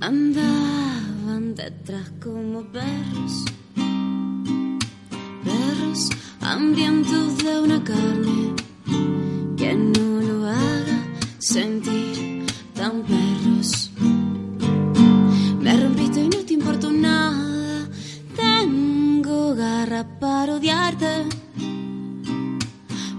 Andaban 0.09 1.55
detrás 1.55 2.11
como 2.25 2.63
perros. 2.73 3.45
Perros 5.45 6.09
hambrientos 6.41 7.37
de 7.45 7.61
una 7.61 7.85
carne 7.85 8.55
que 9.59 9.75
no 9.75 10.23
lo 10.23 10.47
haga 10.47 10.99
sentir 11.39 12.47
tan 12.75 13.03
perros. 13.03 13.91
Me 15.61 15.79
rompiste 15.79 16.21
y 16.23 16.29
no 16.31 16.39
te 16.39 16.55
importó 16.55 16.91
nada. 16.91 17.87
Tengo 18.35 19.55
garra 19.55 20.07
para 20.19 20.55
odiarte. 20.55 21.27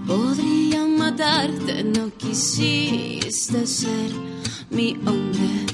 Podría 0.08 0.84
matarte, 0.86 1.84
no 1.84 2.10
quisiste 2.18 3.64
ser 3.64 4.10
mi 4.70 4.98
hombre. 5.06 5.70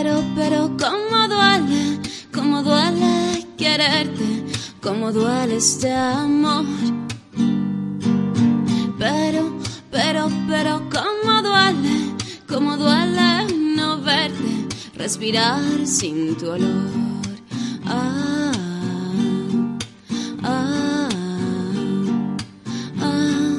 Pero, 0.00 0.22
pero, 0.36 0.76
cómo 0.78 1.26
duele, 1.26 1.98
cómo 2.32 2.62
duele 2.62 3.44
quererte, 3.56 4.44
cómo 4.80 5.10
duele 5.10 5.56
este 5.56 5.92
amor. 5.92 6.64
Pero, 8.96 9.58
pero, 9.90 10.28
pero, 10.46 10.88
cómo 10.88 11.42
duele, 11.42 12.14
cómo 12.48 12.76
duele 12.76 13.52
no 13.74 14.00
verte, 14.00 14.68
respirar 14.94 15.84
sin 15.84 16.36
tu 16.36 16.50
olor. 16.50 16.90
Ah, 17.84 18.52
ah, 20.44 21.08
ah. 23.00 23.58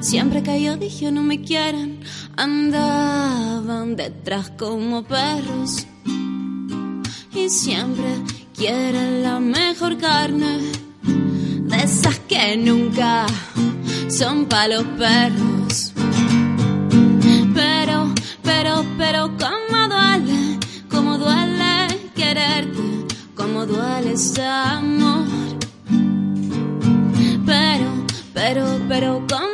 Siempre 0.00 0.42
que 0.42 0.60
yo 0.60 0.76
dije 0.76 1.12
no 1.12 1.22
me 1.22 1.42
quieren, 1.42 2.00
andaban 2.38 3.96
detrás 3.96 4.50
como 4.50 5.02
perros. 5.02 5.86
Y 7.34 7.48
siempre 7.50 8.14
quieren 8.56 9.24
la 9.24 9.40
mejor 9.40 9.98
carne, 9.98 10.58
de 11.02 11.76
esas 11.76 12.18
que 12.20 12.56
nunca 12.56 13.26
son 14.08 14.46
para 14.46 14.76
los 14.76 14.84
perros. 14.84 15.92
Pero, 17.54 18.14
pero, 18.44 18.84
pero, 18.96 19.30
cómo 19.36 19.88
duele, 19.88 20.58
cómo 20.88 21.18
duele 21.18 22.10
quererte, 22.14 23.06
cómo 23.34 23.66
duele 23.66 24.12
este 24.12 24.44
amor. 24.44 25.26
Pero, 27.44 27.90
pero, 28.32 28.80
pero, 28.88 29.26
cómo 29.28 29.47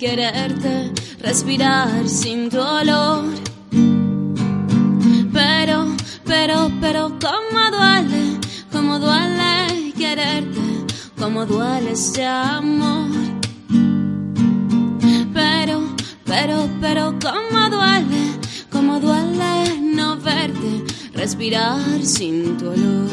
quererte, 0.00 0.90
respirar 1.20 2.08
sin 2.08 2.48
tu 2.48 2.58
olor. 2.58 3.24
Pero, 5.30 5.94
pero, 6.24 6.70
pero, 6.80 7.18
cómo 7.20 7.62
duele, 7.70 8.40
cómo 8.72 8.98
duele 8.98 9.92
quererte, 9.98 10.86
cómo 11.18 11.44
duele 11.44 11.92
este 11.92 12.24
amor. 12.24 13.10
Pero, 15.34 15.82
pero, 16.24 16.68
pero, 16.80 17.14
cómo 17.20 17.68
duele, 17.68 18.22
cómo 18.72 19.00
duele 19.00 19.80
no 19.82 20.16
verte, 20.16 20.82
respirar 21.12 22.02
sin 22.02 22.56
tu 22.56 22.70
olor. 22.70 23.10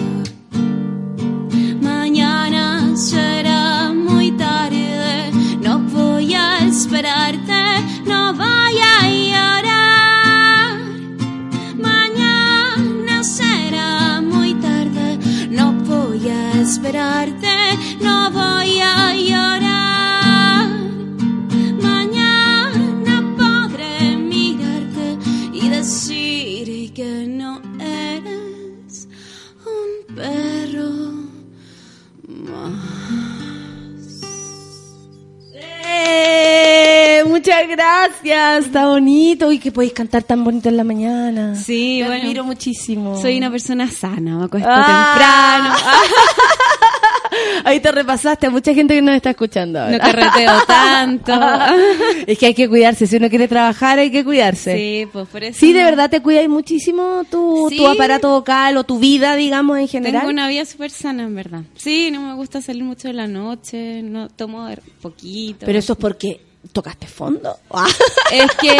Mañana 1.82 2.96
será 2.96 3.92
muy 3.94 4.27
esperarte, 6.78 7.57
muchas 37.38 37.68
gracias, 37.68 38.66
está 38.66 38.88
bonito. 38.88 39.52
Y 39.52 39.60
que 39.60 39.72
podéis 39.72 39.94
cantar 39.94 40.24
tan 40.24 40.44
bonito 40.44 40.70
en 40.70 40.78
la 40.78 40.84
mañana. 40.84 41.56
Sí, 41.56 42.00
Te 42.02 42.08
bueno. 42.08 42.24
admiro 42.24 42.44
muchísimo. 42.44 43.22
Soy 43.22 43.38
una 43.38 43.52
persona 43.52 43.90
sana, 43.90 44.38
me 44.38 44.46
acuesto 44.46 44.68
Ah. 44.72 45.76
temprano. 45.76 45.98
Ahí 47.66 47.80
te 47.82 47.92
repasaste 47.92 48.48
a 48.48 48.50
mucha 48.50 48.74
gente 48.74 48.96
que 48.96 49.02
nos 49.02 49.16
está 49.16 49.32
escuchando 49.32 49.80
ahora. 49.80 49.92
No 49.92 50.00
carreteo 50.00 50.54
tanto. 50.66 51.34
es 52.28 52.38
que 52.38 52.48
hay 52.48 52.54
que 52.54 52.68
cuidarse. 52.70 53.06
Si 53.06 53.18
uno 53.18 53.30
quiere 53.30 53.48
trabajar, 53.48 54.00
hay 54.00 54.10
que 54.10 54.24
cuidarse. 54.24 54.76
Sí, 54.78 55.08
pues 55.12 55.28
por 55.28 55.44
eso. 55.44 55.60
Sí, 55.60 55.74
de 55.74 55.84
verdad 55.84 56.10
te 56.10 56.22
cuidáis 56.22 56.48
muchísimo 56.50 57.24
tu, 57.30 57.68
Sí. 57.70 57.78
tu 57.78 57.88
aparato 57.88 58.30
vocal 58.30 58.78
o 58.78 58.84
tu 58.86 58.98
vida, 59.00 59.36
digamos, 59.36 59.78
en 59.78 59.88
general. 59.88 60.22
Tengo 60.22 60.32
una 60.32 60.48
vida 60.48 60.66
súper 60.66 60.90
sana, 60.92 61.24
en 61.24 61.36
verdad. 61.36 61.62
Sí, 61.76 62.10
no 62.12 62.22
me 62.22 62.34
gusta 62.36 62.62
salir 62.62 62.84
mucho 62.84 63.10
de 63.10 63.14
la 63.14 63.28
noche, 63.28 64.02
no 64.02 64.30
tomo 64.30 64.68
poquito. 65.02 65.66
Pero 65.66 65.78
eso 65.80 65.94
es 65.94 66.00
porque 66.00 66.42
tocaste 66.72 67.08
fondo. 67.08 67.58
Es 68.32 68.52
que, 68.60 68.78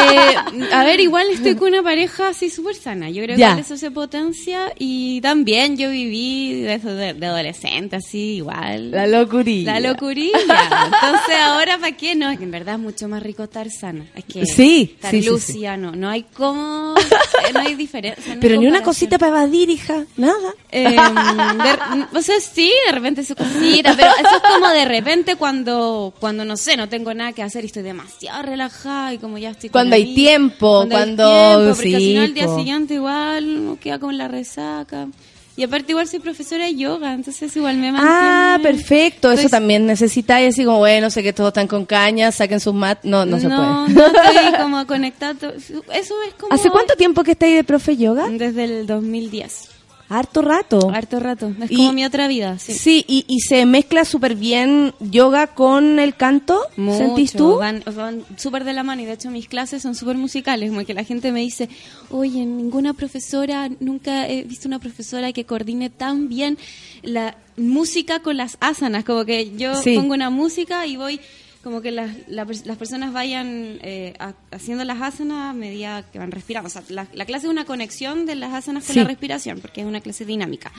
a 0.74 0.84
ver, 0.84 1.00
igual 1.00 1.28
estoy 1.32 1.56
con 1.56 1.70
una 1.70 1.82
pareja 1.82 2.30
así 2.30 2.50
súper 2.50 2.76
sana. 2.76 3.10
Yo 3.10 3.24
creo 3.24 3.38
Ya. 3.38 3.56
que 3.56 3.62
eso 3.62 3.78
se 3.78 3.92
potencia 3.92 4.74
y 4.78 5.22
también 5.22 5.78
yo 5.78 5.90
viví 5.90 6.62
de, 6.64 6.78
de, 6.80 7.14
de 7.14 7.26
adolescente, 7.26 7.96
así, 7.96 8.36
igual. 8.38 8.92
La 8.92 9.08
locurilla. 9.08 9.80
La 9.80 9.90
locurilla. 9.92 10.38
Entonces, 10.38 11.36
ahora, 11.44 11.78
¿para 11.78 11.96
qué? 11.96 12.14
No, 12.16 12.30
es 12.30 12.38
que 12.38 12.44
en 12.44 12.52
verdad 12.52 12.76
es 12.76 12.82
mucho 12.82 13.08
más 13.08 13.24
rico 13.24 13.44
estar 13.44 13.70
sana. 13.72 14.06
Es 14.16 14.26
que 14.26 14.46
Sí, 14.46 14.92
estar 14.96 15.12
sí, 15.12 15.22
sí, 15.22 15.30
lúcida, 15.30 15.78
no. 15.78 15.94
No 15.96 16.10
hay 16.10 16.24
como. 16.24 16.96
eh, 16.98 17.54
No 17.54 17.60
hay 17.62 17.76
diferencia. 17.76 18.26
no 18.28 18.34
hay 18.34 18.40
Pero 18.40 18.60
ni 18.60 18.68
una 18.68 18.84
cosita 18.84 19.18
para 19.18 19.32
evadir, 19.44 19.70
hija. 19.70 20.04
Nada. 20.18 20.54
Eh, 20.72 20.84
de- 20.90 22.18
o 22.18 22.22
sea, 22.22 22.40
sí, 22.42 22.72
de 22.86 22.92
repente 22.92 23.24
su 23.24 23.36
cosita, 23.36 23.94
pero 23.96 24.10
eso 24.20 24.36
es 24.36 24.42
como 24.54 24.68
de 24.70 24.86
repente 24.86 25.36
cuando, 25.38 26.14
cuando 26.20 26.44
no 26.46 26.58
sé, 26.58 26.76
no 26.78 26.90
tengo 26.90 27.14
nada 27.14 27.32
que 27.34 27.44
hacer 27.44 27.64
y 27.64 27.68
estoy 27.68 27.77
demasiado 27.84 28.42
relajada 28.44 29.14
y 29.14 29.18
como 29.18 29.38
ya 29.38 29.52
estoy 29.52 29.70
con 29.70 29.74
Cuando 29.80 29.96
hay 29.96 30.14
tiempo, 30.16 30.82
hay 30.84 30.90
cuando- 30.90 31.30
tiempo, 31.30 31.76
porque 31.76 31.98
sí, 32.00 32.14
no 32.16 32.22
al 32.22 32.34
día 32.34 32.46
po. 32.46 32.58
siguiente 32.58 32.94
igual 32.96 33.58
uno 33.60 33.78
queda 33.80 34.00
con 34.00 34.18
la 34.18 34.28
resaca. 34.28 35.08
Y 35.56 35.64
aparte 35.64 35.92
igual 35.92 36.08
soy 36.08 36.20
profesora 36.20 36.66
de 36.66 36.76
yoga, 36.76 37.14
entonces 37.14 37.56
igual 37.58 37.78
me 37.78 37.92
mantiene. 37.92 38.16
Ah, 38.16 38.60
perfecto. 38.62 39.32
Eso 39.32 39.50
también 39.50 39.88
necesitáis 39.88 40.54
así 40.54 40.64
como, 40.64 40.78
bueno, 40.78 41.10
sé 41.10 41.24
que 41.24 41.34
todos 41.34 41.48
están 41.48 41.66
con 41.66 41.84
caña, 41.88 42.32
saquen 42.32 42.60
sus 42.60 42.76
mat. 42.76 43.00
No, 43.02 43.26
no, 43.26 43.40
se 43.40 43.48
no, 43.48 43.88
puede. 43.88 43.96
no 43.96 44.06
estoy 44.06 44.54
como 44.62 44.86
conectado. 44.86 45.52
Eso 45.56 45.84
es 45.92 46.34
como... 46.40 46.54
¿Hace 46.54 46.70
cuánto 46.70 46.94
tiempo 46.96 47.24
que 47.24 47.32
estáis 47.32 47.56
de 47.56 47.64
profe 47.64 47.98
yoga? 47.98 48.28
Desde 48.30 48.66
el 48.66 48.86
2010. 48.86 49.70
Harto 50.10 50.42
rato. 50.42 50.90
Harto 50.90 51.20
rato. 51.20 51.52
Es 51.62 51.70
Y- 51.72 51.76
como 51.76 51.92
mi 51.94 52.06
otra 52.06 52.28
vida, 52.30 52.58
sí. 52.60 52.74
Sí, 52.74 53.04
y, 53.08 53.26
y 53.28 53.42
se 53.42 53.66
mezcla 53.66 54.06
súper 54.06 54.36
bien 54.36 54.94
yoga 55.00 55.48
con 55.48 56.00
el 56.00 56.16
canto, 56.16 56.62
¿sentís 56.76 57.34
tú? 57.34 57.58
Van, 57.58 57.84
van 57.94 58.24
súper 58.38 58.64
de 58.64 58.72
la 58.74 58.84
mano 58.84 59.02
y 59.02 59.06
de 59.06 59.14
hecho 59.14 59.30
mis 59.30 59.48
clases 59.50 59.82
son 59.82 59.96
súper 59.96 60.16
musicales, 60.18 60.70
como 60.70 60.86
que 60.86 60.94
la 60.94 61.04
gente 61.04 61.32
me 61.34 61.42
dice, 61.42 61.68
oye, 62.10 62.46
ninguna 62.46 62.94
profesora, 62.94 63.70
nunca 63.82 64.28
he 64.30 64.44
visto 64.44 64.68
una 64.70 64.80
profesora 64.80 65.34
que 65.34 65.46
coordine 65.46 65.90
tan 65.90 66.30
bien 66.30 66.58
la 67.04 67.36
música 67.58 68.22
con 68.22 68.38
las 68.38 68.58
asanas, 68.62 69.04
como 69.04 69.26
que 69.26 69.58
yo 69.58 69.76
Sí. 69.76 69.96
pongo 69.96 70.14
una 70.14 70.30
música 70.30 70.86
y 70.88 70.96
voy 70.96 71.20
como 71.64 71.82
que 71.82 71.92
las, 71.92 72.12
la 72.28 72.46
pers- 72.46 72.66
las 72.66 72.78
personas 72.78 73.14
vayan 73.14 73.80
eh, 73.82 74.14
ha- 74.20 74.34
haciendo 74.52 74.84
las 74.84 75.02
asanas 75.02 75.50
a 75.50 75.54
medida 75.54 76.04
que 76.12 76.20
van 76.20 76.32
respirando. 76.32 76.68
O 76.68 76.70
sea, 76.70 76.84
la, 76.90 77.08
la 77.14 77.26
clase 77.26 77.48
es 77.48 77.52
una 77.52 77.66
conexión 77.66 78.26
de 78.26 78.36
las 78.36 78.54
asanas 78.54 78.86
con 78.86 78.94
Sí. 78.94 79.00
la 79.00 79.06
respiración, 79.08 79.60
porque 79.60 79.82
es 79.82 79.88
una 79.88 80.02
clase 80.02 80.26
dinámica. 80.26 80.72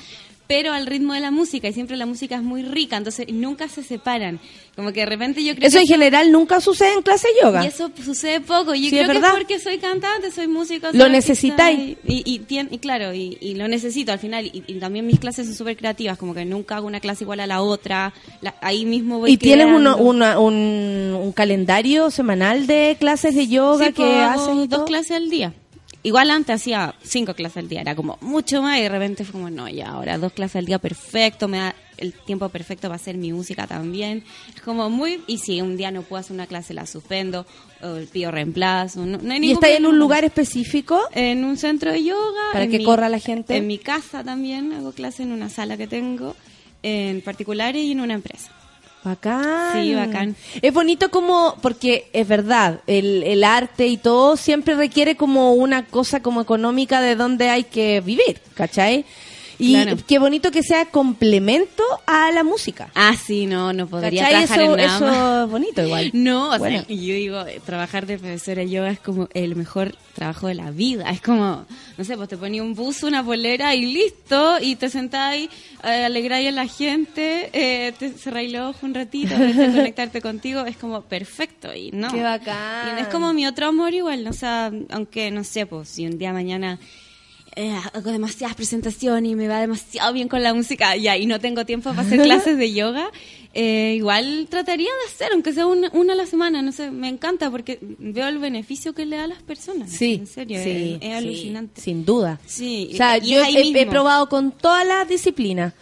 Pero 0.46 0.72
al 0.72 0.86
ritmo 0.86 1.12
de 1.12 1.20
la 1.20 1.30
música, 1.30 1.68
y 1.68 1.74
siempre 1.74 1.98
la 1.98 2.06
música 2.06 2.36
es 2.36 2.42
muy 2.42 2.62
rica, 2.62 2.96
entonces 2.96 3.26
nunca 3.30 3.68
se 3.68 3.82
separan. 3.82 4.40
Como 4.74 4.92
que 4.92 5.00
de 5.00 5.06
repente 5.06 5.44
yo 5.44 5.54
creo 5.54 5.68
Eso 5.68 5.76
que 5.76 5.82
en 5.82 5.88
general 5.88 6.32
nunca 6.32 6.60
sucede 6.62 6.94
en 6.94 7.02
clase 7.02 7.28
de 7.28 7.34
yoga. 7.46 7.64
y 7.64 7.66
eso 7.66 7.90
sucede 8.02 8.40
poco. 8.40 8.74
Yo 8.74 8.84
Sí, 8.84 8.90
creo 8.90 9.02
es 9.02 9.10
que 9.10 9.26
es 9.26 9.32
porque 9.34 9.58
soy 9.58 9.76
cantante, 9.76 10.30
soy 10.30 10.46
músico. 10.48 10.86
Lo 10.94 11.04
soy 11.04 11.12
necesitáis. 11.12 11.98
Y, 12.06 12.22
y, 12.24 12.38
tien- 12.48 12.68
y 12.70 12.78
claro, 12.78 13.12
y, 13.12 13.36
y 13.42 13.56
lo 13.56 13.68
necesito 13.68 14.10
al 14.12 14.20
final. 14.20 14.46
Y, 14.46 14.64
y 14.66 14.74
también 14.78 15.06
mis 15.06 15.18
clases 15.20 15.46
son 15.48 15.54
súper 15.54 15.76
creativas, 15.76 16.16
como 16.16 16.32
que 16.32 16.46
nunca 16.46 16.76
hago 16.76 16.86
una 16.86 17.00
clase 17.00 17.24
igual 17.24 17.40
a 17.40 17.46
la 17.46 17.60
otra. 17.60 18.14
La- 18.40 18.54
ahí 18.62 18.86
mismo 18.86 19.18
voy 19.18 19.32
¿Y 19.32 19.36
tienes 19.36 19.66
uno- 19.66 19.96
creando. 19.96 20.02
una- 20.02 20.38
un, 20.38 20.62
un 20.68 21.32
calendario 21.32 22.10
semanal 22.10 22.66
de 22.66 22.96
clases 22.98 23.34
de 23.34 23.48
yoga 23.48 23.86
Sí, 23.86 23.92
que 23.92 24.02
pues, 24.02 24.22
haces 24.22 24.56
y 24.56 24.66
dos 24.66 24.84
clases 24.84 25.12
al 25.12 25.30
día. 25.30 25.54
Igual 26.04 26.30
antes 26.30 26.54
hacía 26.54 26.94
cinco 27.02 27.34
clases 27.34 27.56
al 27.58 27.68
día, 27.68 27.80
era 27.80 27.96
como 27.96 28.18
mucho 28.20 28.62
más 28.62 28.78
y 28.78 28.82
de 28.82 28.88
repente 28.88 29.24
fue 29.24 29.32
como, 29.32 29.50
no, 29.50 29.68
ya 29.68 29.88
ahora 29.88 30.16
dos 30.16 30.32
clases 30.32 30.56
al 30.56 30.64
día 30.64 30.78
perfecto, 30.78 31.48
me 31.48 31.58
da 31.58 31.74
el 31.96 32.12
tiempo 32.12 32.48
perfecto 32.50 32.82
para 32.86 32.94
hacer 32.94 33.16
mi 33.16 33.32
música 33.32 33.66
también. 33.66 34.22
Es 34.54 34.60
como 34.62 34.88
muy, 34.90 35.20
y 35.26 35.38
si 35.38 35.60
un 35.60 35.76
día 35.76 35.90
no 35.90 36.02
puedo 36.02 36.20
hacer 36.20 36.34
una 36.34 36.46
clase 36.46 36.72
la 36.72 36.86
suspendo 36.86 37.44
o 37.82 37.96
pido 38.12 38.30
reemplazo. 38.30 39.04
No, 39.04 39.18
no 39.18 39.32
hay 39.34 39.44
¿Y 39.44 39.50
está 39.52 39.68
en 39.70 39.86
un 39.86 39.98
lugar 39.98 40.24
específico? 40.24 41.00
En 41.12 41.44
un 41.44 41.56
centro 41.56 41.90
de 41.90 42.04
yoga. 42.04 42.42
Para 42.52 42.68
que 42.68 42.78
mi- 42.78 42.84
corra 42.84 43.08
la 43.08 43.18
gente. 43.18 43.56
En 43.56 43.66
mi 43.66 43.78
casa 43.78 44.22
también 44.22 44.72
hago 44.74 44.92
clase 44.92 45.24
en 45.24 45.32
una 45.32 45.48
sala 45.48 45.76
que 45.76 45.88
tengo, 45.88 46.36
en 46.84 47.20
particulares 47.22 47.82
y 47.82 47.90
en 47.90 48.00
una 48.00 48.14
empresa. 48.14 48.52
Bacán. 49.08 49.72
Sí, 49.72 49.94
bacán. 49.94 50.36
Es 50.60 50.72
bonito 50.72 51.10
como, 51.10 51.56
porque 51.62 52.10
es 52.12 52.28
verdad, 52.28 52.80
el, 52.86 53.22
el 53.22 53.42
arte 53.42 53.86
y 53.86 53.96
todo 53.96 54.36
siempre 54.36 54.74
requiere 54.74 55.16
como 55.16 55.54
una 55.54 55.86
cosa 55.86 56.20
como 56.20 56.42
económica 56.42 57.00
de 57.00 57.16
donde 57.16 57.48
hay 57.48 57.64
que 57.64 58.02
vivir, 58.02 58.40
¿cachai? 58.54 59.06
Y 59.60 59.72
Claro. 59.74 59.96
qué 60.06 60.18
bonito 60.20 60.50
que 60.52 60.62
sea 60.62 60.86
complemento 60.86 61.82
a 62.06 62.30
la 62.30 62.44
música. 62.44 62.90
Ah, 62.94 63.14
sí, 63.20 63.46
no, 63.46 63.72
no 63.72 63.88
podría 63.88 64.22
¿Cachai? 64.22 64.46
trabajar 64.46 64.60
Eso, 64.60 64.70
en 64.72 64.76
nada 64.86 64.96
eso 64.96 65.44
es 65.44 65.50
bonito 65.50 65.82
igual. 65.82 66.10
No, 66.14 66.54
o 66.54 66.58
Bueno. 66.58 66.84
sea, 66.86 66.96
yo 66.96 67.14
digo, 67.14 67.40
eh, 67.46 67.60
trabajar 67.66 68.06
de 68.06 68.18
profesora 68.18 68.62
de 68.62 68.70
yoga 68.70 68.90
es 68.90 69.00
como 69.00 69.28
el 69.34 69.56
mejor 69.56 69.96
trabajo 70.14 70.46
de 70.46 70.54
la 70.54 70.70
vida. 70.70 71.10
Es 71.10 71.20
como, 71.20 71.66
no 71.96 72.04
sé, 72.04 72.16
pues 72.16 72.28
te 72.28 72.36
ponía 72.36 72.62
un 72.62 72.74
buzo, 72.74 73.08
una 73.08 73.24
polera 73.24 73.74
y 73.74 73.92
listo, 73.92 74.58
y 74.60 74.76
te 74.76 74.90
sentáis, 74.90 75.48
eh, 75.82 76.04
alegráis 76.04 76.48
a 76.48 76.52
la 76.52 76.66
gente, 76.68 77.50
eh, 77.52 77.92
te 77.98 78.10
cerráis 78.12 78.52
los 78.52 78.70
ojos 78.70 78.82
un 78.84 78.94
ratito, 78.94 79.34
conectarte 79.74 80.20
contigo, 80.20 80.64
es 80.66 80.76
como 80.76 81.02
perfecto. 81.02 81.74
Y 81.74 81.90
no. 81.90 82.12
Qué 82.12 82.22
bacán. 82.22 82.96
Y 82.96 83.00
es 83.00 83.08
como 83.08 83.32
mi 83.32 83.46
otro 83.46 83.66
amor 83.66 83.92
igual, 83.92 84.24
o 84.28 84.32
sea, 84.32 84.70
aunque 84.90 85.30
no 85.32 85.42
sé, 85.42 85.66
pues 85.66 85.88
si 85.88 86.06
un 86.06 86.16
día 86.16 86.32
mañana 86.32 86.78
eh, 87.56 87.74
hago 87.94 88.10
demasiadas 88.12 88.54
presentaciones 88.56 89.32
y 89.32 89.34
me 89.34 89.48
va 89.48 89.60
demasiado 89.60 90.12
bien 90.12 90.28
con 90.28 90.42
la 90.42 90.54
música 90.54 90.96
ya 90.96 91.16
y 91.16 91.26
no 91.26 91.40
tengo 91.40 91.64
tiempo 91.66 91.90
para 91.90 92.02
hacer 92.02 92.22
clases 92.22 92.56
de 92.58 92.72
yoga, 92.72 93.10
eh, 93.54 93.94
igual 93.96 94.46
trataría 94.50 94.86
de 94.88 95.12
hacer, 95.12 95.32
aunque 95.32 95.52
sea 95.52 95.66
una, 95.66 95.90
una 95.92 96.12
a 96.12 96.16
la 96.16 96.26
semana, 96.26 96.62
no 96.62 96.70
sé, 96.72 96.90
me 96.90 97.08
encanta 97.08 97.50
porque 97.50 97.78
veo 97.80 98.28
el 98.28 98.38
beneficio 98.38 98.92
que 98.94 99.06
le 99.06 99.16
da 99.16 99.24
a 99.24 99.26
las 99.28 99.42
personas. 99.42 99.90
Sí, 99.90 100.14
en 100.14 100.26
serio, 100.26 100.62
sí, 100.62 100.70
es, 100.70 100.94
es 100.94 101.00
sí, 101.00 101.12
alucinante. 101.12 101.80
sin 101.80 102.04
duda. 102.04 102.38
Sí, 102.46 102.90
O 102.92 102.96
sea, 102.96 103.18
yo 103.18 103.42
he, 103.42 103.86
probado 103.86 104.28
con 104.28 104.52
todas 104.52 104.86
las 104.86 105.08
disciplinas 105.08 105.72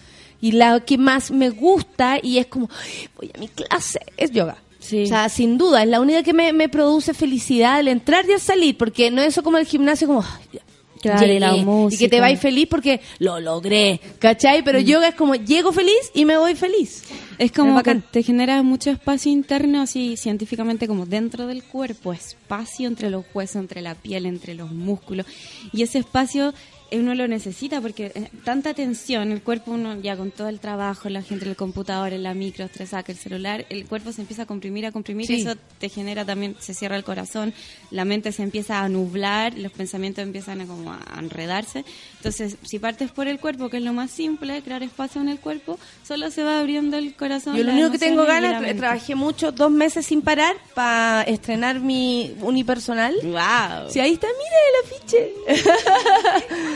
y 0.41 0.53
la 0.53 0.81
que 0.81 0.97
más 0.99 1.31
me 1.31 1.51
gusta 1.51 2.19
y 2.23 2.39
es 2.39 2.47
como, 2.47 2.69
"Ay, 2.83 3.09
voy 3.17 3.31
a 3.35 3.39
mi 3.39 3.49
clase, 3.49 4.01
es 4.17 4.31
yoga. 4.31 4.57
Sí. 4.79 5.03
O 5.03 5.07
sea, 5.07 5.29
sin 5.29 5.59
duda, 5.59 5.83
es 5.83 5.89
la 5.89 6.01
única 6.01 6.23
que 6.23 6.33
me, 6.33 6.53
me 6.53 6.69
produce 6.69 7.13
felicidad 7.13 7.81
el 7.81 7.89
entrar 7.89 8.25
y 8.29 8.33
al 8.33 8.41
salir, 8.41 8.77
porque 8.79 9.11
no 9.11 9.21
es 9.21 9.29
eso 9.29 9.43
como 9.43 9.59
el 9.59 9.67
gimnasio, 9.67 10.07
como, 10.07 10.23
"Ay, 10.23 10.45
ya, 10.53 10.61
Claro, 11.07 11.57
llegué", 11.57 11.95
y 11.95 11.99
que 11.99 12.09
te 12.09 12.21
vais 12.21 12.41
feliz 12.41 12.67
porque 12.69 13.01
lo 13.19 13.41
logré, 13.41 14.01
¿cachai? 14.19 14.63
Pero 14.63 14.79
yoga 14.79 15.09
es 15.09 15.15
como, 15.15 15.35
llego 15.35 15.73
feliz 15.73 16.11
y 16.15 16.25
me 16.25 16.37
voy 16.37 16.55
feliz. 16.55 17.05
Es 17.39 17.53
como 17.53 17.77
Es 17.79 17.83
que 17.85 17.91
bacán. 17.91 18.05
te 18.11 18.23
genera 18.23 18.63
mucho 18.63 18.91
espacio 18.91 19.31
interno, 19.31 19.83
así 19.83 20.17
científicamente 20.17 20.87
como 20.89 21.05
dentro 21.07 21.47
del 21.47 21.63
cuerpo, 21.65 22.13
espacio 22.13 22.89
entre 22.89 23.11
los 23.11 23.25
huesos, 23.35 23.57
entre 23.57 23.83
la 23.83 23.95
piel, 23.95 24.27
entre 24.27 24.55
los 24.55 24.71
músculos. 24.73 25.27
Y 25.73 25.83
ese 25.83 25.99
espacio 25.99 26.55
uno 26.93 27.15
lo 27.15 27.27
necesita 27.29 27.81
porque 27.81 28.13
eh, 28.15 28.31
tanta 28.45 28.73
tensión, 28.75 29.33
el 29.33 29.43
cuerpo 29.43 29.73
uno 29.73 30.01
ya 30.01 30.17
con 30.17 30.31
todo 30.31 30.49
el 30.49 30.61
trabajo, 30.61 31.09
la 31.09 31.23
gente 31.23 31.45
en 31.45 31.51
el 31.51 31.57
computador, 31.57 32.13
en 32.13 32.23
la 32.23 32.33
micro, 32.35 32.65
estresaca, 32.65 33.11
el 33.13 33.19
celular, 33.19 33.67
el 33.71 33.87
cuerpo 33.87 34.13
se 34.13 34.21
empieza 34.21 34.43
a 34.43 34.47
comprimir, 34.47 34.87
a 34.87 34.93
comprimir, 34.93 35.27
Sí. 35.27 35.35
y 35.39 35.41
eso 35.43 35.55
te 35.79 35.89
genera 35.89 36.25
también, 36.25 36.55
se 36.61 36.75
cierra 36.75 36.97
el 36.97 37.05
corazón, 37.05 37.53
la 37.91 38.05
mente 38.05 38.31
se 38.33 38.43
empieza 38.43 38.81
a 38.83 38.89
nublar, 38.89 39.57
los 39.59 39.73
pensamientos 39.73 40.23
empiezan 40.23 40.61
a 40.61 40.67
como 40.67 40.93
a 40.93 41.01
enredarse. 41.19 41.85
Entonces, 42.19 42.57
si 42.63 42.79
partes 42.79 43.11
por 43.11 43.27
el 43.29 43.41
cuerpo, 43.41 43.69
que 43.69 43.79
es 43.79 43.83
lo 43.83 43.93
más 43.93 44.11
simple, 44.11 44.63
crear 44.63 44.83
espacio 44.83 45.21
en 45.21 45.29
el 45.29 45.41
cuerpo, 45.41 45.79
solo 46.07 46.31
se 46.31 46.43
va 46.45 46.61
abriendo 46.61 46.97
el 46.99 47.15
corazón. 47.15 47.57
Yo 47.57 47.65
lo 47.65 47.73
único 47.73 47.91
que 47.91 47.99
tengo 47.99 48.25
ganas, 48.25 48.63
tra- 48.63 48.77
trabajé 48.77 49.15
mucho, 49.15 49.51
dos 49.53 49.71
meses 49.71 50.07
sin 50.07 50.23
parar 50.23 50.55
para 50.75 51.23
estrenar 51.23 51.81
mi 51.81 52.35
unipersonal. 52.43 53.15
¡Wow! 53.23 53.91
Sí, 53.91 54.01
ahí 54.01 54.13
está, 54.13 54.27
mire 54.29 54.57
el 54.71 54.85
afiche. 54.87 55.33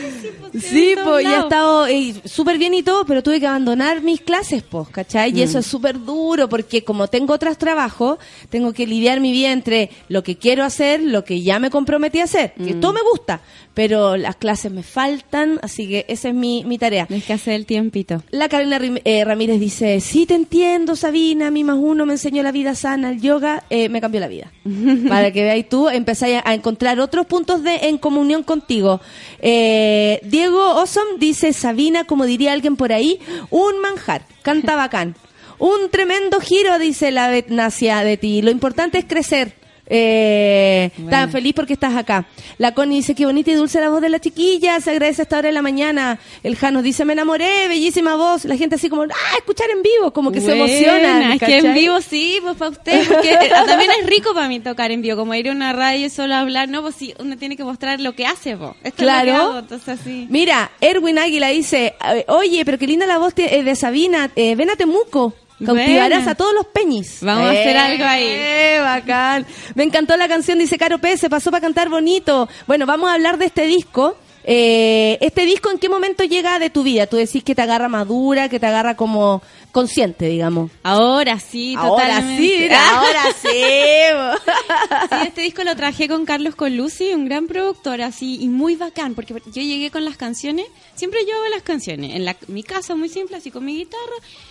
Sí, 0.59 0.95
pues 1.03 1.23
ya 1.23 1.37
he 1.37 1.39
estado 1.39 1.87
eh, 1.87 2.13
súper 2.25 2.57
bien 2.57 2.73
y 2.73 2.83
todo, 2.83 3.05
pero 3.05 3.23
tuve 3.23 3.39
que 3.39 3.47
abandonar 3.47 4.01
mis 4.01 4.21
clases, 4.21 4.63
pues, 4.63 4.89
¿cachai? 4.89 5.37
Y 5.37 5.41
eso 5.41 5.59
es 5.59 5.65
súper 5.65 6.03
duro 6.03 6.49
porque 6.49 6.83
como 6.83 7.07
tengo 7.07 7.33
otros 7.33 7.57
trabajos, 7.57 8.19
tengo 8.49 8.73
que 8.73 8.85
lidiar 8.85 9.19
mi 9.19 9.31
vida 9.31 9.51
entre 9.51 9.89
lo 10.09 10.23
que 10.23 10.37
quiero 10.37 10.63
hacer, 10.63 11.01
lo 11.01 11.23
que 11.23 11.41
ya 11.41 11.59
me 11.59 11.69
comprometí 11.69 12.19
a 12.19 12.25
hacer, 12.25 12.53
que 12.53 12.73
todo 12.73 12.93
me 12.93 13.01
gusta, 13.01 13.41
pero 13.73 14.17
las 14.17 14.35
clases 14.35 14.71
me 14.71 14.83
faltan, 14.83 15.59
así 15.61 15.87
que 15.87 16.05
esa 16.09 16.29
es 16.29 16.35
mi, 16.35 16.63
mi 16.65 16.77
tarea. 16.77 17.05
Tienes 17.05 17.25
que 17.25 17.33
hacer 17.33 17.53
el 17.53 17.65
tiempito. 17.65 18.21
La 18.31 18.49
Carolina 18.49 18.79
eh, 19.05 19.23
Ramírez 19.23 19.59
dice, 19.59 19.99
sí 20.01 20.25
te 20.25 20.35
entiendo, 20.35 20.95
Sabina, 20.95 21.51
mi 21.51 21.63
más 21.63 21.77
uno 21.79 22.05
me 22.05 22.13
enseñó 22.13 22.43
la 22.43 22.51
vida 22.51 22.75
sana, 22.75 23.11
el 23.11 23.21
yoga 23.21 23.63
eh, 23.69 23.89
me 23.89 24.01
cambió 24.01 24.19
la 24.19 24.27
vida. 24.27 24.51
Para 25.09 25.31
que 25.31 25.43
veáis 25.43 25.69
tú, 25.69 25.89
empezáis 25.89 26.41
a, 26.43 26.53
encontrar 26.53 26.99
otros 26.99 27.25
puntos 27.25 27.63
de 27.63 27.75
en 27.83 27.97
comunión 27.97 28.43
contigo. 28.43 29.01
Eh, 29.39 30.19
Diego 30.23 30.75
Osom 30.75 31.19
dice, 31.19 31.53
Sabina, 31.53 32.03
como 32.03 32.25
diría 32.25 32.53
alguien 32.53 32.75
por 32.75 32.91
ahí, 32.91 33.19
un 33.49 33.79
manjar, 33.81 34.23
canta 34.41 34.75
bacán. 34.75 35.15
Un 35.61 35.91
tremendo 35.91 36.39
giro, 36.39 36.79
dice 36.79 37.11
la 37.11 37.29
Betnacia 37.29 38.03
de 38.03 38.17
ti. 38.17 38.41
Lo 38.41 38.49
importante 38.49 38.97
es 38.97 39.05
crecer. 39.05 39.60
Eh, 39.93 40.89
Bueno. 40.95 41.09
Tan 41.11 41.31
feliz 41.31 41.53
porque 41.53 41.73
estás 41.73 41.95
acá. 41.95 42.25
La 42.57 42.73
Connie 42.73 42.97
dice 42.97 43.13
que 43.13 43.25
bonita 43.25 43.51
y 43.51 43.55
dulce 43.55 43.79
la 43.81 43.89
voz 43.89 44.01
de 44.01 44.09
la 44.09 44.19
chiquilla. 44.19 44.79
Se 44.79 44.91
agradece 44.91 45.21
a 45.21 45.23
esta 45.23 45.37
hora 45.39 45.47
de 45.49 45.53
la 45.53 45.61
mañana. 45.61 46.17
El 46.43 46.55
Jano 46.55 46.81
dice 46.81 47.03
me 47.05 47.13
enamoré, 47.13 47.67
bellísima 47.67 48.15
voz. 48.15 48.45
La 48.45 48.55
gente 48.55 48.75
así 48.75 48.87
como, 48.89 49.03
ah, 49.03 49.37
escuchar 49.37 49.69
en 49.69 49.81
vivo, 49.81 50.11
como 50.13 50.31
que 50.31 50.39
se 50.41 50.53
emociona. 50.53 51.33
Es 51.35 51.39
que 51.41 51.57
en 51.57 51.73
vivo 51.73 51.99
sí, 52.01 52.37
pues 52.41 52.55
para 52.55 52.71
usted, 52.71 53.05
porque 53.07 53.33
eh, 53.33 53.49
también 53.67 53.91
es 53.99 54.07
rico 54.07 54.33
para 54.33 54.47
mí 54.47 54.59
tocar 54.61 54.91
en 54.91 55.01
vivo, 55.01 55.17
como 55.17 55.35
ir 55.35 55.49
a 55.49 55.51
una 55.51 55.73
radio 55.73 56.05
y 56.05 56.09
solo 56.09 56.35
hablar, 56.35 56.69
no, 56.69 56.81
pues 56.81 56.95
sí, 56.95 57.13
uno 57.19 57.37
tiene 57.37 57.57
que 57.57 57.63
mostrar 57.63 57.99
lo 57.99 58.13
que 58.15 58.25
hace. 58.25 58.51
Esto 58.51 58.73
Claro. 58.95 59.35
hago, 59.35 59.59
entonces 59.59 59.99
sí. 60.03 60.27
Mira, 60.29 60.71
Erwin 60.79 61.17
Águila 61.19 61.49
dice, 61.49 61.95
oye, 62.27 62.63
pero 62.65 62.77
qué 62.77 62.87
linda 62.87 63.05
la 63.05 63.17
voz 63.17 63.33
te- 63.33 63.57
eh, 63.57 63.63
de 63.63 63.75
Sabina. 63.75 64.29
Eh, 64.35 64.55
ven 64.55 64.69
a 64.69 64.75
Temuco. 64.75 65.33
Cautivarás 65.65 66.27
a 66.27 66.35
todos 66.35 66.53
los 66.53 66.65
peñis. 66.67 67.19
Vamos 67.21 67.47
a 67.47 67.51
hacer 67.51 67.77
algo 67.77 68.03
ahí. 68.03 68.23
Eh, 68.25 68.79
bacán. 68.81 69.45
Me 69.75 69.83
encantó 69.83 70.17
la 70.17 70.27
canción, 70.27 70.59
dice 70.59 70.77
Caro 70.77 70.99
P. 70.99 71.17
Se 71.17 71.29
pasó 71.29 71.51
para 71.51 71.61
cantar 71.61 71.89
bonito. 71.89 72.49
Bueno, 72.67 72.85
vamos 72.85 73.09
a 73.09 73.13
hablar 73.13 73.37
de 73.37 73.45
este 73.45 73.65
disco 73.65 74.15
Eh, 74.43 75.19
¿Este 75.21 75.45
disco 75.45 75.69
en 75.69 75.77
qué 75.77 75.87
momento 75.87 76.23
llega 76.23 76.57
de 76.57 76.71
tu 76.71 76.81
vida? 76.81 77.05
Tú 77.05 77.15
decís 77.15 77.43
que 77.43 77.53
te 77.53 77.61
agarra 77.61 77.89
madura, 77.89 78.49
que 78.49 78.59
te 78.59 78.65
agarra 78.65 78.95
como 78.95 79.43
consciente, 79.71 80.27
digamos. 80.27 80.71
Ahora 80.83 81.39
sí, 81.39 81.75
Ahora 81.77 82.21
sí, 82.37 82.67
ahora 82.71 83.23
sí. 83.41 83.49
Sí, 85.09 85.27
este 85.27 85.41
disco 85.41 85.63
lo 85.63 85.75
traje 85.75 86.07
con 86.07 86.25
Carlos 86.25 86.55
Colucci, 86.55 87.13
un 87.13 87.25
gran 87.25 87.47
productor, 87.47 88.01
así, 88.01 88.37
y 88.41 88.47
muy 88.47 88.75
bacán, 88.75 89.15
porque 89.15 89.33
yo 89.33 89.61
llegué 89.61 89.91
con 89.91 90.05
las 90.05 90.17
canciones, 90.17 90.65
siempre 90.95 91.21
yo 91.27 91.35
hago 91.35 91.47
las 91.49 91.63
canciones, 91.63 92.15
en 92.15 92.25
la, 92.25 92.35
mi 92.47 92.63
casa 92.63 92.95
muy 92.95 93.09
simple, 93.09 93.37
así 93.37 93.51
con 93.51 93.65
mi 93.65 93.75
guitarra, 93.77 94.01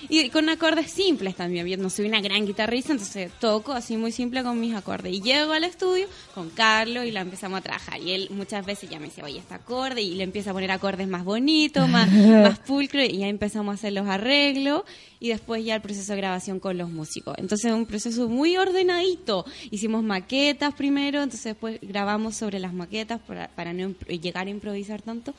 y 0.08 0.28
con 0.30 0.48
acordes 0.48 0.90
simples 0.90 1.36
también, 1.36 1.66
yo 1.66 1.76
no 1.76 1.90
soy 1.90 2.06
una 2.06 2.20
gran 2.20 2.46
guitarrista, 2.46 2.92
entonces 2.92 3.30
toco 3.38 3.72
así 3.72 3.96
muy 3.96 4.12
simple 4.12 4.42
con 4.42 4.58
mis 4.60 4.74
acordes, 4.74 5.12
y 5.12 5.20
llego 5.20 5.52
al 5.52 5.64
estudio 5.64 6.06
con 6.34 6.50
Carlos 6.50 7.04
y 7.04 7.10
la 7.10 7.20
empezamos 7.20 7.58
a 7.58 7.62
trabajar, 7.62 8.00
y 8.00 8.12
él 8.12 8.28
muchas 8.30 8.64
veces 8.64 8.90
ya 8.90 8.98
me 8.98 9.06
dice, 9.06 9.22
oye, 9.22 9.38
este 9.38 9.54
acorde, 9.54 10.02
y 10.02 10.14
le 10.14 10.24
empieza 10.24 10.50
a 10.50 10.52
poner 10.52 10.70
acordes 10.70 11.08
más 11.08 11.24
bonitos, 11.24 11.88
más, 11.88 12.10
más 12.12 12.58
pulcro, 12.60 13.02
y 13.02 13.18
ya 13.18 13.28
empezamos 13.28 13.72
a 13.72 13.74
hacer 13.74 13.92
los 13.92 14.06
arreglos, 14.08 14.82
y 15.20 15.28
después 15.28 15.64
ya 15.64 15.76
el 15.76 15.82
proceso 15.82 16.12
de 16.12 16.18
grabación 16.18 16.58
con 16.58 16.78
los 16.78 16.90
músicos. 16.90 17.34
Entonces 17.38 17.70
un 17.72 17.86
proceso 17.86 18.28
muy 18.28 18.56
ordenadito. 18.56 19.44
Hicimos 19.70 20.02
maquetas 20.02 20.74
primero, 20.74 21.22
entonces 21.22 21.44
después 21.44 21.78
grabamos 21.82 22.36
sobre 22.36 22.58
las 22.58 22.72
maquetas 22.72 23.20
para, 23.20 23.48
para 23.48 23.72
no 23.74 23.94
llegar 24.08 24.46
a 24.46 24.50
improvisar 24.50 25.02
tanto. 25.02 25.34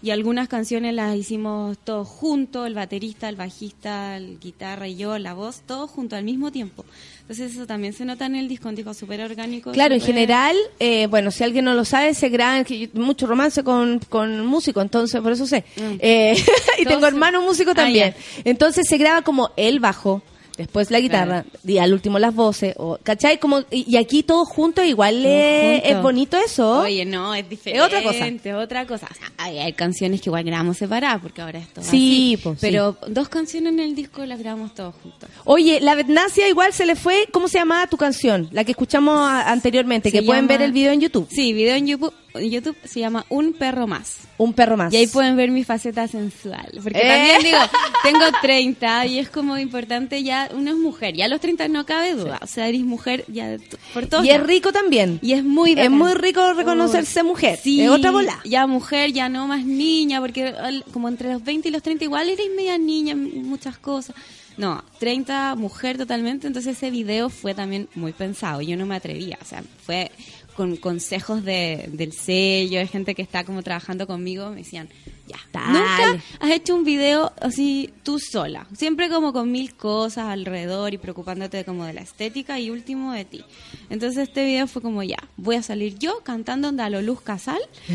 Y 0.00 0.10
algunas 0.10 0.46
canciones 0.46 0.94
las 0.94 1.16
hicimos 1.16 1.76
todos 1.78 2.06
juntos, 2.06 2.68
el 2.68 2.74
baterista, 2.74 3.28
el 3.28 3.34
bajista, 3.34 4.16
el 4.16 4.38
guitarra 4.38 4.86
y 4.86 4.94
yo, 4.96 5.18
la 5.18 5.34
voz, 5.34 5.62
todos 5.66 5.90
juntos 5.90 6.16
al 6.16 6.24
mismo 6.24 6.52
tiempo. 6.52 6.84
Entonces 7.22 7.52
eso 7.52 7.66
también 7.66 7.92
se 7.92 8.04
nota 8.04 8.26
en 8.26 8.36
el 8.36 8.46
disco, 8.46 8.68
un 8.68 8.76
disco 8.76 8.94
súper 8.94 9.20
orgánico. 9.22 9.72
Claro, 9.72 9.94
en 9.94 10.00
general, 10.00 10.56
eh, 10.78 11.08
bueno, 11.08 11.32
si 11.32 11.42
alguien 11.42 11.64
no 11.64 11.74
lo 11.74 11.84
sabe, 11.84 12.14
se 12.14 12.28
graba 12.28 12.62
que 12.62 12.78
yo- 12.78 12.88
mucho 12.94 13.26
romance 13.26 13.64
con, 13.64 13.98
con 14.08 14.46
músico, 14.46 14.80
entonces 14.80 15.20
por 15.20 15.32
eso 15.32 15.46
sé. 15.46 15.64
Eh, 15.98 16.34
y 16.78 16.84
tengo 16.84 17.06
hermano 17.06 17.42
músico 17.42 17.72
Ah, 17.72 17.74
también. 17.74 18.14
Entonces 18.44 18.86
se 18.88 18.98
graba 18.98 19.22
como 19.22 19.50
el 19.56 19.80
bajo, 19.80 20.22
después 20.58 20.90
la 20.90 21.00
guitarra, 21.00 21.44
y 21.64 21.78
al 21.78 21.92
último 21.94 22.18
las 22.18 22.34
voces, 22.34 22.74
o, 22.76 22.98
¿cachai? 23.02 23.38
Como, 23.38 23.60
y, 23.70 23.90
y 23.90 23.96
aquí 23.96 24.22
todos 24.22 24.46
juntos, 24.48 24.84
igual 24.84 25.24
es, 25.24 25.82
es 25.84 26.02
bonito 26.02 26.36
eso. 26.36 26.80
Oye, 26.80 27.04
no, 27.06 27.34
es 27.34 27.48
diferente. 27.48 27.78
Es 27.80 27.86
otra 27.86 28.02
cosa. 28.02 28.26
Es 28.26 28.54
otra 28.54 28.86
cosa. 28.86 29.08
O 29.10 29.14
sea, 29.14 29.32
hay, 29.38 29.58
hay 29.58 29.72
canciones 29.72 30.20
que 30.20 30.28
igual 30.28 30.44
grabamos 30.44 30.76
separadas, 30.76 31.20
porque 31.22 31.40
ahora 31.40 31.58
esto 31.60 31.80
Sí, 31.82 32.34
así. 32.34 32.42
pues, 32.42 32.58
sí. 32.60 32.66
Pero 32.66 32.96
dos 33.06 33.28
canciones 33.28 33.72
en 33.72 33.80
el 33.80 33.94
disco 33.94 34.26
las 34.26 34.38
grabamos 34.38 34.74
todos 34.74 34.94
juntos. 35.02 35.30
Oye, 35.44 35.80
la 35.80 35.94
Betnacia 35.94 36.48
igual 36.48 36.72
se 36.72 36.84
le 36.84 36.96
fue, 36.96 37.26
¿cómo 37.32 37.48
se 37.48 37.58
llamaba 37.58 37.86
tu 37.86 37.96
canción? 37.96 38.48
La 38.52 38.64
que 38.64 38.72
escuchamos 38.72 39.16
a- 39.16 39.50
anteriormente, 39.50 40.10
Se 40.10 40.18
que 40.18 40.22
pueden 40.26 40.46
ver 40.48 40.60
el 40.62 40.72
video 40.72 40.92
en 40.92 41.00
YouTube. 41.00 41.28
Sí, 41.30 41.52
video 41.52 41.76
en 41.76 41.86
YouTube, 41.86 42.12
YouTube 42.34 42.76
se 42.84 43.00
llama 43.00 43.24
Un 43.28 43.52
perro 43.52 43.86
más. 43.86 44.18
Un 44.36 44.52
perro 44.52 44.76
más. 44.76 44.92
Y 44.92 44.96
ahí 44.96 45.06
pueden 45.06 45.36
ver 45.36 45.50
mi 45.50 45.64
faceta 45.64 46.06
sensual. 46.08 46.68
Porque 46.82 46.98
Eh. 46.98 47.08
también 47.08 47.42
digo, 47.42 47.58
tengo 48.02 48.24
30 48.42 49.06
y 49.06 49.18
es 49.18 49.28
como 49.30 49.58
importante 49.58 50.22
ya, 50.22 50.48
uno 50.54 50.70
es 50.70 50.76
mujer, 50.76 51.14
ya 51.14 51.24
a 51.24 51.28
los 51.28 51.40
30 51.40 51.68
no 51.68 51.84
cabe 51.86 52.14
duda. 52.14 52.38
O 52.42 52.46
sea, 52.46 52.68
eres 52.68 52.82
mujer 52.82 53.24
ya 53.28 53.56
por 53.94 54.06
todos 54.06 54.24
Y 54.24 54.30
es 54.30 54.42
rico 54.42 54.72
también. 54.72 55.18
Y 55.22 55.32
es 55.32 55.44
muy 55.44 55.72
Es 55.72 55.90
muy 55.90 56.14
rico 56.14 56.52
reconocerse 56.52 57.22
mujer. 57.22 57.58
Sí, 57.62 57.80
Es 57.82 57.90
otra 57.90 58.10
bola. 58.10 58.38
Ya 58.44 58.66
mujer, 58.66 59.12
ya 59.12 59.28
no 59.28 59.46
más 59.46 59.64
niña, 59.64 60.20
porque 60.20 60.54
como 60.92 61.08
entre 61.08 61.32
los 61.32 61.42
20 61.42 61.68
y 61.68 61.70
los 61.70 61.82
30 61.82 62.04
igual 62.04 62.28
eres 62.28 62.46
media 62.56 62.78
niña 62.78 63.12
en 63.12 63.46
muchas 63.48 63.78
cosas. 63.78 64.14
No, 64.56 64.82
30, 64.98 65.54
mujer 65.54 65.96
totalmente, 65.98 66.48
entonces 66.48 66.76
ese 66.76 66.90
video 66.90 67.30
fue 67.30 67.54
también 67.54 67.88
muy 67.94 68.12
pensado, 68.12 68.60
yo 68.60 68.76
no 68.76 68.86
me 68.86 68.96
atrevía, 68.96 69.38
o 69.40 69.44
sea, 69.44 69.62
fue 69.86 70.10
con 70.58 70.74
consejos 70.74 71.44
de, 71.44 71.88
del 71.92 72.12
sello, 72.12 72.80
de 72.80 72.88
gente 72.88 73.14
que 73.14 73.22
está 73.22 73.44
como 73.44 73.62
trabajando 73.62 74.08
conmigo, 74.08 74.50
me 74.50 74.56
decían, 74.56 74.88
ya, 75.28 75.38
nunca 75.68 76.20
has 76.40 76.50
hecho 76.50 76.74
un 76.74 76.82
video 76.82 77.32
así 77.40 77.94
tú 78.02 78.18
sola, 78.18 78.66
siempre 78.76 79.08
como 79.08 79.32
con 79.32 79.52
mil 79.52 79.76
cosas 79.76 80.24
alrededor 80.24 80.94
y 80.94 80.98
preocupándote 80.98 81.64
como 81.64 81.84
de 81.84 81.92
la 81.92 82.00
estética 82.00 82.58
y 82.58 82.70
último 82.70 83.12
de 83.12 83.24
ti. 83.24 83.44
Entonces 83.88 84.26
este 84.26 84.44
video 84.44 84.66
fue 84.66 84.82
como 84.82 85.04
ya, 85.04 85.18
voy 85.36 85.54
a 85.54 85.62
salir 85.62 85.96
yo 85.96 86.24
cantando 86.24 86.70
onda 86.70 86.86
a 86.86 86.90
lo 86.90 87.02
Luz 87.02 87.20
Casal. 87.20 87.60
Me 87.88 87.94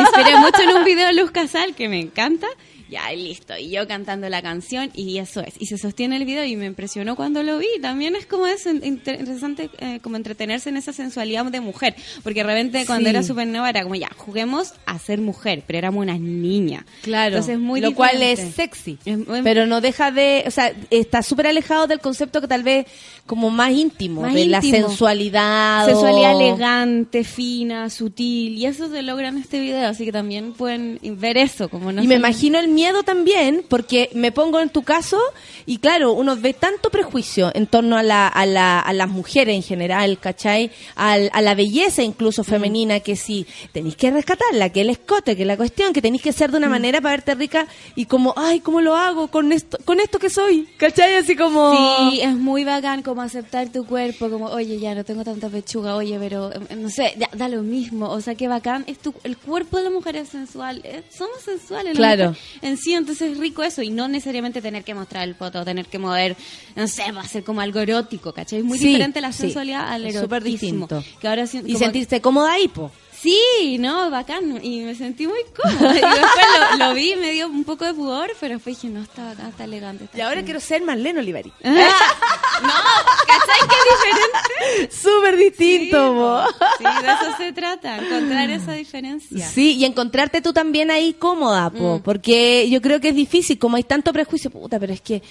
inspiré 0.00 0.36
mucho 0.38 0.60
en 0.68 0.76
un 0.76 0.84
video 0.84 1.06
de 1.06 1.14
Luz 1.14 1.30
Casal 1.30 1.74
que 1.74 1.88
me 1.88 1.98
encanta. 1.98 2.46
Ya, 2.92 3.10
listo. 3.12 3.56
Y 3.56 3.70
yo 3.70 3.88
cantando 3.88 4.28
la 4.28 4.42
canción 4.42 4.90
y 4.94 5.16
eso 5.18 5.40
es. 5.40 5.54
Y 5.58 5.66
se 5.66 5.78
sostiene 5.78 6.16
el 6.16 6.24
video 6.26 6.44
y 6.44 6.56
me 6.56 6.66
impresionó 6.66 7.16
cuando 7.16 7.42
lo 7.42 7.58
vi. 7.58 7.66
También 7.80 8.14
es 8.16 8.26
como 8.26 8.46
es 8.46 8.66
inter- 8.66 9.18
interesante 9.18 9.70
eh, 9.78 9.98
como 10.02 10.16
entretenerse 10.16 10.68
en 10.68 10.76
esa 10.76 10.92
sensualidad 10.92 11.46
de 11.46 11.60
mujer. 11.60 11.94
Porque 12.22 12.40
de 12.40 12.46
repente 12.46 12.84
cuando 12.86 13.04
Sí. 13.08 13.10
era 13.10 13.22
súper 13.22 13.46
nueva 13.46 13.70
era 13.70 13.82
como 13.82 13.94
ya, 13.94 14.10
juguemos 14.16 14.74
a 14.84 14.98
ser 14.98 15.20
mujer, 15.20 15.62
pero 15.66 15.78
éramos 15.78 16.02
unas 16.02 16.20
niñas. 16.20 16.84
Claro. 17.02 17.36
Entonces 17.36 17.58
muy 17.58 17.80
Lo 17.80 17.94
cual 17.94 18.12
diferente. 18.20 18.42
es 18.42 18.54
sexy. 18.54 18.98
Es 19.06 19.26
muy- 19.26 19.42
Pero 19.42 19.66
no 19.66 19.80
deja 19.80 20.10
de, 20.10 20.44
o 20.46 20.50
sea, 20.50 20.72
está 20.90 21.22
súper 21.22 21.46
alejado 21.46 21.86
del 21.86 22.00
concepto 22.00 22.40
que 22.42 22.48
tal 22.48 22.62
vez 22.62 22.86
como 23.24 23.48
más 23.50 23.70
íntimo, 23.72 24.20
Más 24.22 24.34
de 24.34 24.44
la 24.46 24.58
íntimo. 24.62 24.88
sensualidad. 24.88 25.84
o- 25.86 25.88
Sensualidad 25.88 26.32
elegante, 26.40 27.24
fina, 27.24 27.88
sutil. 27.88 28.58
Y 28.58 28.66
eso 28.66 28.90
se 28.90 29.02
logra 29.02 29.28
en 29.28 29.38
este 29.38 29.58
video. 29.60 29.88
Así 29.88 30.04
que 30.04 30.12
también 30.12 30.52
pueden 30.52 30.98
ver 31.02 31.38
eso. 31.38 31.68
como 31.70 31.92
no 31.92 32.02
y 32.02 32.06
me 32.06 32.16
imagino 32.16 32.58
el 32.58 32.68
miedo 32.68 32.81
también, 33.04 33.64
porque 33.68 34.10
me 34.14 34.32
pongo 34.32 34.60
en 34.60 34.68
tu 34.70 34.82
caso, 34.82 35.18
y 35.66 35.78
claro, 35.78 36.12
uno 36.12 36.36
ve 36.36 36.52
tanto 36.54 36.90
prejuicio 36.90 37.50
en 37.54 37.66
torno 37.66 37.96
a, 37.96 38.02
la, 38.02 38.26
a, 38.28 38.44
la, 38.46 38.80
a 38.80 38.92
las 38.92 39.08
mujeres 39.08 39.54
en 39.56 39.62
general, 39.62 40.18
¿cachai? 40.18 40.70
Al- 40.96 41.30
a 41.32 41.40
la 41.42 41.54
belleza 41.54 42.02
Mm. 42.02 42.06
incluso 42.06 42.42
femenina, 42.44 43.00
que 43.00 43.16
si 43.16 43.46
tenéis 43.72 43.96
que 43.96 44.10
rescatarla, 44.10 44.70
que 44.70 44.80
el 44.82 44.90
escote, 44.90 45.36
que 45.36 45.44
la 45.44 45.56
cuestión, 45.56 45.92
que 45.92 46.02
tenéis 46.02 46.22
que 46.22 46.32
ser 46.32 46.50
de 46.50 46.58
Mm. 46.58 46.62
una 46.62 46.68
manera 46.68 47.00
para 47.00 47.14
verte 47.16 47.34
rica, 47.34 47.66
y 47.94 48.06
como, 48.06 48.34
ay, 48.36 48.60
¿cómo 48.60 48.80
lo 48.80 48.96
hago 48.96 49.28
con 49.28 49.52
esto, 49.52 49.78
con 49.84 50.00
esto 50.00 50.18
que 50.18 50.30
soy? 50.30 50.68
¿Cachai? 50.76 51.14
Así 51.16 51.36
como... 51.36 52.10
Sí, 52.10 52.20
es 52.20 52.34
muy 52.34 52.64
bacán 52.64 53.02
como 53.02 53.22
aceptar 53.22 53.68
tu 53.70 53.84
cuerpo, 53.86 54.28
como, 54.30 54.46
oye, 54.46 54.78
ya 54.78 54.94
no 54.94 55.04
tengo 55.04 55.22
tanta 55.24 55.48
pechuga, 55.48 55.96
oye, 55.96 56.18
pero 56.18 56.50
eh, 56.52 56.76
no 56.76 56.90
sé, 56.90 57.14
ya, 57.18 57.28
da 57.34 57.48
lo 57.48 57.62
mismo. 57.62 58.08
O 58.10 58.20
sea, 58.20 58.34
qué 58.34 58.48
bacán. 58.48 58.84
Es 58.86 58.98
tu, 58.98 59.14
el 59.24 59.36
cuerpo 59.36 59.76
de 59.78 59.84
la 59.84 59.90
mujer 59.90 60.16
es 60.16 60.28
sensual. 60.30 60.80
eh, 60.84 61.02
somos 61.16 61.40
sensuales. 61.44 61.98
la 61.98 62.14
Claro. 62.16 62.36
En 62.72 62.78
sí, 62.78 62.94
entonces 62.94 63.32
es 63.32 63.38
rico 63.38 63.62
eso. 63.62 63.82
Y 63.82 63.90
no 63.90 64.08
necesariamente 64.08 64.60
tener 64.62 64.82
que 64.84 64.94
mostrar 64.94 65.28
el 65.28 65.34
foto, 65.34 65.64
tener 65.64 65.86
que 65.86 65.98
mover, 65.98 66.36
no 66.74 66.88
sé, 66.88 67.12
va 67.12 67.20
a 67.20 67.28
ser 67.28 67.44
como 67.44 67.60
algo 67.60 67.80
erótico, 67.80 68.32
¿cachai? 68.32 68.60
Es 68.60 68.64
muy 68.64 68.78
Sí, 68.78 68.86
diferente 68.88 69.20
la 69.20 69.32
sí. 69.32 69.42
sensualidad 69.42 69.88
al 69.92 70.06
Es 70.06 70.14
erotismo. 70.14 70.22
súper 70.24 70.42
distinto. 70.42 71.04
Que 71.20 71.28
ahora 71.28 71.46
sí- 71.46 71.58
Y 71.58 71.74
como- 71.74 71.78
sentirse 71.78 72.20
cómoda 72.20 72.52
ahí, 72.52 72.68
po. 72.68 72.90
Sí, 73.22 73.78
no, 73.78 74.10
bacán. 74.10 74.58
Y 74.64 74.80
me 74.80 74.94
sentí 74.96 75.26
muy 75.26 75.38
cómoda. 75.56 75.90
Y 75.96 76.00
después 76.00 76.46
lo, 76.78 76.88
lo 76.88 76.94
vi 76.94 77.14
me 77.16 77.30
dio 77.30 77.46
un 77.48 77.62
poco 77.64 77.84
de 77.84 77.94
pudor, 77.94 78.32
pero 78.40 78.54
después 78.54 78.76
dije, 78.80 78.92
no, 78.92 79.02
está 79.02 79.24
bacán, 79.26 79.50
está 79.50 79.64
elegante. 79.64 80.04
está 80.04 80.18
Y 80.18 80.20
ahora 80.22 80.42
quiero 80.42 80.58
ser 80.58 80.82
Marlene 80.82 81.20
Olivari. 81.20 81.52
no, 81.62 81.70
¿cachai 83.26 83.68
qué 83.68 83.76
diferente? 83.92 84.96
Súper 84.96 85.36
distinto, 85.36 86.14
po. 86.14 86.66
Sí, 86.78 86.84
de 86.84 87.12
eso 87.12 87.36
se 87.36 87.52
trata, 87.52 87.98
encontrar 87.98 88.50
esa 88.50 88.72
diferencia. 88.72 89.46
Sí, 89.46 89.76
y 89.76 89.84
encontrarte 89.84 90.40
tú 90.42 90.52
también 90.52 90.90
ahí 90.90 91.12
cómoda, 91.14 91.70
po, 91.70 91.98
Mm. 91.98 92.02
porque 92.02 92.68
yo 92.70 92.80
creo 92.80 93.00
que 93.00 93.10
es 93.10 93.14
difícil, 93.14 93.58
como 93.58 93.76
hay 93.76 93.84
tanto 93.84 94.12
prejuicio, 94.12 94.50
puta, 94.50 94.78
pero 94.80 94.92
es 94.92 95.00
que 95.00 95.22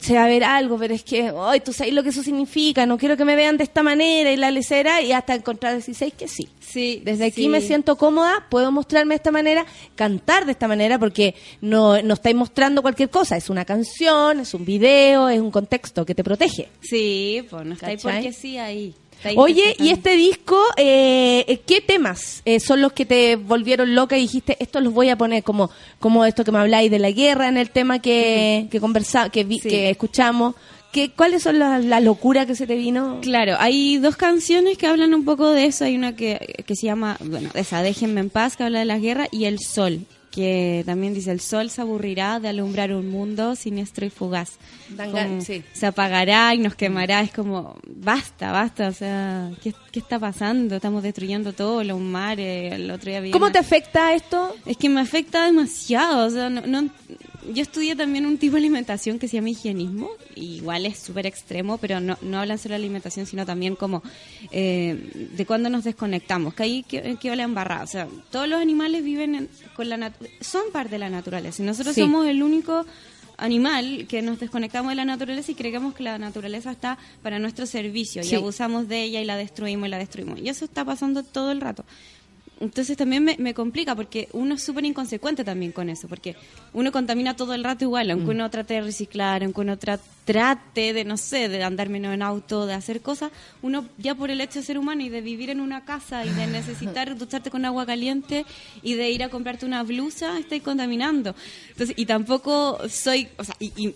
se 0.00 0.14
va 0.14 0.24
a 0.24 0.28
ver 0.28 0.44
algo, 0.44 0.78
pero 0.78 0.94
es 0.94 1.02
que, 1.02 1.32
ay, 1.36 1.60
tú 1.60 1.72
sabes 1.72 1.92
lo 1.92 2.02
que 2.02 2.10
eso 2.10 2.22
significa, 2.22 2.86
no 2.86 2.98
quiero 2.98 3.16
que 3.16 3.24
me 3.24 3.34
vean 3.36 3.56
de 3.56 3.64
esta 3.64 3.82
manera 3.82 4.30
y 4.32 4.36
la 4.36 4.50
lecera, 4.50 5.00
y 5.02 5.12
hasta 5.12 5.34
encontrar 5.34 5.74
16 5.74 6.14
que 6.14 6.28
sí. 6.28 6.48
Sí, 6.60 7.02
Desde 7.04 7.30
aquí 7.32 7.42
sí. 7.42 7.48
me 7.48 7.60
siento 7.60 7.96
cómoda, 7.96 8.46
puedo 8.48 8.70
mostrarme 8.70 9.14
de 9.14 9.16
esta 9.16 9.30
manera, 9.30 9.66
cantar 9.94 10.46
de 10.46 10.52
esta 10.52 10.68
manera, 10.68 10.98
porque 10.98 11.34
no, 11.60 12.00
no 12.02 12.14
estáis 12.14 12.36
mostrando 12.36 12.82
cualquier 12.82 13.10
cosa, 13.10 13.36
es 13.36 13.50
una 13.50 13.64
canción, 13.64 14.40
es 14.40 14.54
un 14.54 14.64
video, 14.64 15.28
es 15.28 15.40
un 15.40 15.50
contexto 15.50 16.04
que 16.06 16.14
te 16.14 16.22
protege. 16.24 16.68
Sí, 16.80 17.44
pues 17.50 17.64
no 17.66 17.74
está 17.74 17.88
ahí 17.88 17.96
¿Cachai? 17.96 18.12
porque 18.22 18.32
sí 18.32 18.58
ahí. 18.58 18.94
Oye, 19.36 19.76
y 19.78 19.90
este 19.90 20.16
disco, 20.16 20.60
eh, 20.76 21.60
¿qué 21.64 21.80
temas 21.80 22.42
eh, 22.44 22.58
son 22.58 22.80
los 22.80 22.92
que 22.92 23.06
te 23.06 23.36
volvieron 23.36 23.94
loca 23.94 24.18
y 24.18 24.22
dijiste, 24.22 24.56
estos 24.58 24.82
los 24.82 24.92
voy 24.92 25.10
a 25.10 25.16
poner 25.16 25.44
como, 25.44 25.70
como 26.00 26.24
esto 26.24 26.42
que 26.42 26.50
me 26.50 26.58
habláis 26.58 26.90
de 26.90 26.98
la 26.98 27.12
guerra 27.12 27.48
en 27.48 27.56
el 27.56 27.70
tema 27.70 28.00
que, 28.00 28.66
que 28.68 28.80
conversa, 28.80 29.28
que, 29.30 29.44
vi- 29.44 29.60
Sí. 29.60 29.68
que 29.68 29.90
escuchamos? 29.90 30.56
¿Qué, 30.92 31.10
¿Cuáles 31.10 31.42
son 31.42 31.58
las 31.58 31.84
la 31.84 32.00
locura 32.00 32.44
que 32.46 32.54
se 32.54 32.66
te 32.66 32.76
vino? 32.76 33.18
Claro, 33.22 33.56
hay 33.58 33.96
dos 33.98 34.16
canciones 34.16 34.76
que 34.76 34.86
hablan 34.86 35.14
un 35.14 35.24
poco 35.24 35.50
de 35.50 35.64
eso. 35.64 35.84
Hay 35.86 35.96
una 35.96 36.14
que, 36.14 36.62
que 36.66 36.76
se 36.76 36.86
llama, 36.86 37.16
bueno, 37.24 37.48
esa, 37.54 37.82
Déjenme 37.82 38.20
en 38.20 38.30
paz, 38.30 38.56
que 38.56 38.64
habla 38.64 38.80
de 38.80 38.84
la 38.84 38.98
guerra, 38.98 39.26
y 39.32 39.46
El 39.46 39.58
Sol, 39.58 40.04
que 40.30 40.82
también 40.86 41.12
dice, 41.12 41.30
el 41.30 41.40
sol 41.40 41.68
se 41.68 41.82
aburrirá 41.82 42.40
de 42.40 42.48
alumbrar 42.48 42.90
un 42.94 43.10
mundo 43.10 43.54
siniestro 43.54 44.06
y 44.06 44.10
fugaz. 44.10 44.52
Como 44.96 45.40
sí. 45.42 45.62
Se 45.74 45.84
apagará 45.86 46.54
y 46.54 46.58
nos 46.58 46.74
quemará. 46.74 47.20
Es 47.20 47.32
como, 47.32 47.76
basta, 47.86 48.50
basta. 48.50 48.88
O 48.88 48.92
sea, 48.92 49.50
¿qué, 49.62 49.74
qué 49.90 49.98
está 49.98 50.18
pasando? 50.18 50.76
Estamos 50.76 51.02
destruyendo 51.02 51.52
todo, 51.52 51.84
los 51.84 52.00
mares. 52.00 52.72
El 52.72 52.90
otro 52.90 53.10
día 53.10 53.20
¿Cómo 53.30 53.44
una- 53.46 53.52
te 53.52 53.58
afecta 53.58 54.14
esto? 54.14 54.54
Es 54.64 54.78
que 54.78 54.88
me 54.88 55.00
afecta 55.02 55.44
demasiado. 55.44 56.26
O 56.26 56.30
sea, 56.30 56.48
no, 56.48 56.62
no- 56.66 56.88
yo 57.52 57.62
estudié 57.62 57.96
también 57.96 58.26
un 58.26 58.38
tipo 58.38 58.52
de 58.54 58.60
alimentación 58.60 59.18
que 59.18 59.28
se 59.28 59.36
llama 59.36 59.50
higienismo, 59.50 60.10
igual 60.36 60.86
es 60.86 60.98
súper 60.98 61.26
extremo, 61.26 61.78
pero 61.78 62.00
no, 62.00 62.16
no 62.22 62.38
hablan 62.38 62.58
solo 62.58 62.74
de 62.74 62.76
alimentación, 62.76 63.26
sino 63.26 63.44
también 63.46 63.74
como 63.76 64.02
eh, 64.50 65.28
de 65.34 65.46
cuándo 65.46 65.68
nos 65.70 65.84
desconectamos, 65.84 66.54
que 66.54 66.62
ahí 66.62 66.82
que, 66.84 67.16
que 67.20 67.34
la 67.36 67.42
embarrada. 67.42 67.84
O 67.84 67.86
sea, 67.86 68.08
todos 68.30 68.48
los 68.48 68.60
animales 68.60 69.02
viven 69.02 69.34
en- 69.34 69.48
con 69.74 69.88
la 69.88 69.96
nat- 69.96 70.28
son 70.40 70.62
parte 70.72 70.90
de 70.92 70.98
la 71.00 71.10
naturaleza, 71.10 71.62
y 71.62 71.66
nosotros 71.66 71.94
Sí. 71.94 72.00
somos 72.02 72.26
el 72.26 72.42
único 72.42 72.84
animal 73.38 74.06
que 74.08 74.22
nos 74.22 74.38
desconectamos 74.38 74.90
de 74.90 74.96
la 74.96 75.04
naturaleza 75.04 75.50
y 75.50 75.54
creemos 75.54 75.94
que 75.94 76.04
la 76.04 76.18
naturaleza 76.18 76.70
está 76.70 76.98
para 77.22 77.38
nuestro 77.38 77.66
servicio 77.66 78.22
Sí. 78.22 78.32
y 78.32 78.34
abusamos 78.36 78.86
de 78.88 79.02
ella 79.02 79.20
y 79.20 79.24
la 79.24 79.36
destruimos 79.36 79.88
y 79.88 79.90
la 79.90 79.98
destruimos. 79.98 80.38
Y 80.40 80.48
eso 80.48 80.64
está 80.64 80.84
pasando 80.84 81.22
todo 81.24 81.50
el 81.50 81.60
rato. 81.60 81.84
Entonces 82.62 82.96
también 82.96 83.24
me, 83.24 83.36
me 83.38 83.54
complica 83.54 83.96
porque 83.96 84.28
uno 84.32 84.54
es 84.54 84.62
súper 84.62 84.84
inconsecuente 84.84 85.42
también 85.44 85.72
con 85.72 85.88
eso, 85.88 86.06
porque 86.06 86.36
uno 86.72 86.92
contamina 86.92 87.34
todo 87.34 87.54
el 87.54 87.64
rato 87.64 87.84
igual, 87.84 88.10
aunque 88.10 88.26
Mm. 88.28 88.36
uno 88.36 88.50
trate 88.50 88.74
de 88.74 88.82
reciclar, 88.82 89.42
aunque 89.42 89.60
uno 89.62 89.76
tra- 89.78 89.98
trate 90.24 90.92
de, 90.92 91.04
no 91.04 91.16
sé, 91.16 91.48
de 91.48 91.64
andar 91.64 91.88
menos 91.88 92.14
en 92.14 92.22
auto, 92.22 92.64
de 92.66 92.74
hacer 92.74 93.00
cosas, 93.00 93.32
uno 93.62 93.84
ya 93.98 94.14
por 94.14 94.30
el 94.30 94.40
hecho 94.40 94.60
de 94.60 94.64
ser 94.64 94.78
humano 94.78 95.02
y 95.02 95.08
de 95.08 95.20
vivir 95.20 95.50
en 95.50 95.60
una 95.60 95.84
casa 95.84 96.24
y 96.24 96.30
de 96.30 96.46
necesitar 96.46 97.14
ducharte 97.18 97.50
con 97.50 97.64
agua 97.64 97.84
caliente 97.84 98.46
y 98.82 98.94
de 98.94 99.10
ir 99.10 99.24
a 99.24 99.28
comprarte 99.28 99.66
una 99.66 99.82
blusa, 99.82 100.38
estáis 100.38 100.62
contaminando. 100.62 101.34
Entonces, 101.70 101.96
y 101.98 102.06
tampoco 102.06 102.78
soy, 102.88 103.28
o 103.38 103.44
sea, 103.44 103.56
y, 103.58 103.72
y- 103.76 103.94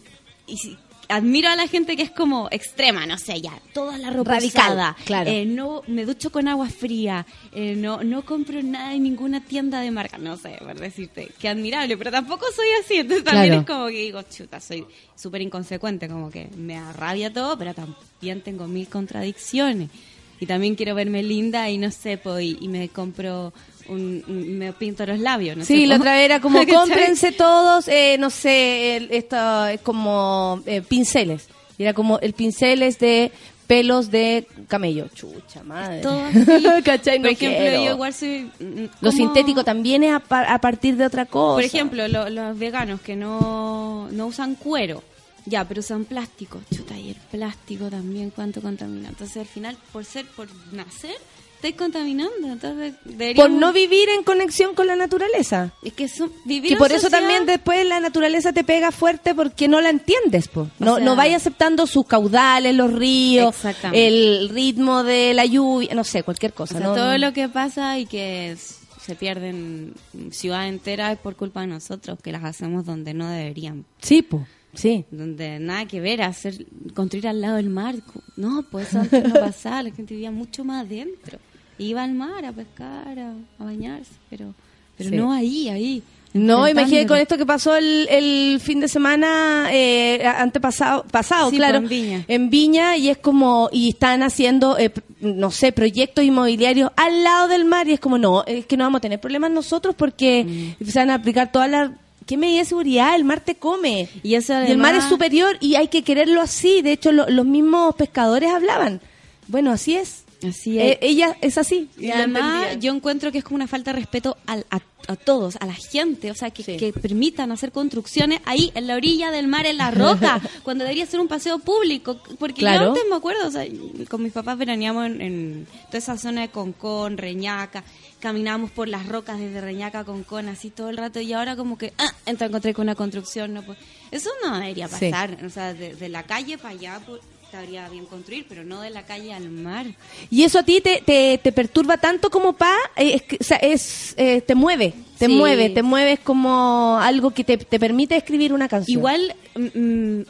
admiro 1.09 1.49
a 1.49 1.57
la 1.57 1.69
gente 1.69 1.97
que 1.97 2.03
es 2.03 2.11
como 2.11 2.49
extrema, 2.51 3.07
no 3.07 3.19
sé, 3.19 3.41
ya, 3.41 3.53
toda 3.73 3.97
la 3.99 4.11
ropa 4.11 4.33
Radical, 4.33 4.65
usada, 4.73 4.97
claro. 5.05 5.31
eh, 5.31 5.45
no 5.47 5.83
me 5.87 6.05
ducho 6.05 6.31
con 6.31 6.49
agua 6.49 6.69
fría, 6.69 7.27
eh, 7.53 7.75
no 7.77 8.03
no 8.03 8.25
compro 8.25 8.63
nada 8.63 8.95
en 8.95 9.03
ninguna 9.05 9.45
tienda 9.45 9.81
de 9.81 9.91
marca, 9.91 10.19
no 10.19 10.37
sé, 10.37 10.57
por 10.61 10.79
decirte, 10.79 11.31
qué 11.39 11.49
admirable, 11.49 11.97
pero 11.97 12.11
tampoco 12.11 12.47
soy 12.55 12.67
así, 12.83 12.95
entonces 12.97 13.25
también 13.25 13.47
Claro. 13.49 13.61
es 13.63 13.67
como 13.67 13.87
que 13.87 14.03
digo, 14.03 14.23
chuta, 14.23 14.61
soy 14.61 14.85
súper 15.15 15.43
inconsecuente, 15.43 16.09
como 16.09 16.31
que 16.31 16.49
me 16.57 16.77
arrabia 16.77 17.33
todo, 17.33 17.57
pero 17.57 17.73
también 17.75 18.41
tengo 18.43 18.67
mil 18.67 18.89
contradicciones. 18.89 19.91
Y 20.39 20.45
también 20.45 20.75
quiero 20.75 20.95
verme 20.95 21.23
linda 21.23 21.71
y 21.71 21.79
no 21.79 21.91
sé, 21.91 22.19
pues, 22.19 22.45
y, 22.45 22.59
y 22.61 22.69
me 22.69 22.91
compro 22.91 23.55
un, 23.89 24.23
un- 24.29 24.59
me 24.59 24.73
pinto 24.73 25.05
los 25.07 25.19
labios, 25.19 25.57
no 25.57 25.65
Sí, 25.65 25.81
sé. 25.83 25.87
la 25.87 25.97
otra 25.97 26.23
era 26.23 26.41
como 26.41 26.59
cómprense 26.73 27.33
todos, 27.33 27.89
eh, 27.89 28.17
no 28.19 28.31
sé, 28.31 29.09
esto 29.17 29.67
es 29.67 29.81
como 29.81 30.63
eh, 30.67 30.83
pinceles. 30.83 31.49
Y 31.79 31.83
era 31.83 31.93
como 31.93 32.19
el 32.21 32.33
pincel 32.33 32.83
es 32.83 32.99
de 32.99 33.31
pelos 33.67 34.11
de 34.11 34.47
camello. 34.69 35.09
Chucha 35.15 35.63
madre. 35.65 36.01
Todo. 36.01 36.23
¿Cachai? 36.85 37.19
No 37.19 37.25
Por 37.25 37.33
ejemplo, 37.33 37.59
quiero. 37.61 37.85
yo 37.85 37.91
igual 37.93 38.15
soy... 38.15 38.51
mm, 38.61 38.81
Lo 39.01 39.11
como- 39.11 39.13
sintético 39.13 39.65
también 39.65 40.05
es 40.05 40.13
a, 40.15 40.21
par- 40.21 40.47
a 40.49 40.59
partir 40.61 40.97
de 40.97 41.05
otra 41.05 41.27
cosa. 41.27 41.55
Por 41.57 41.65
ejemplo, 41.65 42.07
lo- 42.09 42.31
los 42.31 42.59
veganos 42.59 43.01
que 43.01 43.17
no, 43.17 44.09
no 44.13 44.27
usan 44.27 44.55
cuero, 44.55 45.03
ya, 45.45 45.65
pero 45.67 45.81
usan 45.81 46.05
plástico. 46.05 46.61
Chuta, 46.75 46.97
y 46.97 47.11
el 47.11 47.17
plástico 47.17 47.91
también, 47.91 48.31
¿cuánto 48.31 48.63
contamina? 48.63 49.09
Entonces, 49.11 49.37
al 49.39 49.47
final, 49.47 49.77
por 49.93 50.05
ser, 50.05 50.27
por 50.27 50.47
nacer, 50.73 51.17
estáis 51.57 51.75
contaminando. 51.75 52.49
Entonces, 52.49 52.95
por 53.35 53.51
no 53.51 53.73
vivir 53.73 54.09
en 54.11 54.23
conexión 54.23 54.75
con 54.75 54.87
la 54.87 54.97
naturaleza. 54.97 55.73
Es 55.83 55.93
que 55.93 56.09
son, 56.09 56.31
vivir 56.45 56.73
en 56.73 56.79
por 56.79 56.93
eso 56.93 57.03
sociedad- 57.03 57.21
también 57.21 57.47
después 57.47 57.85
la 57.87 57.99
naturaleza 58.01 58.53
te 58.53 58.63
pega 58.65 58.93
fuerte 58.93 59.35
porque 59.35 59.67
no 59.69 59.81
la 59.81 59.91
entiendes, 59.91 60.49
po. 60.49 60.69
No, 60.79 60.93
O 60.93 60.97
sea- 60.97 61.05
no 61.05 61.17
vayas 61.17 61.43
aceptando 61.43 61.87
sus 61.87 62.07
caudales, 62.07 62.75
los 62.75 62.93
ríos, 62.93 63.55
el 63.93 64.49
ritmo 64.51 65.03
de 65.03 65.35
la 65.35 65.45
lluvia, 65.45 65.95
no 65.95 66.05
sé, 66.05 66.23
cualquier 66.23 66.53
O 66.53 66.55
cosa. 66.55 66.79
sea, 66.79 66.87
¿no? 66.87 66.95
todo 66.95 67.19
lo 67.19 67.33
que 67.33 67.49
pasa 67.49 67.99
y 67.99 68.07
que 68.07 68.57
se 69.01 69.15
pierden 69.15 69.95
ciudades 70.33 70.73
enteras 70.73 71.13
es 71.13 71.19
por 71.19 71.37
culpa 71.37 71.61
de 71.61 71.69
nosotros, 71.69 72.19
que 72.23 72.33
las 72.33 72.45
hacemos 72.45 72.85
donde 72.85 73.15
no 73.15 73.29
deberían. 73.31 73.85
Sí, 74.03 74.23
po. 74.23 74.47
Sí. 74.77 75.05
Donde 75.11 75.59
nada 75.59 75.87
que 75.87 76.01
ver, 76.01 76.23
hacer 76.23 76.65
construir 76.95 77.27
al 77.29 77.41
lado 77.41 77.57
del 77.57 77.69
mar. 77.71 77.97
No, 78.37 78.65
pues 78.71 78.89
eso 78.89 79.01
antes 79.01 79.27
no 79.27 79.35
pasaba, 79.41 79.83
la 79.83 79.91
gente 79.91 80.15
vivía 80.15 80.31
mucho 80.31 80.65
más 80.65 80.87
adentro. 80.87 81.39
Iba 81.79 82.05
al 82.05 82.15
mar 82.15 82.45
a 82.45 82.53
pescar, 82.53 83.19
a, 83.19 83.33
a 83.59 83.65
bañarse, 83.65 84.13
pero 84.31 84.55
pero 84.97 85.11
Sí. 85.11 85.17
no 85.17 85.31
ahí, 85.33 85.69
ahí. 85.69 86.03
No, 86.33 86.67
imagínate 86.69 87.07
con 87.07 87.19
esto 87.19 87.37
que 87.39 87.45
pasó 87.47 87.77
el, 87.77 88.07
el 88.11 88.61
fin 88.61 88.81
de 88.81 88.89
semana 88.89 89.69
eh, 89.73 90.23
antepasado, 90.27 91.05
pasado, 91.05 91.49
Sí, 91.51 91.57
claro, 91.57 91.81
pues, 91.81 91.93
en 91.93 91.99
Viña. 92.03 92.25
en 92.29 92.51
Viña 92.51 92.97
y 92.99 93.09
es 93.09 93.17
como 93.19 93.69
y 93.73 93.91
están 93.91 94.23
haciendo, 94.23 94.79
eh, 94.79 94.91
no 95.21 95.51
sé, 95.51 95.73
proyectos 95.73 96.25
inmobiliarios 96.25 96.91
al 96.97 97.25
lado 97.25 97.49
del 97.49 97.65
mar 97.65 97.89
y 97.89 97.93
es 97.93 98.01
como 98.01 98.19
no, 98.19 98.43
es 98.47 98.67
que 98.67 98.77
no 98.77 98.85
vamos 98.85 98.99
a 98.99 99.03
tener 99.03 99.19
problemas 99.21 99.51
nosotros 99.51 99.95
porque 99.95 100.75
Mm. 100.79 100.85
se 100.85 100.99
van 100.99 101.11
a 101.11 101.15
aplicar 101.15 101.53
todas 101.53 101.71
las 101.71 101.91
¿Qué 102.27 102.37
medida 102.37 102.59
de 102.59 102.65
seguridad? 102.65 103.15
El 103.15 103.25
mar 103.25 103.41
te 103.41 103.55
come. 103.55 104.09
Y 104.23 104.35
eso 104.35 104.53
Y 104.53 104.71
el 104.71 104.79
mar 104.79 104.91
además- 104.91 105.05
es 105.05 105.09
superior 105.11 105.57
y 105.61 105.77
hay 105.77 105.89
que 105.89 106.03
quererlo 106.03 106.41
así. 106.43 106.83
De 106.83 106.93
hecho, 106.93 107.13
lo- 107.13 107.29
los 107.31 107.47
mismos 107.47 107.95
pescadores 107.95 108.51
hablaban. 108.53 109.01
Bueno, 109.49 109.71
así 109.71 109.97
es. 109.97 110.25
Así 110.47 110.79
Eh, 110.79 110.93
es. 110.93 110.99
ella 111.01 111.37
es 111.41 111.57
así. 111.59 111.89
Y 111.99 112.11
además, 112.11 112.79
yo 112.81 112.93
encuentro 112.95 113.33
que 113.33 113.39
es 113.39 113.45
como 113.45 113.57
una 113.57 113.67
falta 113.67 113.93
de 113.93 113.99
respeto 114.01 114.37
al- 114.47 114.67
a, 114.71 114.81
a 115.09 115.17
todos, 115.17 115.57
a 115.61 115.67
la 115.67 115.75
gente, 115.75 116.31
o 116.31 116.35
sea, 116.35 116.51
que, 116.51 116.63
que 116.77 116.93
permitan 116.93 117.53
hacer 117.53 117.73
construcciones 117.73 118.41
ahí, 118.45 118.71
en 118.75 118.87
la 118.87 118.97
orilla 118.97 119.31
del 119.31 119.47
mar, 119.47 119.65
en 119.67 119.79
la 119.79 119.91
roca, 119.91 120.41
cuando 120.63 120.85
debería 120.85 121.07
ser 121.07 121.21
un 121.21 121.29
paseo 121.29 121.59
público. 121.59 122.21
Porque 122.39 122.61
Claro. 122.61 122.83
yo 122.85 122.89
antes 122.91 123.05
me 123.09 123.17
acuerdo, 123.17 123.49
o 123.49 123.51
sea, 123.51 123.65
con 124.11 124.23
mis 124.23 124.33
papás 124.33 124.59
veraneamos 124.59 125.07
en, 125.07 125.21
en 125.23 125.67
toda 125.87 125.99
esa 125.99 126.19
zona 126.19 126.43
de 126.43 126.49
Concón, 126.49 127.17
Reñaca, 127.19 127.83
caminábamos 128.21 128.71
por 128.73 128.89
las 128.89 129.07
rocas 129.07 129.39
desde 129.39 129.61
Reñaca 129.61 130.01
a 130.01 130.05
Concón, 130.05 130.49
así 130.49 130.71
todo 130.71 130.91
el 130.91 130.97
rato, 130.97 131.21
y 131.21 131.33
ahora 131.33 131.57
como 131.57 131.79
que, 131.79 131.93
ah, 131.99 132.13
entonces 132.27 132.49
encontré 132.49 132.75
con 132.75 132.83
una 132.85 132.95
construcción, 132.95 133.55
no 133.55 133.63
pues, 133.63 133.79
Eso 134.11 134.31
no 134.45 134.59
debería 134.59 134.89
Sí. 134.89 135.11
pasar, 135.11 135.39
o 135.45 135.51
sea, 135.51 135.73
de, 135.75 135.95
de 135.95 136.09
la 136.09 136.23
calle 136.25 136.59
para 136.59 136.71
allá, 136.71 137.01
pues, 137.07 137.21
estaría 137.47 137.89
bien 137.89 138.05
construir, 138.07 138.45
pero 138.49 138.65
no 138.65 138.81
de 138.81 138.91
la 138.91 139.05
calle 139.05 139.33
al 139.33 139.49
mar. 139.51 139.87
¿Y 140.31 140.43
eso 140.43 140.59
a 140.59 140.63
ti 140.63 140.81
te, 140.81 141.01
te, 141.05 141.39
te 141.43 141.53
perturba 141.53 141.97
tanto 141.97 142.29
como 142.31 142.53
pa? 142.53 142.75
Eh, 142.97 143.15
es 143.15 143.23
que, 143.23 143.37
o 143.41 143.45
sea, 143.45 143.57
es, 143.59 144.15
eh, 144.17 144.41
te 144.43 144.55
mueve, 144.55 144.93
te 145.19 145.27
Sí. 145.27 145.33
mueve, 145.33 145.71
te 145.71 145.83
mueves 145.83 146.19
como 146.21 146.99
algo 147.01 147.31
que 147.31 147.45
te, 147.45 147.57
te 147.57 147.79
permite 147.79 148.17
escribir 148.17 148.53
una 148.53 148.69
canción. 148.69 148.99
Igual, 148.99 149.35
mm, 149.55 149.79
mm, 150.21 150.25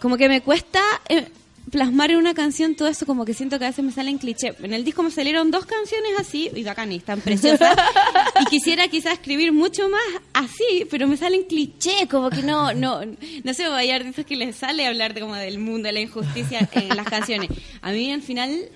como 0.00 0.16
que 0.16 0.28
me 0.28 0.40
cuesta 0.40 0.80
eh, 1.08 1.26
plasmar 1.70 2.10
en 2.10 2.18
una 2.18 2.34
canción 2.34 2.74
todo 2.74 2.88
eso, 2.88 3.06
como 3.06 3.24
que 3.24 3.34
siento 3.34 3.58
que 3.58 3.64
a 3.64 3.68
veces 3.68 3.84
me 3.84 3.92
salen 3.92 4.18
cliché. 4.18 4.54
En 4.62 4.74
el 4.74 4.84
disco 4.84 5.02
me 5.02 5.10
salieron 5.10 5.50
dos 5.50 5.66
canciones 5.66 6.12
así, 6.18 6.50
y 6.54 6.62
bacanis, 6.62 7.04
tan 7.04 7.20
preciosas, 7.20 7.76
y 8.40 8.44
quisiera 8.46 8.88
quizás 8.88 9.14
escribir 9.14 9.52
mucho 9.52 9.88
más 9.88 10.22
así, 10.32 10.86
pero 10.90 11.06
me 11.08 11.16
salen 11.16 11.44
cliché, 11.44 12.06
como 12.10 12.30
que 12.30 12.42
no, 12.42 12.72
no, 12.74 13.00
no 13.44 13.54
sé, 13.54 13.64
hay 13.64 13.90
artistas 13.90 14.24
que 14.24 14.36
les 14.36 14.56
sale 14.56 14.86
hablar 14.86 15.14
de, 15.14 15.20
como 15.20 15.34
del 15.34 15.58
mundo, 15.58 15.86
de 15.86 15.92
la 15.92 16.00
injusticia 16.00 16.68
en 16.72 16.88
las 16.96 17.06
canciones. 17.06 17.50
A 17.82 17.92
mí 17.92 18.12
al 18.12 18.22
final 18.22 18.68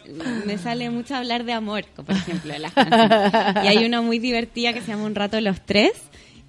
me 0.44 0.58
sale 0.58 0.90
mucho 0.90 1.14
hablar 1.14 1.44
de 1.44 1.52
amor, 1.52 1.84
por 1.94 2.14
ejemplo, 2.14 2.54
en 2.54 2.62
las 2.62 2.72
canciones. 2.72 3.64
Y 3.64 3.66
hay 3.68 3.84
una 3.84 4.00
muy 4.00 4.18
divertida 4.18 4.72
que 4.72 4.80
se 4.80 4.88
llama 4.88 5.04
Un 5.04 5.14
rato 5.14 5.40
los 5.40 5.64
tres, 5.64 5.92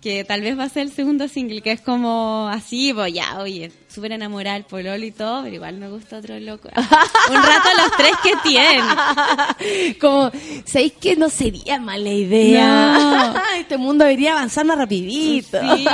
que 0.01 0.23
tal 0.23 0.41
vez 0.41 0.57
va 0.57 0.63
a 0.63 0.69
ser 0.69 0.83
el 0.83 0.91
segundo 0.91 1.27
single, 1.27 1.61
que 1.61 1.71
es 1.71 1.81
como 1.81 2.47
así, 2.49 2.93
pues 2.93 3.13
ya, 3.13 3.39
oye, 3.39 3.71
súper 3.93 4.11
enamorada 4.11 4.53
del 4.55 4.65
pololo 4.65 5.03
y 5.03 5.11
todo, 5.11 5.43
pero 5.43 5.55
igual 5.55 5.77
me 5.77 5.89
gusta 5.89 6.17
otro 6.17 6.39
loco. 6.39 6.69
Un 6.75 7.35
rato 7.35 7.69
los 7.77 7.91
tres 7.97 8.11
que 8.23 8.33
tiene. 8.43 9.95
como, 10.01 10.31
¿sabéis 10.65 10.93
que 10.93 11.15
no 11.15 11.29
sería 11.29 11.79
mala 11.79 12.09
idea? 12.09 12.67
No. 12.67 13.33
este 13.59 13.77
mundo 13.77 14.05
debería 14.05 14.33
avanzar 14.33 14.65
más 14.65 14.77
rapidito. 14.77 15.57
Sí. 15.75 15.85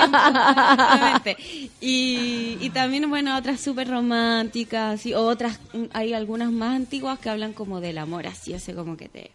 Y, 1.82 2.58
y 2.62 2.70
también, 2.72 3.10
bueno, 3.10 3.38
otras 3.38 3.62
súper 3.62 3.88
románticas, 3.88 5.06
y 5.06 5.14
otras, 5.14 5.60
hay 5.94 6.14
algunas 6.14 6.52
más 6.52 6.76
antiguas 6.76 7.20
que 7.20 7.30
hablan 7.30 7.54
como 7.54 7.80
del 7.80 7.98
amor, 7.98 8.28
así, 8.28 8.58
sea, 8.60 8.76
como 8.76 8.98
que 8.98 9.08
te, 9.08 9.32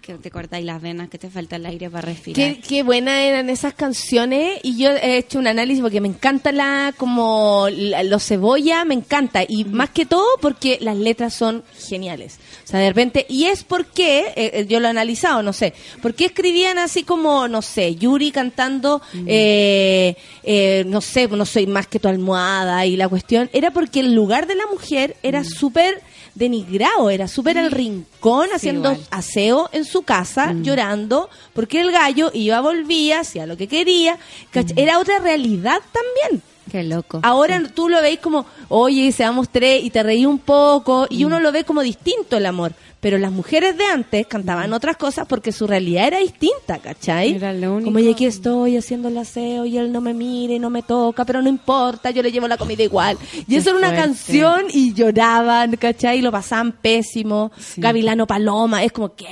que 0.00 0.14
te 0.14 0.30
cortáis 0.30 0.64
las 0.64 0.80
venas, 0.80 1.08
que 1.08 1.18
te 1.18 1.30
falta 1.30 1.56
el 1.56 1.66
aire 1.66 1.90
para 1.90 2.02
respirar. 2.02 2.36
Qué, 2.36 2.60
qué 2.60 2.82
buenas 2.82 3.18
eran 3.20 3.50
esas 3.50 3.74
canciones 3.74 4.60
y 4.62 4.76
yo 4.76 4.90
he 4.90 5.18
hecho 5.18 5.38
un 5.38 5.46
análisis 5.46 5.82
porque 5.82 6.00
me 6.00 6.08
encanta 6.08 6.52
la 6.52 6.92
como 6.96 7.66
la- 7.70 7.99
los 8.02 8.24
cebolla, 8.24 8.84
me 8.84 8.94
encanta 8.94 9.42
y 9.46 9.64
más 9.64 9.90
que 9.90 10.06
todo 10.06 10.26
porque 10.40 10.78
las 10.80 10.96
letras 10.96 11.34
son 11.34 11.62
geniales. 11.88 12.38
O 12.64 12.66
sea, 12.68 12.80
de 12.80 12.88
repente 12.88 13.26
y 13.28 13.44
es 13.46 13.64
porque 13.64 14.32
eh, 14.36 14.50
eh, 14.54 14.66
yo 14.68 14.80
lo 14.80 14.86
he 14.86 14.90
analizado, 14.90 15.42
no 15.42 15.52
sé, 15.52 15.74
por 16.02 16.14
qué 16.14 16.26
escribían 16.26 16.78
así 16.78 17.02
como 17.04 17.48
no 17.48 17.62
sé, 17.62 17.94
Yuri 17.96 18.30
cantando 18.32 19.02
eh, 19.26 20.16
eh, 20.42 20.84
no 20.86 21.00
sé, 21.00 21.28
no 21.28 21.46
soy 21.46 21.66
más 21.66 21.86
que 21.86 21.98
tu 21.98 22.08
almohada 22.08 22.86
y 22.86 22.96
la 22.96 23.08
cuestión 23.08 23.50
era 23.52 23.70
porque 23.72 24.00
el 24.00 24.14
lugar 24.14 24.46
de 24.46 24.54
la 24.54 24.66
mujer 24.66 25.16
era 25.22 25.44
súper 25.44 26.02
denigrado, 26.34 27.10
era 27.10 27.26
súper 27.28 27.58
al 27.58 27.70
rincón 27.70 28.48
haciendo 28.54 28.90
aseo 29.10 29.68
en 29.72 29.84
su 29.84 30.02
casa, 30.02 30.52
llorando, 30.62 31.28
porque 31.52 31.80
el 31.80 31.90
gallo 31.90 32.30
iba, 32.32 32.60
volvía, 32.60 33.20
hacía 33.20 33.46
lo 33.46 33.56
que 33.56 33.66
quería. 33.66 34.16
¿cach- 34.52 34.72
Era 34.76 34.98
otra 35.00 35.18
realidad 35.18 35.80
también. 35.92 36.42
Qué 36.70 36.82
loco. 36.84 37.20
Ahora 37.22 37.60
tú 37.74 37.88
lo 37.88 38.00
veis 38.00 38.18
como, 38.20 38.46
oye, 38.68 39.10
seamos 39.12 39.48
tres 39.50 39.82
y 39.84 39.90
te 39.90 40.02
reí 40.02 40.24
un 40.26 40.38
poco 40.38 41.06
y 41.10 41.24
Mm. 41.24 41.26
uno 41.26 41.40
lo 41.40 41.52
ve 41.52 41.64
como 41.64 41.82
distinto 41.82 42.36
el 42.36 42.46
amor. 42.46 42.72
Pero 43.00 43.16
las 43.16 43.32
mujeres 43.32 43.78
de 43.78 43.84
antes 43.86 44.26
cantaban 44.26 44.74
otras 44.74 44.98
cosas 44.98 45.26
porque 45.26 45.52
su 45.52 45.66
realidad 45.66 46.08
era 46.08 46.18
distinta, 46.18 46.78
¿cachai? 46.80 47.32
Mm. 47.32 47.36
Era 47.36 47.52
lo 47.54 47.72
único. 47.76 47.86
Como, 47.86 47.98
y 47.98 48.10
aquí 48.12 48.26
estoy 48.26 48.76
haciendo 48.76 49.08
el 49.08 49.16
aseo 49.16 49.64
y 49.64 49.78
él 49.78 49.90
no 49.90 50.02
me 50.02 50.12
mire, 50.12 50.58
no 50.58 50.68
me 50.68 50.82
toca, 50.82 51.24
pero 51.24 51.40
no 51.40 51.48
importa, 51.48 52.10
yo 52.10 52.22
le 52.22 52.30
llevo 52.30 52.46
la 52.46 52.58
comida 52.58 52.82
igual. 52.82 53.16
Y 53.48 53.56
eso 53.56 53.70
era 53.70 53.78
una 53.78 53.94
canción 53.94 54.64
y 54.70 54.92
lloraban, 54.92 55.76
¿cachai? 55.76 56.18
Y 56.18 56.20
lo 56.22 56.30
pasaban 56.30 56.72
pésimo. 56.72 57.50
Gavilano 57.78 58.26
Paloma, 58.26 58.84
es 58.84 58.92
como, 58.92 59.14
¿qué? 59.14 59.26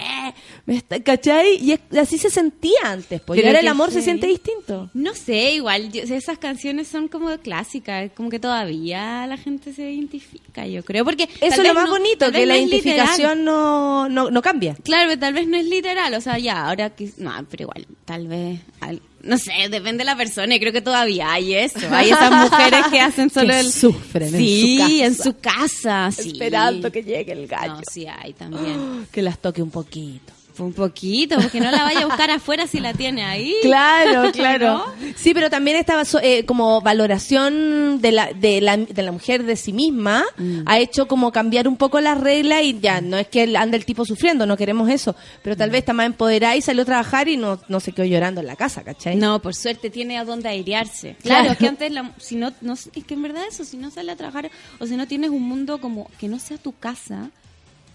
¿Cachai? 1.04 1.56
Y 1.62 1.78
así 1.98 2.18
se 2.18 2.30
sentía 2.30 2.78
antes, 2.84 3.20
Pero 3.26 3.46
ahora 3.46 3.60
el 3.60 3.68
amor 3.68 3.90
se 3.90 4.02
siente 4.02 4.26
distinto. 4.26 4.90
No 4.94 5.14
sé, 5.14 5.54
igual, 5.54 5.90
yo- 5.92 6.02
esas 6.02 6.38
canciones 6.38 6.88
son 6.88 7.08
como 7.08 7.36
clásicas, 7.38 8.10
como 8.14 8.28
que 8.28 8.38
todavía 8.38 9.26
la 9.26 9.36
gente 9.36 9.72
se 9.72 9.90
identifica, 9.90 10.66
yo 10.66 10.84
creo, 10.84 11.04
porque... 11.04 11.28
Eso 11.40 11.62
es 11.62 11.68
lo 11.68 11.74
más 11.74 11.86
no- 11.86 11.90
bonito, 11.92 12.30
que 12.32 12.44
la 12.46 12.56
identificación 12.58 13.44
no, 13.44 14.08
no, 14.08 14.30
no 14.30 14.42
cambia. 14.42 14.76
Claro, 14.82 15.08
pero 15.08 15.20
tal 15.20 15.34
vez 15.34 15.46
no 15.48 15.56
es 15.56 15.66
literal, 15.66 16.12
o 16.14 16.20
sea, 16.20 16.38
ya, 16.38 16.66
ahora 16.68 16.90
que... 16.90 17.10
No, 17.18 17.32
pero 17.50 17.62
igual, 17.64 17.86
tal 18.04 18.26
vez... 18.28 18.60
al- 18.80 19.00
no 19.20 19.36
sé, 19.36 19.50
depende 19.68 19.98
de 19.98 20.04
la 20.04 20.16
persona 20.16 20.54
y 20.54 20.60
creo 20.60 20.72
que 20.72 20.80
todavía 20.80 21.32
hay 21.32 21.52
eso. 21.52 21.80
Hay 21.90 22.10
esas 22.10 22.30
mujeres 22.30 22.86
que 22.90 23.00
hacen 23.00 23.28
solo 23.34 23.48
Que 23.48 23.60
el... 23.60 23.72
sufren 23.72 24.32
en 24.34 24.40
sí, 24.40 24.78
su 24.78 24.78
casa. 24.78 25.04
en 25.06 25.14
su 25.16 25.38
casa, 25.38 26.10
sí. 26.12 26.28
Esperando 26.30 26.92
que 26.92 27.02
llegue 27.02 27.32
el 27.32 27.46
gallo. 27.48 27.74
No, 27.74 27.80
sí 27.90 28.06
hay 28.06 28.32
también. 28.34 29.06
Que 29.12 29.20
las 29.22 29.38
toque 29.40 29.60
un 29.60 29.70
poquito. 29.70 30.32
Un 30.58 30.72
poquito, 30.72 31.36
porque 31.36 31.60
no 31.60 31.70
la 31.70 31.82
vaya 31.84 32.00
a 32.00 32.06
buscar 32.06 32.30
afuera 32.30 32.66
si 32.66 32.80
la 32.80 32.92
tiene 32.92 33.24
ahí. 33.24 33.54
Claro, 33.62 34.30
claro. 34.32 34.66
¿No? 34.68 34.84
Sí, 35.16 35.32
pero 35.34 35.50
también 35.50 35.76
estaba 35.76 36.02
eh, 36.22 36.44
como 36.44 36.80
valoración 36.80 38.00
de 38.00 38.12
la, 38.12 38.32
de, 38.32 38.60
la, 38.60 38.76
de 38.76 39.02
la 39.02 39.12
mujer 39.12 39.44
de 39.44 39.56
sí 39.56 39.72
misma, 39.72 40.24
Mm. 40.36 40.62
ha 40.66 40.78
hecho 40.78 41.06
como 41.08 41.32
cambiar 41.32 41.66
un 41.68 41.76
poco 41.76 42.00
las 42.00 42.18
reglas 42.18 42.62
y 42.62 42.78
ya, 42.80 43.00
no 43.00 43.16
es 43.18 43.28
que 43.28 43.56
ande 43.56 43.76
el 43.76 43.84
tipo 43.84 44.04
sufriendo, 44.04 44.46
no 44.46 44.56
queremos 44.56 44.88
eso, 44.90 45.14
pero 45.42 45.54
Mm. 45.56 45.58
tal 45.58 45.70
vez 45.70 45.78
está 45.80 45.92
más 45.92 46.06
empoderada 46.06 46.56
y 46.56 46.62
salió 46.62 46.82
a 46.82 46.86
trabajar 46.86 47.28
y 47.28 47.36
no, 47.36 47.60
no 47.68 47.80
se 47.80 47.92
quedó 47.92 48.06
llorando 48.06 48.40
en 48.40 48.46
la 48.46 48.56
casa, 48.56 48.82
¿cachai? 48.84 49.16
No, 49.16 49.40
por 49.40 49.54
suerte 49.54 49.90
tiene 49.90 50.18
a 50.18 50.24
dónde 50.24 50.48
airearse. 50.48 51.16
Claro. 51.22 51.44
Claro, 51.44 51.58
que 51.58 51.66
antes, 51.66 51.92
la- 51.92 52.12
si 52.18 52.36
no, 52.36 52.52
no, 52.60 52.74
es 52.74 52.90
que 53.06 53.14
en 53.14 53.22
verdad 53.22 53.42
eso, 53.48 53.64
si 53.64 53.76
no 53.76 53.90
sale 53.90 54.12
a 54.12 54.16
trabajar 54.16 54.50
o 54.78 54.86
si 54.86 54.96
no 54.96 55.06
tienes 55.06 55.30
un 55.30 55.42
mundo 55.42 55.80
como 55.80 56.10
que 56.18 56.28
no 56.28 56.38
sea 56.38 56.58
tu 56.58 56.72
casa, 56.72 57.30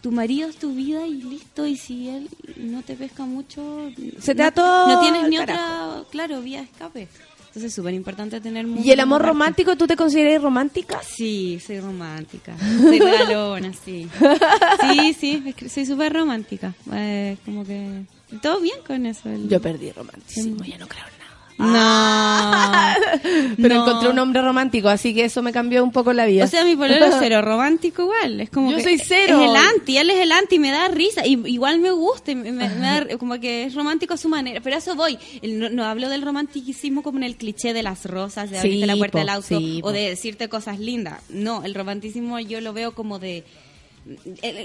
tu 0.04 0.12
marido 0.12 0.48
es 0.50 0.58
tu 0.58 0.76
vida 0.76 1.08
y 1.08 1.14
listo, 1.24 1.66
y 1.66 1.76
si 1.78 2.10
él 2.10 2.30
no 2.58 2.84
te 2.84 2.96
pesca 2.96 3.26
mucho, 3.26 3.90
Se 4.20 4.36
te 4.36 4.44
no, 4.44 4.50
da 4.50 4.52
todo 4.52 4.88
No 4.88 5.00
tienes 5.00 5.28
ni 5.30 5.38
carajo. 5.38 5.92
otra, 6.02 6.10
claro, 6.12 6.42
vía 6.42 6.60
de 6.60 6.66
escape. 6.66 7.08
Entonces 7.48 7.70
es 7.70 7.74
súper 7.76 7.94
importante 7.94 8.42
tener 8.42 8.66
¿Y 8.84 8.92
el 8.92 9.00
amor 9.00 9.22
romántico, 9.22 9.76
tú 9.78 9.86
te 9.88 9.96
consideras 9.96 10.42
romántica? 10.42 11.00
Sí, 11.04 11.60
soy 11.66 11.80
romántica. 11.80 12.56
Soy 12.82 13.00
regalona, 13.00 13.72
sí. 13.74 14.08
Sí, 14.82 15.14
sí, 15.14 15.44
es 15.46 15.56
que 15.56 15.70
soy 15.70 15.86
súper 15.86 16.14
romántica. 16.14 16.74
Eh, 16.92 17.38
como 17.46 17.64
que 17.64 18.06
todo 18.42 18.60
bien 18.60 18.80
con 18.86 19.06
eso. 19.06 19.30
el- 19.30 19.48
Yo 19.48 19.62
perdí 19.62 19.92
romanticismo, 19.92 20.64
ya 20.66 20.78
no 20.80 20.88
creo 20.88 21.06
en 21.06 21.20
nada. 21.20 21.23
No. 21.58 22.74
Pero 23.62 23.76
No. 23.76 23.82
encontré 23.88 24.10
un 24.10 24.20
hombre 24.20 24.42
romántico, 24.42 24.90
así 24.90 25.14
que 25.14 25.26
eso 25.26 25.42
me 25.42 25.52
cambió 25.52 25.84
un 25.84 25.92
poco 25.92 26.14
la 26.14 26.26
vida. 26.26 26.46
O 26.46 26.48
sea, 26.48 26.66
mi 26.66 26.76
pololo 26.76 27.06
es 27.06 27.16
cero 27.20 27.42
romántico 27.44 28.04
igual. 28.04 28.42
Es 28.42 28.50
como 28.50 28.72
Yo 28.72 28.78
que 28.78 28.84
soy 28.84 28.98
cero. 28.98 29.40
Es 29.42 29.50
el 29.50 29.56
anti, 29.56 29.98
él 29.98 30.10
es 30.10 30.20
el 30.20 30.32
anti, 30.32 30.60
me 30.60 30.72
da 30.72 30.88
risa. 30.88 31.26
Y, 31.26 31.40
igual 31.48 31.80
me 31.80 31.92
gusta, 31.92 32.34
me, 32.36 32.52
da, 32.54 33.06
como 33.18 33.40
que 33.40 33.66
es 33.66 33.76
romántico 33.76 34.14
a 34.14 34.18
su 34.18 34.30
manera. 34.30 34.62
Pero 34.62 34.76
a 34.76 34.80
eso 34.80 34.96
voy. 34.96 35.18
No, 35.44 35.70
no 35.70 35.86
hablo 35.86 36.10
del 36.10 36.22
romanticismo 36.22 37.04
como 37.04 37.18
en 37.20 37.24
el 37.24 37.36
cliché 37.36 37.74
de 37.74 37.84
las 37.84 38.06
rosas, 38.06 38.50
de 38.50 38.60
Sí, 38.60 38.68
abrirte 38.68 38.88
la 38.88 38.96
puerta 38.98 39.12
po, 39.14 39.20
del 39.20 39.30
auto 39.30 39.48
sí, 39.60 39.80
o 39.84 39.92
de 39.92 40.10
decirte 40.10 40.50
cosas 40.50 40.80
lindas. 40.80 41.22
No, 41.30 41.64
el 41.64 41.76
romanticismo 41.76 42.40
yo 42.40 42.62
lo 42.62 42.74
veo 42.74 42.94
como 42.94 43.20
de 43.20 43.44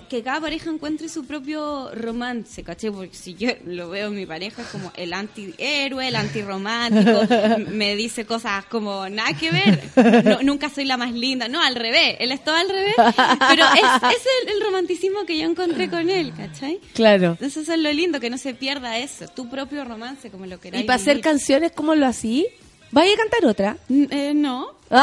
que 0.08 0.22
cada 0.24 0.40
pareja 0.40 0.68
encuentre 0.70 1.08
su 1.08 1.24
propio 1.24 1.90
romance, 1.94 2.62
¿caché? 2.64 2.90
Porque 2.90 3.14
si 3.14 3.34
yo 3.34 3.50
lo 3.66 3.88
veo 3.88 4.08
en 4.08 4.14
mi 4.16 4.26
pareja 4.26 4.62
es 4.62 4.68
como 4.68 4.92
el 4.96 5.12
antihéroe, 5.12 6.08
el 6.08 6.16
antirromántico, 6.16 7.20
me 7.70 7.94
dice 7.94 8.24
cosas 8.26 8.64
como 8.64 9.08
nada 9.08 9.32
que 9.34 9.50
ver, 9.52 10.24
no- 10.24 10.42
nunca 10.42 10.68
soy 10.70 10.84
la 10.86 10.96
más 10.96 11.12
linda, 11.12 11.46
no, 11.48 11.62
al 11.62 11.76
revés, 11.76 12.16
él 12.18 12.32
es 12.32 12.42
todo 12.42 12.56
al 12.56 12.68
revés, 12.68 12.94
pero 12.96 13.64
es, 13.74 14.16
es 14.16 14.26
el, 14.42 14.54
el 14.56 14.60
romanticismo 14.64 15.24
que 15.24 15.38
yo 15.38 15.44
encontré 15.48 15.88
con 15.88 16.10
él, 16.10 16.32
¿cachai? 16.36 16.80
Claro. 16.94 17.32
Entonces 17.32 17.62
eso 17.62 17.72
es 17.74 17.78
lo 17.78 17.92
lindo, 17.92 18.18
que 18.20 18.30
no 18.30 18.38
se 18.38 18.54
pierda 18.54 18.98
eso, 18.98 19.28
tu 19.28 19.48
propio 19.48 19.84
romance, 19.84 20.30
como 20.30 20.46
lo 20.46 20.58
queráis 20.58 20.82
¿Y 20.84 20.86
para 20.86 20.96
hacer 21.00 21.20
canciones, 21.20 21.72
cómo 21.72 21.94
lo 21.94 22.06
así? 22.06 22.46
¿Vaya 22.90 23.12
a 23.12 23.16
cantar 23.16 23.44
otra? 23.46 23.76
Eh, 23.90 24.32
no. 24.34 24.68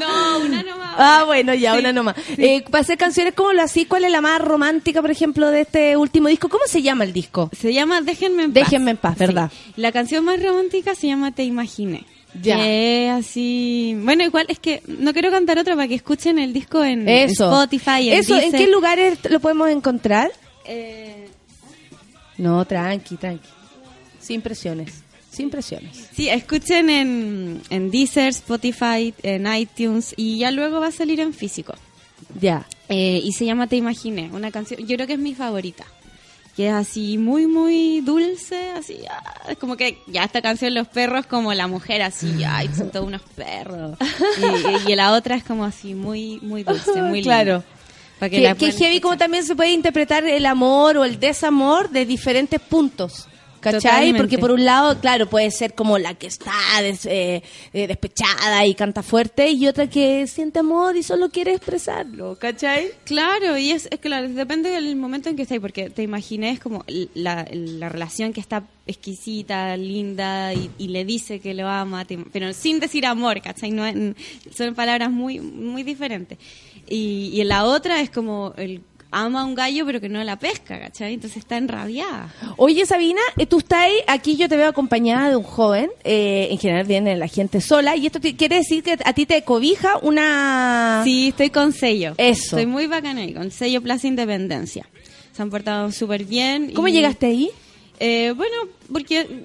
No, 0.00 0.38
una 0.38 0.62
nomás. 0.62 0.94
Ah, 0.96 1.22
bueno, 1.26 1.54
ya, 1.54 1.72
Sí, 1.74 1.78
una 1.78 1.92
nomás. 1.92 2.16
Eh, 2.36 2.64
para 2.70 2.82
hacer 2.82 2.96
canciones, 2.98 3.34
¿cómo 3.34 3.52
lo 3.52 3.62
así? 3.62 3.84
¿Cuál 3.84 4.04
es 4.04 4.10
la 4.12 4.20
más 4.20 4.40
romántica, 4.40 5.00
por 5.00 5.10
ejemplo, 5.10 5.50
de 5.50 5.60
este 5.62 5.96
último 5.96 6.28
disco? 6.28 6.48
¿Cómo 6.48 6.64
se 6.66 6.82
llama 6.82 7.04
el 7.04 7.12
disco? 7.12 7.50
Se 7.58 7.72
llama 7.72 8.00
Déjenme 8.00 8.44
en 8.44 8.52
paz. 8.52 8.62
Déjenme 8.64 8.90
en 8.92 8.96
paz, 8.96 9.16
¿verdad? 9.18 9.50
Sí. 9.52 9.72
La 9.76 9.92
canción 9.92 10.24
más 10.24 10.42
romántica 10.42 10.94
se 10.94 11.06
llama 11.08 11.32
Te 11.32 11.44
Imaginé. 11.44 12.04
Ya. 12.42 12.56
Que 12.56 13.10
así. 13.16 13.96
Bueno, 14.00 14.24
igual 14.24 14.46
es 14.48 14.58
que 14.58 14.82
no 14.86 15.12
quiero 15.12 15.30
cantar 15.30 15.58
otra 15.58 15.76
para 15.76 15.86
que 15.86 15.94
escuchen 15.94 16.38
el 16.38 16.52
disco 16.52 16.82
en 16.82 17.08
Eso. 17.08 17.44
Spotify. 17.52 18.10
En 18.10 18.18
Eso, 18.18 18.36
¿en 18.36 18.50
qué 18.52 18.66
lugares 18.66 19.18
lo 19.30 19.38
podemos 19.40 19.68
encontrar? 19.70 20.32
Eh, 20.64 21.28
No, 22.38 22.64
tranqui, 22.64 23.16
tranqui. 23.16 23.48
Sin 24.18 24.40
presiones. 24.40 25.03
Sin 25.34 25.50
presiones. 25.50 26.08
sí, 26.14 26.28
escuchen 26.28 26.90
en, 26.90 27.60
en 27.70 27.90
Deezer, 27.90 28.28
Spotify, 28.28 29.12
en 29.22 29.52
iTunes 29.52 30.14
y 30.16 30.38
ya 30.38 30.50
luego 30.50 30.80
va 30.80 30.88
a 30.88 30.92
salir 30.92 31.20
en 31.20 31.32
físico. 31.34 31.74
Ya. 32.40 32.66
Eh, 32.88 33.20
y 33.22 33.32
se 33.32 33.44
llama 33.44 33.66
Te 33.66 33.76
Imaginé, 33.76 34.30
una 34.32 34.50
canción, 34.50 34.80
yo 34.86 34.96
creo 34.96 35.06
que 35.06 35.14
es 35.14 35.18
mi 35.18 35.34
favorita. 35.34 35.84
Que 36.56 36.68
es 36.68 36.72
así 36.72 37.18
muy, 37.18 37.48
muy 37.48 38.00
dulce, 38.00 38.70
así, 38.70 38.98
ah, 39.10 39.42
es 39.48 39.58
como 39.58 39.76
que 39.76 39.98
ya 40.06 40.22
esta 40.22 40.40
canción 40.40 40.72
Los 40.72 40.86
perros 40.86 41.26
como 41.26 41.52
la 41.52 41.66
mujer 41.66 42.00
así, 42.02 42.44
ay, 42.46 42.70
son 42.76 42.90
todos 42.90 43.06
unos 43.06 43.22
perros. 43.34 43.98
Y, 44.86 44.92
y 44.92 44.94
la 44.94 45.12
otra 45.14 45.34
es 45.34 45.42
como 45.42 45.64
así, 45.64 45.94
muy, 45.94 46.38
muy 46.42 46.62
dulce, 46.62 47.02
muy 47.02 47.22
linda. 47.22 47.42
Claro. 47.42 47.64
Para 48.20 48.30
que 48.30 48.36
Que, 48.40 48.54
que 48.54 48.72
heavy 48.72 49.00
como 49.00 49.16
también 49.16 49.44
se 49.44 49.56
puede 49.56 49.72
interpretar 49.72 50.24
el 50.24 50.46
amor 50.46 50.96
o 50.96 51.04
el 51.04 51.18
desamor 51.18 51.90
de 51.90 52.06
diferentes 52.06 52.60
puntos. 52.60 53.26
¿Cachai? 53.64 53.80
Totalmente. 53.80 54.18
Porque 54.18 54.38
por 54.38 54.50
un 54.52 54.64
lado, 54.64 55.00
claro, 55.00 55.28
puede 55.28 55.50
ser 55.50 55.74
como 55.74 55.98
la 55.98 56.14
que 56.14 56.26
está 56.26 56.52
des- 56.82 57.06
eh, 57.06 57.42
eh, 57.72 57.86
despechada 57.86 58.64
y 58.66 58.74
canta 58.74 59.02
fuerte 59.02 59.48
y 59.50 59.66
otra 59.66 59.88
que 59.88 60.26
siente 60.26 60.58
amor 60.60 60.96
y 60.96 61.02
solo 61.02 61.30
quiere 61.30 61.54
expresarlo, 61.54 62.36
¿cachai? 62.38 62.90
Claro, 63.04 63.56
y 63.56 63.70
es, 63.72 63.88
es 63.90 63.98
claro, 63.98 64.28
depende 64.28 64.70
del 64.70 64.94
momento 64.96 65.28
en 65.28 65.36
que 65.36 65.42
estáis, 65.42 65.60
porque 65.60 65.90
te 65.90 66.02
imaginé 66.02 66.58
como 66.58 66.84
la, 67.14 67.46
la 67.50 67.88
relación 67.88 68.32
que 68.32 68.40
está 68.40 68.64
exquisita, 68.86 69.76
linda, 69.76 70.52
y, 70.52 70.70
y 70.78 70.88
le 70.88 71.04
dice 71.04 71.40
que 71.40 71.54
lo 71.54 71.66
ama, 71.68 72.06
pero 72.32 72.52
sin 72.52 72.80
decir 72.80 73.06
amor, 73.06 73.40
¿cachai? 73.40 73.70
No, 73.70 73.84
son 74.54 74.74
palabras 74.74 75.10
muy, 75.10 75.40
muy 75.40 75.82
diferentes. 75.82 76.38
Y, 76.88 77.30
y 77.32 77.40
en 77.40 77.48
la 77.48 77.64
otra 77.64 78.00
es 78.02 78.10
como 78.10 78.52
el 78.58 78.82
ama 79.22 79.40
a 79.42 79.44
un 79.44 79.54
gallo 79.54 79.86
pero 79.86 80.00
que 80.00 80.08
no 80.08 80.22
la 80.24 80.38
pesca, 80.38 80.78
¿cachai? 80.80 81.14
Entonces 81.14 81.38
está 81.38 81.56
enrabiada. 81.56 82.32
Oye, 82.56 82.84
Sabina, 82.86 83.20
eh, 83.36 83.46
tú 83.46 83.58
estás 83.58 83.80
ahí, 83.80 83.94
aquí 84.06 84.36
yo 84.36 84.48
te 84.48 84.56
veo 84.56 84.68
acompañada 84.68 85.30
de 85.30 85.36
un 85.36 85.42
joven, 85.44 85.90
eh, 86.04 86.48
en 86.50 86.58
general 86.58 86.84
viene 86.86 87.16
la 87.16 87.28
gente 87.28 87.60
sola, 87.60 87.96
y 87.96 88.06
esto 88.06 88.20
te- 88.20 88.36
quiere 88.36 88.56
decir 88.56 88.82
que 88.82 88.98
a 89.04 89.12
ti 89.12 89.26
te 89.26 89.42
cobija 89.42 89.98
una... 90.02 91.02
Sí, 91.04 91.28
estoy 91.28 91.50
con 91.50 91.72
sello. 91.72 92.14
Eso. 92.18 92.56
Estoy 92.56 92.66
muy 92.66 92.86
bacana 92.86 93.20
ahí, 93.22 93.32
con 93.34 93.50
sello 93.50 93.80
Plaza 93.82 94.06
Independencia. 94.06 94.86
Se 95.32 95.42
han 95.42 95.50
portado 95.50 95.90
súper 95.92 96.24
bien. 96.24 96.72
¿Cómo 96.74 96.88
y- 96.88 96.92
llegaste 96.92 97.26
ahí? 97.26 97.50
Eh, 98.00 98.32
bueno, 98.36 98.54
porque 98.92 99.44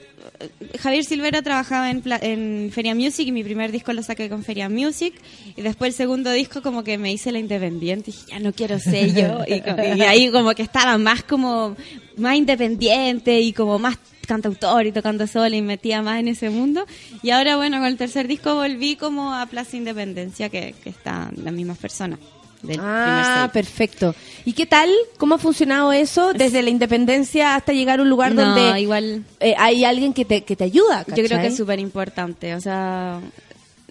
Javier 0.79 1.03
Silvera 1.03 1.41
trabajaba 1.41 1.89
en, 1.89 2.71
Feria 2.71 2.95
Music 2.95 3.27
y 3.27 3.31
mi 3.31 3.43
primer 3.43 3.71
disco 3.71 3.91
lo 3.93 4.03
saqué 4.03 4.29
con 4.29 4.43
Feria 4.43 4.69
Music. 4.69 5.13
Y 5.55 5.61
después 5.61 5.89
el 5.89 5.95
segundo 5.95 6.31
disco 6.31 6.61
como 6.61 6.83
que 6.83 6.97
me 6.97 7.11
hice 7.11 7.31
la 7.31 7.39
independiente. 7.39 8.11
Dije, 8.11 8.25
ya 8.29 8.39
no 8.39 8.53
quiero 8.53 8.79
sello 8.79 9.43
y, 9.47 9.61
y 9.97 10.01
ahí 10.01 10.31
como 10.31 10.53
que 10.53 10.63
estaba 10.63 10.97
más 10.97 11.23
como 11.23 11.75
más 12.17 12.35
independiente 12.35 13.39
y 13.39 13.53
como 13.53 13.79
más 13.79 13.97
cantautor 14.27 14.85
y 14.85 14.91
tocando 14.91 15.25
sola 15.25 15.55
y 15.55 15.61
metía 15.61 16.01
más 16.01 16.19
en 16.19 16.27
ese 16.29 16.49
mundo. 16.49 16.85
Y 17.21 17.31
ahora 17.31 17.57
bueno 17.57 17.77
con 17.77 17.87
el 17.87 17.97
tercer 17.97 18.27
disco 18.27 18.55
volví 18.55 18.95
como 18.95 19.33
a 19.33 19.45
Plaza 19.47 19.75
Independencia 19.75 20.49
que, 20.49 20.75
que 20.83 20.89
están 20.89 21.33
las 21.37 21.53
mismas 21.53 21.77
personas 21.77 22.19
del 22.61 22.79
Ah, 22.81 23.49
perfecto. 23.53 24.15
¿Y 24.45 24.53
qué 24.53 24.65
tal? 24.65 24.89
¿Cómo 25.17 25.35
ha 25.35 25.37
funcionado 25.37 25.91
eso 25.91 26.33
desde 26.33 26.61
la 26.61 26.69
independencia 26.69 27.55
hasta 27.55 27.73
llegar 27.73 27.99
a 27.99 28.03
un 28.03 28.09
lugar 28.09 28.33
No, 28.33 28.43
donde 28.43 28.81
igual 28.81 29.23
eh, 29.39 29.55
hay 29.57 29.85
alguien 29.85 30.13
que 30.13 30.25
te, 30.25 30.43
que 30.43 30.55
te 30.55 30.63
ayuda? 30.65 31.05
Yo 31.07 31.23
creo 31.23 31.39
que 31.39 31.47
es 31.47 31.57
súper 31.57 31.79
importante, 31.79 32.55
o 32.55 32.61
sea, 32.61 33.19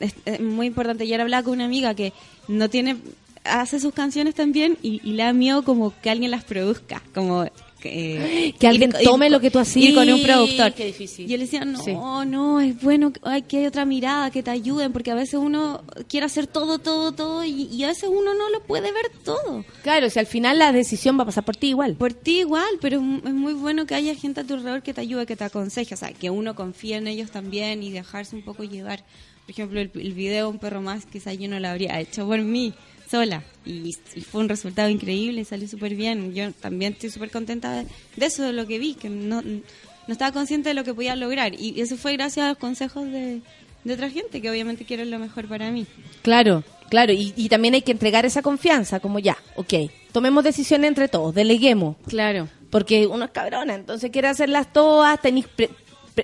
es, 0.00 0.14
es 0.24 0.40
muy 0.40 0.66
importante. 0.66 1.04
Ayer 1.04 1.20
hablaba 1.20 1.42
con 1.42 1.54
una 1.54 1.64
amiga 1.64 1.94
que 1.94 2.12
no 2.46 2.68
tiene, 2.68 2.96
hace 3.44 3.80
sus 3.80 3.92
canciones 3.94 4.34
también 4.34 4.76
y, 4.82 5.00
y 5.02 5.12
le 5.12 5.22
da 5.24 5.32
miedo 5.32 5.62
como 5.64 5.92
que 6.00 6.10
alguien 6.10 6.30
las 6.30 6.44
produzca, 6.44 7.02
como 7.14 7.46
eh, 7.84 8.52
Que 8.58 8.66
alguien 8.66 8.90
ir- 8.90 9.00
ir 9.00 9.04
tome 9.04 9.26
con- 9.26 9.32
lo 9.34 9.40
que 9.40 9.50
tú 9.52 9.58
hacías. 9.60 9.90
ir 9.90 9.94
con 9.94 10.10
un 10.10 10.20
productor. 10.22 10.72
Qué 10.74 10.86
difícil. 10.86 11.26
Y 11.26 11.28
le 11.28 11.38
decía, 11.38 11.64
no, 11.64 11.78
Sí. 11.80 11.92
no, 11.92 12.60
es 12.60 12.80
bueno 12.82 13.12
que- 13.12 13.20
ay, 13.22 13.42
que 13.42 13.58
hay 13.58 13.66
otra 13.66 13.84
mirada, 13.84 14.30
que 14.32 14.42
te 14.42 14.50
ayuden, 14.50 14.92
porque 14.92 15.12
a 15.12 15.14
veces 15.14 15.34
uno 15.34 15.82
quiere 16.08 16.26
hacer 16.26 16.48
todo, 16.48 16.78
todo, 16.80 17.12
todo, 17.12 17.44
y, 17.44 17.68
y 17.72 17.84
a 17.84 17.86
veces 17.86 18.08
uno 18.12 18.34
no 18.34 18.50
lo 18.50 18.60
puede 18.64 18.90
ver 18.92 19.10
todo. 19.24 19.64
Claro, 19.84 20.10
si 20.10 20.18
al 20.18 20.26
final 20.26 20.58
la 20.58 20.72
decisión 20.72 21.16
va 21.18 21.22
a 21.22 21.26
pasar 21.26 21.44
por 21.44 21.54
ti 21.56 21.68
igual. 21.68 21.94
Por 21.94 22.14
ti 22.14 22.40
igual, 22.40 22.66
pero 22.80 22.96
es 22.96 23.32
muy 23.32 23.52
bueno 23.52 23.86
que 23.86 23.94
haya 23.94 24.14
gente 24.16 24.40
a 24.40 24.44
tu 24.44 24.54
alrededor 24.54 24.82
que 24.82 24.92
te 24.92 25.00
ayude, 25.02 25.24
que 25.26 25.36
te 25.36 25.44
aconseje, 25.44 25.94
o 25.94 25.96
sea, 25.96 26.12
que 26.12 26.30
uno 26.30 26.56
confíe 26.56 26.96
en 26.96 27.06
ellos 27.06 27.30
también 27.30 27.82
y 27.84 27.90
dejarse 27.92 28.34
un 28.34 28.42
poco 28.42 28.64
llevar. 28.64 29.04
Por 29.42 29.52
ejemplo, 29.52 29.80
el, 29.80 29.90
el 29.94 30.12
video 30.14 30.48
Un 30.50 30.58
perro 30.58 30.82
más, 30.82 31.06
quizá 31.06 31.32
yo 31.32 31.48
no 31.48 31.58
lo 31.60 31.68
habría 31.68 31.98
hecho 32.00 32.26
por 32.26 32.40
mí, 32.40 32.74
sola, 33.10 33.42
y, 33.64 33.96
y 34.14 34.20
fue 34.20 34.40
un 34.40 34.48
resultado 34.48 34.88
increíble, 34.88 35.44
salió 35.44 35.66
súper 35.68 35.94
bien. 35.94 36.34
Yo 36.34 36.52
también 36.52 36.92
estoy 36.92 37.10
súper 37.10 37.30
contenta 37.30 37.72
de, 37.72 37.86
eso, 38.26 38.42
de 38.42 38.52
lo 38.52 38.66
que 38.66 38.78
vi, 38.78 38.94
que 38.94 39.08
no, 39.08 39.42
no 39.42 39.62
estaba 40.08 40.32
consciente 40.32 40.68
de 40.68 40.74
lo 40.74 40.84
que 40.84 40.94
podía 40.94 41.16
lograr, 41.16 41.54
y 41.58 41.80
eso 41.80 41.96
fue 41.96 42.12
gracias 42.14 42.46
a 42.46 42.48
los 42.50 42.58
consejos 42.58 43.04
de, 43.06 43.40
de 43.84 43.94
otra 43.94 44.10
gente, 44.10 44.40
que 44.42 44.50
obviamente 44.50 44.84
quieren 44.84 45.10
lo 45.10 45.18
mejor 45.18 45.48
para 45.48 45.70
mí. 45.70 45.86
Claro, 46.22 46.64
claro. 46.90 47.12
Y, 47.12 47.32
y 47.36 47.48
también 47.48 47.74
hay 47.74 47.82
que 47.82 47.92
entregar 47.92 48.26
esa 48.26 48.42
confianza, 48.42 49.00
como 49.00 49.18
ya, 49.18 49.36
ok, 49.56 49.74
tomemos 50.12 50.44
decisiones 50.44 50.88
entre 50.88 51.08
todos, 51.08 51.34
deleguemos. 51.34 51.96
Claro. 52.06 52.48
Porque 52.70 53.06
uno 53.06 53.24
es 53.24 53.30
cabrona, 53.30 53.74
entonces 53.74 54.10
quiere 54.10 54.28
hacerlas 54.28 54.72
todas, 54.72 55.20
tenéis 55.22 55.46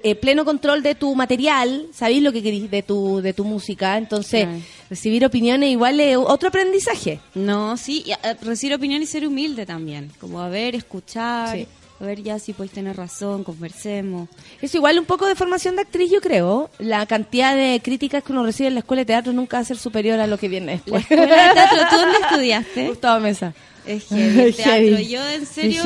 eh, 0.03 0.15
pleno 0.15 0.45
control 0.45 0.83
de 0.83 0.95
tu 0.95 1.15
material, 1.15 1.87
sabéis 1.93 2.23
lo 2.23 2.33
que 2.33 2.43
queréis 2.43 2.71
de 2.71 2.83
tu, 2.83 3.21
de 3.21 3.33
tu 3.33 3.45
música, 3.45 3.97
entonces 3.99 4.45
Claro. 4.45 4.59
recibir 4.91 5.25
opiniones 5.25 5.71
igual 5.71 6.01
es 6.01 6.17
otro 6.17 6.49
aprendizaje. 6.49 7.21
No, 7.35 7.77
sí, 7.77 8.03
y 8.07 8.13
a- 8.13 8.35
recibir 8.43 8.75
opinión 8.75 9.03
y 9.03 9.07
ser 9.07 9.27
humilde 9.27 9.67
también. 9.67 10.11
Como 10.21 10.41
a 10.41 10.49
ver, 10.49 10.75
escuchar, 10.75 11.57
Sí. 11.57 11.67
a 12.01 12.05
ver 12.05 12.23
ya 12.23 12.39
si 12.39 12.53
podéis 12.53 12.73
tener 12.73 12.97
razón, 12.97 13.45
conversemos. 13.45 14.29
Es 14.61 14.75
igual 14.75 14.99
un 14.99 15.05
poco 15.05 15.27
de 15.27 15.35
formación 15.35 15.77
de 15.77 15.83
actriz, 15.83 16.11
yo 16.11 16.21
creo. 16.21 16.71
La 16.79 17.07
cantidad 17.07 17.55
de 17.55 17.81
críticas 17.83 18.23
que 18.25 18.33
uno 18.33 18.45
recibe 18.45 18.69
en 18.69 18.75
la 18.75 18.81
escuela 18.81 19.01
de 19.03 19.07
teatro 19.07 19.33
nunca 19.33 19.57
va 19.59 19.63
a 19.63 19.65
ser 19.65 19.77
superior 19.79 20.19
a 20.21 20.27
lo 20.27 20.39
que 20.39 20.49
viene 20.49 20.67
La 20.67 20.73
después. 20.73 21.03
escuela 21.03 21.49
de 21.49 21.55
teatro, 21.55 21.79
¿tú 21.91 21.97
dónde 21.97 22.19
estudiaste? 22.23 22.89
Gustavo 22.89 23.21
Mesa. 23.21 23.55
Es 23.87 24.05
heavy 24.09 24.41
el 24.41 24.55
teatro. 24.55 24.73
heavy. 24.73 25.09
Yo 25.09 25.29
en 25.29 25.47
serio, 25.47 25.83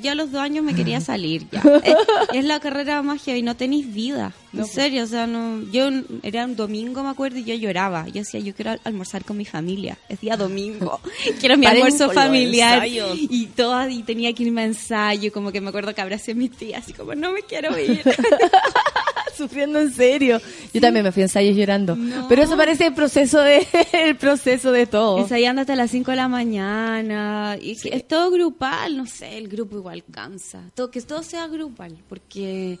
ya 0.00 0.12
a 0.12 0.14
los 0.14 0.30
dos 0.30 0.40
años 0.40 0.64
me 0.64 0.74
quería 0.74 1.00
salir 1.02 1.46
ya. 1.50 1.60
es, 1.84 1.96
es 2.32 2.44
la 2.44 2.60
carrera 2.60 3.02
más 3.02 3.22
heavy, 3.24 3.42
no 3.42 3.56
tenéis 3.56 3.92
vida. 3.92 4.32
En 4.52 4.66
serio, 4.66 5.02
o 5.02 5.06
sea, 5.08 5.26
no, 5.26 5.62
yo 5.72 5.88
era 6.22 6.44
un 6.44 6.54
domingo, 6.54 7.02
me 7.02 7.08
acuerdo, 7.08 7.38
y 7.38 7.44
yo 7.44 7.56
lloraba. 7.56 8.06
Yo 8.06 8.20
decía, 8.22 8.38
yo 8.38 8.54
quiero 8.54 8.70
al- 8.70 8.80
almorzar 8.84 9.24
con 9.24 9.36
mi 9.36 9.44
familia. 9.44 9.98
Es 10.08 10.20
día 10.20 10.36
domingo. 10.36 11.00
quiero 11.40 11.56
mi 11.58 11.66
almuerzo 11.66 12.08
familiar. 12.10 12.86
Y 12.86 13.46
todas, 13.56 13.90
y 13.90 14.04
tenía 14.04 14.32
que 14.32 14.44
irme 14.44 14.60
a 14.60 14.64
ensayo. 14.66 15.32
Como 15.32 15.50
que 15.50 15.60
me 15.60 15.70
acuerdo 15.70 15.92
que 15.92 16.00
abracé 16.02 16.32
a 16.32 16.34
mi 16.36 16.48
tía, 16.48 16.78
así 16.78 16.92
como, 16.92 17.16
no 17.16 17.32
me 17.32 17.42
quiero 17.42 17.76
ir. 17.76 18.00
Sufriendo 19.36 19.80
en 19.80 19.92
serio. 19.92 20.40
Yo 20.72 20.80
también 20.80 21.04
me 21.04 21.12
fui 21.12 21.22
a 21.22 21.26
ensayos 21.26 21.56
llorando. 21.56 21.96
Pero 22.28 22.42
eso 22.42 22.56
parece 22.56 22.86
el 22.86 22.94
proceso 22.94 23.40
de, 23.40 23.66
el 23.92 24.16
proceso 24.16 24.72
de 24.72 24.86
todo. 24.86 25.18
Ensayando 25.18 25.60
hasta 25.60 25.76
las 25.76 25.90
5 25.90 26.10
de 26.10 26.16
la 26.16 26.28
mañana. 26.28 27.56
Y 27.60 27.76
que 27.76 27.90
es 27.94 28.06
todo 28.06 28.30
grupal, 28.30 28.96
no 28.96 29.06
sé, 29.06 29.38
el 29.38 29.48
grupo 29.48 29.76
igual 29.76 30.04
cansa. 30.10 30.70
Todo, 30.74 30.90
que 30.90 31.00
todo 31.02 31.22
sea 31.22 31.46
grupal, 31.48 31.96
porque 32.08 32.78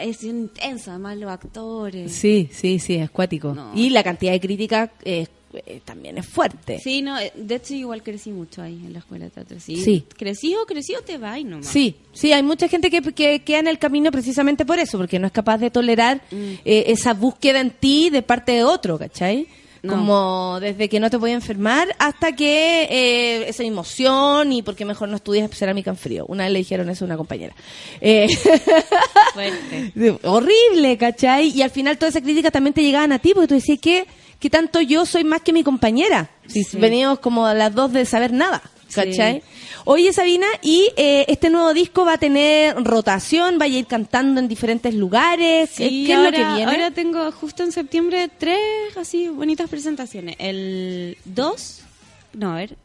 es 0.00 0.22
intenso, 0.22 0.90
además 0.90 1.16
los 1.16 1.30
actores. 1.30 2.12
Sí, 2.12 2.48
sí, 2.52 2.78
sí, 2.78 2.94
es 2.96 3.10
cuático. 3.10 3.54
No. 3.54 3.72
Y 3.74 3.90
la 3.90 4.02
cantidad 4.02 4.32
de 4.32 4.40
críticas 4.40 4.90
eh, 5.04 5.26
eh, 5.54 5.80
también 5.84 6.18
es 6.18 6.26
fuerte. 6.26 6.78
Sí, 6.82 7.02
no, 7.02 7.18
eh, 7.18 7.32
de 7.34 7.54
hecho 7.56 7.74
igual 7.74 8.02
crecí 8.02 8.30
mucho 8.30 8.62
ahí 8.62 8.80
en 8.84 8.92
la 8.92 9.00
escuela 9.00 9.24
de 9.26 9.30
teatro. 9.30 9.58
Sí, 9.60 9.76
Sí. 9.76 10.04
crecí 10.16 10.54
o 10.56 10.64
crecí 10.66 10.94
o 10.94 11.02
te 11.02 11.18
vas 11.18 11.38
y 11.38 11.44
nomás. 11.44 11.66
Sí, 11.66 11.94
sí, 12.12 12.32
hay 12.32 12.42
mucha 12.42 12.68
gente 12.68 12.90
que, 12.90 13.00
que 13.02 13.40
queda 13.40 13.58
en 13.60 13.68
el 13.68 13.78
camino 13.78 14.10
precisamente 14.10 14.64
por 14.64 14.78
eso, 14.78 14.98
porque 14.98 15.18
no 15.18 15.26
es 15.26 15.32
capaz 15.32 15.58
de 15.58 15.70
tolerar 15.70 16.20
Mm. 16.30 16.36
eh, 16.64 16.84
esa 16.88 17.14
búsqueda 17.14 17.60
en 17.60 17.70
ti 17.70 18.10
de 18.10 18.22
parte 18.22 18.52
de 18.52 18.64
otro, 18.64 18.98
¿cachai? 18.98 19.46
No. 19.82 19.94
Como 19.94 20.58
desde 20.60 20.88
que 20.88 21.00
no 21.00 21.10
te 21.10 21.16
voy 21.16 21.32
a 21.32 21.34
enfermar 21.34 21.88
hasta 21.98 22.36
que 22.36 22.84
eh, 22.88 23.48
esa 23.48 23.64
emoción 23.64 24.52
y 24.52 24.62
porque 24.62 24.84
mejor 24.84 25.08
no 25.08 25.16
estudias 25.16 25.50
cerámica 25.50 25.90
en 25.90 25.96
frío. 25.96 26.24
Una 26.28 26.44
vez 26.44 26.52
le 26.52 26.58
dijeron 26.60 26.88
eso 26.88 27.04
a 27.04 27.06
una 27.06 27.16
compañera. 27.16 27.52
Eh, 28.00 28.28
horrible, 30.22 30.96
¿cachai? 30.98 31.48
Y 31.48 31.62
al 31.62 31.70
final 31.70 31.98
todas 31.98 32.14
esas 32.14 32.22
críticas 32.24 32.52
también 32.52 32.74
te 32.74 32.82
llegaban 32.82 33.12
a 33.12 33.18
ti, 33.18 33.32
porque 33.34 33.48
tú 33.48 33.54
decías 33.54 33.78
que, 33.80 34.06
que 34.42 34.50
tanto 34.50 34.80
yo 34.80 35.06
soy 35.06 35.22
más 35.22 35.40
que 35.40 35.52
mi 35.52 35.62
compañera. 35.62 36.28
Si 36.48 36.64
Sí. 36.64 36.76
veníamos 36.76 37.20
como 37.20 37.46
a 37.46 37.54
las 37.54 37.72
dos 37.72 37.92
de 37.92 38.04
saber 38.04 38.32
nada, 38.32 38.60
¿cachai? 38.92 39.40
Sí. 39.40 39.42
Oye, 39.84 40.12
Sabina, 40.12 40.46
y 40.62 40.90
eh, 40.96 41.24
este 41.28 41.48
nuevo 41.48 41.72
disco 41.72 42.04
va 42.04 42.14
a 42.14 42.18
tener 42.18 42.74
rotación, 42.84 43.56
vaya 43.58 43.76
a 43.76 43.78
ir 43.78 43.86
cantando 43.86 44.40
en 44.40 44.48
diferentes 44.48 44.94
lugares. 44.94 45.70
¿Qué- 45.76 45.88
Sí, 45.88 46.04
¿Qué 46.08 46.14
ahora, 46.14 46.28
es 46.30 46.32
lo 46.32 46.38
que 46.48 46.54
viene? 46.56 46.72
ahora 46.72 46.90
tengo 46.90 47.30
justo 47.30 47.62
en 47.62 47.70
septiembre 47.70 48.28
tres 48.36 48.58
así 48.96 49.28
bonitas 49.28 49.70
presentaciones. 49.70 50.34
El 50.40 51.16
2, 51.24 51.80
no, 52.34 52.52
a 52.52 52.56
ver, 52.56 52.76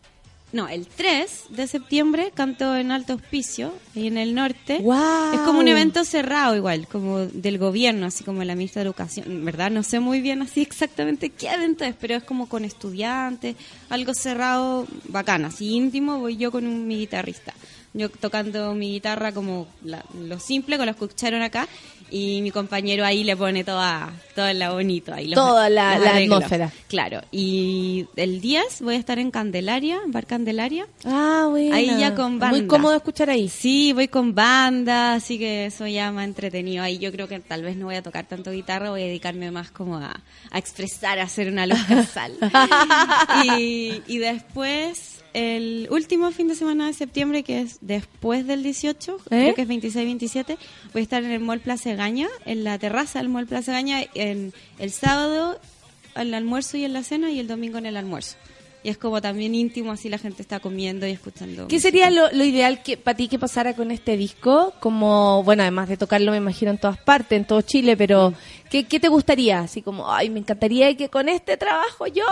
no, 0.54 0.70
el 0.70 0.88
3 0.88 1.48
de 1.50 1.68
septiembre 1.68 2.32
canto 2.34 2.74
en 2.74 2.92
Alto 2.92 3.16
Hospicio, 3.16 3.74
ahí 3.96 4.08
en 4.08 4.18
el 4.18 4.34
norte. 4.34 4.78
¡Guau! 4.78 5.34
Es 5.34 5.42
como 5.42 5.60
un 5.60 5.68
evento 5.68 6.06
cerrado 6.06 6.56
igual, 6.56 6.88
como 6.88 7.20
del 7.20 7.58
gobierno, 7.58 8.06
así 8.06 8.24
como 8.24 8.42
la 8.46 8.56
ministra 8.56 8.82
de 8.82 8.88
Educación. 8.88 9.30
En 9.30 9.44
verdad 9.44 9.70
no 9.72 9.84
sé 9.84 10.00
muy 10.00 10.22
bien 10.22 10.42
así 10.42 10.62
exactamente 10.64 11.32
qué 11.32 11.50
evento 11.50 11.84
es, 11.84 11.96
pero 12.00 12.16
es 12.16 12.24
como 12.24 12.48
con 12.48 12.64
estudiantes, 12.64 13.58
algo 13.90 14.14
cerrado, 14.14 14.88
bacán, 15.10 15.44
así 15.44 15.76
íntimo, 15.76 16.20
voy 16.20 16.38
yo 16.38 16.50
con 16.50 16.66
un, 16.66 16.88
mi 16.88 16.98
guitarrista. 16.98 17.54
Yo 17.98 18.10
tocando 18.10 18.74
mi 18.76 18.92
guitarra 18.92 19.32
como 19.32 19.68
la- 19.84 20.06
lo 20.20 20.40
simple, 20.40 20.78
los 20.78 20.86
que 20.96 21.06
escucharon 21.06 21.42
acá, 21.42 21.68
y 22.10 22.42
mi 22.42 22.52
compañero 22.52 23.04
ahí 23.06 23.24
le 23.26 23.36
pone 23.36 23.64
toda, 23.66 24.14
toda 24.36 24.54
la 24.54 24.72
bonito 24.72 25.14
ahí. 25.14 25.26
los- 25.28 25.36
Toda 25.36 25.70
la- 25.70 25.94
atmósfera. 25.96 26.72
Claro, 26.88 27.22
y 27.32 28.06
el 28.16 28.40
10 28.40 28.82
voy 28.82 28.96
a 28.96 28.98
estar 28.98 29.20
en 29.20 29.30
Candelaria, 29.32 30.00
Bar 30.08 30.26
Candelaria. 30.26 30.88
Ah, 31.04 31.48
bueno. 31.50 31.76
Ahí 31.76 31.88
ya 32.00 32.16
con 32.16 32.40
banda. 32.40 32.56
Muy 32.58 32.68
cómodo 32.68 32.96
escuchar 32.96 33.30
ahí. 33.30 33.50
Sí, 33.50 33.92
voy 33.94 34.08
con 34.08 34.34
banda, 34.36 35.16
así 35.16 35.38
que 35.38 35.66
eso 35.66 35.86
ya 35.88 36.12
me 36.12 36.22
ha 36.22 36.24
entretenido. 36.24 36.84
Ahí 36.84 36.98
yo 36.98 37.12
creo 37.12 37.28
que 37.28 37.40
tal 37.40 37.64
vez 37.64 37.76
no 37.76 37.88
voy 37.88 37.96
a 37.96 38.04
tocar 38.04 38.26
tanto 38.26 38.52
guitarra, 38.52 38.90
voy 38.92 39.02
a 39.02 39.06
dedicarme 39.06 39.52
más 39.52 39.72
como 39.72 39.98
a, 39.98 40.22
a 40.52 40.58
expresar, 40.58 41.20
a 41.20 41.24
hacer 41.24 41.50
una 41.50 41.66
luz 41.66 41.80
casal. 41.90 42.38
y, 43.58 44.02
y 44.08 44.18
después, 44.20 45.17
el 45.34 45.88
último 45.92 46.32
fin 46.32 46.48
de 46.48 46.56
semana 46.56 46.88
de 46.88 46.94
septiembre, 46.94 47.44
que 47.44 47.62
es 47.62 47.78
después 47.82 48.48
del 48.48 48.64
18, 48.64 49.18
¿Eh? 49.18 49.20
creo 49.28 49.56
que 49.56 49.62
es 49.62 49.68
26-27, 49.68 50.58
voy 50.94 51.00
a 51.00 51.04
estar 51.04 51.24
en 51.24 51.32
el 51.32 51.40
Mall 51.40 51.60
Plaza 51.60 51.94
Gaña, 51.94 52.28
en 52.46 52.64
la 52.64 52.78
terraza 52.80 53.20
del 53.20 53.30
Mall 53.30 53.48
Plaza 53.48 53.72
Gaña, 53.72 54.04
en 54.14 54.54
el 54.80 54.92
sábado 54.92 55.60
al 56.16 56.34
almuerzo 56.34 56.78
y 56.78 56.86
en 56.86 56.94
la 56.94 57.04
cena 57.04 57.32
y 57.32 57.40
el 57.40 57.48
domingo 57.48 57.78
en 57.78 57.86
el 57.86 57.98
almuerzo. 57.98 58.38
Y 58.84 58.90
es 58.90 58.98
como 58.98 59.22
también 59.22 59.54
íntimo, 59.54 59.92
así 59.92 60.08
la 60.08 60.18
gente 60.18 60.42
está 60.42 60.60
comiendo 60.60 61.06
y 61.08 61.12
escuchando. 61.12 61.68
¿Qué 61.68 61.80
sería 61.80 62.10
lo, 62.10 62.32
lo 62.32 62.44
ideal 62.44 62.84
que 62.84 62.96
para 62.96 63.18
ti 63.18 63.28
que 63.28 63.38
pasara 63.40 63.76
con 63.76 63.92
este 63.92 64.16
disco? 64.16 64.74
Como, 64.80 65.44
bueno, 65.44 65.64
además 65.64 65.90
de 65.90 65.98
tocarlo, 65.98 66.32
me 66.32 66.38
imagino 66.38 66.72
en 66.72 66.78
todas 66.78 66.98
partes, 66.98 67.38
en 67.38 67.46
todo 67.46 67.62
Chile, 67.62 67.98
pero 67.98 68.34
¿qué, 68.70 68.86
qué 68.86 69.00
te 69.00 69.08
gustaría? 69.08 69.60
Así 69.60 69.82
como, 69.82 70.12
ay, 70.12 70.30
me 70.30 70.40
encantaría 70.40 70.96
que 70.96 71.10
con 71.10 71.28
este 71.28 71.58
trabajo 71.58 72.08
yo... 72.08 72.24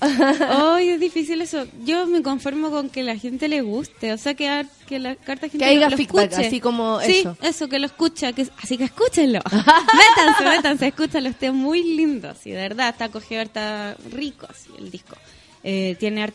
Ay, 0.00 0.90
es 0.90 1.00
difícil 1.00 1.40
eso. 1.40 1.66
Yo 1.84 2.06
me 2.06 2.22
conformo 2.22 2.70
con 2.70 2.90
que 2.90 3.02
la 3.02 3.16
gente 3.16 3.48
le 3.48 3.62
guste, 3.62 4.12
o 4.12 4.18
sea, 4.18 4.34
que, 4.34 4.48
a- 4.48 4.66
que 4.86 4.98
la 4.98 5.16
carta 5.16 5.48
gente 5.48 5.58
Que 5.58 5.64
haya 5.64 5.88
lo, 5.90 5.96
feedback, 5.96 6.30
escuche. 6.32 6.46
así 6.46 6.60
como 6.60 7.00
sí, 7.00 7.24
eso. 7.42 7.68
que 7.68 7.78
lo 7.78 7.86
escucha, 7.86 8.32
que, 8.32 8.46
así 8.62 8.76
que 8.76 8.84
escúchenlo. 8.84 9.40
métanse, 9.52 10.44
métanse, 10.56 10.86
escúchalo, 10.88 11.28
está 11.28 11.50
muy 11.52 11.82
lindo, 11.82 12.34
sí, 12.42 12.50
de 12.50 12.56
verdad, 12.58 12.90
está 12.90 13.06
acogedor, 13.06 13.46
está 13.46 13.96
rico 14.12 14.46
así 14.50 14.68
el 14.78 14.90
disco. 14.90 15.16
Eh, 15.64 15.96
tiene 15.98 16.32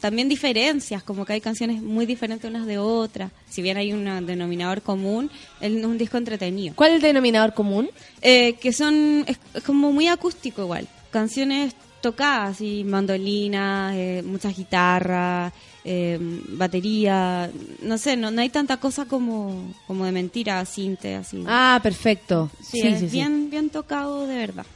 también 0.00 0.28
diferencias, 0.28 1.02
como 1.02 1.24
que 1.26 1.34
hay 1.34 1.40
canciones 1.40 1.82
muy 1.82 2.06
diferentes 2.06 2.48
unas 2.48 2.66
de 2.66 2.78
otras. 2.78 3.30
Si 3.50 3.60
bien 3.62 3.76
hay 3.76 3.92
un 3.92 4.04
denominador 4.26 4.80
común, 4.80 5.30
es 5.60 5.72
un 5.84 5.98
disco 5.98 6.16
entretenido. 6.16 6.74
¿Cuál 6.74 6.90
es 6.92 6.96
el 6.96 7.02
denominador 7.02 7.52
común? 7.52 7.90
Eh, 8.22 8.54
que 8.54 8.72
son 8.72 9.24
es, 9.26 9.38
es 9.54 9.62
como 9.62 9.92
muy 9.92 10.06
acústico 10.08 10.62
igual. 10.62 10.88
Canciones 11.10 11.74
tocadas, 12.02 12.60
y 12.60 12.84
mandolina, 12.84 13.92
eh, 13.96 14.22
muchas 14.22 14.54
guitarras, 14.56 15.52
eh, 15.84 16.18
batería, 16.50 17.50
no 17.82 17.98
sé, 17.98 18.16
no, 18.16 18.30
no 18.30 18.40
hay 18.42 18.50
tanta 18.50 18.76
cosa 18.76 19.06
como, 19.06 19.72
como 19.86 20.04
de 20.04 20.12
mentira, 20.12 20.64
cinte, 20.66 21.14
así. 21.14 21.42
Ah, 21.46 21.80
perfecto. 21.82 22.50
sí, 22.60 22.80
Sí, 22.82 22.86
es 22.88 23.00
sí, 23.00 23.08
sí. 23.08 23.16
bien, 23.16 23.48
bien 23.50 23.70
tocado 23.70 24.26
de 24.26 24.36
verdad. 24.36 24.66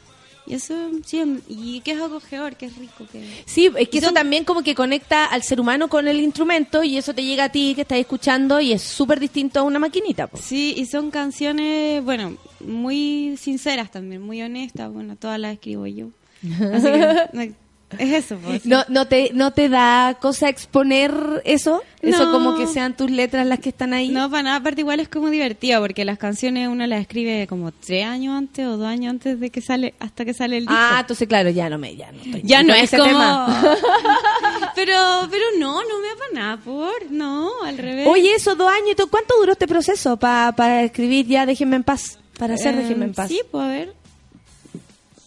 Y 0.49 0.55
eso, 0.55 0.75
sí, 1.05 1.21
y 1.49 1.81
que 1.81 1.91
es 1.91 2.01
acogedor, 2.01 2.55
que 2.55 2.67
es 2.67 2.77
rico. 2.77 3.05
Que... 3.11 3.43
Sí, 3.47 3.69
es 3.77 3.89
que 3.89 3.99
eso 3.99 4.07
son- 4.09 4.15
también 4.15 4.45
como 4.45 4.63
que 4.63 4.77
conecta 4.77 5.25
al 5.27 5.43
ser 5.43 5.59
humano 5.61 5.89
con 5.89 6.07
el 6.07 6.21
instrumento 6.21 6.85
y 6.85 6.97
eso 6.97 7.13
te 7.13 7.25
llega 7.25 7.45
a 7.45 7.49
ti 7.49 7.73
que 7.75 7.81
estás 7.83 7.99
escuchando 7.99 8.61
y 8.61 8.71
es 8.73 8.81
súper 8.81 9.19
distinto 9.19 9.59
a 9.59 9.63
una 9.65 9.81
maquinita. 9.81 10.29
po. 10.29 10.39
Sí, 10.41 10.73
y 10.77 10.87
son 10.87 11.11
canciones, 11.11 12.03
bueno, 12.05 12.37
muy 12.61 13.37
sinceras 13.37 13.91
también, 13.91 14.23
muy 14.23 14.41
honestas. 14.41 14.93
Bueno, 14.93 15.17
todas 15.17 15.41
las 15.41 15.53
escribo 15.55 15.85
yo. 15.89 16.11
Así 16.43 16.87
que, 16.87 17.53
Es 17.99 18.13
eso, 18.25 18.37
pues. 18.45 18.67
¿No, 18.67 18.83
no, 18.89 19.07
te, 19.07 19.31
¿No 19.33 19.53
te 19.53 19.69
da 19.69 20.17
cosa 20.21 20.49
exponer 20.49 21.15
eso? 21.45 21.85
Eso 22.03 22.25
No. 22.27 22.33
como 22.33 22.57
que 22.59 22.67
sean 22.67 22.97
tus 22.97 23.09
letras 23.13 23.47
las 23.47 23.61
que 23.61 23.69
están 23.69 23.95
ahí. 23.95 24.09
No, 24.09 24.29
para 24.29 24.43
nada, 24.43 24.57
aparte 24.57 24.81
igual 24.81 24.99
es 24.99 25.09
como 25.09 25.31
divertido, 25.31 25.81
porque 25.81 26.05
las 26.05 26.19
canciones 26.19 26.69
uno 26.69 26.85
las 26.89 27.01
escribe 27.01 27.47
como 27.47 27.71
tres 27.71 28.05
años 28.05 28.35
antes 28.37 28.67
o 28.67 28.77
dos 28.77 28.89
años 28.89 29.11
antes 29.11 29.39
de 29.39 29.51
que 29.51 29.61
sale, 29.61 29.95
hasta 30.01 30.25
que 30.25 30.35
sale 30.35 30.57
el 30.59 30.65
disco. 30.67 30.75
Ah, 30.77 30.99
entonces 31.01 31.29
claro, 31.29 31.49
ya 31.51 31.71
no 31.71 31.79
me, 31.79 31.95
ya 31.95 32.11
no 32.11 32.19
estoy 32.23 32.43
ya 32.43 32.65
no 32.65 32.75
es 32.75 32.83
ese 32.83 32.99
como... 32.99 33.09
tema. 33.09 33.63
pero, 34.75 35.29
pero 35.31 35.45
no, 35.61 35.81
no 35.85 36.01
me 36.01 36.09
da 36.09 36.15
para 36.19 36.33
nada, 36.35 36.57
por, 36.57 37.11
no, 37.11 37.51
al 37.65 37.79
revés. 37.79 38.09
Oye, 38.09 38.35
eso, 38.35 38.57
dos 38.57 38.69
años, 38.69 38.97
¿cuánto 39.09 39.37
duró 39.39 39.53
este 39.53 39.69
proceso 39.69 40.17
para 40.17 40.83
escribir 40.83 41.27
ya 41.27 41.47
Déjenme 41.47 41.77
en 41.77 41.85
paz? 41.85 42.19
Para 42.37 42.55
hacer 42.55 42.75
Eh, 42.75 42.79
Déjenme 42.79 43.05
en 43.07 43.15
paz. 43.15 43.29
Sí, 43.29 43.41
pues 43.49 43.65
a 43.65 43.69
ver. 43.69 43.95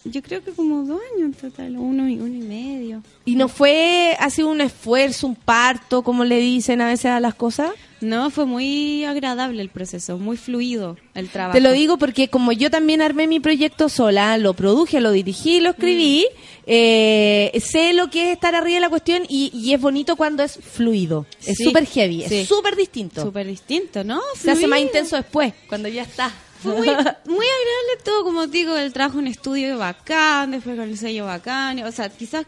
Yo 0.04 0.22
creo 0.22 0.42
que 0.42 0.52
como 0.52 0.84
dos 0.84 0.98
años 1.14 1.26
en 1.26 1.32
total, 1.34 1.76
uno 1.76 2.08
y 2.08 2.14
uno 2.18 2.34
y 2.34 2.40
medio. 2.40 3.02
¿Y 3.26 3.34
no 3.36 3.48
fue, 3.48 4.16
ha 4.18 4.30
sido 4.30 4.48
un 4.48 4.62
esfuerzo, 4.62 5.26
un 5.26 5.34
parto, 5.34 6.02
como 6.02 6.24
le 6.24 6.38
dicen 6.38 6.80
a 6.80 6.86
veces 6.86 7.06
a 7.06 7.20
las 7.20 7.34
cosas? 7.34 7.70
No, 8.00 8.30
fue 8.30 8.46
muy 8.46 9.04
agradable 9.04 9.60
el 9.60 9.68
proceso, 9.68 10.16
muy 10.16 10.38
fluido 10.38 10.96
el 11.14 11.28
trabajo. 11.28 11.52
Te 11.54 11.60
lo 11.60 11.70
digo 11.72 11.98
porque 11.98 12.28
como 12.28 12.50
yo 12.52 12.70
también 12.70 13.02
armé 13.02 13.26
mi 13.26 13.40
proyecto 13.40 13.90
sola, 13.90 14.38
lo 14.38 14.54
produje, 14.54 15.02
lo 15.02 15.10
dirigí, 15.12 15.60
lo 15.60 15.70
escribí, 15.70 16.24
Mm. 16.30 16.62
eh, 16.66 17.60
sé 17.62 17.92
lo 17.92 18.08
que 18.08 18.28
es 18.28 18.32
estar 18.34 18.54
arriba 18.54 18.76
de 18.76 18.80
la 18.80 18.88
cuestión 18.88 19.24
y, 19.28 19.50
y 19.52 19.74
es 19.74 19.80
bonito 19.82 20.16
cuando 20.16 20.42
es 20.42 20.56
fluido. 20.56 21.26
Es 21.44 21.58
Sí, 21.58 21.64
súper 21.64 21.84
heavy, 21.86 22.24
sí. 22.26 22.36
es 22.38 22.48
súper 22.48 22.74
distinto. 22.74 23.22
Súper 23.22 23.46
distinto, 23.46 24.02
¿no? 24.02 24.20
Se 24.34 24.50
hace 24.50 24.66
más 24.66 24.80
intenso 24.80 25.16
después, 25.16 25.52
cuando 25.68 25.88
ya 25.88 26.02
está. 26.02 26.32
Fue 26.62 26.72
muy, 26.74 26.86
muy 26.86 26.94
agradable 26.94 28.04
todo, 28.04 28.24
como 28.24 28.46
digo, 28.46 28.76
el 28.76 28.92
trabajo 28.92 29.18
en 29.18 29.26
estudio 29.28 29.78
bacán, 29.78 30.50
después 30.50 30.76
con 30.76 30.88
el 30.88 30.98
sello 30.98 31.26
bacán. 31.26 31.82
O 31.84 31.92
sea, 31.92 32.08
quizás 32.08 32.46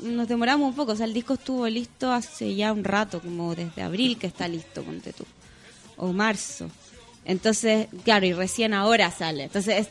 nos 0.00 0.28
demoramos 0.28 0.68
un 0.68 0.74
poco. 0.74 0.92
O 0.92 0.96
sea, 0.96 1.06
el 1.06 1.12
disco 1.14 1.34
estuvo 1.34 1.66
listo 1.68 2.12
hace 2.12 2.54
ya 2.54 2.72
un 2.72 2.84
rato, 2.84 3.20
como 3.20 3.54
desde 3.54 3.82
abril 3.82 4.18
que 4.18 4.26
está 4.26 4.46
listo, 4.48 4.82
ponte 4.82 5.12
tú. 5.12 5.24
O 5.96 6.12
marzo. 6.12 6.70
Entonces, 7.24 7.88
claro, 8.04 8.24
y 8.26 8.32
recién 8.32 8.72
ahora 8.74 9.10
sale. 9.10 9.44
Entonces, 9.44 9.86
es- 9.86 9.88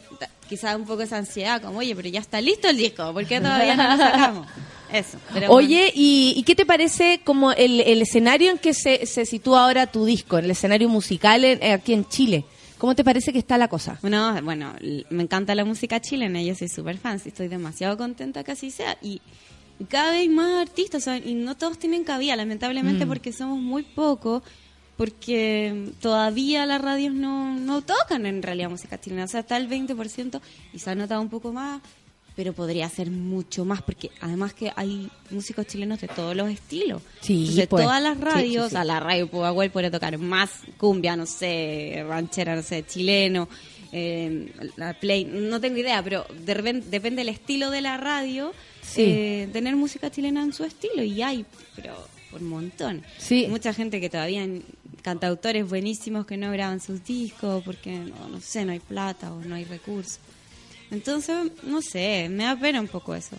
quizás 0.49 0.76
un 0.76 0.86
poco 0.86 1.03
esa 1.03 1.18
ansiedad, 1.18 1.61
como, 1.61 1.77
oye, 1.80 1.95
pero 1.95 2.10
ya 2.10 2.19
está 2.19 2.41
listo 2.41 2.68
el 2.69 2.77
disco, 2.77 3.14
¿por 3.14 3.23
qué 3.27 3.40
todavía 3.40 3.76
no 3.76 3.84
lo 3.91 3.98
sacamos? 3.98 4.48
Eso. 4.91 5.19
Oye, 5.49 5.91
¿y, 5.94 6.34
y 6.36 6.41
qué 6.41 6.56
te 6.56 6.65
parece 6.65 7.22
como 7.23 7.52
el, 7.52 7.81
el 7.81 8.02
escenario 8.02 8.49
en 8.49 8.57
que 8.57 8.73
se, 8.73 9.06
se 9.06 9.27
sitúa 9.27 9.65
ahora 9.65 9.86
tu 9.86 10.06
disco, 10.06 10.40
el 10.40 10.49
escenario 10.49 10.90
musical 10.90 11.45
en- 11.45 11.72
aquí 11.72 11.94
en 11.94 12.07
Chile? 12.10 12.45
¿Cómo 12.80 12.95
te 12.95 13.03
parece 13.03 13.31
que 13.31 13.38
está 13.39 13.57
la 13.60 13.68
cosa? 13.68 13.99
Bueno, 14.01 14.41
bueno, 14.41 14.73
me 15.11 15.22
encanta 15.23 15.53
la 15.53 15.65
música 15.65 15.99
chilena, 16.01 16.41
yo 16.41 16.56
soy 16.56 16.69
súper 16.69 16.97
fan, 16.97 17.22
estoy 17.23 17.47
demasiado 17.47 17.97
contenta 17.97 18.43
que 18.43 18.53
así 18.53 18.72
sea. 18.72 18.97
Y 19.01 19.22
cada 19.89 20.11
vez 20.11 20.30
más 20.30 20.68
artistas, 20.68 21.07
y 21.26 21.35
no 21.35 21.56
todos 21.56 21.77
tienen 21.77 22.03
cabida, 22.03 22.35
lamentablemente, 22.35 23.06
Mm. 23.06 23.07
porque 23.10 23.31
somos 23.34 23.60
muy 23.60 23.84
pocos, 23.84 24.41
porque 24.97 25.91
todavía 26.01 26.65
las 26.65 26.81
radios 26.81 27.14
no, 27.14 27.56
no 27.57 27.81
tocan 27.81 28.26
en 28.26 28.41
realidad 28.43 28.69
música 28.69 28.99
chilena, 28.99 29.23
o 29.26 29.27
sea, 29.27 29.39
está 29.41 29.56
el 29.57 29.69
20% 29.69 30.41
y 30.73 30.80
se 30.80 30.89
ha 30.89 30.95
notado 30.95 31.22
un 31.22 31.30
poco 31.30 31.53
más, 31.53 31.81
pero 32.40 32.53
podría 32.53 32.88
ser 32.88 33.11
mucho 33.11 33.66
más, 33.66 33.82
porque 33.82 34.11
además 34.22 34.53
que 34.53 34.72
hay 34.78 35.10
músicos 35.30 35.68
chilenos 35.68 35.99
de 35.99 36.07
todos 36.07 36.34
los 36.38 36.49
estilos. 36.49 37.02
Sí, 37.20 37.40
Entonces, 37.41 37.68
pues. 37.68 37.84
todas 37.84 38.02
las 38.02 38.18
radios, 38.18 38.68
sí, 38.68 38.70
sí. 38.72 38.76
a 38.78 38.86
la 38.86 39.02
radio 39.02 39.28
Pugahuel 39.28 39.72
puede 39.72 39.91
tocar 39.91 40.18
más 40.18 40.49
cumbia, 40.78 41.18
no 41.18 41.26
sé, 41.26 42.02
ranchera, 42.07 42.56
no 42.56 42.64
sé, 42.64 42.86
chileno, 42.86 43.49
eh, 43.91 44.53
la 44.78 44.94
play, 44.98 45.26
no 45.26 45.60
tengo 45.60 45.80
idea, 45.80 46.02
pero 46.02 46.26
de 46.45 46.53
repente, 46.53 46.88
depende 46.90 47.20
del 47.26 47.28
estilo 47.28 47.72
de 47.72 47.82
la 47.82 47.98
radio, 47.98 48.53
Sí. 48.82 49.02
eh, 49.06 49.49
tener 49.52 49.76
música 49.76 50.10
chilena 50.10 50.41
en 50.41 50.53
su 50.53 50.64
estilo, 50.64 51.03
y 51.03 51.22
hay, 51.22 51.45
pero 51.76 51.94
por 52.32 52.41
un 52.41 52.48
montón. 52.48 53.03
Sí. 53.18 53.48
Mucha 53.49 53.74
gente 53.74 53.99
que 53.99 54.10
todavía, 54.10 54.48
cantautores 55.02 55.68
buenísimos 55.68 56.26
que 56.26 56.38
no 56.38 56.49
graban 56.53 56.80
sus 56.80 57.03
discos 57.03 57.61
porque, 57.66 57.91
no, 57.99 58.30
no 58.30 58.40
sé, 58.40 58.64
no 58.64 58.72
hay 58.72 58.80
plata 58.80 59.34
o 59.34 59.41
no 59.41 59.56
hay 59.56 59.66
recursos. 59.66 60.20
Entonces, 60.91 61.36
no 61.64 61.82
sé, 61.82 62.28
me 62.30 62.45
da 62.45 62.56
pena 62.56 62.82
un 62.82 62.88
poco 62.88 63.14
eso. 63.14 63.36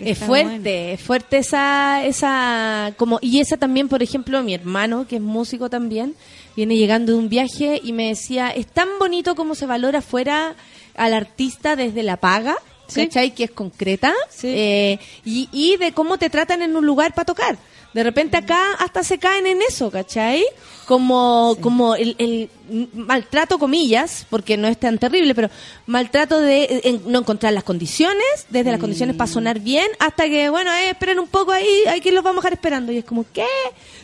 Es 0.00 0.18
fuerte, 0.18 0.50
bueno. 0.50 0.94
es 0.94 1.00
fuerte 1.00 1.38
esa, 1.38 2.04
esa, 2.04 2.94
como, 2.96 3.18
y 3.20 3.40
esa 3.40 3.56
también, 3.56 3.88
por 3.88 4.02
ejemplo, 4.02 4.40
mi 4.42 4.54
hermano, 4.54 5.06
que 5.08 5.16
es 5.16 5.22
músico 5.22 5.68
también, 5.68 6.14
viene 6.54 6.76
llegando 6.76 7.12
de 7.12 7.18
un 7.18 7.28
viaje 7.28 7.80
y 7.82 7.92
me 7.92 8.08
decía, 8.08 8.50
es 8.50 8.68
tan 8.68 8.88
bonito 9.00 9.34
como 9.34 9.54
se 9.56 9.66
valora 9.66 10.00
fuera 10.00 10.54
al 10.94 11.14
artista 11.14 11.74
desde 11.76 12.02
la 12.02 12.16
paga, 12.18 12.56
Sí. 12.88 13.06
¿cachai? 13.06 13.34
Que 13.34 13.44
es 13.44 13.50
concreta, 13.50 14.12
eh, 14.42 14.98
y, 15.24 15.48
y 15.50 15.76
de 15.78 15.92
cómo 15.92 16.18
te 16.18 16.28
tratan 16.28 16.60
en 16.62 16.76
un 16.76 16.84
lugar 16.84 17.14
para 17.14 17.24
tocar. 17.24 17.56
De 17.94 18.02
repente 18.02 18.36
acá 18.38 18.72
hasta 18.78 19.02
se 19.04 19.18
caen 19.18 19.46
en 19.46 19.60
eso, 19.62 19.90
¿cachai? 19.90 20.44
Como, 20.86 21.56
como 21.60 21.94
el, 21.94 22.16
el 22.18 22.50
maltrato, 22.94 23.58
comillas, 23.58 24.26
porque 24.30 24.56
no 24.56 24.66
es 24.66 24.78
tan 24.78 24.98
terrible, 24.98 25.34
pero 25.34 25.48
maltrato 25.86 26.40
de 26.40 26.80
en- 26.84 27.02
no 27.06 27.18
encontrar 27.20 27.52
las 27.52 27.64
condiciones, 27.64 28.46
desde 28.48 28.70
las 28.70 28.80
condiciones 28.80 29.14
para 29.16 29.30
sonar 29.30 29.60
bien, 29.60 29.86
hasta 29.98 30.24
que, 30.24 30.48
bueno, 30.48 30.72
eh, 30.72 30.90
esperen 30.90 31.18
un 31.18 31.28
poco 31.28 31.52
ahí, 31.52 31.82
hay 31.88 32.00
que 32.00 32.12
los 32.12 32.24
vamos 32.24 32.38
a 32.38 32.48
dejar 32.48 32.52
esperando. 32.54 32.92
Y 32.92 32.98
es 32.98 33.04
como, 33.04 33.24
¿qué? 33.32 33.46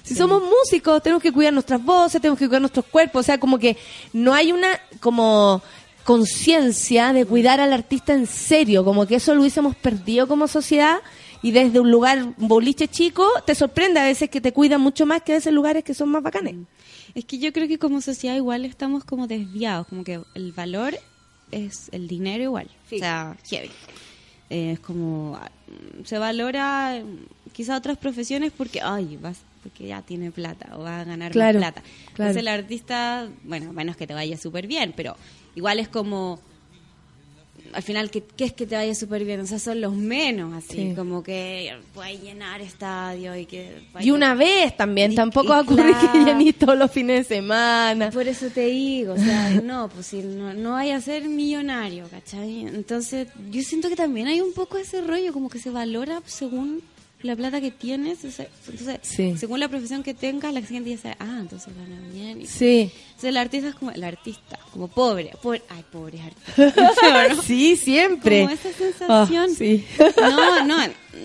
Si 0.03 0.15
somos 0.15 0.43
músicos, 0.43 1.03
tenemos 1.03 1.23
que 1.23 1.33
cuidar 1.33 1.53
nuestras 1.53 1.83
voces, 1.85 2.21
tenemos 2.21 2.39
que 2.39 2.47
cuidar 2.47 2.61
nuestros 2.61 2.85
cuerpos, 2.87 3.21
o 3.21 3.23
sea, 3.25 3.39
como 3.41 3.59
que 3.59 3.77
no 4.13 4.35
hay 4.35 4.53
una, 4.53 4.69
como 5.01 5.63
conciencia 6.05 7.13
de 7.13 7.27
cuidar 7.27 7.61
al 7.61 7.73
artista 7.73 8.15
en 8.15 8.27
serio, 8.27 8.85
como 8.85 9.07
que 9.07 9.17
eso 9.17 9.35
lo 9.35 9.41
hubiésemos 9.43 9.77
perdido 9.77 10.27
como 10.27 10.49
sociedad 10.49 10.99
y 11.43 11.51
desde 11.53 11.81
un 11.81 11.91
lugar, 11.91 12.35
un 12.37 12.49
boliche 12.49 12.89
chico, 12.89 13.27
te 13.47 13.55
sorprende 13.55 14.01
a 14.01 14.05
veces 14.05 14.29
que 14.31 14.41
te 14.41 14.53
cuidan 14.53 14.81
mucho 14.81 15.07
más 15.07 15.23
que 15.23 15.33
a 15.33 15.37
veces 15.37 15.53
lugares 15.53 15.85
que 15.85 15.95
son 15.95 16.09
más 16.11 16.23
bacanes. 16.23 16.57
Es 17.15 17.25
que 17.25 17.39
yo 17.39 17.53
creo 17.53 17.69
que 17.69 17.79
como 17.79 18.01
sociedad 18.01 18.35
igual 18.37 18.65
estamos 18.65 19.05
como 19.05 19.27
desviados, 19.27 19.87
como 19.87 20.05
que 20.05 20.21
el 20.35 20.53
valor 20.53 20.99
es 21.51 21.89
el 21.93 22.07
dinero 22.09 22.43
igual. 22.45 22.69
O 22.93 22.99
sea, 22.99 23.37
heavy. 23.49 23.71
Eh, 24.51 24.73
es 24.73 24.81
como 24.81 25.37
ah, 25.41 25.51
se 26.05 26.19
valora 26.19 27.03
mm, 27.05 27.53
quizá 27.53 27.77
otras 27.77 27.99
profesiones 27.99 28.51
porque 28.57 28.81
ay 28.83 29.19
vas 29.21 29.41
porque 29.63 29.87
ya 29.89 30.01
tiene 30.01 30.31
plata 30.31 30.75
o 30.75 30.83
va 30.85 31.01
a 31.01 31.05
ganar 31.05 31.33
Claro, 31.33 31.61
más 31.61 31.73
plata 31.73 31.83
claro. 31.83 32.31
entonces 32.31 32.37
el 32.41 32.49
artista 32.49 33.29
bueno 33.45 33.75
menos 33.75 33.97
que 33.99 34.07
te 34.07 34.15
vaya 34.15 34.39
súper 34.39 34.67
bien 34.67 34.95
pero 34.97 35.17
igual 35.55 35.79
es 35.81 35.89
como 35.89 36.41
al 37.73 37.83
final 37.83 38.11
¿qué, 38.11 38.23
qué 38.37 38.45
es 38.45 38.53
que 38.53 38.67
te 38.67 38.75
vaya 38.77 38.95
súper 38.95 39.25
bien 39.25 39.41
o 39.41 39.47
sea 39.47 39.59
son 39.59 39.81
los 39.81 39.93
menos 39.95 40.55
así 40.55 40.77
Sí. 40.91 40.93
como 40.97 41.23
que 41.23 41.75
puedes 41.95 42.23
llenar 42.23 42.61
estadio 42.61 43.35
y 43.37 43.47
que 43.47 43.79
Y 44.01 44.11
una 44.11 44.35
vez 44.35 44.77
también, 44.77 45.13
Y- 45.13 45.15
tampoco 45.15 45.49
va 45.49 45.59
a 45.59 45.63
ocurrir 45.63 45.95
que 46.13 46.19
llenís 46.25 46.57
todos 46.59 46.77
los 46.79 46.91
fines 46.91 47.29
de 47.29 47.37
semana. 47.37 48.11
Por 48.11 48.27
eso 48.29 48.49
te 48.51 48.67
digo, 48.67 49.15
o 49.15 49.17
sea, 49.19 49.51
no, 49.65 49.89
pues 49.89 50.07
si 50.07 50.19
no, 50.19 50.55
no 50.55 50.73
vaya 50.73 50.97
a 50.97 51.01
ser 51.01 51.29
millonario, 51.29 52.09
¿cachai? 52.11 52.61
Entonces, 52.63 53.29
yo 53.51 53.63
siento 53.63 53.89
que 53.89 53.97
también 53.97 54.27
hay 54.29 54.41
un 54.41 54.53
poco 54.53 54.79
ese 54.79 55.01
rollo, 55.01 55.33
como 55.33 55.49
que 55.49 55.59
se 55.59 55.71
valora 55.71 56.23
según 56.27 56.81
la 57.23 57.35
plata 57.35 57.61
que 57.61 57.71
tienes, 57.73 58.25
o 58.25 58.31
sea, 58.31 58.47
entonces, 58.69 59.01
Sí. 59.03 59.35
según 59.37 59.59
la 59.61 59.69
profesión 59.69 60.03
que 60.05 60.15
tengas, 60.15 60.53
la 60.55 60.63
gente 60.63 60.91
dice, 60.91 61.17
ah, 61.19 61.39
entonces 61.41 61.73
gana 61.77 62.01
bien. 62.13 62.43
y- 62.43 62.47
Sí. 62.47 62.93
Entonces, 63.07 63.31
el 63.31 63.37
artista 63.37 63.69
es 63.69 63.75
como, 63.75 63.91
el 63.91 64.05
artista, 64.05 64.59
como 64.73 64.87
pobre, 64.89 65.33
pobre 65.43 65.63
ay, 65.69 65.85
pobre 65.91 66.21
artista. 66.21 66.73
¿no? 67.37 67.43
Sí, 67.43 67.77
siempre. 67.77 68.43
Como 68.43 68.55
esa 68.55 68.73
sensación. 68.73 69.51
Ah, 69.51 69.55
sí. 69.57 69.85
No, 70.21 70.65
no, 70.65 70.77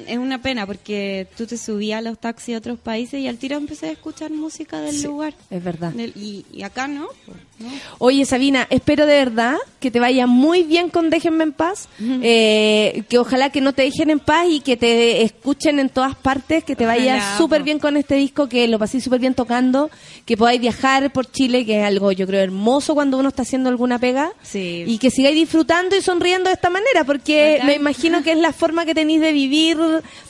es 0.08 0.18
una 0.18 0.42
pena 0.42 0.66
porque 0.66 1.28
tú 1.38 1.46
te 1.46 1.58
subías 1.58 2.00
a 2.00 2.02
los 2.02 2.18
taxis 2.20 2.48
de 2.54 2.58
otros 2.58 2.80
países 2.80 3.20
y 3.20 3.28
al 3.28 3.38
tiro 3.38 3.58
empecé 3.58 3.88
a 3.88 3.92
escuchar 3.92 4.32
música 4.32 4.80
del 4.82 4.96
Sí, 4.96 5.08
lugar. 5.08 5.34
es 5.50 5.64
verdad. 5.64 5.92
Del- 5.94 6.14
y, 6.16 6.46
y 6.54 6.64
acá 6.64 6.88
no, 6.88 7.08
no. 7.60 7.70
Oye, 8.00 8.26
Sabina, 8.26 8.68
espero 8.70 9.06
de 9.06 9.14
verdad 9.16 9.56
que 9.80 9.92
te 9.92 10.00
vaya 10.00 10.28
muy 10.28 10.64
bien 10.64 10.90
con 10.90 11.10
Déjenme 11.10 11.44
en 11.44 11.54
paz. 11.54 11.88
Eh, 12.00 13.04
que 13.10 13.18
ojalá 13.18 13.50
que 13.52 13.62
no 13.62 13.74
te 13.74 13.84
dejen 13.84 14.10
en 14.10 14.20
paz 14.20 14.48
y 14.50 14.60
que 14.62 14.78
te 14.78 15.22
escuchen 15.24 15.80
en 15.80 15.90
todas 15.90 16.16
partes, 16.16 16.64
que 16.64 16.76
te 16.76 16.86
vaya 16.86 17.38
súper 17.38 17.64
bien 17.64 17.80
con 17.80 17.98
este 17.98 18.16
disco, 18.16 18.48
que 18.50 18.68
lo 18.68 18.80
paséis 18.80 19.04
súper 19.04 19.20
bien 19.20 19.34
tocando, 19.34 19.90
que 20.26 20.38
podáis 20.38 20.60
viajar 20.62 21.12
por 21.12 21.30
Chile, 21.32 21.66
que 21.66 21.80
es 21.80 21.86
algo 21.86 22.12
yo 22.12 22.26
creo 22.26 22.42
hermoso 22.42 22.94
cuando 22.96 23.18
uno 23.18 23.30
está 23.30 23.42
haciendo 23.44 23.70
alguna 23.70 24.00
pega. 24.00 24.32
Sí. 24.42 24.84
Y 24.88 24.98
que 24.98 25.10
sigáis 25.12 25.36
disfrutando 25.36 25.96
y 25.96 26.02
sonriendo 26.02 26.50
de 26.50 26.56
esta 26.56 26.70
manera, 26.70 27.04
porque 27.04 27.60
me 27.66 27.76
imagino 27.76 28.24
que 28.24 28.32
es 28.32 28.38
la 28.38 28.54
forma 28.54 28.86
que 28.86 28.96
tenéis 28.96 29.22
de 29.22 29.32
vivir 29.34 29.78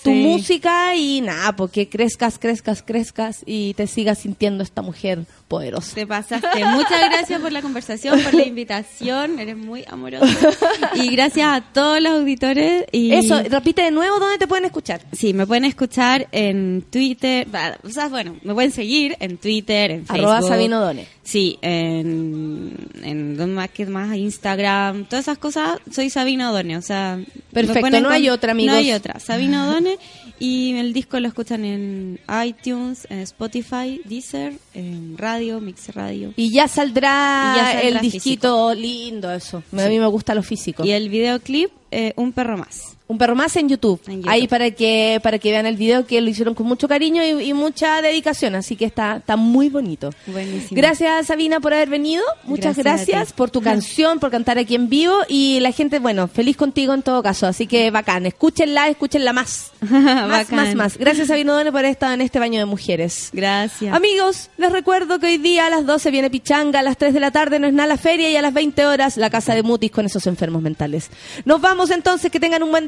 tu 0.03 0.09
Sí. 0.09 0.11
música 0.11 0.95
y 0.95 1.21
nada, 1.21 1.55
porque 1.55 1.89
crezcas, 1.89 2.39
crezcas, 2.39 2.83
crezcas 2.83 3.41
y 3.45 3.73
te 3.75 3.87
sigas 3.87 4.19
sintiendo 4.19 4.63
esta 4.63 4.81
mujer 4.81 5.25
poderosa. 5.47 5.93
Te 5.95 6.07
pasaste. 6.07 6.65
Muchas 6.65 6.99
gracias 7.09 7.41
por 7.41 7.51
la 7.51 7.61
conversación, 7.61 8.19
por 8.21 8.33
la 8.33 8.43
invitación. 8.45 9.39
Eres 9.39 9.57
muy 9.57 9.85
amorosa. 9.87 10.25
Y 10.95 11.09
gracias 11.09 11.47
a 11.47 11.61
todos 11.61 12.01
los 12.01 12.13
auditores. 12.13 12.85
Y 12.91 13.13
Eso, 13.13 13.41
repite 13.43 13.81
de 13.83 13.91
nuevo 13.91 14.19
dónde 14.19 14.37
te 14.37 14.47
pueden 14.47 14.65
escuchar. 14.65 15.01
Sí, 15.11 15.33
me 15.33 15.45
pueden 15.47 15.65
escuchar 15.65 16.27
en 16.31 16.83
Twitter. 16.89 17.47
O 17.83 17.89
sea, 17.89 18.09
bueno, 18.09 18.35
me 18.43 18.53
pueden 18.53 18.71
seguir 18.71 19.15
en 19.19 19.37
Twitter, 19.37 19.91
en 19.91 20.05
Facebook. 20.05 20.29
Arroba 20.31 20.41
Sabino 20.47 20.79
Done. 20.79 21.07
Sí, 21.23 21.57
en, 21.61 22.75
en 23.01 23.37
¿dónde 23.37 23.55
más, 23.55 23.69
qué 23.69 23.85
más? 23.85 24.15
Instagram, 24.15 25.05
todas 25.05 25.23
esas 25.25 25.37
cosas. 25.37 25.79
Soy 25.89 26.09
Sabino 26.09 26.51
Done. 26.51 26.75
O 26.75 26.81
sea, 26.81 27.17
Perfecto, 27.51 28.01
no 28.01 28.09
hay 28.09 28.23
con- 28.25 28.33
otra, 28.33 28.51
amigos. 28.51 28.73
No 28.73 28.77
hay 28.79 28.91
otra. 28.91 29.19
Sabina 29.21 29.69
O'Donnell 29.69 29.97
y 30.39 30.73
el 30.73 30.91
disco 30.91 31.19
lo 31.21 31.29
escuchan 31.29 31.63
en 31.63 32.19
iTunes, 32.45 33.07
en 33.09 33.19
Spotify, 33.19 34.01
Deezer, 34.03 34.53
en 34.73 35.17
radio, 35.17 35.61
Mix 35.61 35.93
Radio. 35.95 36.33
Y 36.35 36.51
ya 36.51 36.67
saldrá, 36.67 37.53
Y 37.55 37.57
ya 37.57 37.71
saldrá 37.71 37.81
el 37.87 37.99
disquito 38.01 38.73
lindo, 38.73 39.31
eso. 39.31 39.63
A 39.71 39.87
mí 39.87 39.99
me 39.99 40.07
gusta 40.07 40.35
lo 40.35 40.43
físico. 40.43 40.83
Y 40.85 40.91
el 40.91 41.07
videoclip, 41.07 41.71
eh, 41.91 42.11
Un 42.17 42.33
perro 42.33 42.57
más. 42.57 42.92
Un 43.07 43.17
perro 43.17 43.35
más 43.35 43.55
en 43.57 43.69
YouTube. 43.69 43.99
En 44.07 44.17
YouTube. 44.17 44.29
Ahí 44.29 44.47
para 44.47 44.71
que 44.71 45.19
para 45.21 45.37
que 45.37 45.51
vean 45.51 45.65
el 45.65 45.75
video 45.75 46.05
que 46.05 46.21
lo 46.21 46.29
hicieron 46.29 46.55
con 46.55 46.65
mucho 46.65 46.87
cariño 46.87 47.21
y, 47.23 47.49
y 47.49 47.53
mucha 47.53 48.01
dedicación, 48.01 48.55
así 48.55 48.75
que 48.75 48.85
está 48.85 49.17
está 49.17 49.35
muy 49.35 49.69
bonito. 49.69 50.09
Buenísimo. 50.27 50.69
Gracias 50.71 51.27
Sabina 51.27 51.59
por 51.59 51.73
haber 51.73 51.89
venido. 51.89 52.23
Muchas 52.43 52.77
Gracias 52.77 53.33
por 53.33 53.49
tu 53.51 53.61
canción, 53.69 54.19
por 54.19 54.31
cantar 54.31 54.57
aquí 54.57 54.75
en 54.75 54.89
vivo 54.89 55.17
y 55.27 55.59
la 55.59 55.71
gente, 55.71 55.99
bueno, 55.99 56.27
feliz 56.27 56.57
contigo 56.57 56.93
en 56.93 57.01
todo 57.01 57.21
caso, 57.21 57.45
así 57.47 57.67
que 57.67 57.91
bacán. 57.91 58.25
Escúchenla, 58.25 58.87
escúchenla 58.87 59.33
más. 59.33 59.71
más, 59.81 60.29
Bacán. 60.29 60.55
más, 60.55 60.75
más. 60.75 60.97
Gracias 60.97 61.27
Sabina 61.27 61.53
Done 61.53 61.71
por 61.71 61.79
haber 61.79 61.91
estado 61.91 62.13
en 62.13 62.21
este 62.21 62.39
baño 62.39 62.59
de 62.59 62.65
mujeres. 62.65 63.29
Gracias. 63.33 63.93
Amigos, 63.93 64.49
les 64.57 64.71
recuerdo 64.71 65.19
que 65.19 65.27
hoy 65.27 65.37
día 65.37 65.67
a 65.67 65.69
las 65.69 65.85
12 65.85 66.09
viene 66.11 66.29
Pichanga, 66.29 66.79
a 66.79 66.83
las 66.83 66.97
3 66.97 67.13
de 67.13 67.19
la 67.19 67.31
tarde 67.31 67.59
no 67.59 67.67
es 67.67 67.73
nada 67.73 67.87
la 67.87 67.97
feria 67.97 68.29
y 68.29 68.35
a 68.37 68.41
las 68.41 68.53
20 68.53 68.85
horas 68.85 69.17
la 69.17 69.29
casa 69.29 69.55
de 69.55 69.63
Mutis 69.63 69.91
con 69.91 70.05
esos 70.05 70.25
enfermos 70.27 70.61
mentales. 70.61 71.09
Nos 71.45 71.61
vamos 71.61 71.91
entonces, 71.91 72.31
que 72.31 72.39
tengan 72.39 72.63
un 72.63 72.71
buen 72.71 72.87